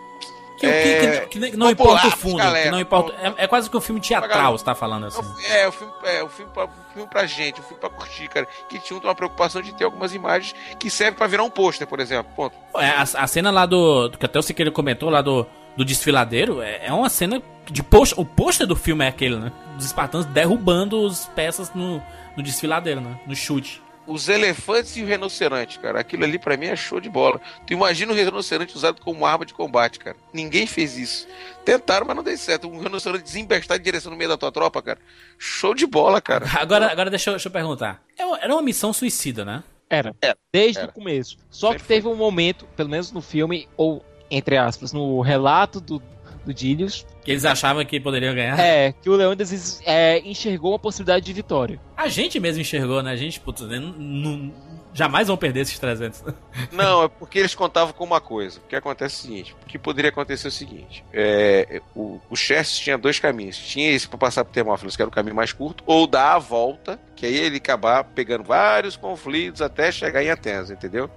Que, 0.68 1.00
que- 1.00 1.06
é, 1.06 1.20
que- 1.28 1.52
que 1.52 1.58
não 1.58 1.70
popular 1.70 1.98
importa 2.06 2.08
o 2.08 2.20
fundo. 2.20 2.38
galera. 2.38 2.66
que 2.66 2.72
não 2.72 2.80
importa, 2.80 3.14
é, 3.22 3.44
é 3.44 3.48
quase 3.48 3.70
que 3.70 3.78
um 3.78 3.82
filme 3.82 4.00
teatral, 4.02 4.58
você 4.58 4.64
tá 4.66 4.76
falando 4.76 5.08
assim. 5.08 5.22
É, 5.50 5.68
o 5.68 5.72
filme, 5.72 5.94
é, 6.04 6.24
o 6.24 6.30
filme, 6.30 6.52
pra, 6.54 6.66
o 6.66 6.70
filme 6.94 7.10
pra 7.10 7.26
gente, 7.26 7.60
o 7.60 7.64
filme 7.64 7.80
pra 7.80 7.90
curtir, 7.90 8.28
cara. 8.28 8.48
Que 8.70 8.80
tinha 8.80 9.00
uma 9.00 9.16
preocupação 9.16 9.62
de 9.62 9.74
ter 9.74 9.84
algumas 9.84 10.14
imagens 10.14 10.56
que 10.80 10.90
servem 10.90 11.16
pra 11.18 11.28
virar 11.28 11.44
um 11.44 11.50
pôster, 11.50 11.86
por 11.88 12.00
exemplo. 12.00 12.32
Ponto. 12.36 12.56
É, 12.78 12.90
a, 12.90 13.02
a 13.02 13.28
cena 13.28 13.52
lá 13.52 13.66
do. 13.66 14.10
Que 14.20 14.26
até 14.26 14.40
o 14.40 14.42
Siqueira 14.42 14.72
comentou 14.72 15.10
lá 15.10 15.22
do, 15.22 15.46
do 15.76 15.84
desfiladeiro 15.86 16.62
é, 16.62 16.88
é 16.88 16.94
uma 16.94 17.10
cena 17.10 17.42
de 17.70 17.84
pôster. 17.84 18.20
O 18.20 18.26
pôster 18.26 18.66
do 18.68 18.76
filme 18.76 19.06
é 19.06 19.08
aquele, 19.08 19.36
né? 19.38 19.52
Dos 19.76 19.86
espartanos 19.86 20.26
derrubando 20.28 21.06
as 21.08 21.26
peças 21.28 21.74
no, 21.74 22.02
no 22.36 22.44
desfiladeiro, 22.44 23.02
né? 23.02 23.20
No 23.26 23.36
chute. 23.36 23.82
Os 24.08 24.28
elefantes 24.28 24.98
e 24.98 25.04
o 25.04 25.06
rinoceronte, 25.06 25.80
cara. 25.80 26.00
Aquilo 26.00 26.24
ali 26.24 26.40
pra 26.40 26.58
mim 26.58 26.68
é 26.68 26.76
show 26.76 27.00
de 27.00 27.10
bola. 27.10 27.40
Tu 27.66 27.74
imagina 27.74 28.12
o 28.12 28.16
rinoceronte 28.16 28.76
usado 28.76 29.00
como 29.02 29.26
arma 29.26 29.46
de 29.46 29.54
combate, 29.54 30.00
cara. 30.00 30.18
Ninguém 30.34 30.66
fez 30.66 30.98
isso. 30.98 31.28
Tentaram, 31.64 32.06
mas 32.08 32.16
não 32.16 32.24
deu 32.24 32.38
certo. 32.38 32.68
Um 32.68 32.80
rinoceronte 32.80 33.24
desembestar 33.24 33.78
em 33.78 33.82
direção 33.82 34.12
no 34.12 34.18
meio 34.18 34.30
da 34.30 34.38
tua 34.38 34.52
tropa, 34.52 34.82
cara. 34.82 35.00
Show 35.38 35.74
de 35.74 35.86
bola, 35.86 36.20
cara. 36.20 36.46
Agora, 36.60 36.92
agora 36.92 37.10
deixa, 37.10 37.30
eu, 37.30 37.34
deixa 37.36 37.48
eu 37.48 37.52
perguntar. 37.52 38.02
É 38.18 38.24
Era 38.44 38.54
uma 38.54 38.62
missão 38.62 38.92
suicida, 38.92 39.46
né? 39.46 39.64
Era. 39.90 40.16
Era. 40.22 40.38
Desde 40.52 40.80
Era. 40.80 40.90
o 40.90 40.94
começo. 40.94 41.38
Só 41.50 41.68
Sempre 41.68 41.84
que 41.84 41.88
teve 41.88 42.08
um 42.08 42.16
momento, 42.16 42.66
pelo 42.76 42.90
menos 42.90 43.12
no 43.12 43.22
filme, 43.22 43.68
ou 43.76 44.04
entre 44.32 44.58
aspas, 44.58 44.94
no 44.94 45.20
relato 45.20 45.82
do, 45.82 46.02
do 46.46 46.54
Dilius, 46.54 47.06
Que 47.24 47.32
eles 47.32 47.46
achavam 47.46 47.84
que 47.86 48.00
poderiam 48.00 48.34
ganhar. 48.34 48.60
é 48.60 48.94
que 48.94 49.10
o 49.10 49.16
Leônidas 49.16 49.82
é, 49.86 50.20
enxergou 50.28 50.72
uma 50.72 50.80
possibilidade 50.80 51.26
de 51.26 51.34
vitória. 51.34 51.80
A 51.96 52.08
gente 52.08 52.40
mesmo 52.40 52.62
enxergou, 52.62 53.02
né? 53.04 53.12
A 53.12 53.16
gente, 53.16 53.40
putz, 53.40 53.62
né, 53.62 53.78
não- 53.80 53.92
não- 53.98 54.52
jamais 54.94 55.28
vão 55.28 55.38
perder 55.38 55.62
esses 55.62 55.78
300. 55.80 56.24
Não, 56.72 57.04
é 57.04 57.08
porque 57.08 57.40
eles 57.40 57.56
contavam 57.56 57.94
com 57.94 58.04
uma 58.04 58.20
coisa. 58.22 58.60
O 58.60 58.68
que 58.68 58.76
acontece 58.76 59.16
é 59.16 59.18
o 59.18 59.22
seguinte: 59.22 59.56
o 59.62 59.66
que 59.66 59.78
poderia 59.80 60.10
acontecer 60.10 60.48
é 60.48 60.50
o 60.50 60.52
seguinte: 60.52 61.04
é, 61.14 61.82
o, 61.96 62.20
o 62.30 62.36
Xerxes 62.36 62.80
tinha 62.80 62.98
dois 62.98 63.20
caminhos. 63.20 63.58
Tinha 63.58 63.92
esse 63.92 64.08
para 64.08 64.18
passar 64.18 64.44
por 64.46 64.52
Termófilos, 64.52 64.96
que 64.96 65.02
era 65.02 65.10
o 65.10 65.14
caminho 65.14 65.36
mais 65.36 65.54
curto, 65.54 65.84
ou 65.86 66.06
dar 66.08 66.34
a 66.36 66.40
volta, 66.40 67.00
que 67.16 67.26
aí 67.26 67.36
ele 67.38 67.58
acabar 67.58 68.04
pegando 68.04 68.44
vários 68.44 68.96
conflitos 68.96 69.62
até 69.62 69.92
chegar 69.92 70.24
em 70.24 70.30
Atenas, 70.30 70.70
entendeu? 70.72 71.10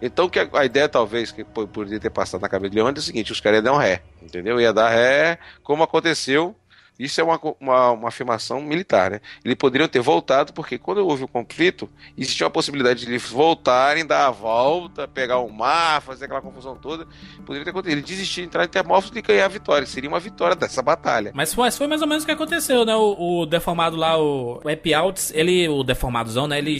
Então 0.00 0.28
que 0.28 0.38
a, 0.38 0.48
a 0.54 0.64
ideia, 0.64 0.88
talvez, 0.88 1.30
que 1.32 1.44
po- 1.44 1.66
poderia 1.68 2.00
ter 2.00 2.10
passado 2.10 2.40
na 2.40 2.48
cabeça 2.48 2.70
de 2.70 2.76
Leônidas 2.76 3.04
é 3.04 3.04
o 3.04 3.06
seguinte: 3.06 3.32
os 3.32 3.40
caras 3.40 3.58
iam 3.58 3.64
dar 3.64 3.72
um 3.72 3.78
ré, 3.78 4.02
entendeu? 4.20 4.60
Ia 4.60 4.72
dar 4.72 4.90
ré, 4.90 5.38
como 5.62 5.82
aconteceu. 5.82 6.54
Isso 6.98 7.20
é 7.20 7.24
uma, 7.24 7.40
uma, 7.58 7.90
uma 7.92 8.08
afirmação 8.08 8.60
militar, 8.60 9.10
né? 9.10 9.20
Eles 9.44 9.56
poderiam 9.56 9.88
ter 9.88 10.00
voltado, 10.00 10.52
porque 10.52 10.78
quando 10.78 10.98
houve 10.98 11.24
o 11.24 11.28
conflito, 11.28 11.88
existia 12.16 12.46
uma 12.46 12.50
possibilidade 12.50 13.04
de 13.04 13.10
eles 13.10 13.28
voltarem, 13.28 14.06
dar 14.06 14.26
a 14.26 14.30
volta, 14.30 15.08
pegar 15.08 15.38
o 15.38 15.50
mar, 15.50 16.02
fazer 16.02 16.26
aquela 16.26 16.42
confusão 16.42 16.76
toda. 16.76 17.06
Poderia 17.46 17.64
ter 17.64 17.70
acontecido. 17.70 17.98
Ele 17.98 18.06
desistir, 18.06 18.42
entrar 18.42 18.64
em 18.64 18.68
Termófilos 18.68 19.16
e 19.16 19.22
ganhar 19.22 19.46
a 19.46 19.48
vitória. 19.48 19.86
Seria 19.86 20.08
uma 20.08 20.20
vitória 20.20 20.54
dessa 20.54 20.82
batalha. 20.82 21.32
Mas 21.34 21.52
foi, 21.52 21.70
foi 21.70 21.86
mais 21.86 22.02
ou 22.02 22.08
menos 22.08 22.24
o 22.24 22.26
que 22.26 22.32
aconteceu, 22.32 22.84
né? 22.84 22.94
O, 22.94 23.40
o 23.40 23.46
deformado 23.46 23.96
lá, 23.96 24.18
o, 24.18 24.60
o 24.62 24.70
Epialtes, 24.70 25.32
ele, 25.34 25.68
o 25.68 25.82
deformadozão, 25.82 26.46
né? 26.46 26.58
Ele. 26.58 26.78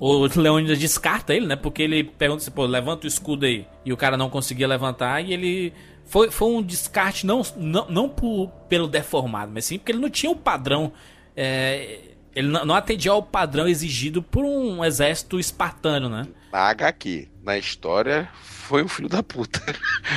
O 0.00 0.26
Leônidas 0.34 0.80
descarta 0.80 1.32
ele, 1.32 1.46
né? 1.46 1.54
Porque 1.54 1.82
ele 1.82 2.02
pergunta 2.02 2.42
assim, 2.42 2.50
pô, 2.50 2.66
levanta 2.66 3.04
o 3.04 3.08
escudo 3.08 3.46
aí. 3.46 3.64
E 3.84 3.92
o 3.92 3.96
cara 3.96 4.16
não 4.16 4.28
conseguia 4.28 4.66
levantar 4.66 5.20
e 5.20 5.32
ele. 5.32 5.72
Foi, 6.06 6.30
foi 6.30 6.48
um 6.48 6.62
descarte 6.62 7.26
não, 7.26 7.42
não, 7.56 7.88
não 7.88 8.08
por, 8.08 8.48
pelo 8.68 8.86
deformado, 8.86 9.50
mas 9.52 9.64
sim 9.64 9.78
porque 9.78 9.92
ele 9.92 10.00
não 10.00 10.10
tinha 10.10 10.30
o 10.30 10.36
padrão. 10.36 10.92
é, 11.36 12.12
ele 12.34 12.48
não, 12.48 12.74
atendia 12.74 13.12
ao 13.12 13.22
padrão 13.22 13.68
exigido 13.68 14.22
por 14.22 14.44
um 14.44 14.84
exército 14.84 15.38
espartano, 15.38 16.08
né? 16.08 16.26
Na 16.50 16.70
HQ, 16.70 17.28
na 17.42 17.58
história, 17.58 18.28
foi 18.42 18.82
um 18.82 18.88
filho 18.88 19.08
da 19.08 19.22
puta. 19.22 19.60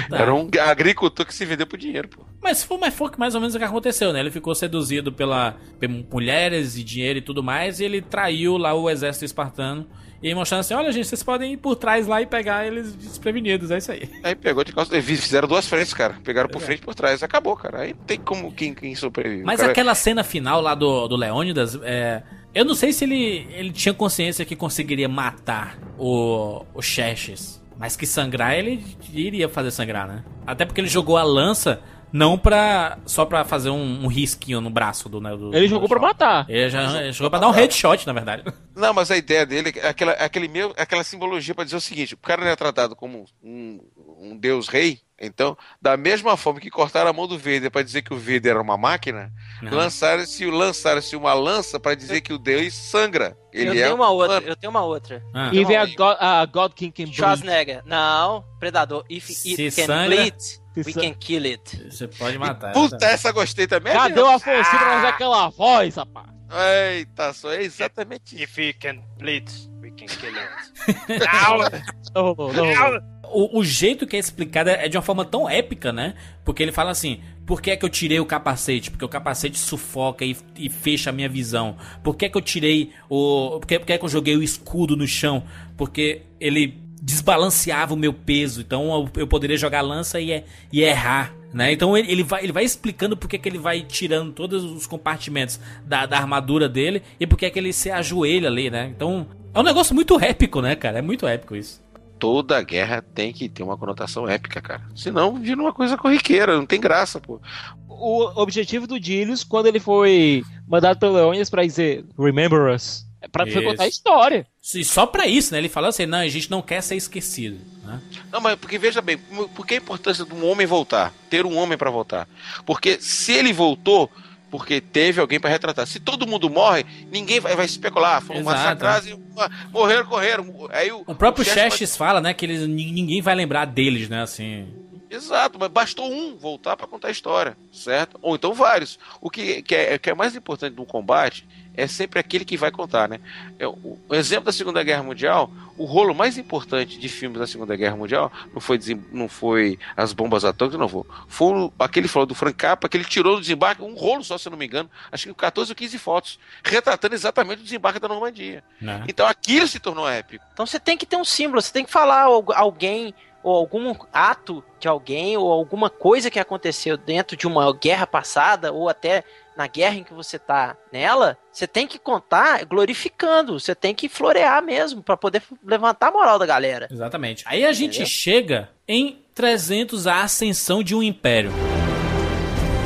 Tá. 0.10 0.18
Era 0.18 0.34
um 0.34 0.50
agricultor 0.68 1.26
que 1.26 1.34
se 1.34 1.46
vendeu 1.46 1.66
por 1.66 1.78
dinheiro, 1.78 2.08
pô. 2.08 2.26
Mas 2.42 2.64
foi, 2.64 2.78
mas 2.78 2.94
foi 2.94 3.10
mais 3.18 3.34
ou 3.34 3.42
menos 3.42 3.56
o 3.56 3.58
que 3.58 3.64
aconteceu, 3.64 4.12
né? 4.14 4.20
Ele 4.20 4.32
ficou 4.32 4.54
seduzido 4.54 5.12
pela, 5.12 5.58
por 5.80 5.90
mulheres 6.20 6.78
e 6.78 6.84
dinheiro 6.84 7.20
e 7.20 7.22
tudo 7.22 7.42
mais, 7.42 7.80
e 7.80 7.86
ele 7.86 8.02
traiu 8.02 8.58
lá 8.58 8.74
o 8.74 8.90
exército 8.90 9.26
espartano. 9.26 9.88
E 10.26 10.34
mostrando 10.34 10.62
assim: 10.62 10.74
olha, 10.74 10.92
gente, 10.92 11.08
vocês 11.08 11.22
podem 11.22 11.54
ir 11.54 11.58
por 11.58 11.76
trás 11.76 12.08
lá 12.08 12.20
e 12.20 12.26
pegar 12.26 12.66
eles 12.66 12.96
desprevenidos, 12.96 13.70
é 13.70 13.78
isso 13.78 13.92
aí. 13.92 14.10
Aí 14.24 14.34
pegou 14.34 14.64
de 14.64 14.74
calça. 14.74 15.00
Fizeram 15.00 15.48
duas 15.48 15.68
frentes, 15.68 15.94
cara. 15.94 16.16
Pegaram 16.24 16.50
por 16.50 16.60
frente 16.60 16.80
e 16.80 16.82
por 16.82 16.96
trás. 16.96 17.22
Acabou, 17.22 17.56
cara. 17.56 17.82
Aí 17.82 17.94
não 17.94 18.04
tem 18.06 18.20
como 18.20 18.52
quem, 18.52 18.74
quem 18.74 18.96
sobrevive. 18.96 19.44
Mas 19.44 19.60
cara- 19.60 19.72
aquela 19.72 19.94
cena 19.94 20.24
final 20.24 20.62
lá 20.62 20.74
do, 20.74 21.08
do 21.08 21.16
Leônidas, 21.16 21.80
é, 21.84 22.24
eu 22.56 22.66
não 22.66 22.74
sei 22.74 22.92
se 22.92 23.04
ele, 23.04 23.48
ele 23.52 23.72
tinha 23.72 23.94
consciência 23.94 24.44
que 24.44 24.56
conseguiria 24.56 25.08
matar 25.08 25.78
o, 25.96 26.66
o 26.74 26.82
Xerxes. 26.82 27.64
Mas 27.78 27.96
que 27.96 28.08
sangrar 28.08 28.56
ele 28.56 28.84
iria 29.14 29.48
fazer 29.48 29.70
sangrar, 29.70 30.08
né? 30.08 30.24
Até 30.48 30.66
porque 30.66 30.82
ele 30.82 30.88
jogou 30.88 31.18
a 31.18 31.24
lança 31.24 31.82
não 32.12 32.38
pra. 32.38 32.98
só 33.06 33.26
pra 33.26 33.44
fazer 33.44 33.70
um, 33.70 34.04
um 34.04 34.08
risquinho 34.08 34.62
no 34.62 34.70
braço 34.70 35.10
do. 35.10 35.20
Né, 35.20 35.36
do 35.36 35.54
Ele 35.56 35.68
do 35.68 35.72
jogou 35.72 35.88
pra 35.90 36.00
matar. 36.00 36.46
Ele, 36.50 36.70
já, 36.70 37.02
ele 37.02 37.12
jogou 37.12 37.30
pra 37.30 37.40
dar 37.40 37.48
um 37.48 37.52
headshot, 37.52 38.06
na 38.06 38.14
verdade. 38.14 38.44
Não, 38.76 38.94
mas 38.94 39.10
a 39.12 39.18
ideia 39.18 39.46
dele 39.46 39.74
é 39.78 39.88
aquela, 39.88 40.12
aquele 40.14 40.48
meu, 40.48 40.74
aquela 40.78 41.04
simbologia 41.04 41.54
para 41.56 41.64
dizer 41.64 41.78
o 41.78 41.82
seguinte: 41.82 42.14
o 42.14 42.18
cara 42.18 42.44
não 42.44 42.52
é 42.52 42.56
tratado 42.56 42.96
como 42.96 43.26
um, 43.44 43.80
um 44.20 44.38
deus 44.38 44.68
rei. 44.68 45.00
Então, 45.18 45.58
da 45.82 45.96
mesma 45.96 46.36
forma 46.36 46.60
que 46.60 46.70
cortaram 46.70 47.10
a 47.10 47.14
mão 47.14 47.26
do 47.26 47.38
Vader 47.38 47.72
para 47.72 47.82
dizer 47.82 48.02
que 48.02 48.14
o 48.14 48.18
Vader 48.18 48.48
era 48.52 48.62
uma 48.62 48.76
máquina, 48.76 49.32
lançaram-se 49.62 50.46
lançaram-se 50.46 51.16
uma 51.16 51.34
lança 51.34 51.80
para 51.80 51.96
dizer 51.96 52.20
que 52.20 52.34
o 52.34 52.38
deus 52.38 52.74
sangra. 52.74 53.38
Ele 53.54 53.70
eu 53.70 53.74
é 53.74 53.84
tenho 53.84 53.96
uma 53.96 54.10
outra, 54.10 54.44
eu 54.46 54.56
tenho 54.58 54.72
uma 54.72 54.84
outra. 54.84 55.24
Ah. 55.34 55.52
E 55.54 55.64
vem 55.64 55.78
a 55.78 55.86
God, 55.86 56.18
a 56.20 56.46
God 56.46 56.74
King 56.74 56.92
can 56.92 57.04
bleed. 57.06 57.16
Schwarzenegger. 57.16 57.82
Não, 57.86 58.44
Predador. 58.60 59.06
If 59.10 59.30
it 59.30 59.40
Se 59.72 59.72
can 59.72 59.86
sangra- 59.86 60.16
bleed, 60.16 60.36
we 60.78 60.94
can 60.94 61.14
kill 61.14 61.46
it. 61.46 61.92
Você 61.92 62.08
pode 62.08 62.38
matar. 62.38 62.74
Puta, 62.74 63.06
essa 63.06 63.32
gostei 63.32 63.68
também. 63.68 63.94
Cadê 63.94 64.20
o 64.20 64.28
Afonso 64.28 64.70
pra 64.70 64.80
fazer 64.80 65.08
aquela 65.08 65.50
voz, 65.50 65.96
rapaz? 65.96 66.36
Eita, 66.52 67.34
só 67.34 67.52
é 67.52 67.64
exatamente 67.64 68.36
isso. 68.36 68.44
If 68.44 68.58
he 68.58 68.74
can 68.74 69.02
bleed, 69.18 69.50
we 69.82 69.92
can 69.92 70.06
kill 70.06 70.36
it. 70.38 71.84
Não 72.14 72.34
não 72.54 72.74
rolou. 72.76 73.02
O, 73.24 73.60
o 73.60 73.64
jeito 73.64 74.08
que 74.08 74.16
é 74.16 74.20
explicado 74.20 74.70
é 74.70 74.88
de 74.88 74.96
uma 74.96 75.04
forma 75.04 75.26
tão 75.26 75.50
épica, 75.50 75.92
né? 75.92 76.16
Porque 76.46 76.64
ele 76.64 76.72
fala 76.72 76.92
assim: 76.92 77.22
por 77.46 77.62
que 77.62 77.72
é 77.72 77.76
que 77.76 77.84
eu 77.84 77.90
tirei 77.90 78.20
o 78.20 78.26
capacete? 78.26 78.90
Porque 78.90 79.04
o 79.04 79.10
capacete 79.10 79.58
sufoca 79.58 80.24
e, 80.24 80.38
e 80.56 80.70
fecha 80.70 81.10
a 81.10 81.14
minha 81.14 81.28
visão. 81.28 81.76
Por 82.04 82.16
que 82.16 82.26
é 82.26 82.30
que 82.30 82.38
eu 82.38 82.42
tirei 82.42 82.94
o. 83.10 83.60
Por 83.60 83.68
que, 83.68 83.80
por 83.80 83.86
que 83.86 83.94
é 83.94 83.98
que 83.98 84.06
eu 84.06 84.10
joguei 84.10 84.38
o 84.38 84.44
escudo 84.44 84.96
no 84.96 85.08
chão? 85.08 85.44
Porque 85.76 86.22
ele 86.40 86.85
desbalanceava 87.06 87.94
o 87.94 87.98
meu 87.98 88.12
peso. 88.12 88.62
Então 88.62 88.92
eu, 88.92 89.22
eu 89.22 89.28
poderia 89.28 89.56
jogar 89.56 89.82
lança 89.82 90.20
e, 90.20 90.44
e 90.74 90.82
errar. 90.82 91.32
Né? 91.54 91.72
Então 91.72 91.96
ele, 91.96 92.12
ele, 92.12 92.24
vai, 92.24 92.44
ele 92.44 92.52
vai 92.52 92.64
explicando 92.64 93.16
por 93.16 93.30
que 93.30 93.38
que 93.38 93.48
ele 93.48 93.60
vai 93.60 93.82
tirando 93.82 94.34
todos 94.34 94.64
os 94.64 94.88
compartimentos 94.88 95.60
da, 95.86 96.06
da 96.06 96.18
armadura 96.18 96.68
dele 96.68 97.04
e 97.20 97.28
por 97.28 97.38
que 97.38 97.50
que 97.50 97.60
ele 97.60 97.72
se 97.72 97.92
ajoelha 97.92 98.50
ali, 98.50 98.70
né? 98.70 98.92
Então 98.94 99.28
é 99.54 99.60
um 99.60 99.64
negócio 99.64 99.96
muito 99.96 100.20
épico, 100.20 100.62
né, 100.62 100.76
cara? 100.76 100.98
É 100.98 101.02
muito 101.02 101.26
épico 101.26 101.56
isso. 101.56 101.82
Toda 102.18 102.62
guerra 102.62 103.02
tem 103.02 103.32
que 103.32 103.48
ter 103.48 103.62
uma 103.62 103.78
conotação 103.78 104.28
épica, 104.28 104.60
cara. 104.60 104.82
Senão 104.96 105.36
vira 105.36 105.62
uma 105.62 105.72
coisa 105.72 105.96
corriqueira, 105.96 106.58
não 106.58 106.66
tem 106.66 106.82
graça, 106.82 107.22
pô. 107.22 107.40
O 107.88 108.42
objetivo 108.42 108.88
do 108.88 109.00
Dilius, 109.00 109.44
quando 109.44 109.68
ele 109.68 109.80
foi 109.80 110.44
mandado 110.68 111.00
pelo 111.00 111.14
Leônidas 111.14 111.50
pra 111.50 111.64
dizer 111.64 112.04
Remember 112.18 112.74
us, 112.74 113.05
é 113.26 113.28
pra 113.28 113.46
foi 113.46 113.56
Isso. 113.62 113.64
contar 113.64 113.84
a 113.84 113.88
história. 113.88 114.48
E 114.76 114.84
só 114.86 115.06
pra 115.06 115.26
isso, 115.28 115.52
né? 115.52 115.58
Ele 115.60 115.70
falou 115.70 115.90
assim: 115.90 116.06
não, 116.06 116.20
a 116.20 116.28
gente 116.28 116.50
não 116.50 116.62
quer 116.62 116.82
ser 116.82 116.96
esquecido. 116.96 117.58
Né? 117.84 118.00
Não, 118.32 118.40
mas 118.40 118.56
porque 118.56 118.78
veja 118.78 119.02
bem, 119.02 119.18
por 119.56 119.66
que 119.66 119.74
a 119.74 119.78
importância 119.78 120.24
de 120.26 120.34
um 120.34 120.46
homem 120.50 120.66
voltar? 120.68 121.12
Ter 121.30 121.46
um 121.46 121.58
homem 121.58 121.78
pra 121.78 121.90
voltar? 121.90 122.28
Porque 122.66 123.00
se 123.02 123.32
ele 123.34 123.52
voltou, 123.54 124.10
porque 124.52 124.80
teve 124.80 125.20
alguém 125.20 125.40
para 125.40 125.50
retratar. 125.50 125.86
Se 125.88 126.00
todo 126.00 126.28
mundo 126.28 126.50
morre, 126.50 126.86
ninguém 127.12 127.40
vai, 127.40 127.56
vai 127.56 127.66
especular. 127.66 128.22
Foram 128.22 128.42
Exato. 128.42 128.58
massacrados 128.58 129.10
e 129.10 129.20
ah, 129.38 129.50
morreram, 129.72 130.06
correram. 130.06 130.68
Aí 130.72 130.92
o, 130.92 131.04
O 131.08 131.16
próprio 131.16 131.42
o 131.42 131.46
Chester 131.46 131.64
Xerxes 131.72 131.98
fala, 131.98 132.22
né, 132.22 132.34
que 132.34 132.46
eles, 132.46 132.68
ni- 132.68 132.92
ninguém 132.92 133.22
vai 133.22 133.36
lembrar 133.36 133.66
deles, 133.66 134.08
né, 134.08 134.22
assim. 134.22 134.68
Exato, 135.10 135.58
mas 135.60 135.70
bastou 135.70 136.12
um 136.12 136.36
voltar 136.36 136.76
para 136.76 136.88
contar 136.88 137.08
a 137.10 137.12
história, 137.12 137.56
certo? 137.72 138.18
Ou 138.22 138.36
então 138.36 138.54
vários. 138.54 138.98
O 139.22 139.30
que, 139.30 139.62
que, 139.62 139.76
é, 139.76 139.98
que 139.98 140.10
é 140.10 140.14
mais 140.16 140.36
importante 140.36 140.76
no 140.76 140.86
combate 140.86 141.48
é 141.78 141.88
sempre 141.88 142.20
aquele 142.20 142.46
que 142.46 142.58
vai 142.58 142.72
contar, 142.72 143.08
né? 143.10 143.20
É, 143.60 143.68
o, 143.68 143.98
o 144.10 144.16
exemplo 144.16 144.46
da 144.46 144.52
Segunda 144.52 144.84
Guerra 144.84 145.04
Mundial, 145.04 145.50
o 145.78 145.86
rolo 145.86 146.14
mais 146.16 146.38
importante 146.38 146.98
de 146.98 147.10
filmes 147.10 147.40
da 147.40 147.46
Segunda 147.48 147.76
Guerra 147.76 147.96
Mundial 147.96 148.32
não 148.54 148.62
foi, 148.62 148.78
desem- 148.78 149.04
não 149.12 149.28
foi 149.28 149.78
as 149.96 150.14
bombas 150.14 150.46
atômicas, 150.46 150.80
não 150.80 150.88
foi. 150.88 151.04
Foi 151.28 151.54
o- 151.54 151.74
aquele 151.80 152.08
falou 152.08 152.26
do 152.26 152.36
Frank 152.36 152.56
Capra, 152.56 152.88
que 152.90 152.96
ele 152.98 153.04
tirou 153.06 153.36
do 153.36 153.42
desembarque, 153.42 153.82
um 153.82 153.96
rolo 153.96 154.24
só, 154.24 154.38
se 154.38 154.48
eu 154.48 154.52
não 154.52 154.58
me 154.58 154.66
engano, 154.66 154.90
acho 155.12 155.28
que 155.28 155.34
14 155.34 155.72
ou 155.72 155.76
15 155.76 155.98
fotos, 155.98 156.40
retratando 156.64 157.14
exatamente 157.16 157.60
o 157.60 157.64
desembarque 157.64 158.00
da 158.00 158.08
Normandia. 158.08 158.64
Né? 158.82 159.04
Então 159.08 159.28
aquilo 159.28 159.68
se 159.68 159.80
tornou 159.80 160.08
épico. 160.10 160.44
Então 160.54 160.66
você 160.66 160.80
tem 160.80 160.98
que 160.98 161.06
ter 161.06 161.18
um 161.18 161.26
símbolo, 161.26 161.62
você 161.62 161.72
tem 161.74 161.86
que 161.86 161.92
falar 161.92 162.22
algu- 162.24 162.54
alguém 162.54 163.14
ou 163.44 163.56
algum 163.56 163.94
ato 164.12 164.64
de 164.80 164.88
alguém 164.88 165.38
ou 165.38 165.52
alguma 165.52 165.88
coisa 165.88 166.32
que 166.32 166.40
aconteceu 166.40 166.98
dentro 166.98 167.38
de 167.38 167.46
uma 167.46 167.72
guerra 167.78 168.08
passada 168.08 168.72
ou 168.74 168.90
até 168.90 169.24
na 169.58 169.68
guerra 169.68 169.96
em 169.96 170.04
que 170.04 170.14
você 170.14 170.38
tá 170.38 170.76
nela, 170.92 171.38
você 171.52 171.66
tem 171.68 171.88
que 171.88 171.98
contar 171.98 172.66
glorificando, 172.66 173.60
você 173.60 173.74
tem 173.74 173.94
que 173.96 174.10
florear 174.10 174.62
mesmo 174.64 175.02
pra 175.02 175.16
poder 175.16 175.42
levantar 175.66 176.08
a 176.10 176.12
moral 176.12 176.38
da 176.38 176.46
galera. 176.46 176.88
Exatamente. 176.92 177.44
Aí 177.48 177.66
a 177.66 177.72
gente 177.74 177.96
Entendeu? 178.02 178.08
chega 178.08 178.70
em 178.88 179.24
300, 179.34 180.08
a 180.08 180.22
ascensão 180.24 180.84
de 180.84 180.94
um 180.96 181.02
império. 181.02 181.52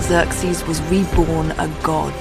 Xerxes 0.07 0.63
was 0.67 0.79
reborn 0.89 1.51
a 1.57 1.67
god. 1.83 2.13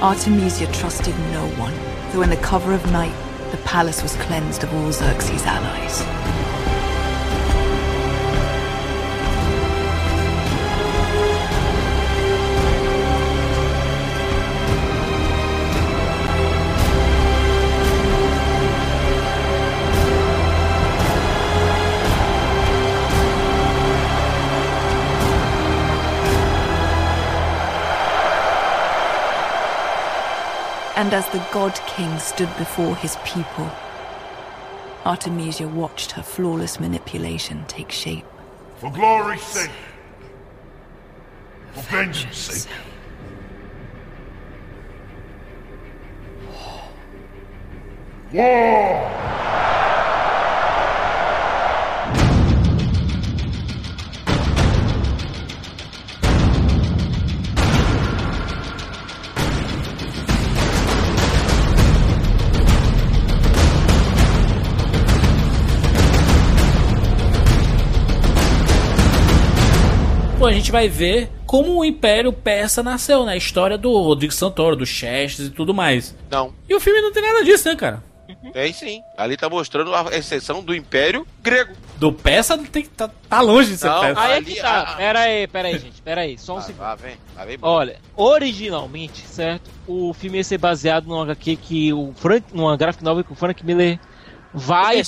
Artemisia 0.00 0.66
trusted 0.68 1.14
no 1.32 1.44
one, 1.62 1.74
though 2.12 2.22
in 2.24 2.28
the 2.30 2.36
cover 2.36 2.74
of 2.74 2.84
night, 2.92 3.14
the 3.52 3.56
palace 3.58 4.02
was 4.02 4.16
cleansed 4.26 4.64
of 4.64 4.74
all 4.74 4.90
Xerxes' 4.92 5.44
allies. 5.46 6.02
And 31.02 31.12
as 31.14 31.28
the 31.30 31.44
god 31.50 31.74
king 31.88 32.16
stood 32.20 32.56
before 32.56 32.94
his 32.94 33.16
people, 33.24 33.68
Artemisia 35.04 35.66
watched 35.66 36.12
her 36.12 36.22
flawless 36.22 36.78
manipulation 36.78 37.64
take 37.66 37.90
shape. 37.90 38.24
For 38.76 38.88
glory's 38.92 39.42
sake. 39.42 39.70
For 41.72 41.80
vengeance' 41.80 42.36
sake. 42.36 42.72
War! 48.32 49.71
A 70.52 70.56
gente 70.56 70.72
vai 70.72 70.88
ver 70.88 71.30
como 71.46 71.78
o 71.78 71.84
Império 71.84 72.32
Persa 72.32 72.82
nasceu, 72.82 73.24
né? 73.24 73.32
A 73.32 73.36
história 73.36 73.76
do 73.78 73.92
Rodrigo 73.92 74.32
Santoro, 74.32 74.76
do 74.76 74.86
Xerxes 74.86 75.46
e 75.48 75.50
tudo 75.50 75.72
mais. 75.74 76.14
Não. 76.30 76.52
E 76.68 76.74
o 76.74 76.80
filme 76.80 77.00
não 77.00 77.12
tem 77.12 77.22
nada 77.22 77.44
disso, 77.44 77.68
né, 77.68 77.76
cara? 77.76 78.02
É 78.54 78.72
sim. 78.72 79.02
Ali 79.16 79.36
tá 79.36 79.48
mostrando 79.48 79.94
a 79.94 80.04
exceção 80.16 80.62
do 80.62 80.74
Império 80.74 81.26
Grego. 81.42 81.74
Do 81.96 82.12
Persa 82.12 82.56
não 82.56 82.64
tem, 82.64 82.84
tá, 82.86 83.08
tá 83.28 83.40
longe 83.40 83.70
de 83.72 83.76
ser 83.78 83.88
Não, 83.88 84.00
Persa. 84.00 84.20
Aí 84.20 84.30
é 84.32 84.36
Ali, 84.36 84.44
que 84.46 84.60
tá. 84.60 84.80
ah, 84.80 84.96
Pera 84.96 85.20
aí, 85.20 85.46
pera 85.46 85.68
aí, 85.68 85.78
gente. 85.78 86.02
Pera 86.02 86.20
aí, 86.22 86.38
só 86.38 86.54
um 86.54 86.58
Ah, 86.58 86.62
segundo. 86.62 86.80
lá 86.82 86.94
vem, 86.94 87.16
lá 87.36 87.44
vem. 87.44 87.58
Olha, 87.60 87.96
originalmente, 88.16 89.20
certo? 89.26 89.70
O 89.86 90.12
filme 90.14 90.38
ia 90.38 90.44
ser 90.44 90.58
baseado 90.58 91.06
num 91.06 91.20
HQ 91.20 91.56
que 91.56 91.92
o 91.92 92.12
Frank, 92.16 92.46
numa 92.52 92.76
graphic 92.76 93.04
novel 93.04 93.22
que 93.24 93.32
o 93.32 93.36
Frank 93.36 93.64
Miller 93.64 93.98
vai 94.54 95.02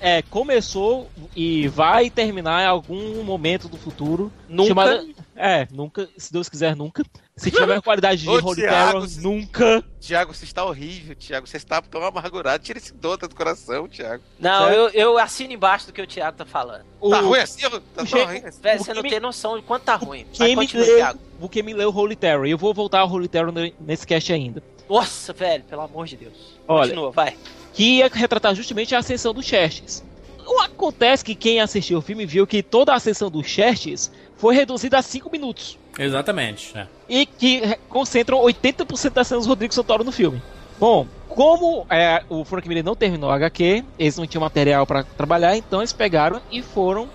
é, 0.00 0.22
começou 0.22 1.08
e 1.34 1.66
vai 1.68 2.10
terminar 2.10 2.62
em 2.62 2.66
algum 2.66 3.22
momento 3.24 3.68
do 3.68 3.76
futuro. 3.76 4.30
Nunca. 4.48 4.68
chamada- 4.68 5.06
é, 5.34 5.66
nunca, 5.72 6.08
se 6.16 6.32
Deus 6.32 6.48
quiser, 6.48 6.76
nunca. 6.76 7.02
Se 7.34 7.50
tiver 7.50 7.80
qualidade 7.82 8.22
de 8.22 8.28
Ô, 8.28 8.34
Holy 8.34 8.60
Thiago, 8.60 8.92
Terror, 8.92 9.08
se- 9.08 9.20
nunca. 9.22 9.84
Tiago, 9.98 10.34
você 10.34 10.44
está 10.44 10.64
horrível, 10.64 11.14
Tiago. 11.14 11.46
Você 11.46 11.56
está 11.56 11.80
tão 11.80 12.04
amargurado. 12.04 12.62
Tira 12.62 12.78
esse 12.78 12.92
dota 12.92 13.26
do 13.26 13.34
coração, 13.34 13.88
Tiago. 13.88 14.22
Não, 14.38 14.66
Certo. 14.66 14.74
eu, 14.76 14.88
eu 14.90 15.18
assino 15.18 15.52
embaixo 15.54 15.86
do 15.86 15.92
que 15.92 16.02
o 16.02 16.06
Thiago 16.06 16.36
tá 16.36 16.44
falando. 16.44 16.84
O, 17.00 17.08
Tá 17.10 17.20
ruim 17.20 17.40
assim? 17.40 17.62
Tá 17.62 17.70
tão 17.94 18.04
ruim 18.04 18.42
assim? 18.44 18.60
Velho, 18.60 18.78
você 18.78 18.90
que 18.90 18.94
não 18.96 19.02
me- 19.02 19.10
tem 19.10 19.20
noção 19.20 19.56
de 19.56 19.62
quanto 19.64 19.82
tá 19.84 19.94
ruim. 19.96 20.26
Mas 20.28 20.38
quem 20.38 20.48
me 20.54 20.66
continua, 20.66 20.84
leu, 20.86 20.96
Thiago. 20.96 21.18
o 21.40 21.48
que 21.48 21.62
me 21.62 21.72
leu 21.72 21.90
Holy 21.90 22.14
Terror. 22.14 22.46
E 22.46 22.50
eu 22.50 22.58
vou 22.58 22.74
voltar 22.74 23.00
ao 23.00 23.10
Holy 23.10 23.26
Terror 23.28 23.50
ne- 23.50 23.74
nesse 23.80 24.06
cast 24.06 24.30
ainda. 24.32 24.62
Nossa, 24.88 25.32
velho, 25.32 25.64
pelo 25.64 25.80
amor 25.80 26.06
de 26.06 26.16
Deus. 26.18 26.58
Olha. 26.68 26.88
Continua, 26.90 27.10
vai. 27.10 27.36
Que 27.72 27.98
ia 27.98 28.10
retratar 28.12 28.54
justamente 28.54 28.94
a 28.94 28.98
ascensão 28.98 29.32
do 29.32 29.42
Xerxes. 29.42 30.04
O 30.46 30.60
acontece 30.60 31.24
que 31.24 31.34
quem 31.34 31.60
assistiu 31.60 31.98
o 31.98 32.02
filme 32.02 32.26
viu 32.26 32.46
que 32.46 32.62
toda 32.62 32.92
a 32.92 32.96
ascensão 32.96 33.30
do 33.30 33.42
Xerxes 33.42 34.10
foi 34.36 34.54
reduzida 34.54 34.98
a 34.98 35.02
5 35.02 35.30
minutos. 35.30 35.78
Exatamente. 35.98 36.76
é. 36.76 36.86
E 37.08 37.26
que 37.26 37.62
concentram 37.88 38.38
80% 38.38 39.10
das 39.10 39.28
cenas 39.28 39.44
do 39.44 39.48
Rodrigo 39.48 39.72
Santoro 39.72 40.02
no 40.02 40.10
filme. 40.10 40.42
Bom, 40.78 41.06
como 41.28 41.86
é, 41.88 42.22
o 42.28 42.44
Frank 42.44 42.68
Miller 42.68 42.84
não 42.84 42.96
terminou 42.96 43.30
o 43.30 43.32
HQ, 43.32 43.84
eles 43.98 44.16
não 44.16 44.26
tinham 44.26 44.42
material 44.42 44.86
para 44.86 45.04
trabalhar, 45.04 45.56
então 45.56 45.80
eles 45.80 45.92
pegaram 45.92 46.40
e 46.50 46.60
foram 46.60 47.08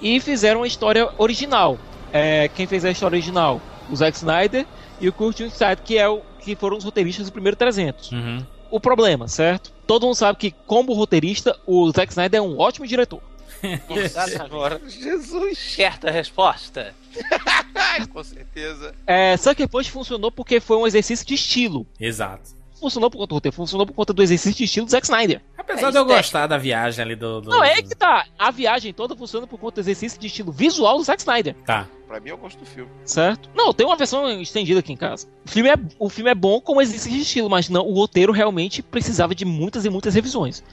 e 0.00 0.20
fizeram 0.20 0.60
uma 0.60 0.66
história 0.66 1.08
original. 1.18 1.78
É, 2.12 2.48
quem 2.48 2.66
fez 2.66 2.84
a 2.84 2.90
história 2.90 3.16
original? 3.16 3.60
O 3.90 3.96
Zack 3.96 4.16
Snyder 4.16 4.64
e 5.00 5.08
o 5.08 5.12
Kurt 5.12 5.40
Snyder, 5.40 5.82
que, 5.84 5.98
é 5.98 6.08
o, 6.08 6.20
que 6.40 6.54
foram 6.54 6.76
os 6.76 6.84
roteiristas 6.84 7.26
do 7.26 7.32
primeiro 7.32 7.56
300 7.56 8.12
Uhum. 8.12 8.46
O 8.70 8.80
problema, 8.80 9.28
certo? 9.28 9.72
Todo 9.86 10.04
mundo 10.06 10.14
sabe 10.14 10.38
que, 10.38 10.50
como 10.66 10.92
roteirista, 10.92 11.58
o 11.66 11.90
Zack 11.90 12.12
Snyder 12.12 12.38
é 12.38 12.42
um 12.42 12.58
ótimo 12.58 12.86
diretor. 12.86 13.22
Agora, 14.40 14.80
Jesus. 14.86 15.58
Certa 15.58 16.10
resposta. 16.10 16.94
Com 18.12 18.22
certeza. 18.22 18.94
É, 19.06 19.36
Sucker 19.36 19.68
Punch 19.68 19.90
funcionou 19.90 20.30
porque 20.30 20.60
foi 20.60 20.76
um 20.76 20.86
exercício 20.86 21.26
de 21.26 21.34
estilo. 21.34 21.86
Exato. 21.98 22.57
Funcionou 22.80 23.10
por 23.10 23.18
conta 23.18 23.28
do 23.28 23.34
roteiro, 23.34 23.56
funcionou 23.56 23.86
por 23.86 23.92
conta 23.94 24.12
do 24.12 24.22
exercício 24.22 24.56
de 24.56 24.64
estilo 24.64 24.86
do 24.86 24.90
Zack 24.92 25.04
Snyder. 25.06 25.40
Apesar 25.56 25.88
É, 25.88 25.90
de 25.90 25.96
eu 25.98 26.04
gostar 26.04 26.46
da 26.46 26.56
viagem 26.56 27.04
ali 27.04 27.16
do. 27.16 27.40
do- 27.40 27.50
Não, 27.50 27.62
é 27.64 27.82
que 27.82 27.94
tá. 27.94 28.24
A 28.38 28.50
viagem 28.50 28.92
toda 28.92 29.16
funciona 29.16 29.46
por 29.46 29.58
conta 29.58 29.76
do 29.76 29.80
exercício 29.84 30.18
de 30.20 30.26
estilo 30.28 30.52
visual 30.52 30.96
do 30.98 31.04
Zack 31.04 31.20
Snyder, 31.20 31.54
Tá. 31.66 31.86
Pra 32.06 32.20
mim, 32.20 32.30
eu 32.30 32.38
gosto 32.38 32.58
do 32.60 32.64
filme. 32.64 32.90
certo? 33.04 33.50
Não, 33.54 33.74
tem 33.74 33.84
uma 33.86 33.94
versão 33.96 34.40
estendida 34.40 34.80
aqui 34.80 34.92
em 34.92 34.96
casa. 34.96 35.26
O 35.46 35.50
filme 35.50 35.68
é, 35.68 35.74
o 35.98 36.08
filme 36.08 36.30
é 36.30 36.34
bom 36.34 36.58
como 36.60 36.80
exercício 36.80 37.10
de 37.12 37.20
estilo, 37.22 37.50
mas 37.50 37.68
não, 37.68 37.86
o 37.86 37.92
roteiro 37.92 38.32
realmente 38.32 38.80
precisava 38.82 39.34
de 39.34 39.44
muitas 39.44 39.84
e 39.84 39.90
muitas 39.90 40.14
revisões. 40.14 40.64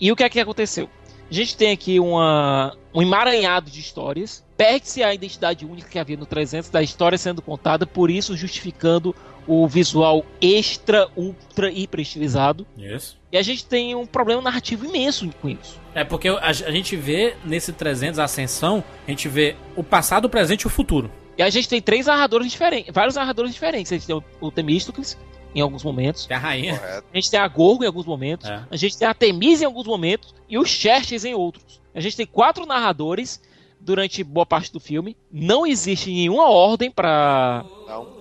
E 0.00 0.10
o 0.10 0.16
que 0.16 0.24
é 0.24 0.28
que 0.28 0.40
aconteceu? 0.40 0.88
A 1.30 1.34
gente 1.34 1.56
tem 1.56 1.70
aqui 1.70 2.00
uma, 2.00 2.76
um 2.92 3.00
emaranhado 3.00 3.70
de 3.70 3.78
histórias. 3.80 4.44
Perde-se 4.56 5.02
a 5.02 5.14
identidade 5.14 5.64
única 5.64 5.88
que 5.88 5.98
havia 5.98 6.16
no 6.16 6.26
300 6.26 6.68
da 6.68 6.82
história 6.82 7.16
sendo 7.16 7.40
contada, 7.40 7.86
por 7.86 8.10
isso 8.10 8.36
justificando 8.36 9.14
o 9.46 9.66
visual 9.66 10.24
extra, 10.40 11.08
ultra, 11.16 11.70
hiper 11.70 12.00
estilizado. 12.00 12.66
Isso. 12.76 13.18
E 13.30 13.36
a 13.36 13.42
gente 13.42 13.64
tem 13.64 13.94
um 13.94 14.06
problema 14.06 14.42
narrativo 14.42 14.84
imenso 14.84 15.28
com 15.40 15.48
isso. 15.48 15.80
É 15.94 16.04
porque 16.04 16.28
a, 16.28 16.46
a 16.46 16.52
gente 16.52 16.96
vê 16.96 17.34
nesse 17.44 17.72
300 17.72 18.18
Ascensão, 18.18 18.84
a 19.06 19.10
gente 19.10 19.28
vê 19.28 19.56
o 19.76 19.82
passado, 19.82 20.26
o 20.26 20.28
presente 20.28 20.62
e 20.62 20.66
o 20.66 20.70
futuro. 20.70 21.10
E 21.36 21.42
a 21.42 21.48
gente 21.50 21.68
tem 21.68 21.80
três 21.80 22.06
narradores 22.06 22.50
diferentes, 22.50 22.92
vários 22.92 23.16
narradores 23.16 23.52
diferentes. 23.52 23.90
A 23.90 23.96
gente 23.96 24.06
tem 24.06 24.16
o, 24.16 24.22
o 24.40 24.50
Temístocles 24.50 25.16
em 25.54 25.60
alguns 25.60 25.82
momentos. 25.82 26.26
Que 26.26 26.32
é 26.32 26.36
a 26.36 26.38
rainha. 26.38 26.78
Correto. 26.78 27.06
A 27.12 27.16
gente 27.16 27.30
tem 27.30 27.40
a 27.40 27.48
Gorgo 27.48 27.84
em 27.84 27.86
alguns 27.86 28.06
momentos. 28.06 28.48
É. 28.48 28.64
A 28.70 28.76
gente 28.76 28.98
tem 28.98 29.08
a 29.08 29.14
Temise 29.14 29.64
em 29.64 29.66
alguns 29.66 29.86
momentos. 29.86 30.34
E 30.48 30.58
o 30.58 30.64
Xerxes 30.64 31.24
em 31.24 31.34
outros. 31.34 31.80
A 31.94 32.00
gente 32.00 32.16
tem 32.16 32.26
quatro 32.26 32.66
narradores 32.66 33.40
durante 33.82 34.22
boa 34.22 34.46
parte 34.46 34.72
do 34.72 34.80
filme. 34.80 35.16
Não 35.30 35.66
existe 35.66 36.10
nenhuma 36.10 36.48
ordem 36.48 36.90
para 36.90 37.64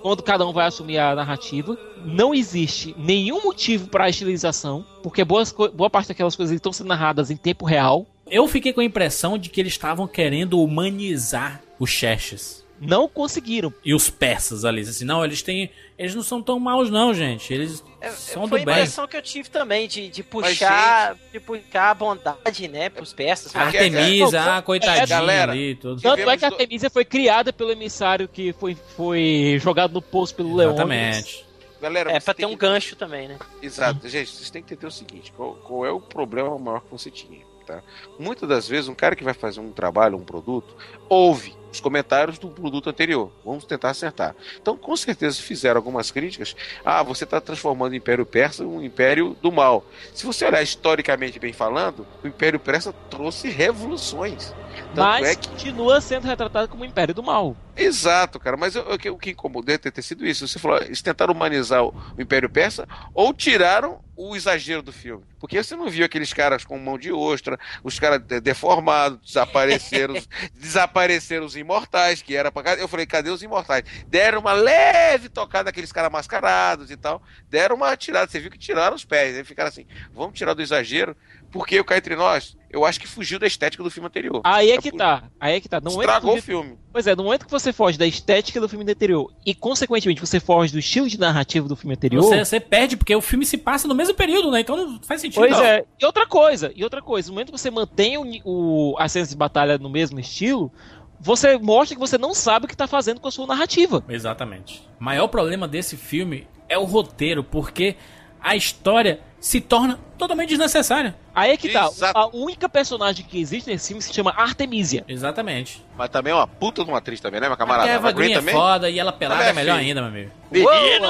quando 0.02 0.24
cada 0.24 0.46
um 0.48 0.52
vai 0.52 0.68
assumir 0.68 0.98
a 0.98 1.16
narrativa. 1.16 1.78
Não 2.04 2.34
existe 2.34 2.96
nenhum 2.98 3.44
motivo 3.44 3.88
para 3.88 4.06
a 4.06 4.10
estilização, 4.10 4.86
porque 5.04 5.24
boas 5.24 5.54
boa 5.74 5.90
parte 5.90 6.10
daquelas 6.10 6.36
coisas 6.36 6.56
estão 6.56 6.74
sendo 6.74 6.88
narradas 6.88 7.30
em 7.30 7.38
tempo 7.38 7.66
real. 7.66 8.06
Eu 8.30 8.48
fiquei 8.48 8.74
com 8.74 8.82
a 8.82 8.86
impressão 8.86 9.38
de 9.38 9.50
que 9.50 9.60
eles 9.60 9.74
estavam 9.74 10.08
querendo 10.08 10.60
humanizar 10.60 11.62
o 11.78 11.86
Xerxes. 11.86 12.61
Não 12.82 13.08
conseguiram. 13.08 13.72
E 13.86 13.94
os 13.94 14.10
persas 14.10 14.66
ali, 14.66 14.82
assim, 14.82 15.06
não, 15.06 15.24
eles 15.24 15.41
têm. 15.44 15.70
Eles 15.99 16.16
não 16.16 16.24
são 16.24 16.41
tão 16.41 16.60
maus, 16.60 16.90
não, 16.90 17.14
gente. 17.14 17.53
Eles 17.53 17.84
são 18.16 18.44
É, 18.45 18.48
Foi 18.48 18.60
do 18.60 18.64
a 18.64 18.66
bem. 18.66 18.74
impressão 18.76 19.08
que 19.08 19.16
eu 19.16 19.22
tive 19.22 19.49
também, 19.52 19.88
de, 19.88 20.10
de 20.10 20.24
puxar, 20.24 21.16
de 21.32 21.40
puxar 21.40 21.91
a 21.91 21.94
bondade, 21.94 22.68
né, 22.68 22.90
pros 22.90 23.14
persas. 23.14 23.56
A 23.56 23.66
Porque- 23.66 23.78
Artemisa, 23.78 24.38
É, 24.38 24.40
ah, 24.49 24.62
coitadinha 24.64 25.06
galera, 25.06 25.52
ali, 25.52 25.76
tudo. 25.76 26.02
Tanto 26.02 26.28
é 26.28 26.36
que 26.38 26.44
a 26.45 26.49
do- 26.49 26.56
Artemisia 26.56 26.90
foi 26.90 27.06
criada 27.06 27.53
pelo 27.53 27.70
emissário 27.72 28.28
que 28.28 28.52
foi, 28.53 28.76
foi 28.98 29.58
jogado 29.62 29.94
no 29.94 30.02
poço 30.02 30.34
pelo 30.34 30.56
Leão. 30.56 30.72
Exatamente. 30.72 31.45
Galera, 31.80 32.12
É 32.12 32.20
pra 32.20 32.34
ter 32.34 32.45
um 32.45 32.52
que- 32.52 32.56
gancho 32.58 32.95
também, 32.95 33.28
né? 33.28 33.38
Exato, 33.62 34.08
gente, 34.10 34.30
vocês 34.32 34.49
têm 34.49 34.62
que 34.64 34.74
entender 34.74 34.88
o 34.88 34.91
seguinte: 34.91 35.32
qual, 35.38 35.53
qual 35.56 35.86
é 35.86 35.91
o 35.91 35.99
problema 35.99 36.58
maior 36.58 36.82
que 36.82 36.91
você 36.91 37.12
tinha? 37.12 37.41
Tá? 37.66 37.82
Muitas 38.20 38.49
das 38.49 38.68
vezes, 38.68 38.88
um 38.88 38.95
cara 38.95 39.16
que 39.16 39.24
vai 39.24 39.36
fazer 39.36 39.60
um 39.60 39.72
trabalho, 39.72 40.18
um 40.18 40.24
produto, 40.24 40.76
ouve 41.08 41.53
os 41.72 41.80
comentários 41.80 42.38
do 42.38 42.49
produto 42.49 42.89
anterior. 42.89 43.31
Vamos 43.45 43.65
tentar 43.65 43.89
acertar. 43.89 44.35
Então, 44.61 44.77
com 44.77 44.95
certeza, 44.95 45.41
fizeram 45.41 45.77
algumas 45.77 46.11
críticas. 46.11 46.56
Ah, 46.84 47.02
você 47.02 47.23
está 47.23 47.39
transformando 47.39 47.93
o 47.93 47.95
Império 47.95 48.26
Persa 48.26 48.64
em 48.64 48.68
um 48.68 48.84
império 48.84 49.35
do 49.41 49.52
mal. 49.52 49.85
Se 50.14 50.26
você 50.26 50.45
olhar 50.45 50.61
historicamente 50.61 51.39
bem 51.39 51.53
falando, 51.53 52.06
o 52.23 52.27
Império 52.27 52.60
Persa 52.60 52.93
trouxe 53.10 53.49
revoluções. 53.49 54.53
Tanto 54.93 54.98
Mas 55.07 55.27
é 55.27 55.35
que 55.35 55.48
continua 55.49 56.02
sendo 56.02 56.26
retratado 56.27 56.68
como 56.68 56.84
o 56.84 56.85
Império 56.85 57.14
do 57.14 57.23
Mal. 57.23 57.56
Exato, 57.76 58.39
cara, 58.39 58.57
mas 58.57 58.76
eu- 58.76 58.85
eu- 59.03 59.14
o 59.14 59.18
que 59.18 59.31
incomodou 59.31 59.73
é 59.73 59.77
ter, 59.77 60.02
sido 60.02 60.26
isso. 60.26 60.45
Você 60.48 60.60
falou, 60.60 60.77
eles 60.81 61.02
tentaram 61.02 61.34
humanizar 61.34 61.84
o, 61.84 61.93
o 62.18 62.22
Império 62.22 62.49
Persa 62.49 62.88
ou 63.14 63.34
tiraram 63.34 64.02
o 64.15 64.35
exagero 64.35 64.81
do 64.81 64.91
filme. 64.91 65.23
Porque 65.39 65.64
você 65.64 65.76
não 65.76 65.89
viu 65.89 66.06
aqueles 66.06 66.31
caras 66.34 66.64
com 66.65 66.77
mão 66.77 66.98
de 66.98 67.11
ostra, 67.11 67.57
os 67.84 67.98
caras 67.98 68.19
de- 68.22 68.41
deformados, 68.41 69.19
desapareceram, 69.26 70.15
os- 70.15 70.27
desapareceram 70.53 71.45
os 71.45 71.56
imortais, 71.56 72.22
que 72.22 72.35
era 72.35 72.52
pra. 72.52 72.73
Eu 72.76 72.88
falei, 72.88 73.06
cadê 73.06 73.30
os 73.30 73.41
imortais? 73.41 73.84
Deram 74.07 74.39
uma 74.39 74.53
leve 74.53 75.30
tocada 75.30 75.65
naqueles 75.65 75.91
caras 75.91 76.11
mascarados 76.11 76.91
e 76.91 76.98
tal. 76.98 77.22
Deram 77.49 77.76
uma 77.77 77.95
tirada, 77.95 78.30
você 78.30 78.39
viu 78.39 78.52
que 78.52 78.57
tiraram 78.60 78.95
os 78.95 79.06
pés. 79.06 79.35
Aí 79.38 79.43
ficaram 79.43 79.69
assim, 79.69 79.85
vamos 80.14 80.38
tirar 80.38 80.53
do 80.53 80.61
exagero, 80.61 81.15
porque 81.52 81.80
o 81.80 81.84
cá 81.84 81.98
entre 81.98 82.15
nós, 82.15 82.57
eu 82.69 82.86
acho 82.86 82.99
que 82.99 83.07
fugiu 83.07 83.38
da 83.38 83.45
estética 83.45 83.84
do 83.84 83.91
filme 83.91 84.07
anterior. 84.07 84.41
Aí 84.44 84.72
é 84.72 84.78
que 84.78 84.91
tá. 84.91 85.23
Aí 85.40 85.56
é 85.56 85.60
que 85.60 85.68
tá. 85.68 85.82
No 85.82 85.90
Estragou 85.90 86.34
que 86.34 86.40
o 86.40 86.44
filme. 86.44 86.78
Pois 86.91 87.06
é, 87.06 87.15
no 87.15 87.23
momento 87.23 87.45
que 87.45 87.52
você 87.52 87.73
foge 87.73 87.98
da 87.98 88.07
estética 88.07 88.60
do 88.60 88.69
filme 88.69 88.90
anterior 88.90 89.32
e, 89.45 89.53
consequentemente, 89.53 90.22
você 90.22 90.40
foge 90.40 90.72
do 90.72 90.80
estilo 90.80 91.10
de 91.10 91.19
narrativa 91.19 91.68
do 91.68 91.76
filme 91.76 91.94
anterior. 91.94 92.23
Você, 92.23 92.45
você 92.45 92.60
perde, 92.60 92.95
porque 92.95 93.14
o 93.14 93.22
filme 93.22 93.45
se 93.45 93.57
passa 93.57 93.88
no 93.88 93.94
mesmo 93.94 94.14
período, 94.14 94.49
né? 94.49 94.61
Então 94.61 94.78
não 94.78 94.99
faz 95.03 95.19
sentido. 95.19 95.41
Pois 95.41 95.52
não. 95.52 95.64
é, 95.64 95.84
e 95.99 96.06
outra 96.06 96.26
coisa, 96.26 96.72
e 96.73 96.84
outra 96.84 97.02
coisa, 97.02 97.28
no 97.28 97.34
momento 97.34 97.52
que 97.52 97.57
você 97.57 97.69
mantém 97.69 98.18
o, 98.18 98.26
o, 98.45 98.95
as 98.98 99.11
cenas 99.11 99.30
de 99.30 99.36
batalha 99.36 99.78
no 99.78 99.90
mesmo 99.90 100.19
estilo, 100.19 100.72
você 101.19 101.57
mostra 101.57 101.95
que 101.95 101.99
você 101.99 102.18
não 102.18 102.34
sabe 102.34 102.65
o 102.65 102.69
que 102.69 102.76
tá 102.76 102.88
fazendo 102.88 103.19
com 103.19 103.28
a 103.28 103.32
sua 103.32 103.45
narrativa. 103.45 104.03
Exatamente. 104.07 104.88
O 104.99 105.03
maior 105.03 105.28
problema 105.28 105.68
desse 105.68 105.98
filme 105.98 106.48
é 106.69 106.78
o 106.78 106.86
roteiro, 106.86 107.44
porque 107.44 107.98
a 108.44 108.56
história 108.56 109.20
se 109.40 109.60
torna 109.60 110.00
totalmente 110.20 110.50
desnecessária. 110.50 111.16
Aí 111.34 111.52
é 111.52 111.58
que 111.58 111.70
tá, 111.70 111.86
Exato. 111.88 112.16
a 112.18 112.28
única 112.28 112.70
personagem 112.70 113.26
que 113.26 113.40
existe 113.42 113.68
nesse 113.72 113.88
filme 113.88 114.02
se 114.02 114.14
chama 114.14 114.32
Artemisia. 114.38 115.04
Exatamente. 115.08 115.84
Mas 115.98 116.10
também 116.10 116.32
é 116.32 116.36
uma 116.36 116.46
puta 116.46 116.84
de 116.84 116.90
uma 116.92 117.00
atriz 117.00 117.20
também, 117.20 117.40
né, 117.42 117.48
meu 117.48 117.56
A 117.56 117.58
camarada? 117.58 117.90
Eva 117.90 118.10
Eva 118.10 118.12
Green 118.12 118.28
Green 118.28 118.36
é 118.36 118.40
também? 118.40 118.54
foda 118.54 118.90
e 118.90 119.00
ela 119.00 119.12
pelada 119.12 119.44
é 119.46 119.50
é 119.50 119.54
melhor 119.54 119.80
ainda, 119.80 120.02
meu 120.02 120.10
amigo. 120.10 120.32
Menino! 120.52 121.08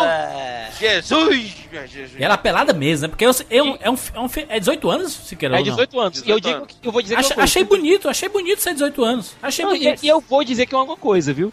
Jesus! 0.80 1.56
Minha 1.72 1.88
Jesus! 1.88 2.20
E 2.20 2.24
ela 2.24 2.36
é 2.36 2.38
pelada 2.38 2.74
mesmo, 2.74 3.04
né? 3.04 3.08
Porque 3.10 3.26
eu, 3.26 3.32
eu- 3.50 3.78
é, 3.82 3.90
um, 3.90 3.96
é, 4.14 4.20
um, 4.20 4.30
é 4.50 4.60
18 4.60 4.90
anos, 4.90 5.12
se 5.12 5.36
queira 5.36 5.56
É 5.56 5.60
ou 5.60 5.66
não. 5.66 5.72
18 5.74 6.00
anos. 6.00 6.18
e 6.20 6.30
eu 6.30 6.40
18 6.40 6.44
digo 6.44 6.58
anos. 6.58 6.78
que 6.82 6.88
eu 6.88 6.92
vou 6.92 7.02
dizer 7.02 7.16
que 7.16 7.20
Achei, 7.20 7.32
é 7.32 7.34
uma 7.34 7.36
coisa. 7.36 7.52
achei 7.52 7.64
bonito, 7.64 8.10
achei 8.10 8.30
bonito 8.30 8.62
ser 8.62 8.74
18 8.74 9.04
anos. 9.04 9.36
Achei 9.42 9.66
Não, 9.66 9.76
e, 9.76 9.80
bonito. 9.80 10.04
e 10.04 10.08
eu 10.08 10.22
vou 10.22 10.44
dizer 10.44 10.66
que 10.66 10.76
é 10.76 10.78
uma 10.78 10.96
coisa, 10.98 11.34
viu? 11.34 11.52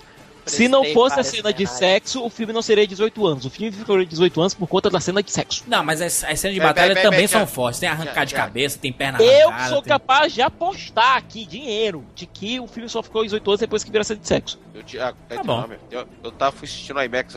Se 0.48 0.68
não 0.68 0.84
fosse 0.92 1.20
a 1.20 1.22
cena 1.22 1.52
de 1.52 1.66
sexo, 1.66 2.24
o 2.24 2.30
filme 2.30 2.52
não 2.52 2.62
seria 2.62 2.86
18 2.86 3.26
anos. 3.26 3.44
O 3.44 3.50
filme 3.50 3.70
ficou 3.72 4.04
18 4.04 4.40
anos 4.40 4.54
por 4.54 4.66
conta 4.66 4.90
da 4.90 5.00
cena 5.00 5.22
de 5.22 5.30
sexo. 5.30 5.64
Não, 5.66 5.84
mas 5.84 6.00
as, 6.00 6.24
as 6.24 6.40
cenas 6.40 6.54
de 6.54 6.58
Vai, 6.60 6.68
batalha 6.68 6.94
vai, 6.94 7.02
vai, 7.02 7.10
também 7.12 7.26
são 7.26 7.40
já. 7.40 7.46
fortes. 7.46 7.80
Tem 7.80 7.88
arrancar 7.88 8.24
de 8.24 8.32
Já, 8.32 8.36
já. 8.38 8.42
cabeça, 8.44 8.78
tem 8.78 8.92
perna 8.92 9.22
Eu 9.22 9.48
arrancada. 9.48 9.68
sou 9.70 9.82
tem- 9.82 9.88
capaz 9.90 10.32
de 10.32 10.42
apostar 10.42 11.16
aqui 11.16 11.44
dinheiro 11.46 12.04
de 12.14 12.26
que 12.26 12.58
o 12.60 12.66
filme 12.66 12.88
só 12.88 13.02
ficou 13.02 13.22
18 13.22 13.50
anos 13.50 13.60
depois 13.60 13.84
que 13.84 13.90
vira 13.90 14.04
cena 14.04 14.20
de 14.20 14.26
sexo. 14.28 14.58
Eu, 14.74 14.82
te- 14.82 14.98
ah, 14.98 15.12
é 15.28 15.34
Tá 15.36 15.40
de 15.42 15.46
bom. 15.46 15.60
nome. 15.60 15.76
eu, 15.90 16.06
eu 16.22 16.30
tava 16.32 16.52
fui 16.52 16.66
assistindo 16.66 17.02
IMAX, 17.02 17.34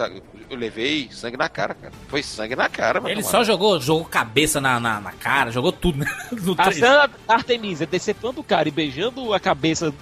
eu, 0.49 0.57
levei 0.57 1.09
sangue 1.11 1.37
na 1.37 1.49
cara, 1.49 1.73
cara. 1.73 1.93
Foi 2.07 2.21
sangue 2.21 2.55
na 2.55 2.69
cara, 2.69 2.99
meu 3.01 3.09
Ele 3.09 3.23
só 3.23 3.43
jogou, 3.43 3.79
jogou 3.79 4.05
cabeça 4.05 4.61
na, 4.61 4.79
na, 4.79 4.99
na 5.01 5.11
cara, 5.11 5.51
jogou 5.51 5.71
tudo, 5.71 5.99
né? 5.99 6.05
No 6.31 6.55
A 6.57 6.71
cena 6.71 7.07
da 7.07 7.33
Artemisia 7.35 7.85
decepando 7.87 8.41
o 8.41 8.43
cara 8.43 8.67
e 8.67 8.71
beijando 8.71 9.33
a 9.33 9.39
cabeça. 9.39 9.93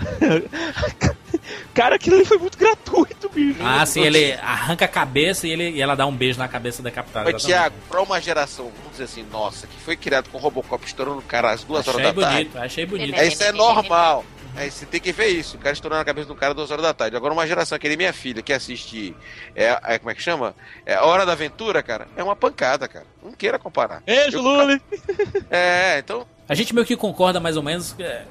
cara, 1.74 1.96
aquilo 1.96 2.16
ali 2.16 2.24
foi 2.24 2.38
muito 2.38 2.56
gratuito, 2.58 3.28
bicho. 3.28 3.60
Ah, 3.62 3.84
sim, 3.86 4.02
ele 4.02 4.32
arranca 4.34 4.84
a 4.84 4.88
cabeça 4.88 5.46
e, 5.46 5.50
ele, 5.50 5.70
e 5.70 5.80
ela 5.82 5.94
dá 5.94 6.06
um 6.06 6.14
beijo 6.14 6.38
na 6.38 6.48
cabeça 6.48 6.82
decapitada. 6.82 7.30
Mas, 7.32 7.42
Thiago, 7.44 7.74
pra 7.88 8.02
uma 8.02 8.20
geração, 8.20 8.66
vamos 8.76 8.92
dizer 8.92 9.04
assim, 9.04 9.24
nossa, 9.30 9.66
que 9.66 9.76
foi 9.80 9.96
criado 9.96 10.28
com 10.30 10.38
o 10.38 10.40
Robocop 10.40 10.84
estourando 10.84 11.18
o 11.18 11.22
cara 11.22 11.50
às 11.52 11.64
duas 11.64 11.80
Achei 11.88 11.92
horas 12.04 12.14
da 12.14 12.26
bonito, 12.28 12.52
tarde. 12.52 12.66
achei 12.66 12.86
bonito. 12.86 13.14
É, 13.14 13.26
isso 13.26 13.42
é 13.42 13.52
normal. 13.52 14.24
É, 14.56 14.68
você 14.68 14.84
tem 14.84 15.00
que 15.00 15.12
ver 15.12 15.28
isso, 15.28 15.56
o 15.56 15.60
cara 15.60 15.72
estourando 15.72 16.02
a 16.02 16.04
cabeça 16.04 16.26
do 16.26 16.34
cara 16.34 16.50
às 16.50 16.56
duas 16.56 16.70
horas 16.72 16.82
da 16.82 16.92
tarde. 16.92 17.16
Agora, 17.16 17.32
uma 17.32 17.46
geração 17.46 17.78
que 17.78 17.86
nem 17.86 17.96
minha 17.96 18.12
filha, 18.12 18.42
que 18.42 18.52
assiste. 18.52 19.14
É, 19.54 19.78
é, 19.84 19.98
como 19.98 20.10
é 20.10 20.14
que 20.14 20.20
chama? 20.20 20.56
É 20.84 20.94
a 20.94 21.04
Hora 21.04 21.24
da 21.24 21.32
Aventura, 21.32 21.82
cara, 21.84 22.08
é 22.16 22.22
uma 22.22 22.34
pancada, 22.34 22.88
cara. 22.88 23.06
Não 23.22 23.30
queira 23.32 23.60
comparar. 23.60 24.02
Beijo, 24.04 24.38
Eu- 24.38 24.42
Luli! 24.42 24.82
É, 25.50 25.98
então. 26.00 26.26
A 26.48 26.54
gente 26.56 26.74
meio 26.74 26.84
que 26.84 26.96
concorda 26.96 27.38
mais 27.38 27.56
ou 27.56 27.62
menos 27.62 27.94
é, 28.00 28.24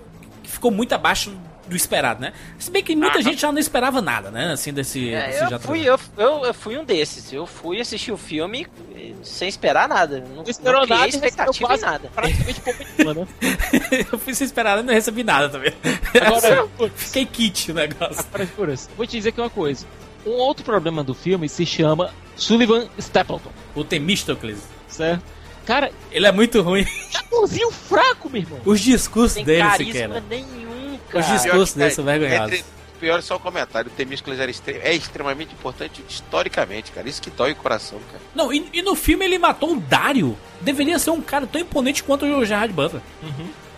que 0.44 0.52
ficou 0.52 0.70
muito 0.72 0.94
abaixo 0.94 1.34
do 1.70 1.76
esperado, 1.76 2.22
né? 2.22 2.34
Se 2.58 2.70
bem 2.72 2.84
que 2.84 2.96
muita 2.96 3.22
gente 3.22 3.40
já 3.42 3.52
não 3.52 3.60
esperava 3.60 4.02
nada, 4.02 4.30
né? 4.32 4.52
Assim, 4.54 4.74
desse. 4.74 5.14
É, 5.14 5.28
desse 5.28 5.44
eu, 5.44 5.50
já 5.50 5.60
fui, 5.60 5.82
eu, 5.88 6.00
eu, 6.18 6.46
eu 6.46 6.54
fui 6.54 6.78
um 6.78 6.84
desses. 6.84 7.32
Eu 7.32 7.46
fui 7.46 7.80
assistir 7.80 8.12
o 8.12 8.18
filme 8.18 8.68
eh, 8.96 9.14
sem 9.24 9.48
esperar 9.48 9.88
nada. 9.88 10.20
Não, 10.28 10.44
Não 10.44 10.44
esperou 10.50 10.82
não 10.82 10.98
nada 10.98 11.06
e 11.08 11.10
expectativa 11.10 11.68
quase 11.68 11.84
nada. 11.86 12.10
praticamente 12.14 12.62
pouco 12.62 12.80
né? 12.80 13.28
eu 14.12 14.20
fui 14.20 14.34
sem 14.34 14.46
esperar 14.46 14.72
nada 14.72 14.82
e 14.82 14.86
não 14.86 14.94
recebi 14.94 15.24
nada 15.24 15.50
também. 15.50 15.74
Agora, 16.22 16.68
Fiquei 16.96 17.26
kit 17.26 17.72
o 17.72 17.76
negócio. 17.76 18.26
Agora, 18.34 18.76
vou 18.98 19.06
te 19.06 19.12
dizer 19.18 19.30
aqui 19.30 19.40
uma 19.42 19.50
coisa. 19.50 19.86
Um 20.26 20.32
outro 20.32 20.66
problema 20.66 21.04
do 21.04 21.14
filme 21.14 21.48
se 21.48 21.66
chama 21.66 22.14
Sullivan 22.36 22.88
Stapleton, 22.98 23.52
O 23.74 23.84
Temístocles. 23.84 24.60
certo? 24.88 25.24
Cara, 25.66 25.92
Ele 26.12 26.26
é 26.26 26.32
muito 26.32 26.62
ruim. 26.62 26.86
atorzinho 27.14 27.72
fraco, 27.72 28.30
meu 28.30 28.42
irmão. 28.42 28.60
Os 28.66 28.82
discursos 28.82 29.44
dele, 29.44 29.70
Siqueira. 29.78 30.24
nenhum, 30.28 30.69
Os 31.14 31.26
discursos 31.28 31.76
dele 31.76 31.92
são 31.92 32.04
vergonhosos. 32.06 32.54
entre- 32.54 32.66
Pior 33.00 33.18
é 33.20 33.22
só 33.22 33.38
o 33.38 33.40
comentário. 33.40 33.90
O 33.90 33.94
Temísculas 33.96 34.42
era 34.42 34.52
extre- 34.52 34.82
é 34.84 34.94
extremamente 34.94 35.54
importante 35.54 36.04
historicamente, 36.10 36.92
cara. 36.92 37.08
Isso 37.08 37.22
que 37.22 37.30
dói 37.30 37.54
o 37.54 37.56
coração, 37.56 37.98
cara. 38.12 38.22
Não, 38.36 38.52
e, 38.52 38.68
e 38.74 38.82
no 38.82 38.94
filme 38.94 39.24
ele 39.24 39.40
matou 39.40 39.72
o 39.74 39.80
Dario. 39.80 40.38
Deveria 40.60 41.00
ser 41.00 41.12
um 41.12 41.22
cara 41.22 41.48
tão 41.48 41.62
imponente 41.62 42.04
quanto 42.04 42.26
o 42.26 42.46
Gerard 42.46 42.74
Butler. 42.74 43.02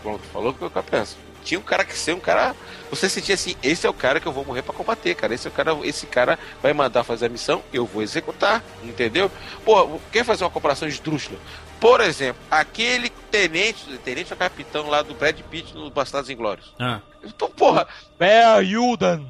Pronto, 0.01 0.21
falou 0.33 0.49
o 0.49 0.53
que 0.55 0.63
eu 0.63 0.83
penso. 0.83 1.17
Tinha 1.43 1.59
um 1.59 1.63
cara 1.63 1.83
que 1.85 1.95
ser 1.95 2.13
um 2.15 2.19
cara. 2.19 2.55
Você 2.89 3.07
sentia 3.07 3.35
assim, 3.35 3.55
esse 3.61 3.85
é 3.85 3.89
o 3.89 3.93
cara 3.93 4.19
que 4.19 4.27
eu 4.27 4.31
vou 4.31 4.43
morrer 4.43 4.63
pra 4.63 4.73
combater, 4.73 5.13
cara. 5.13 5.33
Esse 5.35 5.47
é 5.47 5.51
o 5.51 5.53
cara, 5.53 5.77
esse 5.83 6.07
cara 6.07 6.39
vai 6.61 6.73
mandar 6.73 7.03
fazer 7.03 7.27
a 7.27 7.29
missão, 7.29 7.61
eu 7.71 7.85
vou 7.85 8.01
executar, 8.01 8.63
entendeu? 8.83 9.29
Pô, 9.63 9.99
quer 10.11 10.25
fazer 10.25 10.43
uma 10.43 10.49
comparação 10.49 10.87
esdrúxula? 10.87 11.37
Por 11.81 11.99
exemplo, 11.99 12.39
aquele 12.51 13.09
tenente, 13.09 13.97
tenente 13.97 14.31
ou 14.31 14.37
capitão 14.37 14.87
lá 14.87 15.01
do 15.01 15.15
Brad 15.15 15.39
Pitt 15.49 15.73
no 15.73 15.89
Bastardos 15.89 16.29
Inglórios. 16.29 16.75
Ah. 16.79 17.01
Então, 17.23 17.49
porra, 17.49 17.87
Bear 18.19 18.63
Yudan. 18.63 19.25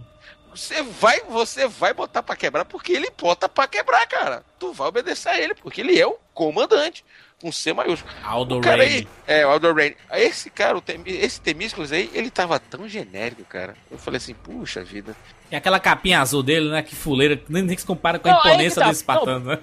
você 0.53 0.84
vai, 0.84 1.22
você 1.22 1.65
vai 1.65 1.94
botar 1.94 2.22
pra 2.22 2.36
quebrar 2.36 2.65
porque 2.65 2.91
ele 2.91 3.10
bota 3.18 3.48
pra 3.48 3.69
quebrar, 3.69 4.06
cara. 4.06 4.44
Tu 4.60 4.73
vai 4.73 4.90
obedecer 4.90 5.30
a 5.30 5.40
ele, 5.40 5.56
porque 5.56 5.80
ele 5.80 5.98
é 5.98 6.06
o 6.06 6.18
comandante. 6.34 7.06
Com 7.42 7.52
C 7.52 7.74
maiúsculo. 7.74 8.14
Aldo 8.24 8.58
O 8.58 8.62
cara 8.62 8.84
aí, 8.84 8.90
Raine. 8.90 9.08
é, 9.26 9.46
o 9.46 9.50
Aldo 9.50 9.74
Rain. 9.74 9.94
Esse 10.14 10.50
cara, 10.52 10.78
o 10.78 10.82
Tem- 10.82 11.02
esse 11.06 11.42
Temísculos 11.42 11.92
aí, 11.92 12.10
ele 12.14 12.30
tava 12.30 12.60
tão 12.60 12.88
genérico, 12.88 13.44
cara. 13.46 13.74
Eu 13.90 13.98
falei 13.98 14.18
assim, 14.18 14.34
puxa 14.36 14.84
vida. 14.84 15.16
E 15.52 15.56
aquela 15.56 15.80
capinha 15.80 16.22
azul 16.22 16.44
dele, 16.44 16.70
né? 16.70 16.82
Que 16.84 16.96
fuleira. 16.96 17.42
Nem, 17.50 17.64
nem 17.64 17.76
se 17.78 17.86
compara 17.86 18.20
com 18.20 18.30
a 18.30 18.32
Não, 18.32 18.40
imponência 18.40 18.80
tá. 18.82 18.88
do 18.88 18.94
espartano, 18.94 19.46
né? 19.46 19.60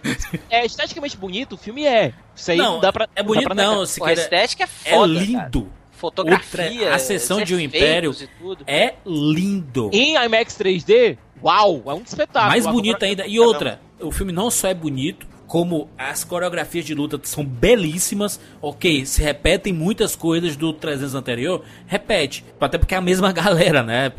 É 0.51 0.67
esteticamente 0.67 1.17
bonito, 1.17 1.55
o 1.55 1.57
filme 1.57 1.87
é. 1.87 2.13
Isso 2.35 2.51
aí 2.51 2.59
não, 2.59 2.75
Não, 2.75 2.81
dá 2.81 2.93
pra. 2.93 3.09
é 3.15 3.23
bonito 3.23 3.49
dá 3.49 3.55
pra 3.55 3.65
não. 3.65 3.85
Pô, 3.97 4.05
a 4.05 4.13
estética 4.13 4.65
é 4.65 4.67
É 4.85 4.95
foda. 4.97 5.15
cara. 5.15 5.25
lindo. 5.25 5.73
Fotografia. 5.93 6.71
Outra- 6.81 6.95
a 6.95 6.99
sessão 6.99 7.43
de 7.43 7.55
um 7.55 7.61
império 7.61 8.15
tudo. 8.39 8.65
É 8.67 8.95
lindo. 9.07 9.91
Em 9.93 10.15
IMAX 10.17 10.55
3D, 10.57 11.17
uau, 11.43 11.83
é 11.87 11.95
um 11.95 12.03
espetáculo. 12.03 12.51
Mais 12.51 12.67
bonito 12.67 13.03
ainda. 13.05 13.27
E 13.27 13.39
outra, 13.41 13.81
o 14.01 14.11
filme 14.13 14.33
não 14.33 14.51
só 14.51 14.69
é 14.69 14.75
bonito, 14.75 15.27
como 15.49 15.89
as 15.97 16.23
coreografias 16.23 16.85
de 16.85 16.95
luta 16.95 17.19
são 17.25 17.43
belíssimas. 17.45 18.39
Ok, 18.61 19.05
se 19.07 19.23
repetem 19.23 19.73
muitas 19.73 20.15
coisas 20.15 20.55
do 20.57 20.73
300 20.75 21.15
anterior, 21.15 21.65
repete. 21.87 22.45
Até 22.61 22.77
porque 22.77 22.95
é 22.95 22.99
a 22.99 23.01
mesma 23.01 23.33
galera, 23.33 23.83
né? 23.83 24.12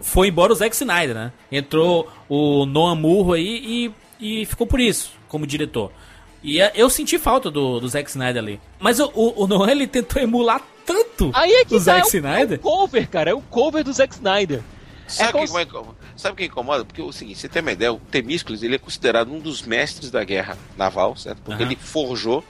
Foi 0.00 0.28
embora 0.28 0.52
o 0.52 0.56
Zack 0.56 0.74
Snyder, 0.74 1.14
né? 1.14 1.32
Entrou 1.50 2.08
o 2.28 2.64
Noah 2.64 2.94
Murro 2.94 3.32
aí 3.32 3.92
e, 4.20 4.40
e 4.42 4.46
ficou 4.46 4.66
por 4.66 4.78
isso, 4.80 5.10
como 5.28 5.44
diretor. 5.46 5.90
E 6.42 6.60
é- 6.60 6.72
eu 6.74 6.88
senti 6.88 7.18
falta 7.18 7.50
do, 7.50 7.80
do 7.80 7.88
Zack 7.88 8.08
Snyder 8.08 8.40
ali. 8.42 8.60
Mas 8.78 9.00
o, 9.00 9.10
o, 9.12 9.42
o 9.42 9.46
Noah, 9.48 9.72
ele 9.72 9.86
tentou 9.88 10.22
emular 10.22 10.62
tanto 10.86 11.30
Aí 11.34 11.50
é 11.52 11.64
que 11.64 11.74
o 11.74 11.78
tá, 11.78 11.84
Zack 11.84 11.98
é 12.00 12.02
o, 12.02 12.06
é 12.06 12.08
Snyder. 12.16 12.58
o 12.58 12.62
cover, 12.62 13.08
cara. 13.10 13.30
É 13.30 13.34
o 13.34 13.40
cover 13.42 13.82
do 13.84 13.92
Zack 13.92 14.14
Snyder. 14.14 14.60
Sabe, 15.10 15.32
como 15.32 15.44
o 15.44 15.94
que 15.94 16.20
sabe 16.20 16.36
que 16.36 16.44
incomoda? 16.44 16.84
Porque 16.84 17.02
o 17.02 17.12
seguinte, 17.12 17.38
você 17.38 17.48
tem 17.48 17.62
uma 17.62 17.72
ideia, 17.72 17.92
o 17.92 17.98
Temístocles 17.98 18.62
ele 18.62 18.76
é 18.76 18.78
considerado 18.78 19.32
um 19.32 19.38
dos 19.38 19.62
mestres 19.62 20.10
da 20.10 20.22
guerra 20.24 20.56
naval, 20.76 21.16
certo? 21.16 21.38
Porque 21.42 21.62
Aham. 21.62 21.72
ele 21.72 21.76
forjou. 21.80 22.44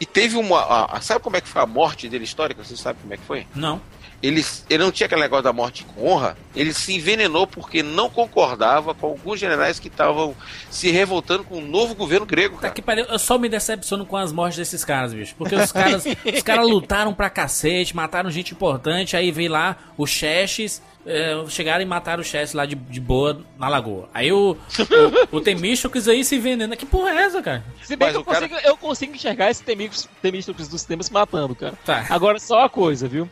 E 0.00 0.06
teve 0.06 0.36
uma. 0.36 0.58
a- 0.60 0.96
a- 0.96 1.00
sabe 1.00 1.20
como 1.20 1.36
é 1.36 1.40
que 1.40 1.48
foi 1.48 1.62
a 1.62 1.66
morte 1.66 2.08
dele 2.08 2.24
histórica? 2.24 2.62
Você 2.64 2.76
sabe 2.76 2.98
como 3.00 3.14
é 3.14 3.16
que 3.16 3.24
foi? 3.24 3.46
Não. 3.54 3.80
Ele, 4.22 4.44
ele 4.70 4.84
não 4.84 4.92
tinha 4.92 5.06
aquele 5.06 5.20
negócio 5.22 5.42
da 5.42 5.52
morte 5.52 5.84
com 5.84 6.06
honra, 6.08 6.36
ele 6.54 6.72
se 6.72 6.94
envenenou 6.94 7.44
porque 7.44 7.82
não 7.82 8.08
concordava 8.08 8.94
com 8.94 9.06
alguns 9.08 9.40
generais 9.40 9.80
que 9.80 9.88
estavam 9.88 10.32
se 10.70 10.92
revoltando 10.92 11.42
com 11.42 11.56
o 11.58 11.60
novo 11.60 11.92
governo 11.96 12.24
grego, 12.24 12.54
Tá 12.54 12.62
cara. 12.62 12.74
que 12.74 12.80
pariu, 12.82 13.04
eu 13.06 13.18
só 13.18 13.36
me 13.36 13.48
decepciono 13.48 14.06
com 14.06 14.16
as 14.16 14.30
mortes 14.32 14.58
desses 14.58 14.84
caras, 14.84 15.12
bicho. 15.12 15.34
Porque 15.36 15.56
os 15.56 15.72
caras, 15.72 16.04
os 16.36 16.42
caras 16.42 16.68
lutaram 16.68 17.12
pra 17.12 17.28
cacete, 17.28 17.96
mataram 17.96 18.30
gente 18.30 18.52
importante, 18.52 19.16
aí 19.16 19.32
veio 19.32 19.50
lá 19.50 19.76
o 19.98 20.06
Xerxes, 20.06 20.80
é, 21.06 21.44
chegaram 21.48 21.82
e 21.82 21.86
mataram 21.86 22.20
o 22.20 22.24
Xerxes 22.24 22.54
lá 22.54 22.64
de, 22.64 22.74
de 22.74 23.00
boa 23.00 23.40
na 23.58 23.68
lagoa. 23.68 24.08
Aí 24.14 24.32
o, 24.32 24.56
o, 25.32 25.36
o 25.36 25.40
Temístocles 25.40 26.06
aí 26.08 26.24
se 26.24 26.36
envenena. 26.36 26.76
Que 26.76 26.86
porra 26.86 27.10
é 27.10 27.16
essa, 27.24 27.42
cara? 27.42 27.64
Se 27.82 27.96
bem 27.96 28.08
Mas 28.08 28.16
que 28.16 28.20
eu 28.20 28.24
cara- 28.24 28.48
consigo, 28.48 28.68
eu 28.68 28.76
consigo 28.76 29.14
enxergar 29.14 29.50
esse 29.50 29.62
Temístocles 30.22 30.68
dos 30.68 30.84
temas 30.84 31.06
se 31.06 31.12
matando, 31.12 31.54
cara. 31.54 31.74
Tá. 31.84 32.06
Agora, 32.08 32.38
só 32.38 32.58
uma 32.60 32.68
coisa, 32.70 33.08
viu? 33.08 33.28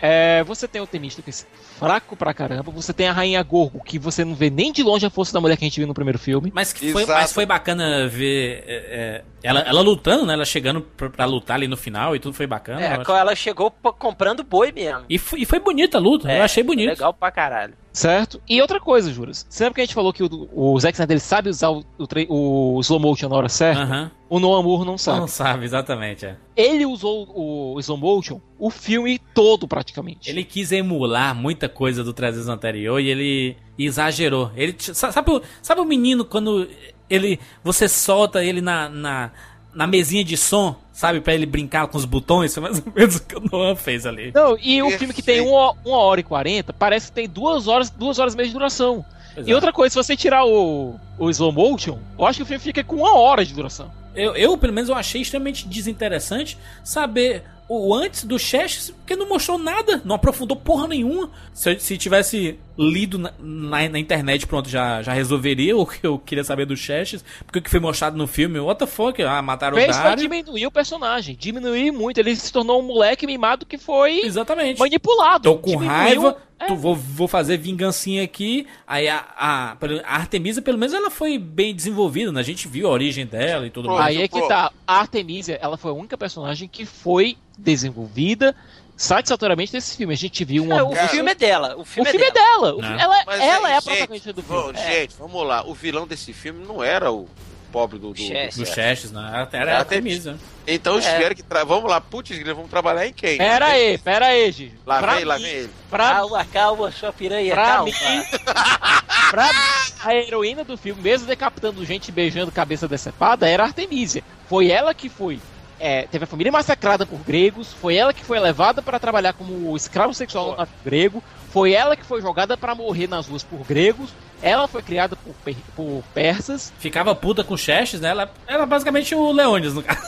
É, 0.00 0.42
você 0.44 0.66
tem 0.68 0.82
o 0.82 0.86
Temístocles 0.86 1.46
fraco 1.78 2.16
pra 2.16 2.32
caramba, 2.32 2.70
você 2.70 2.92
tem 2.92 3.08
a 3.08 3.12
Rainha 3.12 3.42
Gorgo, 3.42 3.82
que 3.84 3.98
você 3.98 4.24
não 4.24 4.34
vê 4.34 4.50
nem 4.50 4.72
de 4.72 4.82
longe 4.82 5.04
a 5.04 5.10
força 5.10 5.32
da 5.32 5.40
mulher 5.40 5.56
que 5.56 5.64
a 5.64 5.68
gente 5.68 5.78
viu 5.78 5.86
no 5.86 5.94
primeiro 5.94 6.18
filme. 6.18 6.52
Mas, 6.54 6.72
que 6.72 6.92
foi, 6.92 7.04
mas 7.06 7.32
foi 7.32 7.46
bacana 7.46 8.08
ver 8.08 8.64
é, 8.66 8.74
é, 8.76 9.24
ela, 9.42 9.60
ela 9.60 9.80
lutando, 9.80 10.24
né? 10.24 10.34
Ela 10.34 10.44
chegando 10.44 10.80
pra, 10.80 11.10
pra 11.10 11.24
lutar 11.24 11.56
ali 11.56 11.68
no 11.68 11.76
final 11.76 12.16
e 12.16 12.18
tudo 12.18 12.34
foi 12.34 12.46
bacana. 12.46 12.80
É, 12.80 13.02
ela 13.06 13.34
chegou 13.34 13.70
comprando 13.98 14.42
boi 14.42 14.72
mesmo. 14.72 15.04
E, 15.08 15.18
foi, 15.18 15.40
e 15.40 15.44
foi 15.44 15.60
bonita 15.60 15.98
a 15.98 16.00
luta, 16.00 16.30
É, 16.30 16.40
eu 16.40 16.44
achei 16.44 16.62
bonito. 16.62 16.88
Legal 16.88 17.12
pra 17.12 17.30
caralho. 17.30 17.74
Certo? 17.92 18.42
E 18.48 18.60
outra 18.60 18.80
coisa, 18.80 19.12
Juras. 19.12 19.46
Você 19.48 19.62
lembra 19.62 19.76
que 19.76 19.80
a 19.82 19.84
gente 19.84 19.94
falou 19.94 20.12
que 20.12 20.24
o, 20.24 20.48
o 20.52 20.80
Zack 20.80 20.96
Snyder 20.96 21.20
sabe 21.20 21.48
usar 21.48 21.70
o, 21.70 21.84
o, 22.28 22.76
o 22.76 22.80
slow 22.80 22.98
motion 22.98 23.28
na 23.28 23.36
hora 23.36 23.48
certa? 23.48 23.82
Aham. 23.82 24.10
O 24.28 24.40
Noah 24.40 24.64
Moore 24.64 24.84
não 24.84 24.98
sabe. 24.98 25.20
Não 25.20 25.28
sabe, 25.28 25.64
exatamente. 25.64 26.26
É. 26.26 26.36
Ele 26.56 26.84
usou 26.84 27.28
o, 27.28 27.74
o 27.74 27.80
slow 27.80 27.96
motion 27.96 28.40
o 28.58 28.70
filme 28.70 29.20
todo, 29.32 29.68
praticamente. 29.68 30.30
Ele 30.30 30.42
quis 30.42 30.72
emular 30.72 31.34
muita 31.34 31.68
coisa 31.74 32.02
do 32.02 32.12
300 32.14 32.48
anterior 32.48 32.98
e 33.00 33.08
ele 33.10 33.56
exagerou. 33.78 34.50
Ele 34.56 34.74
sabe, 34.78 35.30
o- 35.30 35.42
sabe 35.60 35.80
o 35.80 35.84
menino 35.84 36.24
quando 36.24 36.66
ele 37.10 37.38
você 37.62 37.86
solta 37.88 38.42
ele 38.42 38.60
na, 38.62 38.88
na, 38.88 39.30
na 39.74 39.86
mesinha 39.86 40.24
de 40.24 40.36
som, 40.36 40.76
sabe, 40.92 41.20
Pra 41.20 41.34
ele 41.34 41.44
brincar 41.46 41.86
com 41.88 41.98
os 41.98 42.04
botões, 42.04 42.54
foi 42.54 42.62
mais 42.62 42.78
ou 42.84 42.92
menos 42.94 43.16
o 43.16 43.22
que 43.26 43.36
o 43.36 43.40
Noah 43.40 43.76
fez 43.76 44.06
ali. 44.06 44.32
Não, 44.34 44.56
e 44.62 44.82
o 44.82 44.90
filme 44.92 45.12
que 45.12 45.20
tem 45.22 45.36
Perfeito. 45.42 45.52
uma, 45.54 45.72
uma 45.84 45.98
hora 45.98 46.20
e 46.20 46.22
quarenta, 46.24 46.72
parece 46.72 47.08
que 47.08 47.12
tem 47.12 47.28
duas 47.28 47.68
horas, 47.68 47.90
duas 47.90 48.18
horas 48.18 48.32
e 48.34 48.36
meia 48.36 48.46
de 48.46 48.52
duração. 48.54 49.04
Pois 49.34 49.46
E 49.46 49.50
é. 49.50 49.54
outra 49.54 49.72
coisa, 49.72 49.92
se 49.92 49.96
você 49.96 50.16
tirar 50.16 50.44
o, 50.46 50.94
o 51.18 51.28
slow 51.30 51.50
motion, 51.52 51.98
eu 52.18 52.24
acho 52.24 52.38
que 52.38 52.42
o 52.44 52.46
filme 52.46 52.62
fica 52.62 52.82
com 52.84 52.96
uma 52.96 53.16
hora 53.18 53.44
de 53.44 53.52
duração. 53.52 53.90
Eu, 54.14 54.36
eu, 54.36 54.56
pelo 54.56 54.72
menos, 54.72 54.88
eu 54.88 54.94
achei 54.94 55.20
extremamente 55.22 55.66
desinteressante 55.66 56.56
saber 56.84 57.42
o 57.68 57.94
antes 57.94 58.24
do 58.24 58.38
Chess, 58.38 58.90
porque 58.90 59.16
não 59.16 59.28
mostrou 59.28 59.56
nada, 59.58 60.02
não 60.04 60.16
aprofundou 60.16 60.56
porra 60.56 60.86
nenhuma. 60.86 61.30
Se, 61.52 61.78
se 61.78 61.96
tivesse 61.96 62.58
lido 62.76 63.18
na, 63.18 63.32
na, 63.38 63.88
na 63.88 63.98
internet, 63.98 64.46
pronto, 64.46 64.68
já, 64.68 65.00
já 65.02 65.12
resolveria 65.12 65.74
o 65.78 65.86
que 65.86 66.06
eu 66.06 66.18
queria 66.18 66.44
saber 66.44 66.66
do 66.66 66.76
Chess, 66.76 67.24
porque 67.46 67.58
o 67.60 67.62
que 67.62 67.70
foi 67.70 67.80
mostrado 67.80 68.16
no 68.18 68.26
filme, 68.26 68.58
what 68.60 68.78
the 68.78 68.86
fuck, 68.86 69.22
ah, 69.22 69.40
mataram 69.40 69.76
o 69.76 69.80
Fez 69.80 69.96
pra 69.96 70.10
Dario. 70.10 70.22
diminuir 70.24 70.66
o 70.66 70.70
personagem, 70.70 71.34
diminuir 71.34 71.90
muito. 71.90 72.18
Ele 72.18 72.36
se 72.36 72.52
tornou 72.52 72.80
um 72.82 72.86
moleque 72.86 73.26
mimado 73.26 73.64
que 73.64 73.78
foi 73.78 74.20
Exatamente. 74.24 74.78
manipulado. 74.78 75.44
Tô 75.44 75.56
com 75.56 75.70
Diminuiu- 75.70 75.88
raiva, 75.90 76.36
É. 76.58 76.66
tu, 76.66 76.76
vou, 76.76 76.94
vou 76.94 77.26
fazer 77.28 77.56
vingancinha 77.56 78.22
aqui. 78.22 78.66
Aí 78.86 79.08
a, 79.08 79.24
a, 79.36 79.72
a 80.04 80.14
Artemisa, 80.16 80.62
pelo 80.62 80.78
menos, 80.78 80.94
ela 80.94 81.10
foi 81.10 81.36
bem 81.38 81.74
desenvolvida, 81.74 82.30
né? 82.32 82.40
A 82.40 82.44
gente 82.44 82.68
viu 82.68 82.86
a 82.86 82.90
origem 82.90 83.26
dela 83.26 83.66
e 83.66 83.70
tudo 83.70 83.88
Pô, 83.88 83.94
mais. 83.96 84.16
Aí 84.16 84.22
é 84.22 84.28
que 84.28 84.40
Pô. 84.40 84.46
tá. 84.48 84.70
A 84.86 85.00
Artemisia, 85.00 85.58
ela 85.60 85.76
foi 85.76 85.90
a 85.90 85.94
única 85.94 86.16
personagem 86.16 86.68
que 86.68 86.86
foi 86.86 87.36
desenvolvida 87.58 88.54
satisfatoriamente 88.96 89.72
nesse 89.72 89.96
filme. 89.96 90.14
A 90.14 90.16
gente 90.16 90.44
viu 90.44 90.62
uma. 90.64 90.76
É, 90.78 90.82
o 90.82 90.90
Cara, 90.90 91.08
filme 91.08 91.30
é 91.30 91.34
dela. 91.34 91.76
O 91.76 91.80
O 91.80 91.84
filme, 91.84 92.08
filme 92.10 92.24
é 92.24 92.28
é 92.28 92.32
dela. 92.32 92.44
dela. 92.68 92.74
O 92.74 92.80
Né? 92.80 92.86
filme- 92.88 93.02
Ela, 93.02 93.22
Mas 93.26 93.40
ela 93.40 93.66
aí, 93.68 93.72
é 93.72 93.76
a 93.76 93.80
gente, 93.80 93.84
protagonista 93.90 94.32
do 94.32 94.42
filme. 94.42 94.62
vamos- 94.62 94.80
Gente, 94.80 95.14
vamos 95.18 95.46
lá. 95.46 95.66
O 95.66 95.74
vilão 95.74 96.06
desse 96.06 96.32
filme 96.32 96.64
não 96.64 96.82
era 96.82 97.10
o 97.10 97.28
pobre 97.74 97.98
do. 97.98 98.08
do. 98.08 98.14
Do 98.14 98.56
do 98.56 98.66
Chess, 98.66 99.10
né? 99.10 99.20
Era, 99.34 99.48
era 99.52 99.70
Ela 99.70 99.72
a 99.72 99.78
Artemisa. 99.80 100.38
Então 100.66 100.94
eles 100.94 101.06
É. 101.06 101.12
tiveram 101.14 101.34
que. 101.34 101.42
Tra... 101.42 101.64
Vamos 101.64 101.90
lá, 101.90 102.00
putz, 102.00 102.38
vamos 102.44 102.70
trabalhar 102.70 103.04
em 103.06 103.12
quem? 103.12 103.36
Pera 103.36 103.66
aí, 103.66 103.98
pera 103.98 104.26
aí, 104.26 104.52
Gigi. 104.52 104.72
Lá 104.86 105.00
Pra 105.00 105.14
vem, 105.14 105.24
lá 105.24 105.36
mim- 105.36 105.42
vem 105.42 105.52
ele. 105.52 105.70
Pra, 105.90 106.10
Calma, 106.14 106.44
calma, 106.44 106.92
sua 106.92 107.12
piranha, 107.12 107.52
pra 107.52 107.64
calma. 107.66 107.84
mim, 107.86 107.92
pra 109.30 109.52
mim, 109.52 109.58
a 110.04 110.14
heroína 110.14 110.62
do 110.64 110.76
filme, 110.76 111.02
mesmo 111.02 111.26
decapitando 111.26 111.84
gente 111.84 112.08
e 112.08 112.12
beijando 112.12 112.52
cabeça 112.52 112.86
decepada, 112.86 113.48
era 113.48 113.64
a 113.64 113.66
Artemisia. 113.66 114.22
Foi 114.48 114.70
ela 114.70 114.94
que 114.94 115.08
foi. 115.08 115.40
É, 115.86 116.06
teve 116.10 116.24
a 116.24 116.26
família 116.26 116.50
massacrada 116.50 117.04
por 117.04 117.18
gregos, 117.20 117.72
foi 117.74 117.94
ela 117.96 118.12
que 118.14 118.24
foi 118.24 118.40
levada 118.40 118.80
para 118.80 118.98
trabalhar 118.98 119.34
como 119.34 119.76
escravo 119.76 120.14
sexual 120.14 120.56
navio 120.56 120.74
grego, 120.84 121.22
foi 121.50 121.72
ela 121.74 121.94
que 121.94 122.04
foi 122.06 122.22
jogada 122.22 122.56
para 122.56 122.74
morrer 122.74 123.06
nas 123.08 123.28
ruas 123.28 123.42
por 123.42 123.58
gregos, 123.66 124.08
ela 124.42 124.66
foi 124.66 124.82
criada 124.82 125.14
por, 125.14 125.34
per- 125.44 125.56
por 125.76 126.02
persas. 126.14 126.72
Ficava 126.78 127.14
puta 127.14 127.44
com 127.44 127.56
Chess, 127.56 128.00
né? 128.00 128.08
Ela 128.08 128.30
era 128.46 128.64
basicamente 128.66 129.14
o 129.14 129.30
Leônidas, 129.30 129.74
no 129.74 129.82
caso. 129.82 130.00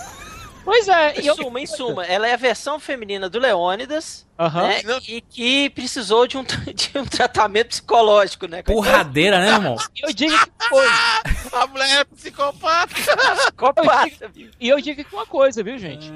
Pois 0.67 0.89
é, 0.89 1.21
Em 1.21 1.33
suma, 1.33 1.61
em 1.61 1.67
suma, 1.67 2.05
ela 2.05 2.27
é 2.27 2.35
a 2.35 2.37
versão 2.37 2.81
feminina 2.81 3.31
do 3.31 3.39
Leônidas, 3.39 4.27
Aham. 4.37 4.63
né? 4.67 4.83
E 5.07 5.21
que 5.21 5.71
precisou 5.71 6.27
de 6.27 6.37
um, 6.37 6.43
de 6.75 6.91
um 6.99 7.05
tratamento 7.05 7.69
psicológico, 7.69 8.49
né? 8.49 8.65
Porradeira, 8.65 9.39
né, 9.39 9.51
irmão? 9.51 9.77
Eu 9.97 10.13
digo 10.13 10.37
que 10.37 10.69
foi. 10.69 10.87
A 11.57 11.67
mulher 11.69 12.01
é 12.01 12.05
psicopata. 12.05 12.93
Psicopata? 12.95 14.33
E 14.59 14.69
eu 14.69 14.81
digo 14.81 15.05
que 15.05 15.15
uma 15.15 15.25
coisa, 15.25 15.63
viu, 15.63 15.79
gente? 15.79 16.11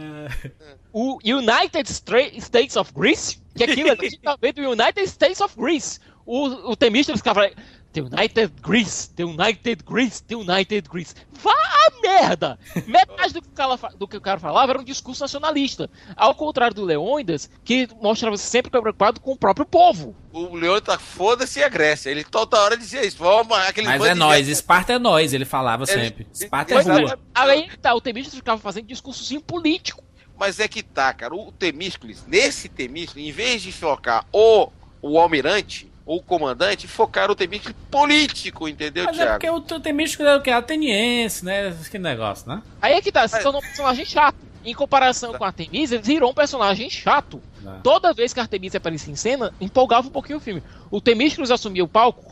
O 0.92 1.18
United 1.24 1.88
States 1.88 2.74
of 2.76 2.92
Greece, 2.92 3.40
que 3.54 3.62
aquilo 3.62 3.92
ali 3.92 4.18
tá 4.18 4.36
vendo 4.42 4.58
o 4.62 4.72
United 4.72 5.02
States 5.08 5.40
of 5.40 5.54
Greece. 5.56 6.00
O, 6.26 6.72
o 6.72 6.76
Temístocles 6.76 7.20
ficava 7.20 7.48
The 7.92 8.02
United 8.02 8.52
Greece, 8.62 9.10
The 9.16 9.24
United 9.24 9.82
Greece, 9.84 10.22
The 10.22 10.36
United 10.36 10.88
Greece. 10.88 11.14
Vá 11.42 11.50
a 11.52 12.00
merda! 12.00 12.58
Metade 12.86 13.32
do 13.34 13.42
que, 13.42 13.48
o 13.48 13.52
cara, 13.52 13.76
fa- 13.76 13.88
do 13.98 14.06
que 14.06 14.16
o 14.16 14.20
cara 14.20 14.38
falava 14.38 14.72
era 14.72 14.80
um 14.80 14.84
discurso 14.84 15.22
nacionalista. 15.22 15.90
Ao 16.14 16.34
contrário 16.34 16.74
do 16.74 16.84
Leônidas, 16.84 17.50
que 17.64 17.88
mostrava 18.00 18.36
sempre 18.36 18.70
preocupado 18.70 19.20
com 19.20 19.32
o 19.32 19.36
próprio 19.36 19.66
povo. 19.66 20.14
O 20.32 20.54
Leão 20.54 20.80
tá 20.80 20.98
foda-se 20.98 21.62
a 21.64 21.68
Grécia. 21.68 22.10
Ele 22.10 22.22
toda 22.22 22.60
hora 22.60 22.76
dizia 22.76 23.04
isso. 23.04 23.18
Vamos, 23.18 23.56
aquele 23.58 23.88
Mas 23.88 24.04
é 24.04 24.14
nós, 24.14 24.46
Esparta 24.46 24.92
é 24.92 24.98
nós, 24.98 25.32
ele 25.32 25.44
falava 25.44 25.84
Ele- 25.88 26.04
sempre. 26.04 26.26
Esparta 26.32 26.72
é 26.72 26.82
Pois 26.82 26.86
é. 26.86 27.00
rua. 27.00 27.18
Aí 27.34 27.68
que 27.68 27.78
tá, 27.78 27.92
o 27.94 28.00
Temístocles 28.00 28.38
ficava 28.38 28.60
fazendo 28.60 28.86
discursozinho 28.86 29.40
político. 29.40 30.04
Mas 30.38 30.60
é 30.60 30.68
que 30.68 30.82
tá, 30.82 31.12
cara. 31.12 31.34
O 31.34 31.50
Temístocles, 31.52 32.24
nesse 32.26 32.68
Temístocles, 32.68 33.26
em 33.26 33.32
vez 33.32 33.60
de 33.62 33.72
focar 33.72 34.24
o, 34.32 34.68
o 35.02 35.18
almirante 35.18 35.89
ou 36.10 36.16
o 36.18 36.22
comandante, 36.22 36.88
focaram 36.88 37.34
o 37.34 37.36
Temístocles 37.36 37.76
político, 37.88 38.66
entendeu, 38.66 39.04
Mas 39.04 39.16
é 39.16 39.22
Thiago? 39.22 39.60
porque 39.62 39.74
o 39.74 39.80
Temístico 39.80 40.24
é 40.24 40.34
o 40.34 40.42
que? 40.42 40.50
Ateniense, 40.50 41.44
né? 41.44 41.72
Que 41.88 42.00
negócio, 42.00 42.48
né? 42.48 42.60
Aí 42.82 42.94
é 42.94 43.00
que 43.00 43.12
tá, 43.12 43.28
se 43.28 43.40
tornou 43.40 43.60
um 43.60 43.64
personagem 43.64 44.04
chato. 44.04 44.34
Em 44.64 44.74
comparação 44.74 45.32
com 45.32 45.44
a 45.44 45.46
Artemisia, 45.46 45.98
ele 45.98 46.02
virou 46.02 46.32
um 46.32 46.34
personagem 46.34 46.90
chato. 46.90 47.40
Não. 47.62 47.80
Toda 47.80 48.12
vez 48.12 48.32
que 48.32 48.40
a 48.40 48.42
Artemisia 48.42 48.78
aparecia 48.78 49.12
em 49.12 49.16
cena, 49.16 49.54
empolgava 49.60 50.08
um 50.08 50.10
pouquinho 50.10 50.38
o 50.38 50.40
filme. 50.40 50.60
O 50.90 51.00
Temístocles 51.00 51.52
assumia 51.52 51.84
o 51.84 51.88
palco. 51.88 52.24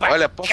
Olha, 0.00 0.28
posso... 0.28 0.52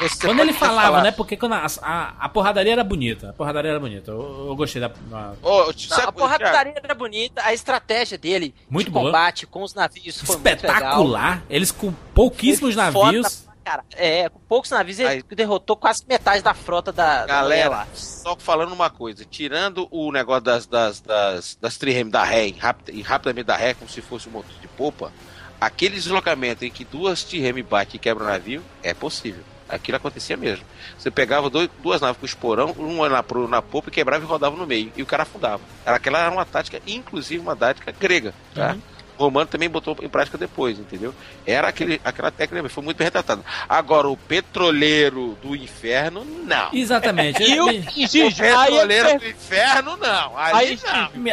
Você 0.00 0.26
Quando 0.26 0.40
ele 0.40 0.52
falava, 0.52 0.82
falar. 0.88 1.02
né? 1.02 1.10
Porque 1.12 1.36
quando 1.36 1.52
a, 1.52 1.66
a, 1.82 2.14
a 2.24 2.28
porradaria 2.28 2.72
era 2.72 2.82
bonita. 2.84 3.30
A 3.30 3.32
porradaria 3.32 3.70
era 3.70 3.80
bonita. 3.80 4.10
Eu, 4.10 4.46
eu 4.48 4.56
gostei 4.56 4.80
da. 4.80 4.88
da- 4.88 5.34
Ô, 5.42 5.72
Não, 5.90 5.98
a 6.08 6.12
porradaria 6.12 6.74
era 6.82 6.94
bonita, 6.94 7.42
a 7.44 7.52
estratégia 7.54 8.18
dele 8.18 8.54
Muito 8.68 8.86
de 8.86 8.92
boa. 8.92 9.06
combate 9.06 9.46
com 9.46 9.62
os 9.62 9.72
navios 9.74 10.20
foi 10.20 10.36
muito 10.36 10.46
legal. 10.62 10.72
Espetacular. 10.74 11.42
Eles 11.48 11.70
com 11.70 11.92
pouquíssimos 12.14 12.74
Foi 12.74 12.82
navios. 12.84 13.46
caralho. 13.64 13.86
É, 13.96 14.28
com 14.28 14.38
poucos 14.40 14.70
navios 14.70 14.98
ele 14.98 15.08
Aí- 15.08 15.22
derrotou 15.30 15.76
quase 15.76 16.04
metade 16.08 16.42
da 16.42 16.52
frota 16.54 16.92
da, 16.92 17.20
da 17.20 17.26
Galera, 17.26 17.68
lá. 17.70 17.86
só 17.94 18.36
falando 18.36 18.72
uma 18.72 18.90
coisa, 18.90 19.24
tirando 19.24 19.88
o 19.90 20.10
negócio 20.12 20.42
das, 20.42 20.66
das, 20.66 21.00
das, 21.00 21.56
das 21.60 21.76
trirem 21.78 22.08
da 22.10 22.24
ré 22.24 22.48
e 22.92 23.00
rapidamente 23.02 23.46
da 23.46 23.56
ré, 23.56 23.72
como 23.74 23.88
se 23.88 24.02
fosse 24.02 24.28
um 24.28 24.32
motor 24.32 24.54
de 24.60 24.68
popa, 24.68 25.10
aquele 25.60 25.94
deslocamento 25.94 26.64
em 26.64 26.70
que 26.70 26.84
duas 26.84 27.22
trirem 27.24 27.62
batem 27.64 27.96
e 27.96 27.98
quebram 27.98 28.26
o 28.26 28.28
navio, 28.28 28.62
é 28.82 28.92
possível. 28.92 29.42
Aquilo 29.68 29.96
acontecia 29.96 30.36
mesmo. 30.36 30.64
Você 30.98 31.10
pegava 31.10 31.48
dois- 31.48 31.70
duas 31.82 32.00
naves 32.00 32.18
com 32.18 32.26
esporão, 32.26 32.72
uma 32.78 33.08
na, 33.08 33.22
pro- 33.22 33.48
na 33.48 33.62
popa 33.62 33.88
e 33.88 33.92
quebrava 33.92 34.22
e 34.24 34.26
rodava 34.28 34.56
no 34.56 34.66
meio. 34.66 34.92
E 34.96 35.02
o 35.02 35.06
cara 35.06 35.22
afundava. 35.22 35.62
Era, 35.86 35.96
aquela 35.96 36.18
era 36.20 36.30
uma 36.30 36.44
tática, 36.44 36.80
inclusive 36.86 37.40
uma 37.40 37.56
tática 37.56 37.92
grega. 37.98 38.34
Tá? 38.54 38.76
O 39.16 39.22
Romano 39.24 39.46
também 39.46 39.70
botou 39.70 39.96
em 40.02 40.08
prática 40.08 40.36
depois, 40.36 40.76
entendeu? 40.78 41.14
Era 41.46 41.68
aquele, 41.68 42.00
aquela 42.04 42.32
técnica, 42.32 42.68
foi 42.68 42.82
muito 42.82 42.96
bem 42.96 43.04
retratada. 43.04 43.42
Agora, 43.68 44.08
o 44.08 44.16
petroleiro 44.16 45.38
do 45.42 45.54
inferno, 45.54 46.24
não. 46.24 46.68
Exatamente. 46.72 47.40
E 47.44 47.60
o 47.60 47.70
e, 47.70 48.22
O 48.22 48.26
aí, 48.26 48.34
petroleiro 48.34 49.08
é- 49.08 49.18
do 49.18 49.26
inferno, 49.28 49.96
não. 49.96 50.36
Aí, 50.36 50.54
Ali 50.72 50.80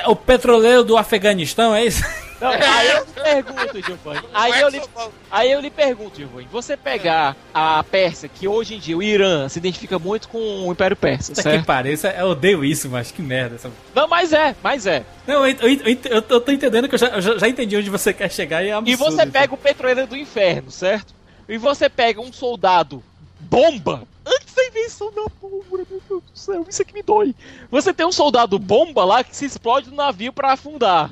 não. 0.03 0.11
O 0.11 0.15
petroleiro 0.15 0.83
do 0.83 0.95
Afeganistão, 0.95 1.73
é 1.73 1.83
isso? 1.85 2.03
Não, 2.41 2.49
aí 2.49 2.87
eu 2.89 3.05
lhe 3.05 3.11
pergunto, 3.13 3.81
Giovanni. 3.85 4.21
Aí 4.33 4.59
eu 4.61 4.69
lhe, 4.69 4.81
aí 5.29 5.51
eu 5.51 5.59
lhe 5.61 5.69
pergunto, 5.69 6.17
Giovanni. 6.17 6.47
Você 6.51 6.75
pegar 6.75 7.35
a 7.53 7.83
Pérsia, 7.83 8.27
que 8.27 8.47
hoje 8.47 8.75
em 8.75 8.79
dia 8.79 8.97
o 8.97 9.03
Irã 9.03 9.47
se 9.47 9.59
identifica 9.59 9.99
muito 9.99 10.27
com 10.27 10.67
o 10.67 10.71
Império 10.71 10.95
Persa, 10.97 11.33
Isso 11.33 11.41
que 11.43 11.49
certo? 11.49 11.65
pareça, 11.65 12.09
eu 12.09 12.29
odeio 12.29 12.65
isso, 12.65 12.89
mas 12.89 13.11
que 13.11 13.21
merda. 13.21 13.55
Essa... 13.55 13.71
Não, 13.93 14.07
mas 14.07 14.33
é, 14.33 14.55
mas 14.63 14.87
é. 14.87 15.03
Não, 15.27 15.45
eu, 15.47 15.55
eu, 15.61 15.77
eu, 15.85 16.23
eu 16.29 16.39
tô- 16.41 16.51
entendendo 16.51 16.89
que 16.89 16.95
eu 16.95 16.99
já, 16.99 17.07
eu 17.09 17.21
já- 17.39 17.47
entendi 17.47 17.77
onde 17.77 17.89
você 17.89 18.11
quer 18.11 18.31
chegar 18.31 18.63
e 18.63 18.67
é 18.67 18.69
E 18.69 18.73
absurdo. 18.73 18.97
você 19.15 19.25
pega 19.27 19.53
o 19.53 19.57
petroleiro 19.57 20.07
do 20.07 20.17
inferno, 20.17 20.71
certo? 20.71 21.13
E 21.47 21.57
você 21.57 21.87
pega 21.89 22.19
um 22.19 22.33
soldado 22.33 23.03
bomba. 23.39 24.03
Antes 24.25 24.53
da 24.55 24.65
invenção 24.65 25.11
da 25.11 25.23
pólvora, 25.39 25.83
meu 25.89 26.01
Deus 26.07 26.23
do 26.23 26.37
céu, 26.39 26.65
isso 26.69 26.81
aqui 26.81 26.93
me 26.93 27.01
dói. 27.03 27.35
Você 27.69 27.93
tem 27.93 28.05
um 28.05 28.11
soldado 28.11 28.57
bomba 28.57 29.03
lá 29.03 29.23
que 29.23 29.35
se 29.35 29.45
explode 29.45 29.89
no 29.89 29.95
navio 29.95 30.31
pra 30.33 30.53
afundar. 30.53 31.09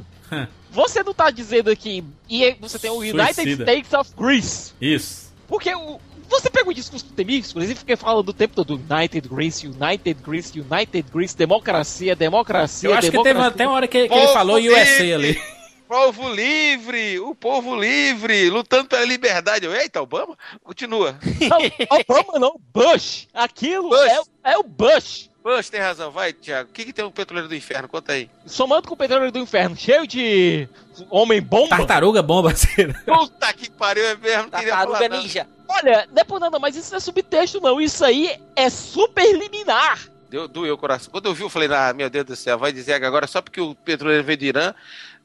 Você 0.72 1.04
não 1.04 1.14
tá 1.14 1.32
dizendo 1.32 1.70
aqui. 1.70 2.04
E 2.30 2.56
você 2.60 2.78
tem 2.78 2.91
o 2.91 2.98
United 3.00 3.34
Suicida. 3.34 3.64
States 3.64 3.94
of 3.94 4.12
Greece. 4.18 4.74
Isso. 4.80 5.34
Porque 5.48 5.74
o. 5.74 6.00
Você 6.30 6.48
pega 6.48 6.70
o 6.70 6.74
discurso 6.74 7.08
do 7.08 7.14
Temix, 7.14 7.50
inclusive 7.50 7.74
fiquei 7.74 7.96
falando 7.96 8.30
o 8.30 8.34
tempo 8.34 8.54
todo 8.54 8.80
United 8.88 9.28
Greece, 9.28 9.66
United 9.66 10.22
Greece, 10.24 10.60
United 10.60 11.06
Greece, 11.12 11.36
democracia, 11.36 12.16
democracia, 12.16 12.88
Eu 12.88 12.94
acho 12.94 13.10
que 13.10 13.18
teve 13.18 13.24
democracia. 13.24 13.56
até 13.56 13.68
uma 13.68 13.76
hora 13.76 13.88
que, 13.88 14.08
que 14.08 14.14
ele 14.14 14.28
falou 14.28 14.60
livre! 14.60 14.80
USA 14.80 15.16
ali. 15.16 15.41
Povo 15.88 16.30
livre, 16.32 17.20
o 17.20 17.34
povo 17.34 17.76
livre, 17.76 18.48
lutando 18.52 18.88
pela 18.88 19.04
liberdade. 19.04 19.66
Eita, 19.66 20.00
Obama? 20.04 20.38
Continua. 20.64 21.18
Não, 21.50 21.98
Obama 22.08 22.38
não, 22.40 22.62
Bush. 22.72 23.28
Aquilo 23.34 23.90
Bush. 23.90 24.28
É, 24.44 24.52
é 24.52 24.58
o 24.60 24.62
Bush. 24.62 25.28
Puxa, 25.50 25.72
tem 25.72 25.80
razão. 25.80 26.12
Vai, 26.12 26.32
Thiago. 26.32 26.70
O 26.70 26.74
que, 26.74 26.86
que 26.86 26.94
tem 26.94 27.04
um 27.04 27.10
petroleiro 27.10 27.50
do 27.50 27.56
inferno? 27.56 27.90
Conta 27.90 28.14
aí. 28.14 28.30
Somando 28.46 28.88
com 28.88 28.94
o 28.94 28.98
petróleo 28.98 29.32
do 29.32 29.40
inferno, 29.40 29.76
cheio 29.76 30.06
de 30.06 30.70
homem 31.10 31.42
bomba. 31.42 31.70
Tartaruga 31.70 32.22
bomba. 32.22 32.54
Puta 33.04 33.54
que 33.54 33.72
pariu, 33.72 34.06
é 34.06 34.16
mesmo. 34.16 34.52
Tartaruga 34.52 35.10
ninja. 35.10 35.48
Olha, 35.68 36.08
não 36.12 36.22
é 36.22 36.24
por 36.24 36.40
nada, 36.40 36.60
mas 36.60 36.76
isso 36.76 36.92
não 36.92 36.98
é 36.98 37.00
subtexto, 37.00 37.60
não. 37.60 37.82
Isso 37.82 38.06
aí 38.06 38.40
é 38.56 38.70
superliminar. 38.70 40.00
Deu, 40.30 40.48
doeu 40.48 40.76
o 40.76 40.78
coração. 40.78 41.12
Quando 41.12 41.26
eu 41.26 41.34
vi, 41.34 41.42
eu 41.42 41.50
falei, 41.50 41.68
ah, 41.72 41.94
meu 41.96 42.12
Deus 42.12 42.26
do 42.26 42.36
céu, 42.36 42.60
vai 42.60 42.72
dizer 42.72 43.00
que 43.00 43.06
agora 43.06 43.26
só 43.26 43.42
porque 43.42 43.60
o 43.60 43.74
petroleiro 43.74 44.24
veio 44.24 44.38
do 44.38 44.46
Irã, 44.46 44.76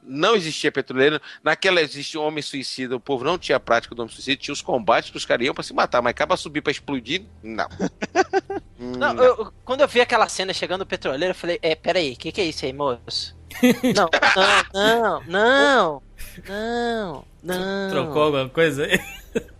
não 0.02 0.34
existia 0.34 0.72
petroleiro. 0.72 1.20
Naquela 1.42 1.82
existia 1.82 2.18
um 2.18 2.24
homem 2.24 2.40
suicida, 2.42 2.96
o 2.96 3.00
povo 3.00 3.24
não 3.24 3.38
tinha 3.38 3.60
prática 3.60 3.94
do 3.94 4.00
homem 4.00 4.14
suicida, 4.14 4.40
tinha 4.40 4.54
os 4.54 4.62
combates 4.62 5.10
que 5.10 5.18
os 5.18 5.26
caras 5.26 5.44
iam 5.44 5.54
pra 5.54 5.62
se 5.62 5.74
matar, 5.74 6.00
mas 6.00 6.12
acaba 6.12 6.34
subir 6.36 6.62
pra 6.62 6.70
explodir, 6.70 7.24
não. 7.42 7.68
Hum, 8.84 8.92
Não, 8.98 9.14
eu- 9.16 9.36
eu- 9.38 9.52
quando 9.64 9.80
eu 9.80 9.88
vi 9.88 10.00
aquela 10.00 10.28
cena 10.28 10.52
chegando 10.52 10.82
o 10.82 10.86
petroleiro, 10.86 11.30
eu 11.32 11.38
falei, 11.38 11.58
é, 11.62 11.74
peraí, 11.74 12.12
o 12.12 12.16
que, 12.16 12.30
que 12.32 12.40
é 12.40 12.44
isso 12.44 12.64
aí, 12.64 12.72
moço? 12.72 13.34
não, 13.94 14.08
não, 14.74 15.22
não, 15.26 16.02
não, 16.48 17.24
não. 17.42 17.90
Trocou 17.90 18.22
alguma 18.24 18.48
coisa 18.48 18.84
aí? 18.84 19.00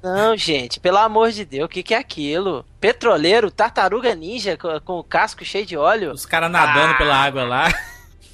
Não, 0.03 0.37
gente, 0.37 0.79
pelo 0.79 0.99
amor 0.99 1.31
de 1.33 1.45
Deus, 1.45 1.67
o 1.67 1.69
que, 1.69 1.83
que 1.83 1.95
é 1.95 1.99
aquilo? 1.99 2.65
Petroleiro, 2.81 3.51
tartaruga 3.51 4.15
ninja 4.15 4.57
com, 4.57 4.79
com 4.81 4.99
o 4.99 5.05
casco 5.05 5.45
cheio 5.45 5.67
de 5.67 5.77
óleo? 5.77 6.13
Os 6.13 6.25
caras 6.27 6.51
nadando 6.51 6.97
pela 6.97 7.17
água 7.17 7.45
lá. 7.45 7.69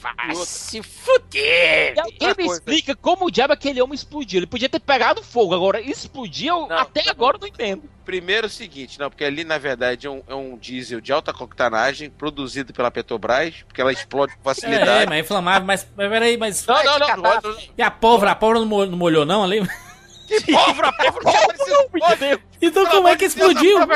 Vai 0.00 0.34
se 0.46 0.82
fuder! 0.82 1.94
E 1.94 2.00
alguém 2.00 2.34
me 2.38 2.46
explica 2.52 2.94
como 2.96 3.26
o 3.26 3.30
diabo 3.30 3.52
aquele 3.52 3.82
homem 3.82 3.94
explodiu. 3.94 4.38
Ele 4.38 4.46
podia 4.46 4.68
ter 4.68 4.80
pegado 4.80 5.22
fogo, 5.22 5.54
agora 5.54 5.80
explodiu, 5.80 6.66
Não, 6.66 6.78
até 6.78 7.02
não. 7.04 7.10
agora 7.10 7.36
eu 7.36 7.40
não 7.42 7.48
entendo. 7.48 7.82
Primeiro 8.04 8.46
o 8.46 8.50
seguinte, 8.50 8.98
não, 8.98 9.10
porque 9.10 9.24
ali 9.24 9.44
na 9.44 9.58
verdade 9.58 10.06
é 10.06 10.10
um, 10.10 10.22
é 10.26 10.34
um 10.34 10.56
diesel 10.56 11.00
de 11.00 11.12
alta 11.12 11.30
octanagem 11.32 12.08
produzido 12.10 12.72
pela 12.72 12.90
Petrobras, 12.90 13.62
porque 13.66 13.80
ela 13.80 13.92
explode 13.92 14.32
com 14.34 14.40
É, 14.40 14.54
facilidade. 14.54 15.06
mas 15.06 15.18
é 15.18 15.20
inflamável, 15.20 15.66
mas, 15.66 15.86
mas 15.96 16.08
peraí, 16.08 16.36
mas. 16.36 16.66
Não, 16.66 16.82
não, 16.82 16.98
não, 16.98 17.16
não, 17.16 17.40
não. 17.42 17.56
E 17.76 17.82
a 17.82 17.90
pólvora? 17.90 18.30
A 18.32 18.34
pólvora 18.34 18.60
não 18.60 18.66
mo- 18.66 18.86
não 18.86 18.98
molhou, 18.98 19.24
não 19.26 19.44
ali? 19.44 19.60
Que 20.26 20.40
pólvora, 20.52 20.92
pólvora. 20.92 21.24
Olha, 22.02 22.40
Então 22.62 22.86
como 22.86 23.08
é 23.08 23.16
que 23.16 23.24
explodiu? 23.26 23.78
é 23.80 23.86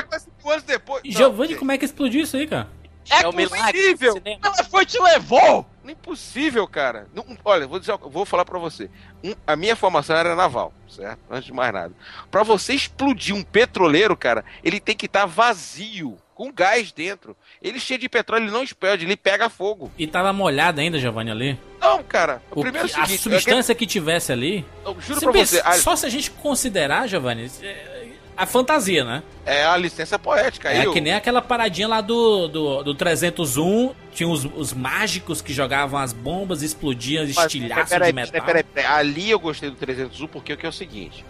Giovanni, 1.05 1.55
como 1.57 1.73
é 1.73 1.79
que 1.79 1.85
explodiu 1.85 2.23
isso 2.23 2.37
aí, 2.37 2.47
cara? 2.47 2.69
É, 3.11 3.23
É 3.23 3.33
milagre 3.33 3.73
possível. 3.83 4.13
cinema. 4.15 4.41
Ela 4.45 4.65
foi 4.65 4.85
te 4.87 4.99
levou! 5.01 5.67
Impossível, 5.93 6.67
cara. 6.67 7.07
Não- 7.15 7.25
olha, 7.45 7.67
vou, 7.67 7.79
dizer, 7.79 7.97
vou 7.99 8.25
falar 8.25 8.45
pra 8.45 8.59
você. 8.59 8.91
Um, 9.23 9.35
a 9.47 9.55
minha 9.57 9.77
formação 9.77 10.17
era 10.17 10.35
naval, 10.35 10.73
certo? 10.89 11.19
Antes 11.31 11.47
de 11.47 11.53
mais 11.53 11.73
nada. 11.73 11.93
Pra 12.31 12.43
você 12.43 12.75
explodir 12.75 13.35
um 13.35 13.43
petroleiro, 13.43 14.17
cara, 14.17 14.45
ele 14.63 14.81
tem 14.81 14.97
que 14.97 15.07
estar 15.07 15.27
vazio, 15.27 16.17
com 16.35 16.51
gás 16.53 16.91
dentro. 16.93 17.37
Ele 17.63 17.79
cheio 17.79 17.99
de 18.01 18.09
petróleo, 18.09 18.45
ele 18.45 18.51
não 18.53 18.63
explode, 18.63 19.05
ele 19.05 19.17
pega 19.17 19.49
fogo. 19.49 19.91
E 19.97 20.07
tava 20.07 20.33
molhado 20.33 20.81
ainda, 20.81 20.99
Giovanni, 20.99 21.31
ali. 21.31 21.59
Não, 21.81 22.03
cara. 22.03 22.43
O, 22.51 22.61
O 22.61 22.63
primeiro 22.63 22.89
que- 22.89 22.95
é 22.95 23.03
o 23.03 23.07
seguinte, 23.07 23.21
a 23.21 23.23
substância 23.23 23.75
que 23.75 23.87
tivesse 23.87 24.33
ali. 24.33 24.65
eu, 24.85 24.93
eu 24.93 25.01
juro 25.01 25.21
Se 25.21 25.25
pra 25.27 25.33
pensa- 25.33 25.57
você, 25.57 25.63
a, 25.69 25.73
Só 25.75 25.95
se 25.97 26.07
a 26.07 26.09
gente 26.09 26.31
considerar, 26.31 27.07
Giovanni, 27.09 27.51
é- 27.63 27.94
a 28.37 28.47
fantasia, 28.47 29.05
né? 29.05 29.23
é 29.47 29.65
a 29.65 29.77
licença 29.77 30.19
poética. 30.19 30.71
É 30.71 30.81
aí, 30.81 30.93
que 30.93 31.01
nem 31.01 31.13
aquela 31.13 31.43
paradinha 31.43 31.87
lá 31.87 32.01
do, 32.01 32.49
do, 32.49 32.83
do 32.83 32.95
301. 32.95 33.95
Tinha 34.13 34.29
os, 34.29 34.45
os 34.45 34.73
mágicos 34.73 35.43
que 35.43 35.53
jogavam 35.53 35.99
as 35.99 36.13
bombas, 36.13 36.63
explodiam 36.63 37.25
estilhaços 37.25 37.53
de 37.53 37.61
metal. 37.61 37.87
peraí, 37.87 38.13
peraí, 38.13 38.65
peraí. 38.65 38.93
Ali 38.93 39.31
eu 39.31 39.39
gostei 39.39 39.71
do 39.71 39.77
301 39.77 40.27
porque 40.29 40.53
o 40.53 40.57
que 40.57 40.67
é 40.67 40.69
o 40.69 40.73
seguinte: 40.73 41.25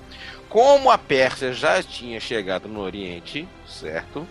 como 0.48 0.90
a 0.90 0.98
Pérsia 0.98 1.52
já 1.52 1.82
tinha 1.82 2.20
chegado 2.20 2.68
no 2.68 2.80
Oriente, 2.80 3.48
certo? 3.66 4.26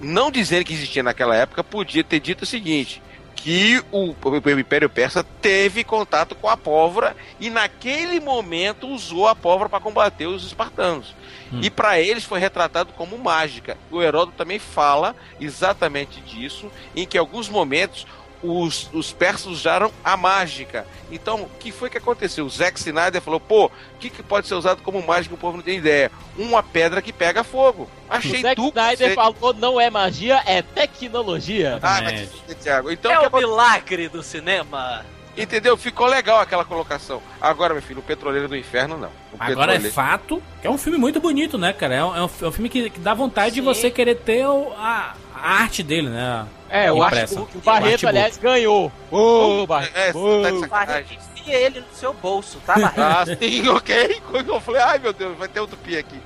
Não 0.00 0.30
dizer 0.30 0.64
que 0.64 0.74
existia 0.74 1.02
naquela 1.02 1.34
época, 1.34 1.64
podia 1.64 2.04
ter 2.04 2.20
dito 2.20 2.42
o 2.42 2.46
seguinte: 2.46 3.00
que 3.34 3.82
o, 3.92 4.14
o 4.22 4.50
Império 4.58 4.90
Persa 4.90 5.24
teve 5.40 5.84
contato 5.84 6.34
com 6.34 6.48
a 6.48 6.56
pólvora 6.56 7.16
e 7.38 7.48
naquele 7.48 8.18
momento 8.18 8.88
usou 8.88 9.28
a 9.28 9.34
pólvora 9.36 9.70
para 9.70 9.80
combater 9.80 10.26
os 10.26 10.44
espartanos. 10.44 11.14
Hum. 11.52 11.60
E 11.62 11.70
para 11.70 12.00
eles 12.00 12.24
foi 12.24 12.40
retratado 12.40 12.92
como 12.92 13.18
mágica. 13.18 13.76
O 13.90 14.02
Heródoto 14.02 14.36
também 14.36 14.58
fala 14.58 15.14
exatamente 15.40 16.20
disso, 16.20 16.70
em 16.94 17.06
que 17.06 17.16
em 17.16 17.20
alguns 17.20 17.48
momentos 17.48 18.06
os, 18.42 18.88
os 18.92 19.12
persas 19.12 19.46
usaram 19.46 19.90
a 20.04 20.16
mágica. 20.16 20.86
Então, 21.10 21.42
o 21.42 21.50
que 21.58 21.72
foi 21.72 21.88
que 21.88 21.98
aconteceu? 21.98 22.44
O 22.44 22.50
Zack 22.50 22.78
Snyder 22.78 23.20
falou: 23.20 23.40
pô, 23.40 23.66
o 23.66 23.70
que, 23.98 24.10
que 24.10 24.22
pode 24.22 24.46
ser 24.46 24.54
usado 24.54 24.82
como 24.82 25.02
mágica? 25.02 25.34
O 25.34 25.38
povo 25.38 25.56
não 25.56 25.64
tem 25.64 25.78
ideia. 25.78 26.10
Uma 26.36 26.62
pedra 26.62 27.00
que 27.00 27.12
pega 27.12 27.42
fogo. 27.42 27.88
Achei 28.08 28.40
O 28.40 28.42
Zack 28.42 28.60
Snyder 28.60 29.14
falou 29.14 29.54
não 29.54 29.80
é 29.80 29.90
magia, 29.90 30.42
é 30.46 30.62
tecnologia. 30.62 31.78
Ah, 31.82 32.00
mas, 32.02 32.30
Thiago, 32.62 32.90
então 32.90 33.10
É 33.10 33.18
o 33.18 33.30
que 33.30 33.36
o 33.36 33.38
milagre 33.38 34.08
do 34.08 34.22
cinema. 34.22 35.04
Entendeu? 35.36 35.76
Ficou 35.76 36.06
legal 36.06 36.40
aquela 36.40 36.64
colocação. 36.64 37.22
Agora, 37.40 37.74
meu 37.74 37.82
filho, 37.82 38.00
o 38.00 38.02
Petroleiro 38.02 38.48
do 38.48 38.56
Inferno 38.56 38.96
não. 38.96 39.08
O 39.32 39.36
Agora 39.38 39.72
é 39.72 39.78
Petroleiro- 39.78 39.92
fato 39.94 40.42
que 40.60 40.66
é 40.66 40.70
um 40.70 40.78
filme 40.78 40.96
muito 40.98 41.20
bonito, 41.20 41.58
né, 41.58 41.72
cara? 41.72 41.94
É 41.94 42.04
um, 42.04 42.16
é 42.16 42.22
um 42.22 42.24
é 42.48 42.52
filme 42.52 42.68
que, 42.68 42.88
que 42.90 43.00
dá 43.00 43.12
vontade 43.12 43.54
de 43.54 43.60
Sim. 43.60 43.64
você 43.66 43.90
querer 43.90 44.14
ter 44.16 44.46
o- 44.46 44.72
a, 44.78 45.14
a 45.34 45.50
arte 45.62 45.82
dele, 45.82 46.08
né? 46.08 46.46
É, 46.70 46.90
o, 46.90 47.04
Impressa. 47.04 47.38
Art- 47.40 47.54
o 47.54 47.58
Barreto, 47.58 47.86
Artbook. 47.92 48.06
aliás, 48.06 48.36
ganhou. 48.38 48.90
Ô, 49.10 49.66
Barreto. 49.66 49.96
É, 49.96 50.10
ô. 50.16 50.42
tá 50.42 50.50
de 50.50 50.66
Barreto, 50.66 50.68
sacanagem. 50.70 51.18
enfia 51.36 51.54
ele 51.60 51.80
no 51.80 51.94
seu 51.94 52.12
bolso, 52.14 52.58
tá, 52.64 52.74
Barreto? 52.78 52.98
Ah, 53.00 53.24
sim, 53.38 53.68
ok. 53.70 54.22
Quando 54.30 54.48
eu 54.54 54.60
falei, 54.60 54.80
ai 54.80 54.98
meu 54.98 55.12
Deus, 55.12 55.36
vai 55.36 55.48
ter 55.48 55.60
outro 55.60 55.76
pi 55.76 55.96
aqui. 55.98 56.18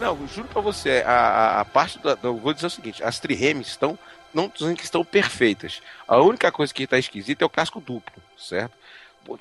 Não, 0.00 0.18
juro 0.26 0.48
pra 0.48 0.60
você, 0.62 1.02
a, 1.06 1.12
a, 1.12 1.60
a 1.60 1.64
parte 1.64 1.98
da. 1.98 2.16
Eu 2.22 2.36
vou 2.36 2.52
dizer 2.54 2.66
o 2.66 2.70
seguinte: 2.70 3.04
as 3.04 3.20
triremes 3.20 3.68
estão. 3.68 3.96
Não 4.32 4.48
dizendo 4.48 4.76
que 4.76 4.84
estão 4.84 5.04
perfeitas. 5.04 5.82
A 6.06 6.18
única 6.18 6.50
coisa 6.50 6.72
que 6.72 6.86
tá 6.86 6.98
esquisita 6.98 7.44
é 7.44 7.46
o 7.46 7.50
casco 7.50 7.80
duplo, 7.80 8.22
certo? 8.38 8.76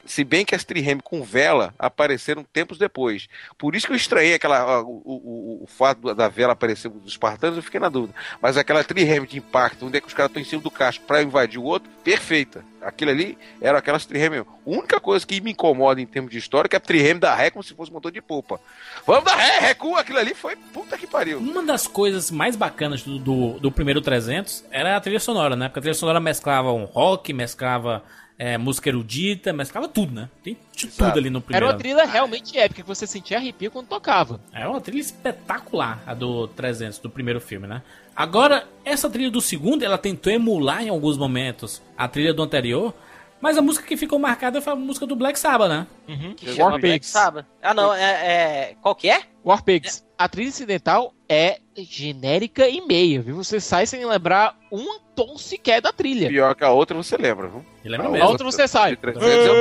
Se 0.05 0.23
bem 0.23 0.45
que 0.45 0.53
as 0.53 0.63
trireme 0.63 1.01
com 1.01 1.23
vela 1.23 1.73
apareceram 1.77 2.43
tempos 2.43 2.77
depois. 2.77 3.27
Por 3.57 3.75
isso 3.75 3.87
que 3.87 3.93
eu 3.93 3.97
estranhei 3.97 4.35
aquela, 4.35 4.81
o, 4.81 5.01
o, 5.03 5.63
o, 5.63 5.67
fato 5.67 6.13
da 6.13 6.27
vela 6.27 6.53
aparecer 6.53 6.89
dos 6.89 7.13
espartanos, 7.13 7.57
eu 7.57 7.63
fiquei 7.63 7.79
na 7.79 7.89
dúvida. 7.89 8.13
Mas 8.41 8.57
aquela 8.57 8.83
trireme 8.83 9.27
de 9.27 9.37
impacto, 9.37 9.85
onde 9.85 9.97
é 9.97 10.01
que 10.01 10.07
os 10.07 10.13
caras 10.13 10.29
estão 10.29 10.41
em 10.41 10.45
cima 10.45 10.61
do 10.61 10.71
casco 10.71 11.03
para 11.05 11.23
invadir 11.23 11.59
o 11.59 11.63
outro, 11.63 11.89
perfeita. 12.03 12.63
Aquilo 12.81 13.11
ali 13.11 13.37
eram 13.61 13.77
aquelas 13.77 14.05
trireme. 14.05 14.39
A 14.39 14.45
única 14.65 14.99
coisa 14.99 15.25
que 15.25 15.39
me 15.39 15.51
incomoda 15.51 16.01
em 16.01 16.05
termos 16.05 16.31
de 16.31 16.37
história 16.37 16.67
é 16.67 16.69
que 16.69 16.75
a 16.75 16.79
trireme 16.79 17.19
da 17.19 17.33
ré 17.35 17.51
como 17.51 17.63
se 17.63 17.75
fosse 17.75 17.91
motor 17.91 18.11
de 18.11 18.21
polpa. 18.21 18.59
Vamos 19.05 19.23
dar 19.23 19.35
ré, 19.35 19.59
recua, 19.59 20.01
aquilo 20.01 20.17
ali 20.17 20.33
foi 20.33 20.55
puta 20.55 20.97
que 20.97 21.05
pariu. 21.05 21.37
Uma 21.37 21.63
das 21.63 21.87
coisas 21.87 22.31
mais 22.31 22.55
bacanas 22.55 23.03
do, 23.03 23.19
do, 23.19 23.59
do 23.59 23.71
primeiro 23.71 24.01
300 24.01 24.65
era 24.71 24.97
a 24.97 25.01
trilha 25.01 25.19
sonora, 25.19 25.55
né? 25.55 25.67
Porque 25.67 25.79
a 25.79 25.81
trilha 25.83 25.93
sonora 25.93 26.19
mesclava 26.19 26.71
um 26.71 26.85
rock, 26.85 27.31
mesclava 27.33 28.03
é, 28.41 28.57
música 28.57 28.89
erudita, 28.89 29.53
mesclava 29.53 29.87
tudo, 29.87 30.15
né? 30.15 30.27
Tem 30.43 30.57
de 30.75 30.87
tudo 30.87 31.03
Exato. 31.03 31.19
ali 31.19 31.29
no 31.29 31.37
Era 31.37 31.45
primeiro. 31.45 31.65
uma 31.67 31.77
trilha 31.77 32.05
realmente 32.05 32.57
épica, 32.57 32.81
que 32.81 32.87
você 32.87 33.05
sentia 33.05 33.37
arrepio 33.37 33.69
quando 33.69 33.85
tocava. 33.85 34.41
É 34.51 34.67
uma 34.67 34.81
trilha 34.81 34.99
espetacular, 34.99 36.01
a 36.07 36.15
do 36.15 36.47
300, 36.47 36.97
do 36.97 37.07
primeiro 37.07 37.39
filme, 37.39 37.67
né? 37.67 37.83
Agora, 38.15 38.67
essa 38.83 39.07
trilha 39.07 39.29
do 39.29 39.39
segundo, 39.39 39.83
ela 39.83 39.95
tentou 39.95 40.33
emular 40.33 40.81
em 40.81 40.89
alguns 40.89 41.19
momentos 41.19 41.83
a 41.95 42.07
trilha 42.07 42.33
do 42.33 42.41
anterior, 42.41 42.91
mas 43.39 43.59
a 43.59 43.61
música 43.61 43.85
que 43.85 43.95
ficou 43.95 44.17
marcada 44.17 44.59
foi 44.59 44.73
a 44.73 44.75
música 44.75 45.05
do 45.05 45.15
Black 45.15 45.37
Sabbath, 45.37 45.69
né? 45.69 45.85
Que 46.35 46.47
War 46.47 46.55
chama 46.55 46.69
Black 46.79 46.81
Pigs. 46.81 47.09
Sabbath. 47.09 47.45
Ah, 47.61 47.75
não, 47.75 47.93
é, 47.93 48.01
é... 48.71 48.75
Qual 48.81 48.95
que 48.95 49.07
é? 49.07 49.21
War 49.45 49.63
Pigs. 49.63 50.03
A 50.17 50.27
trilha 50.27 50.49
incidental 50.49 51.13
é 51.31 51.59
genérica 51.77 52.67
e 52.67 52.81
meia, 52.81 53.21
viu? 53.21 53.37
Você 53.37 53.61
sai 53.61 53.85
sem 53.85 54.05
lembrar 54.05 54.53
um 54.69 54.99
tom 55.15 55.37
sequer 55.37 55.81
da 55.81 55.93
trilha. 55.93 56.27
Pior 56.27 56.53
que 56.53 56.61
a 56.61 56.71
outra 56.71 56.97
você 56.97 57.15
lembra, 57.15 57.47
viu? 57.47 57.65
E 57.85 57.87
lembra 57.87 58.07
A 58.07 58.11
mesmo. 58.11 58.27
A 58.27 58.29
outra 58.29 58.45
você 58.45 58.67
sai. 58.67 58.91
De 58.91 58.97
300 58.97 59.25
eu 59.25 59.53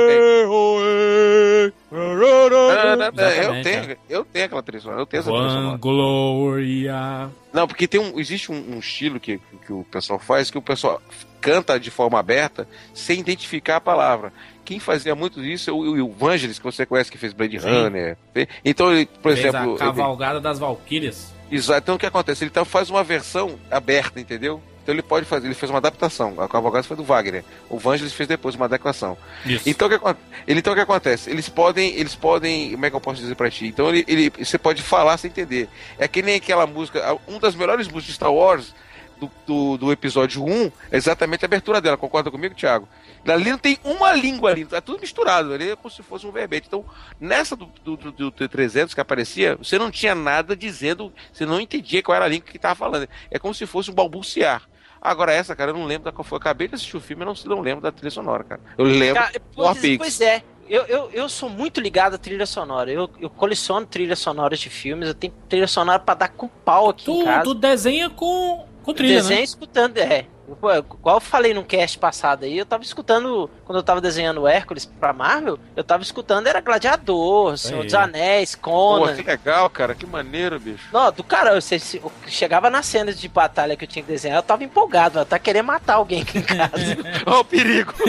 tenho. 3.63 3.97
Eu 4.09 4.25
tenho, 4.25 4.45
aquela 4.45 4.61
trilha 4.61 4.81
sonora, 4.81 5.01
eu 5.01 5.05
tenho 5.05 5.21
essa 5.21 5.31
trilha 5.31 5.49
sonora. 5.49 5.77
Gloria. 5.77 7.29
Não, 7.53 7.65
porque 7.65 7.87
tem 7.87 8.01
um, 8.01 8.19
existe 8.19 8.51
um, 8.51 8.75
um 8.75 8.79
estilo 8.79 9.17
que, 9.17 9.39
que 9.65 9.71
o 9.71 9.85
pessoal 9.85 10.19
faz 10.19 10.51
que 10.51 10.57
o 10.57 10.61
pessoal 10.61 11.01
canta 11.39 11.79
de 11.79 11.89
forma 11.89 12.19
aberta 12.19 12.67
sem 12.93 13.21
identificar 13.21 13.77
a 13.77 13.81
palavra. 13.81 14.33
Quem 14.65 14.77
fazia 14.77 15.15
muito 15.15 15.41
isso 15.41 15.69
é 15.69 15.73
o, 15.73 16.05
o 16.05 16.11
Vangelis, 16.11 16.59
que 16.59 16.65
você 16.65 16.85
conhece, 16.85 17.09
que 17.09 17.17
fez 17.17 17.31
Blade 17.31 17.61
Sim. 17.61 17.69
Runner. 17.69 18.17
Então, 18.63 18.93
ele, 18.93 19.05
por 19.05 19.33
Fez 19.33 19.45
exemplo. 19.45 19.75
a 19.75 19.79
Cavalgada 19.79 20.41
das 20.41 20.59
Valquírias. 20.59 21.33
Exato, 21.51 21.81
então 21.81 21.95
o 21.95 21.99
que 21.99 22.05
acontece? 22.05 22.43
Ele 22.43 22.49
então 22.49 22.65
faz 22.65 22.89
uma 22.89 23.03
versão 23.03 23.59
aberta, 23.69 24.19
entendeu? 24.19 24.61
Então 24.83 24.95
ele 24.95 25.03
pode 25.03 25.27
fazer, 25.27 25.45
ele 25.45 25.53
fez 25.53 25.69
uma 25.69 25.77
adaptação. 25.77 26.41
A 26.41 26.47
Cavalgada 26.47 26.83
foi 26.83 26.97
do 26.97 27.03
Wagner. 27.03 27.43
O 27.69 27.77
Vangelis 27.77 28.13
fez 28.13 28.27
depois 28.27 28.55
uma 28.55 28.65
adequação. 28.65 29.15
Isso. 29.45 29.69
Então 29.69 29.87
o 29.87 29.91
que, 29.91 29.99
ele, 30.47 30.59
então 30.59 30.73
o 30.73 30.75
que 30.75 30.81
acontece? 30.81 31.29
Eles 31.29 31.47
podem, 31.47 31.93
eles 31.95 32.15
podem, 32.15 32.71
como 32.71 32.85
é 32.85 32.89
que 32.89 32.95
eu 32.95 33.01
posso 33.01 33.21
dizer 33.21 33.35
pra 33.35 33.51
ti? 33.51 33.67
Então 33.67 33.89
ele, 33.89 34.03
ele- 34.07 34.31
você 34.43 34.57
pode 34.57 34.81
falar 34.81 35.17
sem 35.17 35.29
entender. 35.29 35.69
É 35.99 36.07
que 36.07 36.23
nem 36.23 36.35
aquela 36.35 36.65
música, 36.65 37.15
um 37.27 37.37
das 37.37 37.53
melhores 37.53 37.87
músicas 37.87 38.05
de 38.05 38.13
Star 38.13 38.33
Wars 38.33 38.73
do, 39.19 39.29
do, 39.45 39.77
do 39.77 39.91
episódio 39.91 40.43
1, 40.43 40.71
é 40.91 40.97
exatamente 40.97 41.45
a 41.45 41.47
abertura 41.47 41.79
dela. 41.79 41.95
Concorda 41.95 42.31
comigo, 42.31 42.55
Thiago? 42.55 42.87
Ali 43.27 43.51
não 43.51 43.57
tem 43.57 43.77
uma 43.83 44.13
língua 44.13 44.49
ali, 44.51 44.65
tá 44.65 44.81
tudo 44.81 44.99
misturado. 45.01 45.53
Ali 45.53 45.71
é 45.71 45.75
como 45.75 45.89
se 45.89 46.01
fosse 46.01 46.25
um 46.25 46.31
verbete. 46.31 46.67
Então, 46.67 46.83
nessa 47.19 47.55
do, 47.55 47.67
do, 47.83 47.95
do, 47.97 48.11
do 48.11 48.31
T300 48.31 48.93
que 48.93 49.01
aparecia, 49.01 49.55
você 49.57 49.77
não 49.77 49.91
tinha 49.91 50.15
nada 50.15 50.55
dizendo, 50.55 51.13
você 51.31 51.45
não 51.45 51.59
entendia 51.59 52.01
qual 52.01 52.15
era 52.15 52.25
a 52.25 52.27
língua 52.27 52.47
que 52.47 52.57
tava 52.57 52.75
falando. 52.75 53.07
É 53.29 53.37
como 53.37 53.53
se 53.53 53.65
fosse 53.65 53.91
um 53.91 53.93
balbuciar. 53.93 54.63
Agora 55.01 55.33
essa, 55.33 55.55
cara, 55.55 55.71
eu 55.71 55.75
não 55.75 55.85
lembro 55.85 56.05
da 56.05 56.11
qual 56.11 56.23
foi. 56.23 56.35
Eu 56.35 56.41
acabei 56.41 56.67
de 56.67 56.75
assistir 56.75 56.95
o 56.95 57.01
filme, 57.01 57.23
eu 57.23 57.25
não, 57.25 57.33
não 57.55 57.61
lembro 57.61 57.81
da 57.81 57.91
trilha 57.91 58.11
sonora, 58.11 58.43
cara. 58.43 58.61
Eu 58.77 58.85
lembro 58.85 59.15
Cara, 59.21 59.41
pois, 59.55 59.79
Pigs. 59.79 59.97
pois 59.97 60.21
é, 60.21 60.43
eu, 60.69 60.83
eu, 60.83 61.09
eu 61.11 61.27
sou 61.27 61.49
muito 61.49 61.81
ligado 61.81 62.13
à 62.13 62.17
trilha 62.19 62.45
sonora. 62.45 62.91
Eu, 62.91 63.09
eu 63.19 63.29
coleciono 63.29 63.85
trilhas 63.85 64.19
sonoras 64.19 64.59
de 64.59 64.69
filmes, 64.69 65.07
eu 65.07 65.15
tenho 65.15 65.33
trilha 65.49 65.67
sonora 65.67 65.99
pra 65.99 66.13
dar 66.13 66.29
com 66.29 66.47
pau 66.47 66.89
aqui 66.89 67.11
em 67.11 67.19
Tu, 67.19 67.25
casa. 67.25 67.43
tu 67.43 67.53
desenha 67.55 68.09
com, 68.11 68.67
com 68.83 68.93
trilha, 68.93 69.15
desenho 69.15 69.39
né? 69.39 69.43
escutando, 69.43 69.97
é. 69.97 70.27
Pô, 70.55 70.71
Igual 70.73 71.17
eu 71.17 71.21
falei 71.21 71.53
no 71.53 71.63
cast 71.63 71.97
passado 71.99 72.43
aí, 72.45 72.57
eu 72.57 72.65
tava 72.65 72.83
escutando, 72.83 73.49
quando 73.65 73.77
eu 73.79 73.83
tava 73.83 74.01
desenhando 74.01 74.41
o 74.41 74.47
Hércules 74.47 74.85
pra 74.85 75.13
Marvel, 75.13 75.57
eu 75.75 75.83
tava 75.83 76.03
escutando, 76.03 76.47
era 76.47 76.59
Gladiador, 76.61 77.57
Senhor 77.57 77.79
Aí. 77.81 77.85
dos 77.85 77.93
Anéis, 77.93 78.55
Pô, 78.55 78.61
Conan. 78.71 79.15
que 79.15 79.23
legal, 79.23 79.69
cara, 79.69 79.95
que 79.95 80.05
maneiro, 80.05 80.59
bicho. 80.59 80.87
Não, 80.91 81.11
do 81.11 81.23
cara, 81.23 81.59
se- 81.61 81.97
eu 82.03 82.11
chegava 82.27 82.69
nas 82.69 82.85
cenas 82.85 83.19
de 83.19 83.27
batalha 83.27 83.75
que 83.75 83.83
eu 83.85 83.87
tinha 83.87 84.03
que 84.03 84.11
desenhar, 84.11 84.37
eu 84.39 84.43
tava 84.43 84.63
empolgado, 84.63 85.19
eu 85.19 85.25
tava 85.25 85.39
querendo 85.39 85.65
matar 85.65 85.95
alguém 85.95 86.21
aqui 86.21 86.37
em 86.39 86.43
casa. 86.43 86.71
Ó, 87.25 87.39
o 87.39 87.45
perigo. 87.45 87.93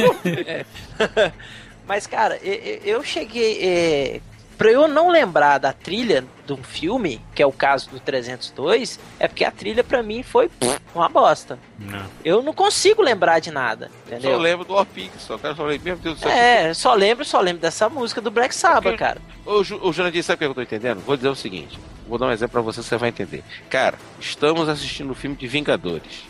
Mas, 1.86 2.06
cara, 2.06 2.36
eu 2.42 3.02
cheguei. 3.02 4.22
Pra 4.62 4.70
eu 4.70 4.86
não 4.86 5.10
lembrar 5.10 5.58
da 5.58 5.72
trilha 5.72 6.24
de 6.46 6.52
um 6.52 6.62
filme, 6.62 7.20
que 7.34 7.42
é 7.42 7.46
o 7.46 7.50
caso 7.52 7.90
do 7.90 7.98
302, 7.98 9.00
é 9.18 9.26
porque 9.26 9.44
a 9.44 9.50
trilha 9.50 9.82
pra 9.82 10.02
mim 10.02 10.22
foi 10.22 10.48
pff, 10.48 10.78
uma 10.94 11.08
bosta. 11.08 11.58
Não. 11.78 12.04
Eu 12.24 12.42
não 12.42 12.52
consigo 12.52 13.02
lembrar 13.02 13.40
de 13.40 13.50
nada, 13.50 13.90
Só 14.08 14.14
entendeu? 14.14 14.38
lembro 14.38 14.64
do 14.64 14.84
Pigs, 14.86 15.20
só. 15.22 15.36
Cara, 15.36 15.54
só 15.56 15.64
lembro, 15.64 15.84
meu 15.84 15.96
Deus 15.96 16.16
do 16.16 16.20
céu. 16.22 16.30
É, 16.30 16.72
só 16.74 16.94
lembro, 16.94 17.24
só 17.24 17.40
lembro 17.40 17.60
dessa 17.60 17.88
música 17.88 18.20
do 18.20 18.30
Black 18.30 18.54
Sabbath, 18.54 18.82
Porque- 18.84 18.98
cara. 18.98 19.20
Ô, 19.44 19.62
ô 19.88 19.92
Jurandir, 19.92 20.22
sabe 20.22 20.36
o 20.36 20.38
que 20.38 20.44
eu 20.44 20.54
tô 20.54 20.62
entendendo? 20.62 21.00
Vou 21.04 21.16
dizer 21.16 21.28
o 21.28 21.34
seguinte. 21.34 21.78
Vou 22.08 22.16
dar 22.18 22.26
um 22.26 22.30
exemplo 22.32 22.52
pra 22.52 22.60
você, 22.62 22.82
você 22.82 22.96
vai 22.96 23.08
entender. 23.08 23.42
Cara, 23.68 23.98
estamos 24.20 24.68
assistindo 24.68 25.10
o 25.10 25.14
filme 25.14 25.34
de 25.36 25.46
Vingadores. 25.48 26.22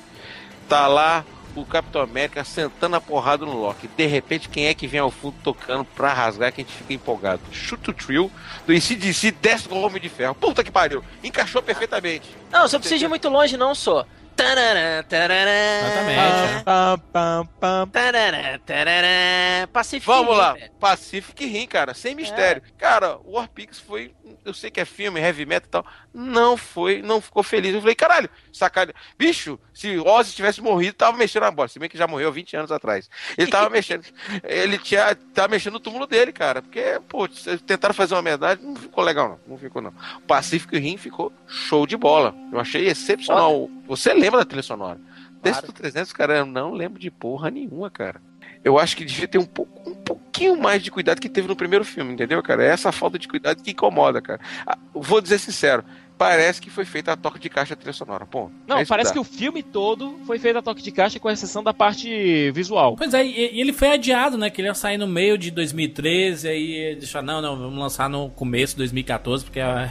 Tá 0.68 0.86
lá 0.86 1.24
o 1.54 1.64
Capitão 1.64 2.00
América 2.02 2.44
sentando 2.44 2.96
a 2.96 3.00
porrada 3.00 3.44
no 3.44 3.52
Loki. 3.60 3.88
De 3.88 4.06
repente, 4.06 4.48
quem 4.48 4.66
é 4.66 4.74
que 4.74 4.86
vem 4.86 5.00
ao 5.00 5.10
fundo 5.10 5.36
tocando 5.42 5.84
pra 5.84 6.12
rasgar 6.12 6.52
que 6.52 6.60
a 6.60 6.64
gente 6.64 6.74
fica 6.74 6.92
empolgado? 6.92 7.40
Chuta 7.52 7.90
o 7.90 7.94
trio 7.94 8.30
do 8.66 8.72
ICDC, 8.72 9.30
desce 9.32 9.68
com 9.68 9.76
o 9.76 9.82
Homem 9.86 10.00
de 10.00 10.08
Ferro. 10.08 10.34
Puta 10.34 10.64
que 10.64 10.70
pariu! 10.70 11.04
Encaixou 11.22 11.62
perfeitamente. 11.62 12.28
Não, 12.50 12.66
você 12.68 12.78
precisa 12.78 13.04
ir 13.04 13.08
muito 13.08 13.28
longe, 13.28 13.56
não, 13.56 13.74
só. 13.74 14.06
Tarará, 14.34 15.02
tarará, 15.02 15.50
Exatamente. 15.50 16.18
é. 16.18 16.62
Pam, 16.64 16.98
pam, 17.12 17.48
pam. 17.60 17.86
tarará, 17.88 18.58
tarará, 18.64 19.68
Pacific 19.70 20.06
Vamos 20.06 20.32
Rim, 20.32 20.38
lá, 20.38 20.52
velho. 20.54 20.70
Pacific 20.80 21.44
Rim, 21.46 21.66
cara, 21.66 21.92
sem 21.92 22.14
mistério. 22.14 22.62
Cara, 22.78 23.18
o 23.24 23.32
War 23.32 23.46
Pigs 23.48 23.78
foi. 23.78 24.14
Eu 24.44 24.52
sei 24.54 24.70
que 24.70 24.80
é 24.80 24.84
filme, 24.84 25.20
heavy 25.20 25.44
metal 25.46 25.66
e 25.68 25.70
tal. 25.70 25.86
Não 26.12 26.56
foi, 26.56 27.00
não 27.02 27.20
ficou 27.20 27.42
feliz. 27.42 27.74
Eu 27.74 27.80
falei, 27.80 27.94
caralho, 27.94 28.28
sacanagem. 28.52 28.94
Bicho, 29.18 29.58
se 29.72 29.98
Ozzy 29.98 30.34
tivesse 30.34 30.60
morrido, 30.60 30.94
tava 30.94 31.16
mexendo 31.16 31.42
na 31.42 31.50
bola. 31.50 31.68
Se 31.68 31.78
bem 31.78 31.88
que 31.88 31.96
já 31.98 32.06
morreu 32.06 32.32
20 32.32 32.56
anos 32.56 32.72
atrás. 32.72 33.08
Ele 33.36 33.50
tava 33.50 33.68
mexendo. 33.70 34.04
Ele 34.42 34.78
tinha, 34.78 35.14
tava 35.34 35.48
mexendo 35.48 35.74
no 35.74 35.80
túmulo 35.80 36.06
dele, 36.06 36.32
cara. 36.32 36.62
Porque, 36.62 37.00
pô, 37.08 37.28
tentaram 37.66 37.94
fazer 37.94 38.14
uma 38.14 38.20
homenagem, 38.20 38.64
não 38.64 38.76
ficou 38.76 39.02
legal, 39.04 39.28
não. 39.28 39.40
Não 39.46 39.58
ficou, 39.58 39.80
não. 39.82 39.92
O 40.18 40.20
Pacific 40.22 40.76
Rim 40.78 40.96
ficou 40.96 41.32
show 41.46 41.86
de 41.86 41.96
bola. 41.96 42.34
Eu 42.52 42.58
achei 42.60 42.86
excepcional. 42.88 43.68
Você 43.86 44.12
lembra 44.14 44.40
da 44.40 44.44
trilha 44.44 44.62
sonora? 44.62 45.00
Desse 45.42 45.60
Claro. 45.60 45.72
do 45.72 45.72
300, 45.72 46.12
cara, 46.12 46.38
eu 46.38 46.46
não 46.46 46.72
lembro 46.72 47.00
de 47.00 47.10
porra 47.10 47.50
nenhuma, 47.50 47.90
cara. 47.90 48.20
Eu 48.64 48.78
acho 48.78 48.96
que 48.96 49.04
devia 49.04 49.26
ter 49.26 49.38
um, 49.38 49.44
pouco, 49.44 49.90
um 49.90 49.94
pouquinho 49.94 50.56
mais 50.56 50.82
de 50.82 50.90
cuidado 50.90 51.20
que 51.20 51.28
teve 51.28 51.48
no 51.48 51.56
primeiro 51.56 51.84
filme, 51.84 52.12
entendeu, 52.12 52.42
cara? 52.42 52.64
É 52.64 52.68
essa 52.68 52.92
falta 52.92 53.18
de 53.18 53.26
cuidado 53.26 53.62
que 53.62 53.72
incomoda, 53.72 54.20
cara. 54.20 54.40
Ah, 54.66 54.78
vou 54.94 55.20
dizer 55.20 55.38
sincero, 55.38 55.84
parece 56.16 56.60
que 56.60 56.70
foi 56.70 56.84
feita 56.84 57.12
a 57.12 57.16
toque 57.16 57.40
de 57.40 57.48
caixa 57.48 57.74
trilha 57.74 57.92
sonora. 57.92 58.24
Pô, 58.24 58.50
Não, 58.66 58.84
parece 58.86 59.12
que 59.12 59.18
o 59.18 59.24
filme 59.24 59.62
todo 59.62 60.20
foi 60.24 60.38
feito 60.38 60.58
a 60.58 60.62
toque 60.62 60.80
de 60.80 60.92
caixa, 60.92 61.18
com 61.18 61.28
exceção 61.28 61.64
da 61.64 61.74
parte 61.74 62.52
visual. 62.52 62.94
Pois 62.96 63.12
é, 63.12 63.26
e 63.26 63.60
ele 63.60 63.72
foi 63.72 63.88
adiado, 63.88 64.38
né? 64.38 64.48
Que 64.48 64.60
ele 64.60 64.68
ia 64.68 64.74
sair 64.74 64.98
no 64.98 65.08
meio 65.08 65.36
de 65.36 65.50
2013, 65.50 66.48
aí 66.48 66.96
deixar, 66.96 67.22
não, 67.22 67.42
não, 67.42 67.56
vamos 67.56 67.78
lançar 67.78 68.08
no 68.08 68.30
começo 68.30 68.74
de 68.74 68.78
2014, 68.78 69.44
porque 69.44 69.58
é. 69.60 69.90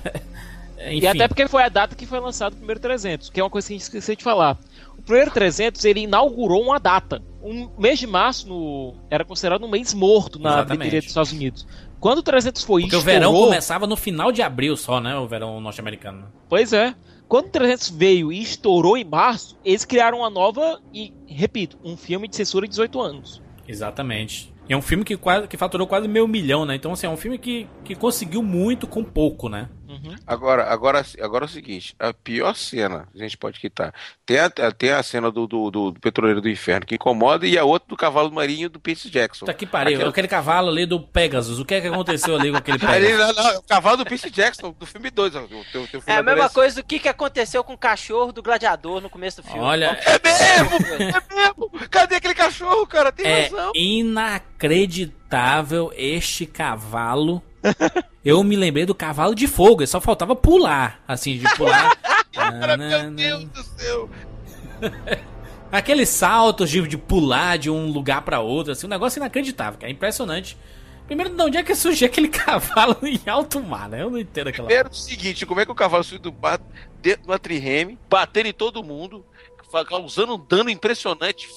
Enfim. 0.87 1.03
E 1.03 1.07
até 1.07 1.27
porque 1.27 1.47
foi 1.47 1.63
a 1.63 1.69
data 1.69 1.95
que 1.95 2.05
foi 2.05 2.19
lançado 2.19 2.53
o 2.53 2.57
primeiro 2.57 2.79
300, 2.79 3.29
que 3.29 3.39
é 3.39 3.43
uma 3.43 3.49
coisa 3.49 3.67
que 3.67 3.73
a 3.73 3.77
gente 3.77 3.83
esqueceu 3.83 4.15
de 4.15 4.23
falar. 4.23 4.57
O 5.01 5.03
primeiro 5.03 5.31
300 5.31 5.83
ele 5.85 6.01
inaugurou 6.01 6.61
uma 6.61 6.79
data. 6.79 7.23
Um 7.43 7.71
mês 7.75 7.97
de 7.97 8.05
março 8.05 8.47
no, 8.47 8.93
era 9.09 9.25
considerado 9.25 9.65
um 9.65 9.67
mês 9.67 9.95
morto 9.95 10.37
na 10.37 10.63
bilheteria 10.63 10.99
dos 10.99 11.09
Estados 11.09 11.31
Unidos. 11.31 11.65
Quando 11.99 12.19
o 12.19 12.23
300 12.23 12.63
foi 12.63 12.83
Porque 12.83 12.95
o 12.95 12.99
estourou, 12.99 13.19
verão 13.19 13.33
começava 13.33 13.87
no 13.87 13.97
final 13.97 14.31
de 14.31 14.43
abril 14.43 14.77
só, 14.77 14.99
né? 14.99 15.17
O 15.17 15.27
verão 15.27 15.59
norte-americano. 15.59 16.27
Pois 16.47 16.71
é. 16.71 16.93
Quando 17.27 17.47
o 17.47 17.49
300 17.49 17.89
veio 17.89 18.31
e 18.31 18.41
estourou 18.41 18.95
em 18.95 19.03
março, 19.03 19.57
eles 19.65 19.85
criaram 19.85 20.19
uma 20.19 20.29
nova 20.29 20.79
e, 20.93 21.11
repito, 21.25 21.79
um 21.83 21.97
filme 21.97 22.27
de 22.27 22.35
censura 22.35 22.67
de 22.67 22.71
18 22.71 23.01
anos. 23.01 23.41
Exatamente. 23.67 24.53
E 24.69 24.73
é 24.73 24.77
um 24.77 24.81
filme 24.81 25.03
que, 25.03 25.17
quase, 25.17 25.47
que 25.47 25.57
faturou 25.57 25.87
quase 25.87 26.07
meio 26.07 26.27
milhão, 26.27 26.63
né? 26.63 26.75
Então, 26.75 26.93
assim, 26.93 27.07
é 27.07 27.09
um 27.09 27.17
filme 27.17 27.37
que, 27.37 27.67
que 27.83 27.95
conseguiu 27.95 28.43
muito 28.43 28.85
com 28.85 29.03
pouco, 29.03 29.49
né? 29.49 29.67
Agora, 30.25 30.63
agora, 30.71 31.05
agora 31.21 31.45
é 31.45 31.47
o 31.47 31.49
seguinte: 31.49 31.95
a 31.99 32.13
pior 32.13 32.55
cena 32.55 33.07
a 33.13 33.17
gente 33.17 33.37
pode 33.37 33.59
quitar. 33.59 33.93
Tem 34.25 34.39
a, 34.39 34.49
tem 34.49 34.91
a 34.91 35.03
cena 35.03 35.31
do, 35.31 35.45
do, 35.47 35.69
do, 35.71 35.91
do 35.91 35.99
Petroleiro 35.99 36.41
do 36.41 36.49
Inferno 36.49 36.85
que 36.85 36.95
incomoda 36.95 37.45
e 37.45 37.57
a 37.57 37.63
outra 37.63 37.87
do 37.89 37.97
Cavalo 37.97 38.31
Marinho 38.31 38.69
do 38.69 38.79
Percy 38.79 39.09
Jackson. 39.09 39.45
Tá 39.45 39.53
que 39.53 39.65
pariu. 39.65 39.95
Aquela- 39.95 40.09
Aquele 40.11 40.27
cavalo 40.27 40.69
ali 40.69 40.85
do 40.85 40.99
Pegasus. 40.99 41.59
O 41.59 41.65
que 41.65 41.75
é 41.75 41.81
que 41.81 41.87
aconteceu 41.87 42.35
ali 42.35 42.51
com 42.51 42.57
aquele 42.57 42.77
Pegasus? 42.85 43.17
não, 43.17 43.33
não, 43.43 43.49
é 43.51 43.57
o 43.57 43.61
cavalo 43.63 43.97
do 43.97 44.05
Percy 44.05 44.29
Jackson, 44.29 44.75
do 44.77 44.85
filme 44.85 45.09
2. 45.09 45.35
O 45.35 45.47
teu, 45.47 45.63
teu 45.71 45.87
filme 45.87 46.03
É 46.07 46.13
a 46.13 46.15
mesma 46.17 46.31
adolescente. 46.31 46.53
coisa 46.53 46.75
do 46.81 46.85
que, 46.85 46.99
que 46.99 47.09
aconteceu 47.09 47.63
com 47.63 47.73
o 47.73 47.77
cachorro 47.77 48.31
do 48.31 48.41
gladiador 48.41 49.01
no 49.01 49.09
começo 49.09 49.41
do 49.41 49.47
filme. 49.47 49.59
Olha, 49.61 49.99
É 50.05 50.19
mesmo! 50.23 50.77
É 51.01 51.35
mesmo! 51.35 51.69
Cadê 51.89 52.15
aquele 52.15 52.35
cachorro, 52.35 52.85
cara? 52.87 53.11
Tem 53.11 53.25
é 53.25 53.41
razão. 53.43 53.71
inacreditável 53.75 55.91
este 55.95 56.45
cavalo. 56.45 57.41
Eu 58.23 58.43
me 58.43 58.55
lembrei 58.55 58.85
do 58.85 58.93
cavalo 58.93 59.33
de 59.33 59.47
fogo, 59.47 59.85
só 59.87 59.99
faltava 59.99 60.35
pular, 60.35 61.03
assim, 61.07 61.37
de 61.37 61.55
pular. 61.55 61.95
Cara, 62.31 62.77
meu 62.77 63.11
Deus 63.11 63.45
do 63.45 63.63
céu! 63.63 64.09
Aqueles 65.71 66.09
saltos 66.09 66.69
de, 66.69 66.85
de 66.87 66.97
pular 66.97 67.57
de 67.57 67.69
um 67.69 67.91
lugar 67.91 68.21
pra 68.23 68.41
outro, 68.41 68.73
assim, 68.73 68.85
um 68.85 68.89
negócio 68.89 69.19
inacreditável, 69.19 69.79
cara, 69.79 69.91
impressionante. 69.91 70.57
Primeiro, 71.07 71.35
de 71.35 71.41
onde 71.41 71.57
é 71.57 71.63
que 71.63 71.75
surgiu 71.75 72.07
aquele 72.07 72.27
cavalo 72.29 72.97
em 73.03 73.19
alto 73.25 73.61
mar, 73.61 73.89
né? 73.89 74.01
Eu 74.01 74.09
não 74.09 74.17
entendo 74.17 74.47
aquela. 74.47 74.67
Primeiro, 74.67 74.89
o 74.89 74.95
seguinte: 74.95 75.45
como 75.45 75.59
é 75.59 75.65
que 75.65 75.71
o 75.71 75.75
cavalo 75.75 76.03
subiu 76.03 76.19
do 76.19 76.31
bar 76.31 76.59
dentro 77.01 77.27
do 77.27 77.39
trireme, 77.39 77.97
batendo 78.09 78.47
em 78.47 78.53
todo 78.53 78.83
mundo, 78.83 79.25
causando 79.87 80.35
um 80.35 80.37
dano 80.37 80.69
impressionante, 80.69 81.47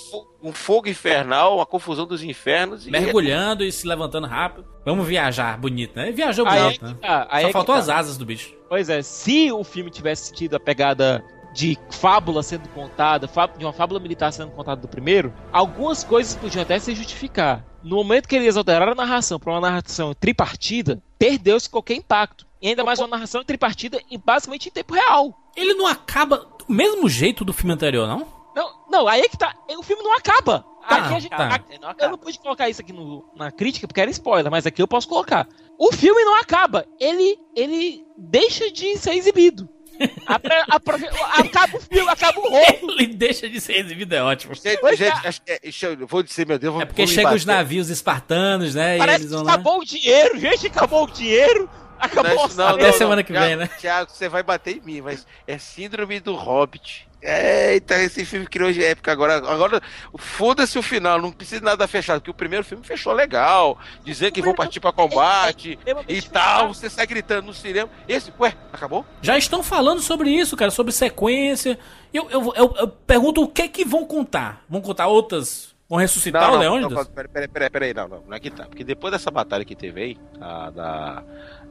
um 0.43 0.53
fogo 0.53 0.89
infernal, 0.89 1.57
uma 1.57 1.67
confusão 1.67 2.07
dos 2.07 2.23
infernos. 2.23 2.87
e- 2.87 2.91
Mergulhando 2.91 3.65
e 3.65 3.73
se 3.73 3.87
levantando 3.87 4.27
rápido. 4.27 4.67
Vamos 4.85 5.07
viajar 5.07 5.59
bonito, 5.59 5.97
né? 5.97 6.11
Viajou 6.13 6.47
Aí 6.47 6.59
é 6.59 6.63
bonito, 6.63 6.79
que 6.81 6.85
né? 6.87 6.97
tá, 7.01 7.27
aí 7.31 7.43
Só 7.43 7.47
é 7.49 7.51
que 7.51 7.53
faltou 7.53 7.75
tá. 7.75 7.81
as 7.81 7.89
asas 7.89 8.17
do 8.17 8.25
bicho. 8.25 8.55
Pois 8.69 8.89
é, 8.89 9.03
se 9.03 9.51
o 9.53 9.65
filme 9.65 9.91
tivesse 9.91 10.33
tido 10.33 10.55
a 10.55 10.61
pegada 10.61 11.25
de 11.55 11.79
fábula 11.91 12.43
sendo 12.43 12.69
contada, 12.71 13.29
de 13.57 13.65
uma 13.65 13.73
fábula 13.73 14.01
militar 14.01 14.33
sendo 14.33 14.51
contada 14.51 14.81
do 14.81 14.89
primeiro, 14.89 15.33
algumas 15.53 16.03
coisas 16.03 16.35
podiam 16.35 16.63
até 16.63 16.79
se 16.79 16.95
justificar. 16.95 17.65
No 17.83 17.97
momento 17.97 18.29
que 18.29 18.35
eles 18.35 18.57
alteraram 18.57 18.93
a 18.93 18.95
narração 18.97 19.39
para 19.39 19.53
uma 19.53 19.61
narração 19.61 20.13
tripartida, 20.15 21.01
perdeu-se 21.19 21.71
qualquer 21.71 21.95
impacto. 21.95 22.47
E 22.61 22.69
ainda 22.69 22.83
mais 22.83 22.99
uma 22.99 23.07
narração 23.09 23.45
tripartida 23.45 24.01
em 24.11 24.19
basicamente 24.19 24.69
em 24.69 24.73
tempo 24.73 24.95
real. 24.95 25.39
Ele 25.55 25.75
não 25.75 25.87
acaba 25.87 26.39
do 26.69 26.75
mesmo 26.75 27.09
jeito 27.09 27.45
do 27.45 27.53
filme 27.53 27.73
anterior, 27.73 28.07
não? 28.07 28.27
Não, 28.55 28.71
não, 28.91 29.09
aí 29.09 29.21
é 29.23 29.29
que 29.29 29.37
tá. 29.37 29.55
O 29.77 29.83
filme 29.83 30.03
não 30.03 30.17
acaba. 30.17 30.65
aqui 30.87 31.15
a 31.15 31.19
gente, 31.21 31.31
tá. 31.31 31.49
aqui- 31.55 31.79
eu 32.01 32.11
não 32.11 32.19
pude 32.19 32.39
colocar 32.39 32.69
isso 32.69 32.81
aqui 32.81 32.93
no- 32.93 33.25
na 33.35 33.51
crítica 33.51 33.87
porque 33.89 34.01
era 34.01 34.11
spoiler, 34.11 34.51
mas 34.51 34.67
aqui 34.67 34.81
eu 34.83 34.87
posso 34.89 35.09
colocar. 35.09 35.49
O 35.79 35.91
filme 35.93 36.23
não 36.25 36.37
acaba, 36.39 36.87
ele, 37.01 37.37
ele 37.57 38.05
deixa 38.17 38.71
de 38.71 38.97
ser 38.99 39.15
exibido. 39.15 39.69
A 40.27 40.35
a 40.35 41.41
acaba 41.41 41.77
o 41.77 41.81
filme, 41.81 42.09
acaba 42.11 42.41
o 42.41 42.49
rolo. 42.49 42.93
Ele 42.99 43.15
deixa 43.15 43.49
de 43.49 43.61
ser 43.61 43.75
exibido, 43.79 44.15
é 44.15 44.23
ótimo. 44.23 44.53
Gente, 44.55 44.97
gente, 44.97 45.27
acho 45.27 45.41
que 45.43 45.53
é- 45.53 45.59
deixa 45.63 45.87
eu 45.87 46.07
vou 46.07 46.21
dizer, 46.23 46.47
meu 46.47 46.59
Deus, 46.59 46.73
vou, 46.75 46.83
É 46.83 46.85
porque 46.87 47.07
chegam 47.07 47.33
os 47.35 47.45
navios 47.45 47.89
espartanos, 47.91 48.75
né? 48.75 48.97
e 48.97 48.99
Parece 48.99 49.19
eles 49.23 49.31
que 49.31 49.37
vão 49.37 49.45
lá. 49.45 49.53
acabou 49.55 49.79
o 49.81 49.85
dinheiro, 49.85 50.37
gente, 50.41 50.67
acabou 50.67 51.05
o 51.05 51.11
dinheiro. 51.11 51.71
Acabou 51.99 52.49
Não, 52.49 52.55
não. 52.57 52.69
Até 52.69 52.87
não, 52.87 52.93
semana 52.93 53.17
não. 53.17 53.23
que 53.25 53.33
Thiago- 53.33 53.47
vem, 53.47 53.57
né? 53.57 53.67
Thiago, 53.79 54.11
você 54.11 54.29
vai 54.29 54.43
bater 54.43 54.77
em 54.77 54.81
mim, 54.81 55.01
mas 55.01 55.27
é 55.47 55.59
síndrome 55.59 56.21
do 56.21 56.35
Hobbit. 56.35 57.09
Eita, 57.27 57.95
esse 58.03 58.23
filme 58.27 58.47
criou 58.47 58.71
de 58.71 58.85
época 58.85 59.11
agora. 59.11 59.37
Agora, 59.37 59.81
foda-se 60.19 60.79
o 60.79 60.83
final, 60.83 61.19
não 61.19 61.33
precisa 61.33 61.59
de 61.61 61.65
nada 61.65 61.89
fechado, 61.89 62.21
porque 62.21 62.31
o 62.31 62.35
primeiro 62.35 62.63
filme 62.63 62.85
fechou 62.85 63.15
legal, 63.15 63.79
dizer 64.05 64.31
que 64.31 64.43
vão 64.43 64.53
partir 64.55 64.79
pra 64.79 64.93
combate 64.93 65.79
e 66.07 66.21
tal, 66.21 66.75
você 66.75 66.91
sai 66.91 67.07
gritando 67.07 67.47
no 67.47 67.55
cinema. 67.55 67.89
Esse, 68.07 68.31
ué, 68.39 68.55
acabou? 68.71 69.07
Já 69.23 69.39
estão 69.39 69.63
falando 69.63 70.03
sobre 70.03 70.29
isso, 70.29 70.55
cara, 70.55 70.71
sobre 70.71 70.93
sequência. 70.93 71.79
Eu, 72.13 72.29
eu, 72.31 72.53
eu, 72.55 72.75
eu 72.79 72.89
pergunto 72.89 73.43
o 73.43 73.49
que 73.49 73.63
é 73.63 73.69
que 73.69 73.87
vão 73.87 74.05
contar? 74.05 74.63
Vão 74.69 74.83
contar 74.83 75.07
outras? 75.07 75.74
Vão 75.95 76.01
ressuscitar 76.01 76.53
o 76.53 76.57
Leônidas? 76.57 76.93
Não, 76.93 77.05
peraí, 77.07 77.29
peraí, 77.29 77.49
peraí, 77.49 77.71
peraí, 77.71 77.95
não, 77.95 78.09
não, 78.09 78.23
não 78.27 78.37
é 78.37 78.41
que 78.41 78.51
tá. 78.51 78.65
Porque 78.65 78.83
depois 78.83 79.13
dessa 79.13 79.31
batalha 79.31 79.65
que 79.65 79.77
teve 79.77 80.03
aí, 80.03 80.19
a, 80.41 80.71
da, 80.71 81.23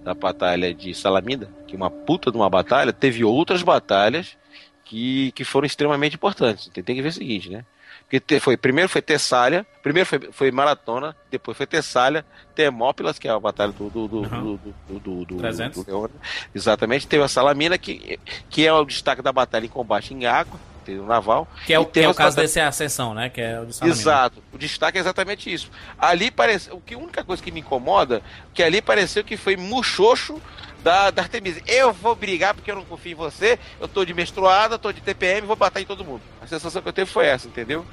da 0.04 0.14
batalha 0.14 0.74
de 0.74 0.94
Salamina, 0.96 1.50
que 1.68 1.76
é 1.76 1.78
uma 1.78 1.90
puta 1.92 2.32
de 2.32 2.38
uma 2.38 2.50
batalha, 2.50 2.94
teve 2.94 3.24
outras 3.26 3.62
batalhas 3.62 4.38
que, 4.86 5.32
que 5.34 5.44
foram 5.44 5.66
extremamente 5.66 6.16
importantes. 6.16 6.70
Tem, 6.70 6.82
tem 6.84 6.96
que 6.96 7.02
ver 7.02 7.10
o 7.10 7.14
seguinte, 7.14 7.50
né? 7.50 7.66
Porque 8.04 8.20
te- 8.20 8.40
foi, 8.40 8.56
primeiro 8.56 8.88
foi 8.90 9.02
Tessália, 9.02 9.66
primeiro 9.82 10.08
foi, 10.08 10.20
foi 10.32 10.52
Maratona, 10.52 11.16
depois 11.32 11.58
foi 11.58 11.66
Tessália, 11.66 12.26
Termópilas, 12.56 13.18
que 13.20 13.28
é 13.28 13.32
a 13.32 13.40
batalha 13.40 13.72
do. 13.72 13.90
do, 13.90 14.08
do, 14.08 14.18
Uhum. 14.20 14.58
do, 14.58 14.74
do, 14.90 15.00
do, 15.00 15.26
do, 15.26 15.38
300. 15.38 15.84
do 15.84 15.92
Leônidas. 15.92 16.22
Exatamente, 16.56 17.08
teve 17.08 17.24
a 17.24 17.28
Salamina, 17.28 17.78
que, 17.78 18.20
que 18.50 18.66
é 18.66 18.72
o 18.72 18.86
destaque 18.86 19.22
da 19.22 19.32
batalha 19.34 19.66
em 19.66 19.70
combate 19.70 20.14
em 20.14 20.26
água, 20.26 20.60
o 20.92 21.06
naval. 21.06 21.48
Que 21.66 21.74
é 21.74 21.80
o, 21.80 21.86
que 21.86 22.00
é 22.00 22.08
o 22.08 22.12
as 22.12 22.18
caso 22.18 22.36
dessa 22.36 22.68
ascensão, 22.68 23.14
né? 23.14 23.30
Que 23.30 23.42
é 23.42 23.60
o. 23.60 23.88
Exato. 23.88 24.44
O 24.52 24.58
destaque 24.58 24.98
é 24.98 25.02
exatamente 25.02 25.52
isso. 25.52 25.70
Ali 25.98 26.30
parece. 26.30 26.72
O 26.72 26.80
que 26.80 26.94
a 26.94 26.98
única 26.98 27.24
coisa 27.24 27.42
que 27.42 27.52
me 27.52 27.60
incomoda 27.60 28.22
que 28.54 28.62
ali 28.62 28.82
pareceu 28.82 29.24
que 29.24 29.38
foi 29.38 29.56
muxoxo 29.56 30.42
da, 30.84 31.10
da 31.10 31.22
Artemisa. 31.22 31.62
Eu 31.66 31.94
vou 31.94 32.16
brigar 32.16 32.54
porque 32.54 32.70
eu 32.70 32.76
não 32.76 32.86
confio 32.86 33.14
em 33.14 33.16
você. 33.16 33.58
Eu 33.80 33.88
tô 33.88 34.04
de 34.04 34.14
menstruada, 34.14 34.78
tô 34.78 34.92
de 34.92 35.02
TPM, 35.02 35.48
vou 35.48 35.56
bater 35.56 35.82
em 35.82 35.86
todo 35.86 36.04
mundo. 36.04 36.22
A 36.42 36.48
sensação 36.48 36.82
que 36.82 36.88
eu 36.90 36.94
teve 36.94 37.10
foi 37.10 37.26
essa, 37.26 37.48
entendeu? 37.48 37.86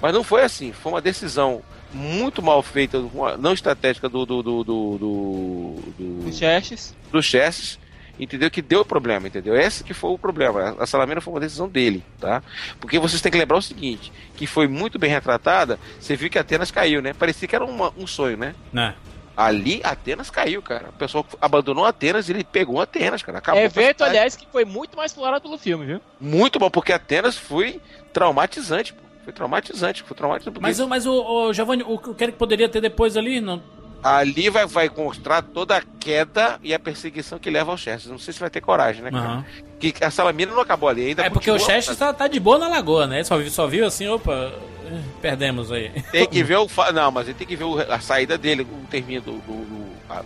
Mas 0.00 0.14
não 0.14 0.24
foi 0.24 0.42
assim. 0.42 0.72
Foi 0.72 0.92
uma 0.92 1.00
decisão 1.00 1.62
muito 1.92 2.42
mal 2.42 2.62
feita, 2.62 3.02
não 3.38 3.52
estratégica 3.52 4.08
do 4.08 4.26
do 4.26 4.42
do 4.42 4.64
do, 4.64 4.98
do, 4.98 6.24
do, 6.24 6.32
Chestes. 6.32 6.94
do 7.10 7.22
Chestes, 7.22 7.78
entendeu? 8.18 8.50
Que 8.50 8.60
deu 8.62 8.84
problema, 8.84 9.26
entendeu? 9.28 9.56
Esse 9.56 9.82
que 9.84 9.94
foi 9.94 10.10
o 10.10 10.18
problema. 10.18 10.76
A 10.78 10.86
Salamina 10.86 11.20
foi 11.20 11.32
uma 11.34 11.40
decisão 11.40 11.68
dele, 11.68 12.04
tá? 12.20 12.42
Porque 12.80 12.98
vocês 12.98 13.20
têm 13.22 13.30
que 13.32 13.38
lembrar 13.38 13.56
o 13.58 13.62
seguinte, 13.62 14.12
que 14.36 14.46
foi 14.46 14.66
muito 14.66 14.98
bem 14.98 15.10
retratada, 15.10 15.78
você 16.00 16.16
viu 16.16 16.28
que 16.30 16.38
Atenas 16.38 16.70
caiu, 16.70 17.00
né? 17.02 17.12
Parecia 17.12 17.46
que 17.48 17.54
era 17.54 17.64
uma- 17.64 17.92
um 17.96 18.06
sonho, 18.06 18.36
né? 18.36 18.54
Né? 18.72 18.94
Ali, 19.36 19.80
Atenas 19.84 20.30
caiu, 20.30 20.60
cara. 20.60 20.88
O 20.88 20.92
pessoal 20.94 21.24
abandonou 21.40 21.84
Atenas 21.84 22.28
e 22.28 22.32
ele 22.32 22.42
pegou 22.42 22.80
Atenas, 22.80 23.22
cara. 23.22 23.38
Acabou 23.38 23.60
Evento, 23.62 24.02
aliás, 24.02 24.34
que 24.34 24.46
foi 24.50 24.64
muito 24.64 24.96
mais 24.96 25.12
explorado 25.12 25.42
pelo 25.42 25.56
filme, 25.56 25.86
viu? 25.86 26.00
Muito 26.20 26.58
bom, 26.58 26.68
porque 26.68 26.92
Atenas 26.92 27.36
foi 27.36 27.80
traumatizante, 28.12 28.92
pô. 28.92 29.02
Foi 29.24 29.32
traumatizante, 29.32 30.02
foi 30.02 30.16
traumatizante. 30.16 30.58
Mas, 30.60 30.80
o- 30.80 30.88
mas 30.88 31.06
o, 31.06 31.12
o 31.12 31.52
Giovanni, 31.52 31.84
o 31.86 31.98
que 31.98 32.32
poderia 32.32 32.68
ter 32.68 32.80
depois 32.80 33.14
ali, 33.16 33.40
não. 33.42 33.62
Ali 34.02 34.48
vai, 34.48 34.64
vai 34.66 34.88
mostrar 34.96 35.42
toda 35.42 35.76
a 35.76 35.82
queda 35.98 36.58
e 36.62 36.72
a 36.72 36.78
perseguição 36.78 37.38
que 37.38 37.50
leva 37.50 37.70
ao 37.72 37.76
Chestes. 37.76 38.10
Não 38.10 38.18
sei 38.18 38.32
se 38.32 38.40
vai 38.40 38.48
ter 38.48 38.60
coragem, 38.60 39.02
né? 39.02 39.10
Aham. 39.12 39.44
Que 39.80 39.92
a 40.00 40.10
Salamina 40.10 40.52
não 40.52 40.60
acabou 40.60 40.88
ali 40.88 41.06
ainda. 41.08 41.22
É 41.24 41.30
porque 41.30 41.50
o 41.50 41.54
continua- 41.54 41.74
Chester 41.80 41.96
tá, 41.96 42.12
tá 42.12 42.28
de 42.28 42.38
boa 42.38 42.58
na 42.58 42.68
lagoa, 42.68 43.06
né? 43.06 43.22
Só 43.24 43.36
viu, 43.36 43.50
só 43.50 43.66
viu 43.66 43.84
assim, 43.86 44.06
opa, 44.08 44.52
eh, 44.86 45.00
perdemos 45.20 45.70
aí. 45.72 45.90
Tem 46.12 46.26
que 46.26 46.42
ver 46.44 46.56
o. 46.58 46.68
Não, 46.94 47.10
mas 47.10 47.26
ele 47.28 47.34
tem 47.38 47.46
que 47.46 47.56
ver 47.56 47.64
o- 47.64 47.78
a 47.92 47.98
saída 48.00 48.38
dele, 48.38 48.62
o 48.62 48.86
termino 48.88 49.20
do. 49.22 49.32
do- 49.32 49.64
do- 49.64 49.92
a- 50.08 50.22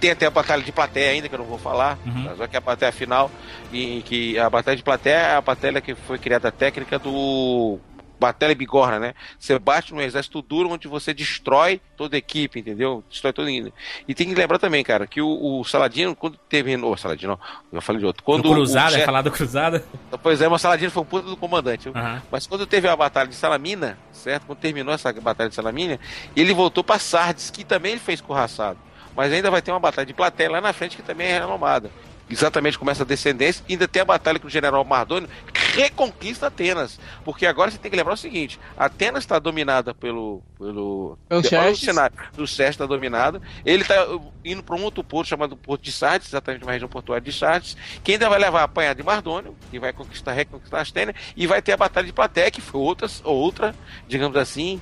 tem 0.00 0.10
até 0.10 0.26
a 0.26 0.30
batalha 0.30 0.62
de 0.64 0.72
plateia 0.72 1.12
ainda, 1.12 1.28
que 1.28 1.34
eu 1.34 1.38
não 1.38 1.46
vou 1.46 1.58
falar. 1.58 1.96
Uhum. 2.04 2.36
Só 2.36 2.46
que 2.48 2.56
a 2.56 2.60
batalha 2.60 2.90
final. 2.90 3.30
E 3.72 4.02
que 4.04 4.36
a 4.36 4.50
batalha 4.50 4.76
de 4.76 4.82
plateia 4.82 5.14
é 5.14 5.34
a 5.36 5.40
batalha 5.40 5.80
que 5.80 5.94
foi 5.94 6.18
criada 6.18 6.48
a 6.48 6.52
técnica 6.52 6.98
do. 6.98 7.78
Batalha 8.22 8.54
bigorna, 8.54 8.98
né? 8.98 9.14
Você 9.38 9.58
bate 9.58 9.92
no 9.92 10.00
exército 10.00 10.40
duro 10.40 10.70
onde 10.70 10.86
você 10.86 11.12
destrói 11.12 11.80
toda 11.96 12.16
a 12.16 12.18
equipe, 12.18 12.60
entendeu? 12.60 13.02
Destrói 13.10 13.32
toda 13.32 13.48
a... 13.48 13.52
E 13.52 14.14
tem 14.14 14.28
que 14.28 14.34
lembrar 14.34 14.58
também, 14.58 14.84
cara, 14.84 15.06
que 15.06 15.20
o, 15.20 15.60
o 15.60 15.64
Saladino, 15.64 16.14
quando 16.14 16.36
terminou. 16.48 16.92
O 16.92 16.96
Saladino, 16.96 17.38
não, 17.70 17.78
eu 17.78 17.82
falei 17.82 18.00
de 18.00 18.06
outro. 18.06 18.22
Quando 18.22 18.44
Do 18.44 18.52
Cruzada, 18.52 18.96
é 18.96 19.04
falar 19.04 19.22
do 19.22 19.30
Cruzada? 19.30 19.84
Pois 20.22 20.40
é, 20.40 20.48
mas 20.48 20.60
Saladino 20.60 20.90
foi 20.90 21.02
um 21.02 21.06
puto 21.06 21.28
do 21.28 21.36
comandante. 21.36 21.88
Aham. 21.88 22.22
Mas 22.30 22.46
quando 22.46 22.66
teve 22.66 22.88
a 22.88 22.94
batalha 22.94 23.28
de 23.28 23.34
Salamina, 23.34 23.98
certo? 24.12 24.46
Quando 24.46 24.58
terminou 24.58 24.94
essa 24.94 25.12
batalha 25.12 25.48
de 25.48 25.54
Salamina, 25.56 25.98
ele 26.36 26.54
voltou 26.54 26.84
para 26.84 27.00
Sardes, 27.00 27.50
que 27.50 27.64
também 27.64 27.92
ele 27.92 28.00
fez 28.00 28.20
corraçado. 28.20 28.78
Mas 29.16 29.32
ainda 29.32 29.50
vai 29.50 29.60
ter 29.60 29.72
uma 29.72 29.80
batalha 29.80 30.06
de 30.06 30.14
plateia 30.14 30.50
lá 30.50 30.60
na 30.60 30.72
frente 30.72 30.96
que 30.96 31.02
também 31.02 31.26
é 31.26 31.40
renomada. 31.40 31.90
Exatamente 32.32 32.78
como 32.78 32.90
essa 32.90 33.04
descendência. 33.04 33.64
Ainda 33.68 33.86
tem 33.86 34.00
a 34.00 34.06
batalha 34.06 34.38
que 34.38 34.46
o 34.46 34.50
general 34.50 34.84
Mardônio 34.84 35.28
reconquista 35.74 36.46
Atenas. 36.46 36.98
Porque 37.24 37.46
agora 37.46 37.70
você 37.70 37.78
tem 37.78 37.90
que 37.90 37.96
lembrar 37.96 38.14
o 38.14 38.16
seguinte: 38.16 38.58
Atenas 38.76 39.22
está 39.22 39.38
dominada 39.38 39.94
pelo. 39.94 40.42
Pelo 40.62 41.18
o 41.30 41.42
Xerxes. 41.42 41.84
cenário. 41.84 42.16
O 42.38 42.46
Sérgio 42.46 42.70
está 42.72 42.86
dominado. 42.86 43.42
Ele 43.64 43.82
está 43.82 44.06
indo 44.44 44.62
para 44.62 44.76
um 44.76 44.82
outro 44.84 45.02
porto 45.02 45.28
chamado 45.28 45.56
Porto 45.56 45.82
de 45.82 45.92
Sardes, 45.92 46.28
exatamente 46.28 46.62
uma 46.62 46.72
região 46.72 46.88
portuária 46.88 47.22
de 47.24 47.32
Sardes, 47.32 47.76
que 48.02 48.12
ainda 48.12 48.28
vai 48.28 48.38
levar 48.38 48.60
a 48.60 48.64
apanhada 48.64 48.94
de 48.94 49.02
Mardônio, 49.02 49.56
que 49.70 49.78
vai 49.78 49.92
conquistar, 49.92 50.32
reconquistar 50.32 50.80
Astênia, 50.80 51.14
e 51.36 51.46
vai 51.46 51.60
ter 51.60 51.72
a 51.72 51.76
batalha 51.76 52.06
de 52.06 52.12
Plateia, 52.12 52.50
que 52.50 52.60
foi 52.60 52.80
outras, 52.80 53.20
outra, 53.24 53.74
digamos 54.08 54.36
assim, 54.36 54.80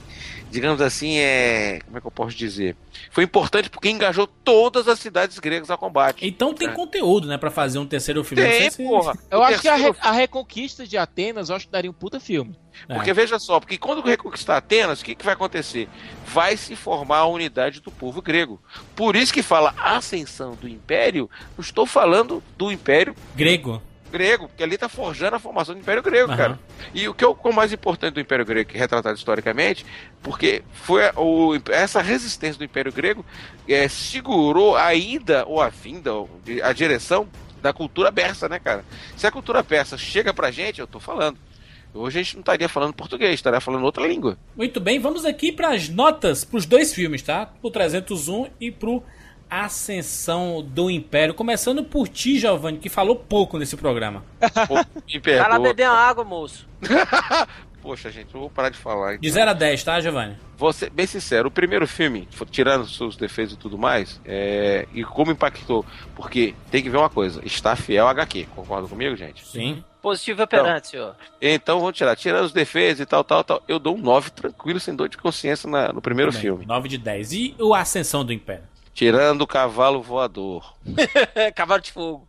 digamos 0.51 0.81
assim, 0.81 1.19
é. 1.19 1.81
Como 1.85 1.99
é 1.99 2.01
que 2.01 2.07
eu 2.07 2.11
posso 2.11 2.37
dizer? 2.37 2.77
Foi 3.11 3.25
importante 3.25 3.71
porque 3.71 3.89
engajou 3.89 4.27
todas 4.27 4.89
as 4.89 4.99
cidades 4.99 5.39
gregas 5.39 5.71
ao 5.71 5.79
combate. 5.79 6.27
Então 6.27 6.53
tem 6.55 6.69
É. 6.69 6.73
conteúdo, 6.73 7.27
né, 7.29 7.39
pra 7.39 7.51
fazer 7.51 7.79
um 7.79 7.87
terceiro 7.87 8.23
filme. 8.25 8.43
Tem, 8.45 8.71
se- 8.71 8.83
porra. 8.83 9.17
Eu 9.31 9.39
O 9.39 9.43
acho 9.43 9.61
que 9.61 9.69
a, 9.69 9.77
re- 9.77 9.95
a 10.01 10.13
reconquista 10.13 10.87
de 10.87 10.97
Atenas, 10.99 11.49
eu 11.51 11.57
acho 11.57 11.67
que 11.67 11.73
daria 11.73 11.91
um 11.91 11.95
puta 11.95 12.19
filme. 12.21 12.55
É. 12.89 12.95
Porque 12.95 13.13
veja 13.13 13.39
só, 13.39 13.61
porque 13.61 13.79
quando 13.79 14.01
reconquistar 14.03 14.57
Atenas, 14.57 15.01
o 15.01 15.05
que, 15.05 15.15
que 15.15 15.25
vai 15.25 15.35
acontecer? 15.35 15.89
Vai 16.27 16.57
se 16.57 16.75
formar 16.77 17.19
a 17.19 17.27
unidade 17.27 17.81
do 17.81 17.91
povo 17.91 18.21
grego. 18.23 18.61
Por 18.97 19.17
isso 19.17 19.33
que 19.33 19.43
fala 19.43 19.75
ascensão 19.79 20.55
do 20.55 20.69
império, 20.69 21.31
não 21.57 21.63
estou 21.63 21.87
falando 21.87 22.43
do 22.57 22.71
império 22.73 23.15
Grego. 23.35 23.83
grego, 24.11 24.49
porque 24.49 24.63
ali 24.63 24.75
está 24.75 24.89
forjando 24.89 25.37
a 25.37 25.39
formação 25.39 25.75
do 25.75 25.81
império 25.81 26.03
grego, 26.03 26.29
Aham. 26.29 26.37
cara. 26.37 26.59
E 26.93 27.09
o 27.09 27.15
que 27.15 27.25
é 27.25 27.29
o 27.29 27.53
mais 27.53 27.73
importante 27.73 28.15
do 28.15 28.21
império 28.21 28.45
grego, 28.45 28.71
que 28.71 28.77
é 28.77 28.81
retratado 28.81 29.17
historicamente, 29.17 29.87
porque 30.23 30.63
foi 30.73 31.03
o, 31.17 31.53
essa 31.71 32.01
resistência 32.03 32.59
do 32.59 32.65
império 32.65 32.93
grego 32.93 33.25
é, 33.69 33.89
segurou 33.89 34.77
a 34.77 34.95
ida 34.95 35.45
ou 35.47 35.61
a 35.61 35.69
vinda, 35.69 36.13
ou 36.13 36.29
a 36.63 36.73
direção 36.73 37.29
da 37.63 37.73
cultura 37.73 38.11
persa, 38.11 38.49
né, 38.49 38.59
cara? 38.59 38.85
Se 39.17 39.27
a 39.27 39.31
cultura 39.31 39.63
persa 39.63 39.97
chega 39.99 40.33
pra 40.33 40.51
gente, 40.51 40.81
eu 40.81 40.87
tô 40.87 40.99
falando. 40.99 41.39
Hoje 41.93 42.21
a 42.21 42.23
gente 42.23 42.35
não 42.35 42.41
estaria 42.41 42.69
falando 42.69 42.95
português, 42.95 43.35
estaria 43.35 43.61
falando 43.61 43.85
outra 43.85 44.07
língua. 44.07 44.39
Muito 44.57 44.81
bem, 44.81 44.99
vamos 45.01 45.25
aqui 45.25 45.51
pras 45.51 45.89
notas 45.89 46.45
pros 46.45 46.65
dois 46.67 46.95
filmes, 46.95 47.23
tá? 47.23 47.47
Pro 47.47 47.71
301 47.71 48.47
e 48.61 48.71
pro 48.71 49.03
Ascensão 49.49 50.63
do 50.63 50.89
Império. 50.89 51.35
Começando 51.35 51.83
por 51.83 52.07
ti, 52.07 52.39
Giovanni, 52.39 52.79
que 52.79 52.89
falou 52.89 53.17
pouco 53.17 53.59
nesse 53.59 53.77
programa. 53.77 54.25
Pô, 54.69 54.77
me 55.07 55.19
Vai 55.19 55.37
lá 55.37 55.49
perdoa. 55.49 55.69
beber 55.69 55.89
uma 55.89 55.99
água, 55.99 56.25
moço. 56.25 56.69
Poxa, 57.83 58.11
gente, 58.11 58.33
eu 58.35 58.41
vou 58.41 58.51
parar 58.51 58.69
de 58.69 58.77
falar. 58.77 59.19
De 59.19 59.31
0 59.31 59.51
a 59.51 59.55
10, 59.55 59.83
tá, 59.83 60.01
Giovanni? 60.01 60.37
Vou 60.57 60.73
ser 60.73 60.91
bem 60.91 61.07
sincero, 61.07 61.49
o 61.49 61.51
primeiro 61.51 61.89
filme, 61.89 62.29
tirando 62.51 62.83
os 62.83 62.95
seus 62.95 63.17
defeitos 63.17 63.55
e 63.55 63.59
tudo 63.59 63.79
mais, 63.79 64.21
é... 64.25 64.87
e 64.93 65.03
como 65.03 65.33
impactou, 65.33 65.85
porque 66.15 66.55
tem 66.71 66.83
que 66.83 66.91
ver 66.91 66.99
uma 66.99 67.09
coisa, 67.09 67.41
está 67.43 67.75
fiel 67.75 68.05
ao 68.05 68.11
HQ, 68.11 68.49
concorda 68.55 68.87
comigo, 68.87 69.17
gente? 69.17 69.45
Sim. 69.47 69.83
Positivo 70.03 70.43
operante, 70.43 70.89
senhor. 70.89 71.15
Então 71.41 71.79
vamos 71.81 71.97
tirar, 71.97 72.17
tirando 72.17 72.45
os 72.47 72.53
defeitos 72.53 73.01
e 73.01 73.07
tal, 73.07 73.23
tal, 73.23 73.45
tal, 73.45 73.63
eu 73.69 73.79
dou 73.79 73.95
um 73.97 74.01
9 74.01 74.31
tranquilo, 74.31 74.81
sem 74.81 74.95
dor 74.97 75.09
de 75.09 75.19
consciência 75.19 75.69
na- 75.69 75.93
no 75.93 76.01
primeiro 76.01 76.33
Bem, 76.33 76.41
filme. 76.41 76.65
9 76.67 76.89
de 76.89 76.97
10. 76.99 77.33
E 77.33 77.55
o 77.59 77.75
Ascensão 77.75 78.25
do 78.25 78.33
Império? 78.33 78.65
Tirando 78.95 79.43
o 79.43 79.47
cavalo 79.47 80.03
voador. 80.03 80.75
Cavalo 81.55 81.81
de 81.81 81.93
fogo. 81.93 82.29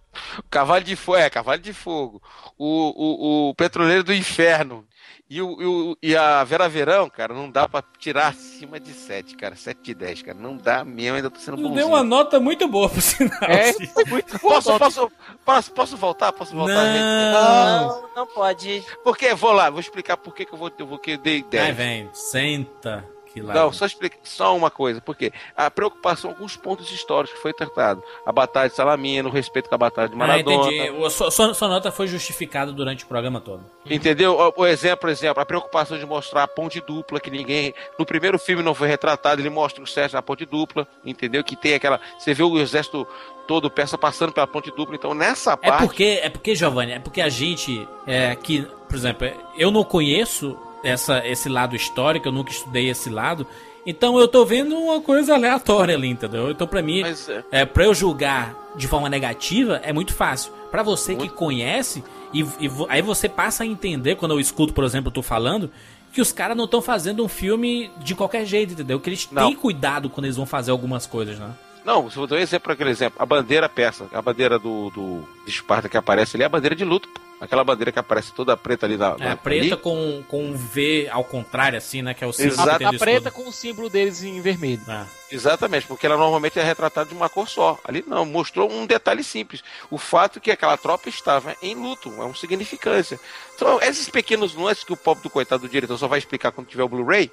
Cavalo 0.49 0.83
de 0.83 0.95
fogo, 0.95 1.17
é, 1.17 1.29
cavalo 1.29 1.59
de 1.59 1.73
fogo. 1.73 2.21
O, 2.57 3.47
o, 3.47 3.49
o 3.49 3.55
petroleiro 3.55 4.03
do 4.03 4.13
inferno. 4.13 4.85
E, 5.33 5.41
o, 5.41 5.61
e, 5.61 5.65
o- 5.65 5.97
e 6.03 6.13
a 6.13 6.43
Vera 6.43 6.67
Verão, 6.67 7.09
cara, 7.09 7.33
não 7.33 7.49
dá 7.49 7.65
pra 7.65 7.81
tirar 7.97 8.27
acima 8.27 8.77
de 8.81 8.91
7, 8.91 9.37
cara. 9.37 9.55
7 9.55 9.79
de 9.81 9.93
10, 9.93 10.21
cara. 10.23 10.37
Não 10.37 10.57
dá 10.57 10.83
mesmo, 10.83 11.15
ainda 11.15 11.29
tô 11.29 11.39
sendo 11.39 11.55
bonzinho. 11.55 11.75
deu 11.75 11.87
uma 11.87 12.03
nota 12.03 12.37
muito 12.37 12.67
boa 12.67 12.89
pro 12.89 12.99
sinal. 12.99 13.39
É, 13.43 13.71
Cid. 13.71 13.89
muito 14.09 14.37
Posso, 14.39 14.77
posso, 14.77 15.11
posso, 15.45 15.71
posso 15.71 15.95
voltar? 15.95 16.33
Posso 16.33 16.53
voltar? 16.53 16.83
Não. 16.83 17.87
Não, 17.87 18.09
não 18.13 18.27
pode. 18.27 18.83
Porque, 19.05 19.33
vou 19.33 19.53
lá, 19.53 19.69
vou 19.69 19.79
explicar 19.79 20.17
por 20.17 20.35
que 20.35 20.43
que 20.45 20.53
eu 20.53 20.57
vou, 20.57 20.69
eu 20.77 20.85
vou 20.85 20.99
que 20.99 21.11
eu 21.11 21.17
dei 21.17 21.41
10. 21.41 21.63
Vai, 21.63 21.71
vem. 21.73 22.09
Senta. 22.11 23.05
Não, 23.35 23.71
só 23.71 23.85
explica 23.85 24.17
só 24.23 24.55
uma 24.55 24.69
coisa, 24.69 24.99
porque 25.01 25.31
a 25.55 25.69
preocupação 25.71 26.31
com 26.31 26.37
alguns 26.37 26.55
pontos 26.57 26.91
históricos 26.91 27.35
que 27.35 27.41
foi 27.41 27.53
tratado. 27.53 28.03
A 28.25 28.31
Batalha 28.31 28.69
de 28.69 28.75
Salamina, 28.75 29.27
o 29.29 29.31
respeito 29.31 29.69
com 29.69 29.75
a 29.75 29.77
Batalha 29.77 30.07
de 30.09 30.15
Ah, 30.15 30.17
Maradona. 30.17 30.71
entendi. 30.71 30.89
O- 30.91 31.09
Sua, 31.09 31.29
sua- 31.31 31.53
sua 31.53 31.67
nota 31.67 31.91
foi 31.91 32.07
justificada 32.07 32.71
durante 32.71 33.03
o 33.03 33.07
programa 33.07 33.39
todo. 33.39 33.63
Entendeu? 33.89 34.37
O, 34.57 34.61
o 34.61 34.65
exemplo, 34.65 34.97
por 35.01 35.09
exemplo, 35.09 35.41
a 35.41 35.45
preocupação 35.45 35.97
de 35.97 36.05
mostrar 36.05 36.43
a 36.43 36.47
ponte 36.47 36.81
dupla, 36.81 37.19
que 37.19 37.29
ninguém. 37.29 37.73
No 37.97 38.05
primeiro 38.05 38.37
filme 38.39 38.61
não 38.63 38.73
foi 38.73 38.87
retratado, 38.87 39.41
ele 39.41 39.49
mostra 39.49 39.83
o 39.83 39.87
Sérgio 39.87 40.15
na 40.15 40.21
ponte 40.21 40.45
dupla, 40.45 40.87
entendeu? 41.05 41.43
Que 41.43 41.55
tem 41.55 41.73
aquela. 41.73 41.99
Você 42.17 42.33
vê 42.33 42.43
o 42.43 42.57
exército 42.59 43.07
todo 43.47 43.69
peça 43.69 43.97
passando 43.97 44.31
pela 44.31 44.47
ponte 44.47 44.71
dupla. 44.71 44.95
Então, 44.95 45.13
nessa 45.13 45.53
É 45.53 45.55
parte. 45.69 45.83
porque, 45.85 46.19
é 46.23 46.29
porque, 46.29 46.55
Giovanni, 46.55 46.93
é 46.93 46.99
porque 46.99 47.21
a 47.21 47.29
gente 47.29 47.87
é, 48.07 48.35
que, 48.35 48.61
por 48.87 48.95
exemplo, 48.95 49.27
eu 49.57 49.69
não 49.71 49.83
conheço 49.83 50.57
essa, 50.83 51.25
esse 51.27 51.47
lado 51.49 51.75
histórico, 51.75 52.27
eu 52.27 52.31
nunca 52.31 52.51
estudei 52.51 52.89
esse 52.89 53.09
lado, 53.09 53.45
então 53.85 54.19
eu 54.19 54.27
tô 54.27 54.45
vendo 54.45 54.77
uma 54.77 55.01
coisa 55.01 55.33
aleatória 55.33 55.95
ali, 55.95 56.07
entendeu? 56.09 56.51
Então 56.51 56.67
pra 56.67 56.81
mim, 56.81 57.01
Mas, 57.01 57.27
é, 57.29 57.43
é, 57.51 57.65
pra 57.65 57.85
eu 57.85 57.93
julgar 57.93 58.55
de 58.75 58.87
forma 58.87 59.09
negativa 59.09 59.81
é 59.83 59.91
muito 59.91 60.13
fácil. 60.13 60.51
Pra 60.69 60.83
você 60.83 61.15
que 61.15 61.27
conhece, 61.29 62.03
e, 62.33 62.41
e 62.41 62.69
aí 62.87 63.01
você 63.01 63.27
passa 63.27 63.63
a 63.63 63.65
entender, 63.65 64.15
quando 64.15 64.31
eu 64.33 64.39
escuto, 64.39 64.73
por 64.73 64.83
exemplo, 64.83 65.11
tu 65.11 65.21
falando, 65.21 65.69
que 66.13 66.21
os 66.21 66.31
caras 66.31 66.55
não 66.55 66.65
estão 66.65 66.81
fazendo 66.81 67.23
um 67.23 67.27
filme 67.27 67.89
de 67.99 68.13
qualquer 68.15 68.45
jeito, 68.45 68.73
entendeu? 68.73 68.99
Que 68.99 69.09
eles 69.09 69.27
Não. 69.31 69.47
têm 69.47 69.55
cuidado 69.55 70.09
quando 70.09 70.25
eles 70.25 70.37
vão 70.37 70.45
fazer 70.45 70.71
algumas 70.71 71.05
coisas, 71.05 71.39
né? 71.39 71.51
Não, 71.83 72.09
se 72.11 72.17
eu 72.17 72.27
dar 72.27 72.35
um 72.35 72.39
exemplo, 72.39 72.71
aquele 72.71 72.91
exemplo, 72.91 73.21
a 73.21 73.25
bandeira 73.25 73.67
persa, 73.67 74.05
a 74.13 74.21
bandeira 74.21 74.59
do, 74.59 74.89
do 74.91 75.27
de 75.45 75.49
Esparta 75.51 75.89
que 75.89 75.97
aparece 75.97 76.37
ali 76.37 76.43
é 76.43 76.45
a 76.45 76.49
bandeira 76.49 76.75
de 76.75 76.85
luto. 76.85 77.09
pô. 77.09 77.19
Aquela 77.41 77.63
bandeira 77.63 77.91
que 77.91 77.97
aparece 77.97 78.31
toda 78.31 78.55
preta 78.55 78.85
ali 78.85 78.97
na. 78.97 79.15
É, 79.19 79.29
na- 79.29 79.35
preta 79.35 79.73
ali. 79.73 79.77
com, 79.77 80.23
com 80.27 80.45
um 80.45 80.53
V 80.55 81.09
ao 81.11 81.23
contrário, 81.23 81.75
assim, 81.75 82.03
né? 82.03 82.13
Que 82.13 82.23
é 82.23 82.27
o 82.27 82.31
símbolo 82.31 82.53
Exato. 82.61 82.85
A 82.85 82.91
do 82.91 82.99
preta 82.99 83.31
com 83.31 83.49
o 83.49 83.51
símbolo 83.51 83.89
deles 83.89 84.21
em 84.21 84.39
vermelho. 84.39 84.81
Ah. 84.87 85.07
Exatamente, 85.31 85.87
porque 85.87 86.05
ela 86.05 86.17
normalmente 86.17 86.59
é 86.59 86.63
retratada 86.63 87.09
de 87.09 87.15
uma 87.15 87.29
cor 87.29 87.49
só. 87.49 87.79
Ali 87.83 88.03
não, 88.05 88.25
mostrou 88.25 88.71
um 88.71 88.85
detalhe 88.85 89.23
simples. 89.23 89.63
O 89.89 89.97
fato 89.97 90.39
que 90.39 90.51
aquela 90.51 90.77
tropa 90.77 91.09
estava 91.09 91.55
em 91.63 91.73
luto, 91.73 92.09
é 92.19 92.25
uma 92.25 92.35
significância. 92.35 93.19
Então, 93.55 93.79
esses 93.81 94.07
pequenos 94.07 94.53
nuances 94.53 94.83
que 94.83 94.93
o 94.93 94.97
pobre 94.97 95.23
do 95.23 95.29
coitado 95.29 95.63
do 95.63 95.71
diretor 95.71 95.97
só 95.97 96.07
vai 96.07 96.19
explicar 96.19 96.51
quando 96.51 96.67
tiver 96.67 96.83
o 96.83 96.89
Blu-ray, 96.89 97.31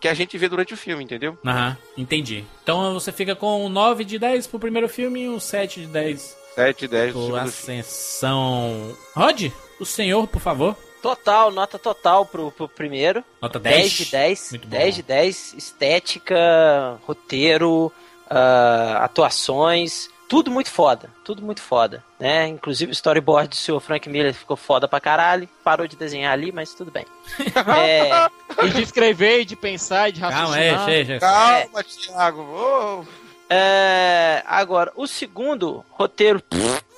que 0.00 0.08
a 0.08 0.14
gente 0.14 0.38
vê 0.38 0.48
durante 0.48 0.72
o 0.72 0.76
filme, 0.76 1.04
entendeu? 1.04 1.36
Aham, 1.44 1.76
entendi. 1.98 2.46
Então 2.62 2.94
você 2.94 3.12
fica 3.12 3.36
com 3.36 3.66
um 3.66 3.68
9 3.68 4.04
de 4.04 4.18
10 4.18 4.46
pro 4.46 4.58
primeiro 4.58 4.88
filme 4.88 5.24
e 5.24 5.28
um 5.28 5.38
7 5.38 5.82
de 5.82 5.86
10 5.88 6.39
7, 6.54 6.88
10 6.88 7.14
do. 7.14 7.36
Ascensão. 7.36 8.96
Rod, 9.14 9.50
o 9.78 9.84
senhor, 9.86 10.26
por 10.26 10.40
favor. 10.40 10.76
Total, 11.02 11.50
nota 11.50 11.78
total 11.78 12.26
pro, 12.26 12.50
pro 12.50 12.68
primeiro. 12.68 13.24
Nota 13.40 13.58
10. 13.58 13.76
10 13.76 13.92
de 13.92 14.04
10. 14.10 14.50
Muito 14.50 14.68
bom. 14.68 14.76
10 14.76 14.94
de 14.96 15.02
10. 15.02 15.54
Estética, 15.54 16.98
roteiro, 17.06 17.90
ah, 18.28 18.98
atuações. 19.02 20.08
Tudo 20.28 20.50
muito 20.50 20.70
foda. 20.70 21.10
Tudo 21.24 21.42
muito 21.42 21.60
foda. 21.62 22.04
Né? 22.18 22.46
Inclusive 22.48 22.90
o 22.90 22.92
storyboard 22.92 23.48
do 23.48 23.56
seu 23.56 23.80
Frank 23.80 24.08
Miller 24.08 24.32
ficou 24.34 24.56
foda 24.56 24.86
pra 24.86 25.00
caralho. 25.00 25.48
Parou 25.64 25.88
de 25.88 25.96
desenhar 25.96 26.32
ali, 26.32 26.52
mas 26.52 26.74
tudo 26.74 26.90
bem. 26.90 27.04
É, 27.76 28.28
E 28.64 28.70
de 28.70 28.82
escrever, 28.82 29.40
e 29.40 29.44
de 29.44 29.56
pensar, 29.56 30.08
e 30.08 30.12
de 30.12 30.20
Calma, 30.20 30.58
é, 30.58 30.70
raciocinar. 30.70 30.84
chega. 30.86 31.18
Calma, 31.20 31.82
Thiago. 31.82 32.42
ô. 32.42 33.04
É, 33.50 34.42
agora, 34.46 34.92
o 34.94 35.06
segundo 35.06 35.84
roteiro. 35.90 36.42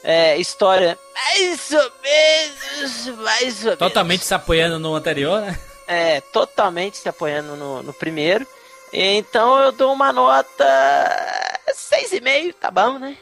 É, 0.04 0.36
história 0.36 0.98
mais 1.14 1.70
ou 1.70 1.92
menos, 2.02 3.06
mais 3.18 3.58
ou 3.60 3.64
menos. 3.66 3.78
Totalmente 3.78 4.24
se 4.24 4.34
apoiando 4.34 4.78
no 4.80 4.96
anterior, 4.96 5.40
né? 5.40 5.58
É, 5.86 6.20
totalmente 6.20 6.96
se 6.96 7.08
apoiando 7.08 7.54
no, 7.54 7.82
no 7.82 7.92
primeiro. 7.92 8.46
Então 8.92 9.58
eu 9.60 9.70
dou 9.72 9.92
uma 9.92 10.12
nota 10.12 10.64
6,5, 11.70 12.54
tá 12.60 12.70
bom, 12.70 12.98
né? 12.98 13.16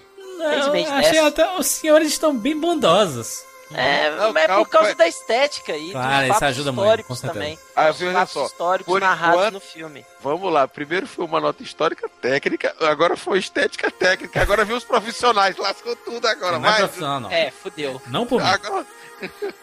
Meses 0.73 0.91
achei 0.91 1.19
até 1.19 1.59
os 1.59 1.67
senhores 1.67 2.09
estão 2.09 2.35
bem 2.35 2.59
bondosos. 2.59 3.45
É, 3.73 4.11
Não, 4.17 4.33
mas 4.33 4.45
é 4.45 4.49
por 4.49 4.69
causa 4.69 4.87
vai. 4.89 4.95
da 4.97 5.07
estética 5.09 5.77
e 5.77 5.93
Claro, 5.93 6.27
dos 6.27 6.37
isso 6.37 6.45
ajuda 6.45 6.73
muito, 6.73 6.85
históricos 6.87 7.19
certeza. 7.21 7.33
também. 7.41 7.59
Ah, 7.77 7.91
Os 7.91 7.99
fatos 8.01 8.33
só, 8.33 8.47
históricos 8.47 8.93
por 8.93 9.01
narrados 9.01 9.37
enquanto- 9.37 9.55
no 9.55 9.61
filme. 9.61 10.05
Vamos 10.23 10.53
lá, 10.53 10.67
primeiro 10.67 11.07
foi 11.07 11.25
uma 11.25 11.41
nota 11.41 11.63
histórica 11.63 12.09
técnica, 12.21 12.75
agora 12.81 13.17
foi 13.17 13.39
estética 13.39 13.91
técnica, 13.91 14.43
agora 14.43 14.65
viu 14.65 14.77
os 14.77 14.85
profissionais, 14.85 15.57
lascou 15.57 15.95
tudo 15.97 16.27
agora, 16.27 16.59
Não 16.59 16.67
é 16.67 16.71
mas. 16.71 16.77
profissional, 16.79 17.21
não. 17.21 17.31
É, 17.31 17.51
fudeu. 17.51 18.03
Não 18.09 18.27
por 18.27 18.43
mim. 18.43 18.49
Agora, 18.49 18.85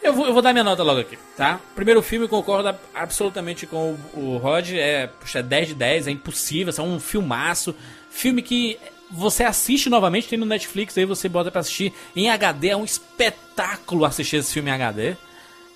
Eu 0.02 0.12
vou, 0.14 0.24
eu 0.26 0.32
vou 0.32 0.40
dar 0.40 0.52
minha 0.52 0.62
nota 0.62 0.84
logo 0.84 1.00
aqui, 1.00 1.18
tá? 1.36 1.58
Primeiro 1.74 2.00
filme, 2.00 2.28
concordo 2.28 2.72
absolutamente 2.94 3.66
com 3.66 3.98
o, 4.14 4.20
o 4.34 4.36
Rod. 4.38 4.70
É, 4.72 5.08
puxa, 5.08 5.42
10 5.42 5.68
de 5.68 5.74
10, 5.74 6.06
é 6.06 6.12
impossível, 6.12 6.72
é 6.78 6.80
um 6.80 7.00
filmaço. 7.00 7.74
Filme 8.08 8.40
que 8.40 8.78
você 9.10 9.44
assiste 9.44 9.88
novamente, 9.88 10.28
tem 10.28 10.38
no 10.38 10.46
Netflix, 10.46 10.96
aí 10.98 11.04
você 11.04 11.28
bota 11.28 11.50
pra 11.50 11.60
assistir 11.60 11.92
em 12.14 12.28
HD. 12.28 12.68
É 12.68 12.76
um 12.76 12.84
espetáculo 12.84 14.04
assistir 14.04 14.36
esse 14.36 14.52
filme 14.52 14.70
em 14.70 14.74
HD. 14.74 15.16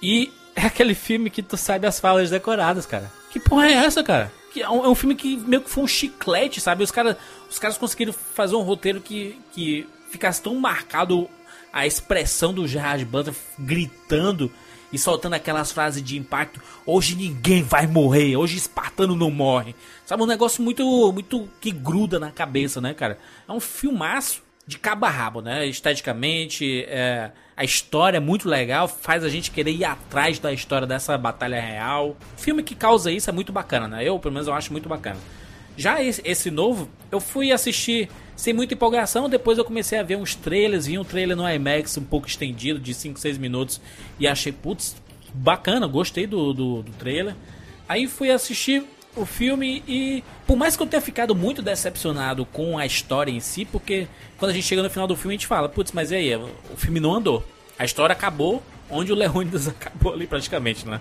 E 0.02 0.32
é 0.54 0.66
aquele 0.66 0.94
filme 0.94 1.30
que 1.30 1.42
tu 1.42 1.56
sabe 1.56 1.86
as 1.86 1.98
falas 1.98 2.30
decoradas, 2.30 2.86
cara. 2.86 3.10
Que 3.30 3.40
porra 3.40 3.68
é 3.68 3.72
essa, 3.72 4.02
cara? 4.02 4.32
Que 4.52 4.62
é, 4.62 4.68
um, 4.68 4.84
é 4.84 4.88
um 4.88 4.94
filme 4.94 5.14
que 5.14 5.36
meio 5.36 5.62
que 5.62 5.70
foi 5.70 5.84
um 5.84 5.88
chiclete, 5.88 6.60
sabe? 6.60 6.84
Os, 6.84 6.90
cara, 6.90 7.16
os 7.48 7.58
caras 7.58 7.78
conseguiram 7.78 8.12
fazer 8.12 8.54
um 8.54 8.62
roteiro 8.62 9.00
que, 9.00 9.38
que 9.52 9.88
ficasse 10.10 10.42
tão 10.42 10.54
marcado 10.56 11.28
a 11.72 11.86
expressão 11.86 12.52
do 12.52 12.68
Gerard 12.68 13.02
Butler 13.06 13.34
gritando 13.58 14.52
e 14.92 14.98
soltando 14.98 15.34
aquelas 15.34 15.72
frases 15.72 16.02
de 16.02 16.18
impacto. 16.18 16.60
Hoje 16.84 17.14
ninguém 17.14 17.62
vai 17.62 17.86
morrer, 17.86 18.36
hoje 18.36 18.56
Espartano 18.56 19.16
não 19.16 19.30
morre. 19.30 19.74
Sabe, 20.04 20.22
um 20.22 20.26
negócio 20.26 20.62
muito, 20.62 20.84
muito 21.12 21.48
que 21.60 21.70
gruda 21.70 22.18
na 22.18 22.30
cabeça, 22.30 22.80
né, 22.80 22.92
cara? 22.92 23.18
É 23.48 23.52
um 23.52 23.60
filmaço 23.60 24.42
de 24.66 24.78
cabo 24.78 25.06
a 25.06 25.10
rabo, 25.10 25.40
né? 25.40 25.66
Esteticamente, 25.66 26.84
é, 26.88 27.30
a 27.56 27.64
história 27.64 28.18
é 28.18 28.20
muito 28.20 28.48
legal, 28.48 28.86
faz 28.86 29.24
a 29.24 29.28
gente 29.28 29.50
querer 29.50 29.72
ir 29.72 29.84
atrás 29.84 30.38
da 30.38 30.52
história 30.52 30.86
dessa 30.86 31.16
batalha 31.18 31.60
real. 31.60 32.16
Filme 32.36 32.62
que 32.62 32.74
causa 32.74 33.10
isso 33.10 33.28
é 33.28 33.32
muito 33.32 33.52
bacana, 33.52 33.88
né? 33.88 34.04
Eu, 34.04 34.18
pelo 34.18 34.34
menos, 34.34 34.48
eu 34.48 34.54
acho 34.54 34.72
muito 34.72 34.88
bacana. 34.88 35.18
Já 35.76 36.02
esse, 36.02 36.20
esse 36.24 36.50
novo, 36.50 36.88
eu 37.10 37.18
fui 37.18 37.50
assistir 37.50 38.08
sem 38.36 38.52
muita 38.52 38.74
empolgação, 38.74 39.28
depois 39.28 39.58
eu 39.58 39.64
comecei 39.64 39.98
a 39.98 40.02
ver 40.02 40.16
uns 40.16 40.34
trailers, 40.34 40.86
vi 40.86 40.98
um 40.98 41.04
trailer 41.04 41.36
no 41.36 41.48
IMAX 41.48 41.96
um 41.96 42.04
pouco 42.04 42.26
estendido, 42.26 42.78
de 42.80 42.94
5, 42.94 43.18
6 43.18 43.38
minutos, 43.38 43.80
e 44.18 44.26
achei, 44.26 44.52
putz, 44.52 44.96
bacana, 45.32 45.86
gostei 45.86 46.26
do, 46.26 46.52
do, 46.52 46.82
do 46.82 46.92
trailer. 46.92 47.34
Aí 47.88 48.06
fui 48.06 48.30
assistir 48.30 48.84
o 49.14 49.26
filme 49.26 49.82
e, 49.86 50.24
por 50.46 50.56
mais 50.56 50.76
que 50.76 50.82
eu 50.82 50.86
tenha 50.86 51.00
ficado 51.00 51.34
muito 51.34 51.60
decepcionado 51.60 52.46
com 52.46 52.78
a 52.78 52.86
história 52.86 53.30
em 53.30 53.40
si, 53.40 53.64
porque 53.64 54.08
quando 54.38 54.50
a 54.50 54.54
gente 54.54 54.66
chega 54.66 54.82
no 54.82 54.90
final 54.90 55.06
do 55.06 55.16
filme 55.16 55.34
a 55.34 55.36
gente 55.36 55.46
fala, 55.46 55.68
putz, 55.68 55.92
mas 55.92 56.10
e 56.10 56.16
aí, 56.16 56.34
o 56.34 56.76
filme 56.76 56.98
não 56.98 57.14
andou. 57.14 57.44
A 57.78 57.84
história 57.84 58.12
acabou 58.12 58.62
onde 58.88 59.12
o 59.12 59.14
Leônidas 59.14 59.68
acabou 59.68 60.12
ali 60.12 60.26
praticamente, 60.26 60.86
né? 60.86 61.00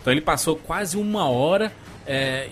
Então 0.00 0.12
ele 0.12 0.20
passou 0.22 0.56
quase 0.56 0.96
uma 0.96 1.28
hora 1.28 1.72
é, 2.12 2.48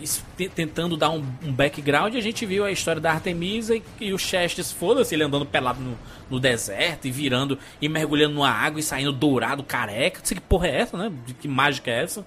tentando 0.55 0.97
dar 0.97 1.11
um, 1.11 1.17
um 1.43 1.53
background 1.53 2.15
a 2.15 2.21
gente 2.21 2.47
viu 2.47 2.65
a 2.65 2.71
história 2.71 3.01
da 3.01 3.11
Artemisa 3.11 3.75
e, 3.75 3.83
e 4.01 4.13
o 4.13 4.19
Chestes, 4.19 4.71
foda-se, 4.71 5.13
ele 5.17 5.25
andando 5.25 5.45
pelado 5.45 5.81
no, 5.81 5.99
no 6.31 6.39
deserto 6.39 7.09
e 7.09 7.11
virando 7.11 7.59
e 7.83 7.89
mergulhando 7.89 8.37
numa 8.37 8.51
água 8.51 8.79
e 8.79 8.85
saindo 8.85 9.11
dourado, 9.11 9.65
careca. 9.65 10.21
Não 10.21 10.27
sei 10.27 10.37
que 10.37 10.41
porra 10.43 10.69
é 10.69 10.77
essa, 10.83 10.97
né? 10.97 11.13
Que 11.41 11.49
mágica 11.49 11.91
é 11.91 12.05
essa? 12.05 12.25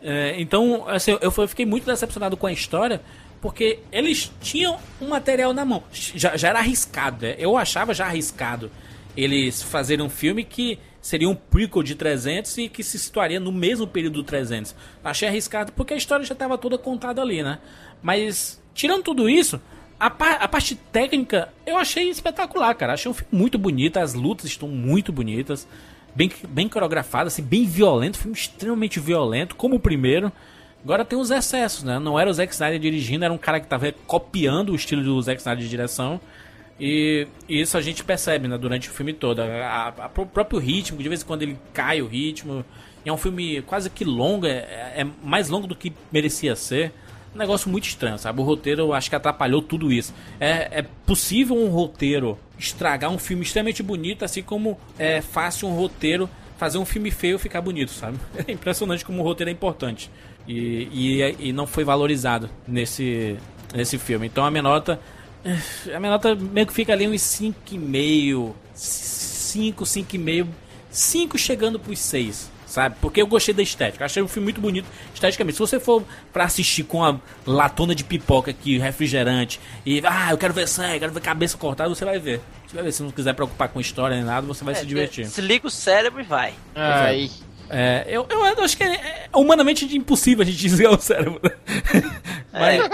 É, 0.00 0.40
então, 0.40 0.88
assim, 0.88 1.10
eu, 1.10 1.18
eu 1.20 1.48
fiquei 1.48 1.66
muito 1.66 1.84
decepcionado 1.84 2.34
com 2.34 2.46
a 2.46 2.52
história 2.52 3.02
porque 3.42 3.80
eles 3.92 4.32
tinham 4.40 4.78
um 5.02 5.08
material 5.08 5.52
na 5.52 5.66
mão. 5.66 5.82
Já, 5.92 6.34
já 6.34 6.48
era 6.48 6.60
arriscado, 6.60 7.26
né? 7.26 7.34
Eu 7.36 7.58
achava 7.58 7.92
já 7.92 8.06
arriscado 8.06 8.70
eles 9.14 9.62
fazerem 9.62 10.02
um 10.02 10.08
filme 10.08 10.42
que 10.42 10.78
seria 11.04 11.28
um 11.28 11.34
prequel 11.34 11.82
de 11.82 11.94
300 11.94 12.56
e 12.56 12.66
que 12.66 12.82
se 12.82 12.98
situaria 12.98 13.38
no 13.38 13.52
mesmo 13.52 13.86
período 13.86 14.14
do 14.14 14.24
300. 14.24 14.74
Achei 15.04 15.28
arriscado 15.28 15.70
porque 15.72 15.92
a 15.92 15.96
história 15.98 16.24
já 16.24 16.32
estava 16.32 16.56
toda 16.56 16.78
contada 16.78 17.20
ali, 17.20 17.42
né? 17.42 17.58
Mas, 18.02 18.58
tirando 18.72 19.02
tudo 19.02 19.28
isso, 19.28 19.60
a, 20.00 20.06
a 20.06 20.48
parte 20.48 20.74
técnica 20.74 21.52
eu 21.66 21.76
achei 21.76 22.08
espetacular, 22.08 22.74
cara. 22.74 22.94
Achei 22.94 23.10
um 23.10 23.12
filme 23.12 23.28
muito 23.30 23.58
bonito, 23.58 23.98
as 23.98 24.14
lutas 24.14 24.46
estão 24.46 24.66
muito 24.66 25.12
bonitas, 25.12 25.68
bem, 26.16 26.32
bem 26.48 26.70
coreografadas, 26.70 27.34
assim, 27.34 27.42
bem 27.42 27.66
violento, 27.66 28.16
filme 28.16 28.34
extremamente 28.34 28.98
violento, 28.98 29.56
como 29.56 29.76
o 29.76 29.80
primeiro. 29.80 30.32
Agora 30.82 31.04
tem 31.04 31.18
os 31.18 31.30
excessos, 31.30 31.82
né? 31.82 31.98
Não 31.98 32.18
era 32.18 32.30
o 32.30 32.32
Zack 32.32 32.50
Snyder 32.54 32.80
dirigindo, 32.80 33.26
era 33.26 33.34
um 33.34 33.38
cara 33.38 33.60
que 33.60 33.66
tava 33.66 33.92
copiando 34.06 34.70
o 34.70 34.74
estilo 34.74 35.04
do 35.04 35.20
Zack 35.20 35.38
Snyder 35.38 35.62
de 35.62 35.68
direção. 35.68 36.18
E 36.78 37.26
isso 37.48 37.76
a 37.78 37.80
gente 37.80 38.02
percebe 38.02 38.48
né, 38.48 38.58
durante 38.58 38.88
o 38.88 38.92
filme 38.92 39.12
todo. 39.12 39.40
A, 39.40 39.94
a- 39.96 40.10
o 40.20 40.26
próprio 40.26 40.58
ritmo, 40.58 41.02
de 41.02 41.08
vez 41.08 41.22
em 41.22 41.24
quando 41.24 41.42
ele 41.42 41.58
cai 41.72 42.02
o 42.02 42.06
ritmo. 42.06 42.64
É 43.06 43.12
um 43.12 43.16
filme 43.18 43.60
quase 43.62 43.90
que 43.90 44.02
longo, 44.04 44.46
é, 44.46 44.94
é 44.96 45.06
mais 45.22 45.48
longo 45.50 45.66
do 45.66 45.76
que 45.76 45.92
merecia 46.10 46.56
ser. 46.56 46.92
Um 47.34 47.38
negócio 47.38 47.68
muito 47.68 47.84
estranho, 47.86 48.16
sabe? 48.18 48.40
O 48.40 48.44
roteiro 48.44 48.82
eu 48.82 48.92
acho 48.94 49.10
que 49.10 49.16
atrapalhou 49.16 49.60
tudo 49.60 49.92
isso. 49.92 50.14
É, 50.40 50.78
é 50.78 50.82
possível 50.82 51.56
um 51.56 51.68
roteiro 51.68 52.38
estragar 52.58 53.10
um 53.10 53.18
filme 53.18 53.42
extremamente 53.42 53.82
bonito, 53.82 54.24
assim 54.24 54.42
como 54.42 54.78
é 54.98 55.20
fácil 55.20 55.68
um 55.68 55.74
roteiro 55.74 56.30
fazer 56.56 56.78
um 56.78 56.84
filme 56.84 57.10
feio 57.10 57.38
ficar 57.38 57.60
bonito, 57.60 57.90
sabe? 57.90 58.16
É 58.48 58.52
impressionante 58.52 59.04
como 59.04 59.20
o 59.20 59.24
roteiro 59.24 59.50
é 59.50 59.52
importante. 59.52 60.10
E, 60.48 60.88
e, 60.92 61.48
e 61.48 61.52
não 61.52 61.66
foi 61.66 61.84
valorizado 61.84 62.48
nesse, 62.66 63.36
nesse 63.74 63.98
filme. 63.98 64.26
Então 64.26 64.44
a 64.44 64.50
minha 64.50 64.62
nota. 64.62 64.98
A 65.94 66.00
minha 66.00 66.12
nota 66.12 66.34
meio 66.34 66.66
que 66.66 66.72
fica 66.72 66.92
ali 66.92 67.06
uns 67.06 67.20
5,5. 67.22 68.52
5, 68.74 69.84
5,5. 69.84 70.46
5 70.90 71.38
chegando 71.38 71.78
pros 71.78 71.98
6. 71.98 72.52
Sabe? 72.66 72.96
Porque 73.00 73.22
eu 73.22 73.26
gostei 73.26 73.54
da 73.54 73.62
estética. 73.62 74.04
Achei 74.04 74.20
o 74.20 74.26
filme 74.26 74.44
muito 74.46 74.60
bonito 74.60 74.86
esteticamente. 75.14 75.54
Se 75.54 75.60
você 75.60 75.78
for 75.78 76.02
pra 76.32 76.44
assistir 76.44 76.82
com 76.82 77.04
a 77.04 77.20
latona 77.46 77.94
de 77.94 78.02
pipoca 78.02 78.50
aqui, 78.50 78.78
refrigerante, 78.78 79.60
e 79.86 80.02
ah, 80.04 80.32
eu 80.32 80.38
quero 80.38 80.52
ver 80.52 80.66
sangue, 80.66 80.94
eu 80.94 81.00
quero 81.00 81.12
ver 81.12 81.20
cabeça 81.20 81.56
cortada, 81.56 81.88
você 81.88 82.04
vai 82.04 82.18
ver. 82.18 82.40
Você 82.66 82.74
vai 82.74 82.84
ver. 82.84 82.92
Se 82.92 83.02
não 83.02 83.12
quiser 83.12 83.32
preocupar 83.34 83.68
com 83.68 83.80
história 83.80 84.16
nem 84.16 84.24
nada, 84.24 84.44
você 84.44 84.64
vai 84.64 84.74
É, 84.74 84.78
se 84.78 84.86
divertir. 84.86 85.24
Desliga 85.24 85.68
o 85.68 85.70
cérebro 85.70 86.20
e 86.20 86.24
vai. 86.24 86.52
Ai. 86.74 87.30
É, 87.70 88.04
eu, 88.08 88.26
eu 88.30 88.44
acho 88.62 88.76
que 88.76 88.84
é, 88.84 88.94
é 89.32 89.36
humanamente 89.36 89.96
impossível 89.96 90.42
a 90.42 90.44
gente 90.46 90.58
desligar 90.62 90.92
o 90.92 91.00
cérebro. 91.00 91.40
mas 92.52 92.88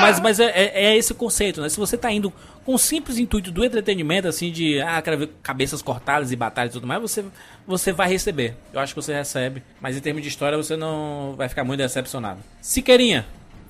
mas, 0.00 0.20
mas 0.20 0.40
é, 0.40 0.46
é- 0.50 0.84
é 0.86 0.96
esse 0.96 1.12
o 1.12 1.14
conceito, 1.14 1.60
né? 1.60 1.68
Se 1.68 1.78
você 1.78 1.96
tá 1.96 2.10
indo 2.10 2.32
com 2.64 2.74
o 2.74 2.78
simples 2.78 3.18
intuito 3.18 3.50
do 3.50 3.64
entretenimento, 3.64 4.26
assim, 4.28 4.50
de, 4.50 4.80
ah, 4.80 5.00
quero 5.00 5.18
ver 5.18 5.30
cabeças 5.42 5.80
cortadas 5.80 6.32
e 6.32 6.36
batalhas 6.36 6.72
e 6.72 6.74
tudo 6.74 6.86
mais, 6.86 7.00
você, 7.00 7.24
você 7.66 7.92
vai 7.92 8.08
receber. 8.08 8.56
Eu 8.72 8.80
acho 8.80 8.92
que 8.94 9.00
você 9.00 9.14
recebe. 9.14 9.62
Mas 9.80 9.96
em 9.96 10.00
termos 10.00 10.22
de 10.22 10.28
história, 10.28 10.56
você 10.58 10.76
não 10.76 11.34
vai 11.36 11.48
ficar 11.48 11.64
muito 11.64 11.78
decepcionado. 11.78 12.40
Siqueirinha. 12.60 13.24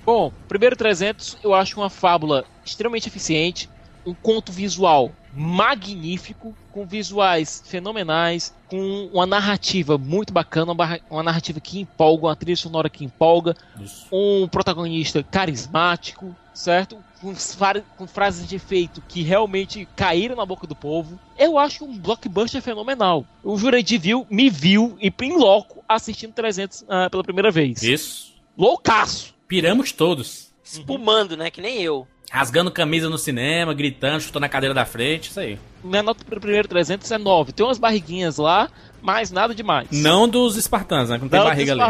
Bom, 0.04 0.32
primeiro 0.48 0.76
300 0.76 1.36
eu 1.42 1.52
acho 1.52 1.78
uma 1.78 1.90
fábula 1.90 2.44
extremamente 2.64 3.08
eficiente, 3.08 3.68
um 4.06 4.14
conto 4.14 4.52
visual 4.52 5.12
magnífico, 5.36 6.56
com 6.72 6.86
visuais 6.86 7.62
fenomenais, 7.66 8.54
com 8.68 9.10
uma 9.12 9.26
narrativa 9.26 9.98
muito 9.98 10.32
bacana, 10.32 10.72
uma, 10.72 11.22
narrativa 11.22 11.60
que 11.60 11.80
empolga, 11.80 12.28
uma 12.28 12.36
trilha 12.36 12.56
sonora 12.56 12.88
que 12.88 13.04
empolga, 13.04 13.54
um 14.10 14.48
protagonista 14.48 15.22
carismático, 15.22 16.34
certo? 16.54 16.96
Com, 17.20 17.34
com 17.98 18.06
frases 18.06 18.48
de 18.48 18.56
efeito 18.56 19.02
que 19.06 19.22
realmente 19.22 19.86
caíram 19.94 20.36
na 20.36 20.46
boca 20.46 20.66
do 20.66 20.74
povo. 20.74 21.20
Eu 21.38 21.58
acho 21.58 21.84
um 21.84 21.98
blockbuster 21.98 22.62
fenomenal. 22.62 23.26
O 23.44 23.58
Jurandir 23.58 24.00
viu, 24.00 24.26
me 24.30 24.48
viu 24.48 24.96
e 25.00 25.12
em 25.22 25.36
loco 25.36 25.84
assistindo 25.86 26.32
300 26.32 26.84
ah, 26.88 27.10
pela 27.10 27.22
primeira 27.22 27.50
vez. 27.50 27.82
Isso. 27.82 28.34
Loucaço! 28.56 29.34
Piramos 29.46 29.92
todos. 29.92 30.46
Espumando, 30.64 31.36
né? 31.36 31.50
Que 31.50 31.60
nem 31.60 31.80
eu. 31.80 32.08
Rasgando 32.30 32.70
camisa 32.70 33.08
no 33.08 33.16
cinema, 33.18 33.72
gritando, 33.72 34.20
chutando 34.20 34.44
a 34.46 34.48
cadeira 34.48 34.74
da 34.74 34.84
frente, 34.84 35.30
isso 35.30 35.38
aí. 35.40 35.58
Minha 35.82 36.02
nota 36.02 36.24
pro 36.24 36.40
primeiro 36.40 36.66
300 36.66 37.10
é 37.10 37.18
9. 37.18 37.52
Tem 37.52 37.64
umas 37.64 37.78
barriguinhas 37.78 38.36
lá, 38.38 38.68
mas 39.00 39.30
nada 39.30 39.54
demais. 39.54 39.86
Não 39.92 40.28
dos 40.28 40.56
espartanos, 40.56 41.08
né? 41.10 41.18
Não 41.18 41.28
tem 41.28 41.38
Não, 41.38 41.46
barriga 41.46 41.72
ali. 41.72 41.82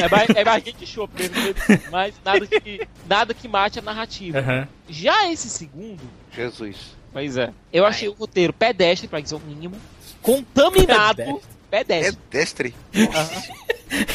É, 0.00 0.08
bar- 0.08 0.26
é 0.36 0.44
barriguinha 0.44 0.76
de 0.78 0.86
chope 0.86 1.22
mesmo, 1.28 1.82
mas 1.90 2.14
nada 2.24 2.46
que, 2.46 2.86
nada 3.08 3.34
que 3.34 3.48
mate 3.48 3.78
a 3.80 3.82
narrativa. 3.82 4.38
Aham. 4.38 4.68
Já 4.88 5.28
esse 5.30 5.48
segundo, 5.50 6.02
Jesus. 6.32 6.76
pois 7.12 7.36
é, 7.36 7.50
eu 7.72 7.84
achei 7.84 8.08
o 8.08 8.12
roteiro 8.12 8.52
pedestre, 8.52 9.08
pra 9.08 9.18
dizer 9.20 9.34
o 9.34 9.40
mínimo, 9.40 9.76
contaminado. 10.22 11.40
Pedestre. 11.70 12.16
Pedestre? 12.30 12.74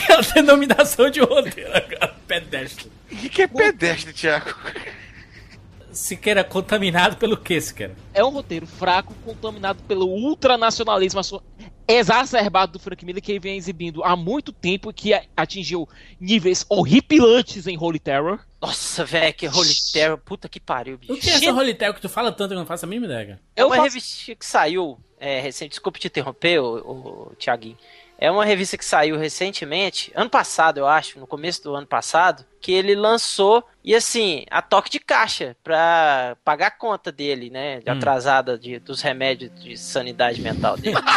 É 0.09 0.13
a 0.13 0.21
denominação 0.33 1.09
de 1.09 1.21
roteiro 1.21 1.69
agora. 1.73 2.13
Pedestre. 2.27 2.91
O 3.09 3.15
que, 3.15 3.29
que 3.29 3.41
é 3.43 3.47
pedestre, 3.47 4.11
Thiago? 4.11 4.53
Siqueira 5.99 6.45
contaminado 6.45 7.17
pelo 7.17 7.35
que, 7.35 7.59
Siqueira? 7.59 7.93
É 8.13 8.23
um 8.23 8.29
roteiro 8.29 8.65
fraco, 8.65 9.13
contaminado 9.25 9.83
pelo 9.83 10.07
ultranacionalismo 10.07 11.19
exacerbado 11.85 12.73
do 12.73 12.79
Frank 12.79 13.03
Miller 13.05 13.21
que 13.21 13.31
ele 13.31 13.39
vem 13.39 13.57
exibindo 13.57 14.01
há 14.03 14.15
muito 14.15 14.53
tempo 14.53 14.91
e 14.91 14.93
que 14.93 15.21
atingiu 15.35 15.89
níveis 16.19 16.65
horripilantes 16.69 17.67
em 17.67 17.77
Holy 17.77 17.99
Terror. 17.99 18.39
Nossa, 18.61 19.03
velho, 19.03 19.33
que 19.33 19.47
Holy 19.47 19.73
Terror. 19.91 20.17
Puta 20.19 20.47
que 20.47 20.59
pariu, 20.59 20.97
bicho. 20.97 21.11
O 21.13 21.17
que 21.17 21.29
é 21.29 21.33
essa 21.33 21.51
Holy 21.53 21.73
Terror 21.73 21.93
que 21.95 22.01
tu 22.01 22.09
fala 22.09 22.31
tanto 22.31 22.49
que 22.49 22.53
eu 22.55 22.59
não 22.59 22.65
faço 22.65 22.85
a 22.85 22.87
mínima 22.87 23.05
ideia? 23.05 23.41
É 23.53 23.65
uma 23.65 23.75
faço- 23.75 23.87
revista 23.89 24.35
que 24.35 24.45
saiu 24.45 24.97
é, 25.19 25.41
recente. 25.41 25.71
Desculpe 25.71 25.99
te 25.99 26.07
interromper, 26.07 26.59
ô, 26.59 26.77
ô, 26.77 27.31
Tiaguinho. 27.37 27.77
É 28.21 28.29
uma 28.29 28.43
revista 28.43 28.77
que 28.77 28.83
saiu 28.83 29.17
recentemente, 29.17 30.11
ano 30.13 30.29
passado, 30.29 30.77
eu 30.77 30.85
acho, 30.87 31.17
no 31.19 31.25
começo 31.25 31.63
do 31.63 31.73
ano 31.73 31.87
passado, 31.87 32.43
que 32.59 32.73
ele 32.73 32.93
lançou, 32.93 33.63
e 33.81 33.95
assim, 33.95 34.43
a 34.51 34.61
toque 34.61 34.89
de 34.89 34.99
caixa 34.99 35.55
pra 35.63 36.35
pagar 36.43 36.67
a 36.67 36.71
conta 36.71 37.13
dele, 37.13 37.49
né? 37.49 37.79
De 37.79 37.89
Hum. 37.89 37.93
atrasada 37.93 38.59
de, 38.59 38.77
dos 38.77 39.01
remédios 39.01 39.51
de 39.63 39.77
sanidade 39.77 40.41
mental 40.41 40.75
dele. 40.75 40.97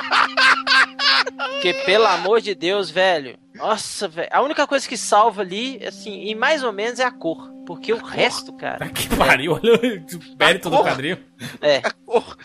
Porque, 1.55 1.75
pelo 1.85 2.07
amor 2.07 2.41
de 2.41 2.55
Deus, 2.55 2.89
velho. 2.91 3.39
Nossa, 3.55 4.07
velho. 4.09 4.29
A 4.33 4.41
única 4.41 4.67
coisa 4.67 4.89
que 4.89 4.97
salva 4.97 5.43
ali, 5.43 5.81
assim, 5.85 6.25
e 6.27 6.35
mais 6.35 6.63
ou 6.63 6.73
menos 6.73 6.99
é 7.01 7.05
a 7.05 7.11
cor. 7.11 7.51
Porque 7.67 7.93
o 7.93 7.99
resto, 7.99 8.53
cara. 8.53 8.89
Que 8.91 9.09
pariu, 9.17 9.53
olha 9.53 9.75
o 9.75 10.37
mérito 10.39 10.69
do 10.71 10.77
cor? 10.77 10.85
quadril. 10.85 11.19
É. 11.61 11.81
Cor. 12.05 12.37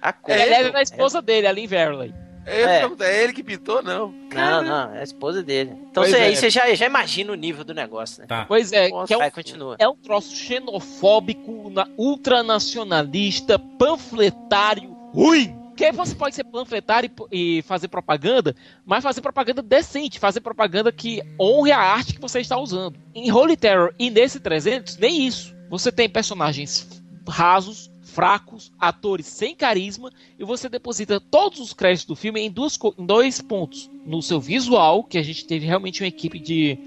A 0.00 0.12
cor. 0.12 0.34
Ele 0.34 0.54
é 0.54 0.76
a 0.76 0.82
esposa 0.82 1.20
dele, 1.22 1.46
a 1.46 1.52
Lynn 1.52 1.66
Verley. 1.66 2.14
É, 2.46 2.62
É. 2.62 2.88
é 3.00 3.24
ele 3.24 3.32
que 3.32 3.42
pintou, 3.42 3.82
não. 3.82 4.14
Não, 4.32 4.62
não, 4.62 4.94
é 4.94 5.00
a 5.00 5.02
esposa 5.02 5.42
dele. 5.42 5.72
Então 5.90 6.02
Pois 6.04 6.10
você, 6.10 6.16
é. 6.18 6.22
aí 6.22 6.36
você 6.36 6.48
já, 6.48 6.72
já 6.74 6.86
imagina 6.86 7.32
o 7.32 7.34
nível 7.34 7.64
do 7.64 7.74
negócio, 7.74 8.20
né? 8.20 8.26
Tá. 8.28 8.44
Pois 8.46 8.70
é, 8.72 8.88
Nossa, 8.88 9.06
que 9.08 9.14
é 9.14 9.16
um, 9.16 9.20
vai, 9.20 9.30
continua. 9.30 9.76
é 9.78 9.88
um 9.88 9.96
troço 9.96 10.34
xenofóbico, 10.34 11.70
na- 11.70 11.88
ultranacionalista, 11.96 13.58
panfletário, 13.58 14.90
ruim. 15.12 15.54
Que 15.76 15.84
aí 15.84 15.92
você 15.92 16.14
pode 16.14 16.34
ser 16.34 16.44
panfletário 16.44 17.10
e, 17.30 17.58
e 17.58 17.62
fazer 17.62 17.88
propaganda, 17.88 18.56
mas 18.84 19.02
fazer 19.04 19.20
propaganda 19.20 19.60
decente, 19.60 20.18
fazer 20.18 20.40
propaganda 20.40 20.90
que 20.90 21.20
honre 21.38 21.70
a 21.70 21.78
arte 21.78 22.14
que 22.14 22.20
você 22.20 22.40
está 22.40 22.56
usando. 22.58 22.98
Em 23.14 23.30
Holy 23.30 23.56
Terror 23.58 23.92
e 23.98 24.08
nesse 24.08 24.40
300, 24.40 24.96
nem 24.96 25.26
isso. 25.26 25.54
Você 25.68 25.92
tem 25.92 26.08
personagens 26.08 26.88
rasos, 27.28 27.90
fracos, 28.16 28.72
atores 28.80 29.26
sem 29.26 29.54
carisma, 29.54 30.10
e 30.38 30.44
você 30.44 30.70
deposita 30.70 31.20
todos 31.20 31.60
os 31.60 31.74
créditos 31.74 32.06
do 32.06 32.16
filme 32.16 32.40
em, 32.40 32.50
duas, 32.50 32.78
em 32.98 33.04
dois 33.04 33.42
pontos. 33.42 33.90
No 34.06 34.22
seu 34.22 34.40
visual, 34.40 35.04
que 35.04 35.18
a 35.18 35.22
gente 35.22 35.44
teve 35.44 35.66
realmente 35.66 36.02
uma 36.02 36.08
equipe 36.08 36.38
de, 36.38 36.78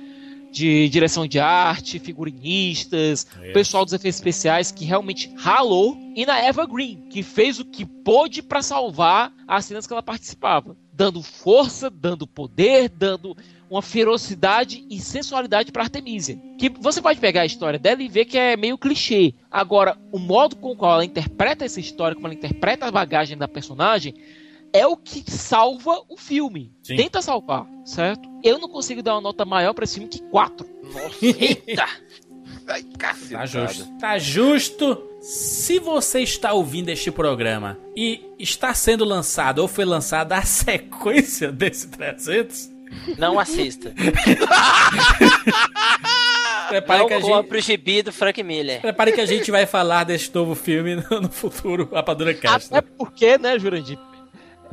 de 0.52 0.90
direção 0.90 1.28
de 1.28 1.40
arte, 1.40 2.00
figurinistas, 2.00 3.28
É. 3.44 3.52
pessoal 3.52 3.86
dos 3.86 3.94
efeitos 3.94 4.18
especiais 4.18 4.72
que 4.72 4.86
realmente 4.86 5.32
ralou, 5.38 5.96
e 6.16 6.26
na 6.26 6.40
Eva 6.40 6.66
Green, 6.66 7.04
que 7.12 7.22
fez 7.22 7.60
o 7.60 7.66
que 7.66 7.86
pôde 7.86 8.42
para 8.42 8.64
salvar 8.64 9.32
as 9.48 9.66
cenas 9.66 9.86
que 9.86 9.94
ela 9.94 10.02
participava, 10.02 10.76
dando 10.92 11.22
força, 11.22 11.92
dando 11.92 12.26
poder, 12.26 12.90
dando 12.90 13.38
uma 13.70 13.82
ferocidade 13.82 14.86
e 14.90 15.00
sensualidade 15.00 15.72
para 15.72 15.84
Artemisia. 15.84 16.40
Que 16.58 16.70
você 16.70 17.02
pode 17.02 17.20
pegar 17.20 17.42
a 17.42 17.46
história 17.46 17.78
dela 17.78 18.02
e 18.02 18.08
ver 18.08 18.26
que 18.26 18.38
é 18.38 18.58
meio 18.58 18.78
clichê. 18.78 19.34
Agora, 19.52 19.98
o 20.12 20.20
modo 20.20 20.56
com 20.56 20.72
o 20.72 20.76
qual 20.76 20.94
ela 20.94 21.06
interpreta 21.06 21.66
essa 21.66 21.80
história, 21.80 22.16
como 22.16 22.28
ela 22.28 22.34
interpreta 22.34 22.86
a 22.86 22.92
bagagem 22.92 23.38
da 23.38 23.48
personagem, 23.48 24.16
é 24.74 24.86
o 24.86 24.98
que 24.98 25.24
salva 25.30 26.02
o 26.08 26.18
filme. 26.18 26.72
Sim. 26.84 26.96
Tenta 26.96 27.22
salvar, 27.22 27.68
certo? 27.86 28.28
Eu 28.44 28.60
não 28.60 28.70
consigo 28.70 29.04
dar 29.04 29.16
uma 29.16 29.22
nota 29.22 29.46
maior 29.46 29.74
para 29.74 29.84
esse 29.84 29.96
filme 29.96 30.10
que 30.10 30.22
4. 30.24 30.68
Eita! 31.22 31.86
Ai. 32.68 32.84
Tá 33.32 33.46
justo. 33.46 33.86
Tá 34.00 34.18
justo. 34.20 35.04
Se 35.22 35.80
você 35.80 36.22
está 36.22 36.54
ouvindo 36.54 36.90
este 36.90 37.12
programa 37.12 37.78
e 37.96 38.22
está 38.38 38.74
sendo 38.76 39.04
lançado 39.04 39.60
ou 39.60 39.68
foi 39.68 39.86
lançada 39.86 40.38
a 40.38 40.42
sequência 40.46 41.52
desse 41.52 41.88
300, 41.90 42.70
Não 43.18 43.40
assista. 43.40 43.94
prepare 46.70 47.00
não 47.00 47.08
que 47.08 47.14
a 47.14 47.20
gente... 47.20 47.30
compre 47.30 47.58
o 47.58 47.62
gibi 47.62 48.02
do 48.02 48.12
Frank 48.12 48.42
Miller. 48.44 48.82
Prepare 48.82 49.12
que 49.12 49.22
a 49.22 49.26
gente 49.26 49.50
vai 49.52 49.66
falar 49.66 50.04
desse 50.04 50.34
novo 50.34 50.56
filme 50.56 50.96
no, 50.96 51.22
no 51.22 51.30
futuro 51.30 51.90
Rapadura 51.92 52.34
Cast. 52.34 52.74
Até 52.74 52.88
porque, 52.98 53.38
né, 53.38 53.58
Jurandir? 53.58 53.98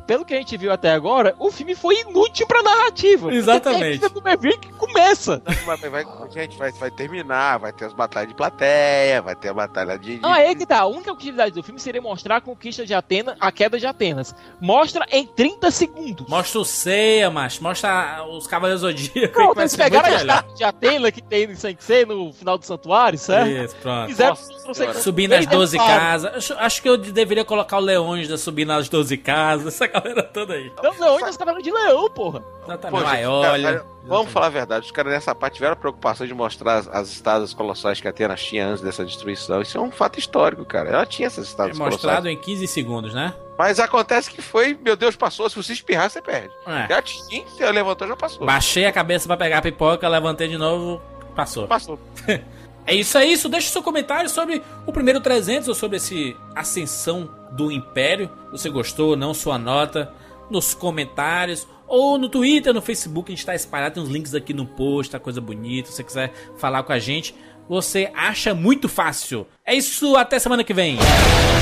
Pelo 0.07 0.25
que 0.25 0.35
a 0.35 0.39
gente 0.39 0.57
viu 0.57 0.73
até 0.73 0.93
agora, 0.93 1.35
o 1.39 1.51
filme 1.51 1.75
foi 1.75 2.01
inútil 2.01 2.47
pra 2.47 2.63
narrativa. 2.63 3.33
Exatamente. 3.33 3.99
Porque 3.99 4.09
termina 4.09 4.09
no 4.15 4.23
Maverick 4.23 4.73
começa. 4.75 5.43
Mas 5.67 5.81
vai, 5.81 6.05
gente, 6.31 6.57
vai, 6.57 6.71
vai 6.73 6.91
terminar, 6.91 7.59
vai 7.59 7.73
ter 7.73 7.87
as 7.87 7.93
batalhas 7.93 8.29
de 8.29 8.35
plateia, 8.35 9.21
vai 9.23 9.35
ter 9.35 9.49
a 9.49 9.55
batalha 9.55 9.99
de. 9.99 10.21
Ah, 10.23 10.41
é 10.41 10.55
que 10.55 10.67
tá. 10.67 10.81
A 10.81 10.87
única 10.87 11.13
utilidade 11.13 11.55
do 11.55 11.63
filme 11.63 11.81
seria 11.81 12.01
mostrar 12.01 12.37
a 12.37 12.41
conquista 12.41 12.87
de 12.87 12.95
Atenas, 12.95 13.37
a 13.41 13.51
queda 13.51 13.79
de 13.79 13.87
Atenas. 13.87 14.35
Mostra 14.61 15.07
em 15.11 15.27
30 15.27 15.71
segundos. 15.71 16.29
Mostra 16.29 16.61
o 16.61 16.65
Ceia, 16.65 17.31
macho. 17.31 17.63
Mostra 17.63 18.25
os 18.31 18.47
Cavaleiros 18.47 18.83
que 19.01 19.29
vai 19.55 19.65
eles 19.65 19.77
pegaram 19.77 20.09
a 20.09 20.17
estátua 20.17 20.55
de 20.55 20.65
Atenas 20.65 21.11
que 21.11 21.23
tem 21.23 21.45
em 21.45 21.55
Sensei 21.55 22.05
no 22.05 22.33
final 22.33 22.59
do 22.59 22.65
santuário, 22.65 23.19
certo? 23.19 23.49
Isso, 23.51 23.77
pronto. 23.77 24.09
Fizeram 24.09 24.37
Nossa 24.67 24.87
não. 24.87 24.95
Subindo 24.95 25.33
as 25.33 25.39
Eles 25.41 25.51
12 25.51 25.79
levaram. 25.79 26.01
casas. 26.01 26.35
Acho, 26.37 26.55
acho 26.55 26.83
que 26.83 26.89
eu 26.89 26.97
deveria 26.97 27.45
colocar 27.45 27.79
o 27.79 27.81
Leões 27.81 28.29
da 28.29 28.37
subindo 28.37 28.73
as 28.73 28.89
12 28.89 29.17
casas. 29.19 29.75
Essa 29.75 29.89
galera 30.01 30.23
toda 30.23 30.55
aí. 30.55 30.73
Não, 30.83 30.91
leões 30.99 31.23
nós 31.23 31.37
cavaleiros 31.37 31.65
de 31.65 31.71
leão, 31.73 32.11
porra. 32.11 32.43
Exatamente. 32.65 32.91
Pô, 32.91 32.99
gente, 33.11 33.11
Vai, 33.11 33.27
olha. 33.27 33.73
cara, 33.73 33.87
vamos 34.05 34.33
falar 34.33 34.47
a 34.47 34.51
verdade, 34.51 34.85
os 34.87 34.91
caras 34.93 35.13
nessa 35.13 35.35
parte 35.35 35.55
tiveram 35.55 35.75
a 35.75 35.77
preocupação 35.77 36.27
de 36.27 36.35
mostrar 36.35 36.77
as, 36.79 36.89
as 36.89 37.09
estadas 37.09 37.55
colossais 37.55 38.01
que 38.01 38.09
Atenas 38.09 38.43
tinha 38.43 38.67
antes 38.67 38.83
dessa 38.83 39.05
destruição. 39.05 39.61
Isso 39.63 39.77
é 39.79 39.81
um 39.81 39.91
fato 39.91 40.19
histórico, 40.19 40.65
cara. 40.65 40.89
Ela 40.91 41.07
tinha 41.07 41.27
essas 41.27 41.47
É 41.47 41.49
estadas 41.51 41.79
mostrado 41.79 42.23
colossais. 42.25 42.37
em 42.37 42.41
15 42.41 42.67
segundos, 42.67 43.15
né? 43.15 43.35
Mas 43.59 43.81
acontece 43.81 44.31
que 44.31 44.43
foi, 44.43 44.79
meu 44.83 44.97
Deus, 44.97 45.17
passou. 45.17 45.49
Se 45.49 45.57
você 45.57 45.73
espirrar, 45.73 46.11
você 46.11 46.21
perde. 46.21 46.53
É. 46.67 46.87
Já 46.89 47.01
tinha, 47.03 47.47
você 47.47 47.71
levantou, 47.73 48.07
já 48.07 48.15
passou. 48.17 48.47
Baixei 48.47 48.85
a 48.85 48.93
cabeça 48.93 49.27
pra 49.27 49.37
pegar 49.37 49.59
a 49.59 49.63
pipoca, 49.63 50.07
levantei 50.09 50.47
de 50.49 50.59
novo, 50.59 51.01
passou. 51.35 51.67
Passou. 51.67 51.99
É 52.89 52.95
isso, 52.95 53.19
é 53.19 53.27
isso. 53.27 53.49
Deixe 53.49 53.69
seu 53.69 53.83
comentário 53.83 54.31
sobre 54.31 54.63
o 54.87 54.93
primeiro 54.93 55.21
300 55.21 55.67
ou 55.67 55.75
sobre 55.75 55.97
esse 55.97 56.37
ascensão 56.55 57.29
do 57.57 57.73
Império. 57.73 58.31
Você 58.53 58.69
gostou 58.69 59.11
ou 59.11 59.17
não? 59.17 59.35
Sua 59.35 59.59
nota 59.59 60.13
nos 60.51 60.75
comentários 60.75 61.67
ou 61.89 62.19
no 62.19 62.29
Twitter, 62.29 62.73
no 62.73 62.83
Facebook. 62.83 63.31
A 63.31 63.33
gente 63.33 63.41
está 63.41 63.55
espalhado. 63.55 63.95
Tem 63.95 64.03
uns 64.03 64.09
links 64.09 64.35
aqui 64.35 64.53
no 64.53 64.67
post, 64.67 65.11
tá 65.11 65.19
coisa 65.19 65.41
bonita. 65.41 65.89
Se 65.89 65.97
você 65.97 66.05
quiser 66.05 66.33
falar 66.57 66.83
com 66.83 66.93
a 66.93 66.99
gente, 66.99 67.35
você 67.69 68.11
acha 68.15 68.55
muito 68.55 68.89
fácil. 68.89 69.47
É 69.65 69.75
isso. 69.75 70.17
Até 70.17 70.39
semana 70.39 70.63
que 70.63 70.75
vem. 70.75 70.99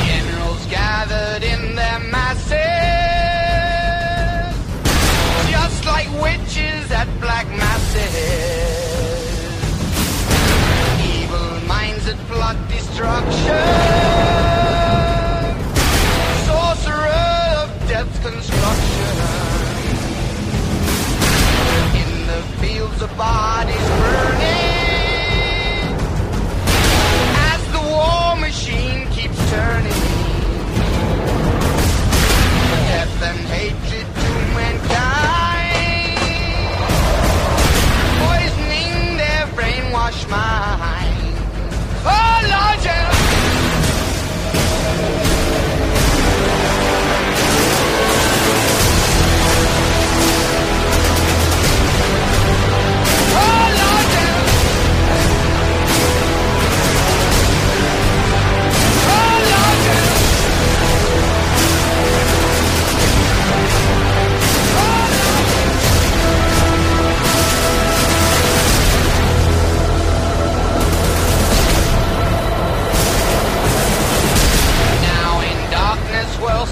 Generals 0.05 0.67
goodbye. 23.17 23.54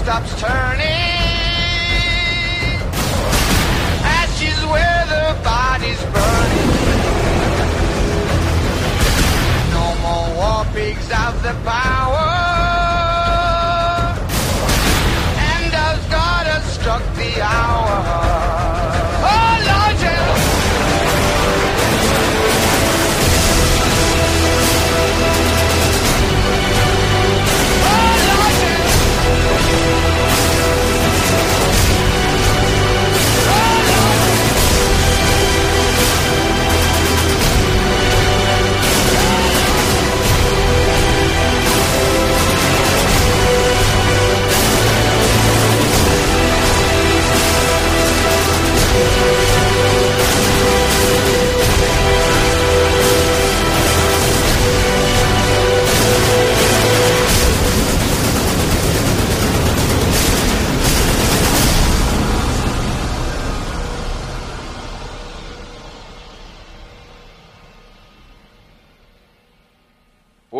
Stops 0.03 0.41
turning. 0.41 0.89
Ashes 4.19 4.59
where 4.65 5.05
the 5.13 5.25
bodies 5.41 6.01
burning. 6.11 6.71
No 9.71 9.85
more 10.03 10.27
war 10.35 10.65
pigs 10.73 11.07
have 11.07 11.41
the 11.41 11.53
power. 11.63 11.92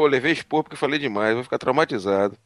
Levei 0.07 0.31
expor 0.31 0.63
porque 0.63 0.75
falei 0.75 0.99
demais, 0.99 1.33
vou 1.33 1.43
ficar 1.43 1.57
traumatizado. 1.57 2.37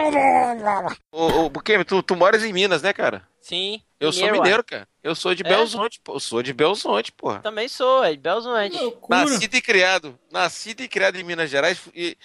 Ô, 1.12 1.44
ô 1.44 1.50
Buquemi, 1.50 1.84
tu, 1.84 2.02
tu 2.02 2.16
moras 2.16 2.44
em 2.44 2.52
Minas, 2.52 2.82
né, 2.82 2.92
cara? 2.92 3.28
Sim. 3.40 3.82
Eu 3.98 4.12
sou 4.12 4.24
ué. 4.24 4.32
mineiro, 4.32 4.64
cara. 4.64 4.88
Eu 5.02 5.14
sou 5.14 5.34
de 5.34 5.42
É? 5.42 5.48
Belzonte, 5.48 6.00
pô. 6.02 6.14
Eu 6.14 6.20
sou 6.20 6.42
de 6.42 6.52
Belzonte, 6.52 7.12
porra. 7.12 7.40
Também 7.40 7.68
sou, 7.68 8.04
é 8.04 8.12
de 8.12 8.18
Belzonte. 8.18 8.78
Nascido 9.08 9.54
e 9.54 9.60
criado. 9.60 10.18
Nascido 10.30 10.80
e 10.82 10.88
criado 10.88 11.16
em 11.16 11.24
Minas 11.24 11.50
Gerais 11.50 11.80
e, 11.94 12.16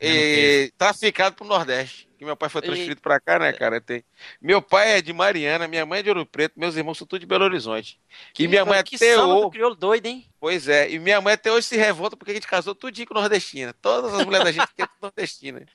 e 0.00 0.72
traficado 0.76 1.34
pro 1.34 1.46
Nordeste. 1.46 2.08
Que 2.18 2.24
meu 2.24 2.36
pai 2.36 2.48
foi 2.48 2.62
transferido 2.62 3.00
pra 3.00 3.18
cá, 3.20 3.38
né, 3.38 3.52
cara? 3.52 3.80
Tem... 3.80 4.04
Meu 4.40 4.62
pai 4.62 4.98
é 4.98 5.02
de 5.02 5.12
Mariana, 5.12 5.66
minha 5.66 5.84
mãe 5.84 5.98
é 5.98 6.02
de 6.02 6.08
Ouro 6.08 6.24
Preto, 6.24 6.58
meus 6.58 6.76
irmãos 6.76 6.96
são 6.96 7.06
tudo 7.06 7.20
de 7.20 7.26
Belo 7.26 7.44
Horizonte. 7.44 7.98
e 8.38 8.46
minha 8.46 8.64
mãe 8.64 8.82
que 8.84 8.96
até 8.96 9.20
hoje. 9.20 9.42
do 9.42 9.50
crioulo 9.50 9.74
doido, 9.74 10.06
hein? 10.06 10.26
Pois 10.40 10.68
é, 10.68 10.90
e 10.90 10.98
minha 10.98 11.20
mãe 11.20 11.34
até 11.34 11.50
hoje 11.50 11.66
se 11.66 11.76
revolta 11.76 12.16
porque 12.16 12.30
a 12.30 12.34
gente 12.34 12.46
casou 12.46 12.74
tudinho 12.74 13.08
com 13.08 13.14
nordestina. 13.14 13.74
Todas 13.74 14.14
as 14.14 14.24
mulheres 14.24 14.44
da 14.44 14.52
gente 14.52 14.62
aqui 14.70 14.82
é 14.82 14.88
nordestina. 15.02 15.66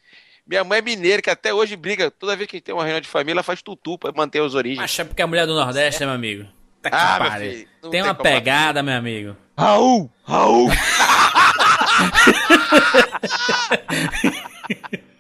Minha 0.50 0.64
mãe 0.64 0.80
é 0.80 0.82
mineira, 0.82 1.22
que 1.22 1.30
até 1.30 1.54
hoje 1.54 1.76
briga. 1.76 2.10
Toda 2.10 2.36
vez 2.36 2.50
que 2.50 2.58
a 2.58 2.60
tem 2.60 2.74
uma 2.74 2.82
reunião 2.82 3.00
de 3.00 3.08
família, 3.08 3.34
ela 3.34 3.44
faz 3.44 3.62
tutu 3.62 4.00
pra 4.00 4.12
manter 4.12 4.42
as 4.42 4.56
origens. 4.56 4.80
Mas 4.80 4.98
é 4.98 5.04
porque 5.04 5.22
é 5.22 5.26
mulher 5.28 5.46
do 5.46 5.54
Nordeste, 5.54 6.00
né, 6.00 6.08
meu 6.08 6.16
amigo? 6.16 6.48
Tá 6.82 6.90
que 6.90 6.96
Ah, 6.96 7.20
meu 7.22 7.32
filho, 7.52 7.68
Tem 7.84 7.92
tem 7.92 8.02
uma 8.02 8.16
pegada, 8.16 8.82
meu 8.82 8.96
amigo. 8.96 9.38
Raul! 9.56 10.12
Raul! 10.24 10.70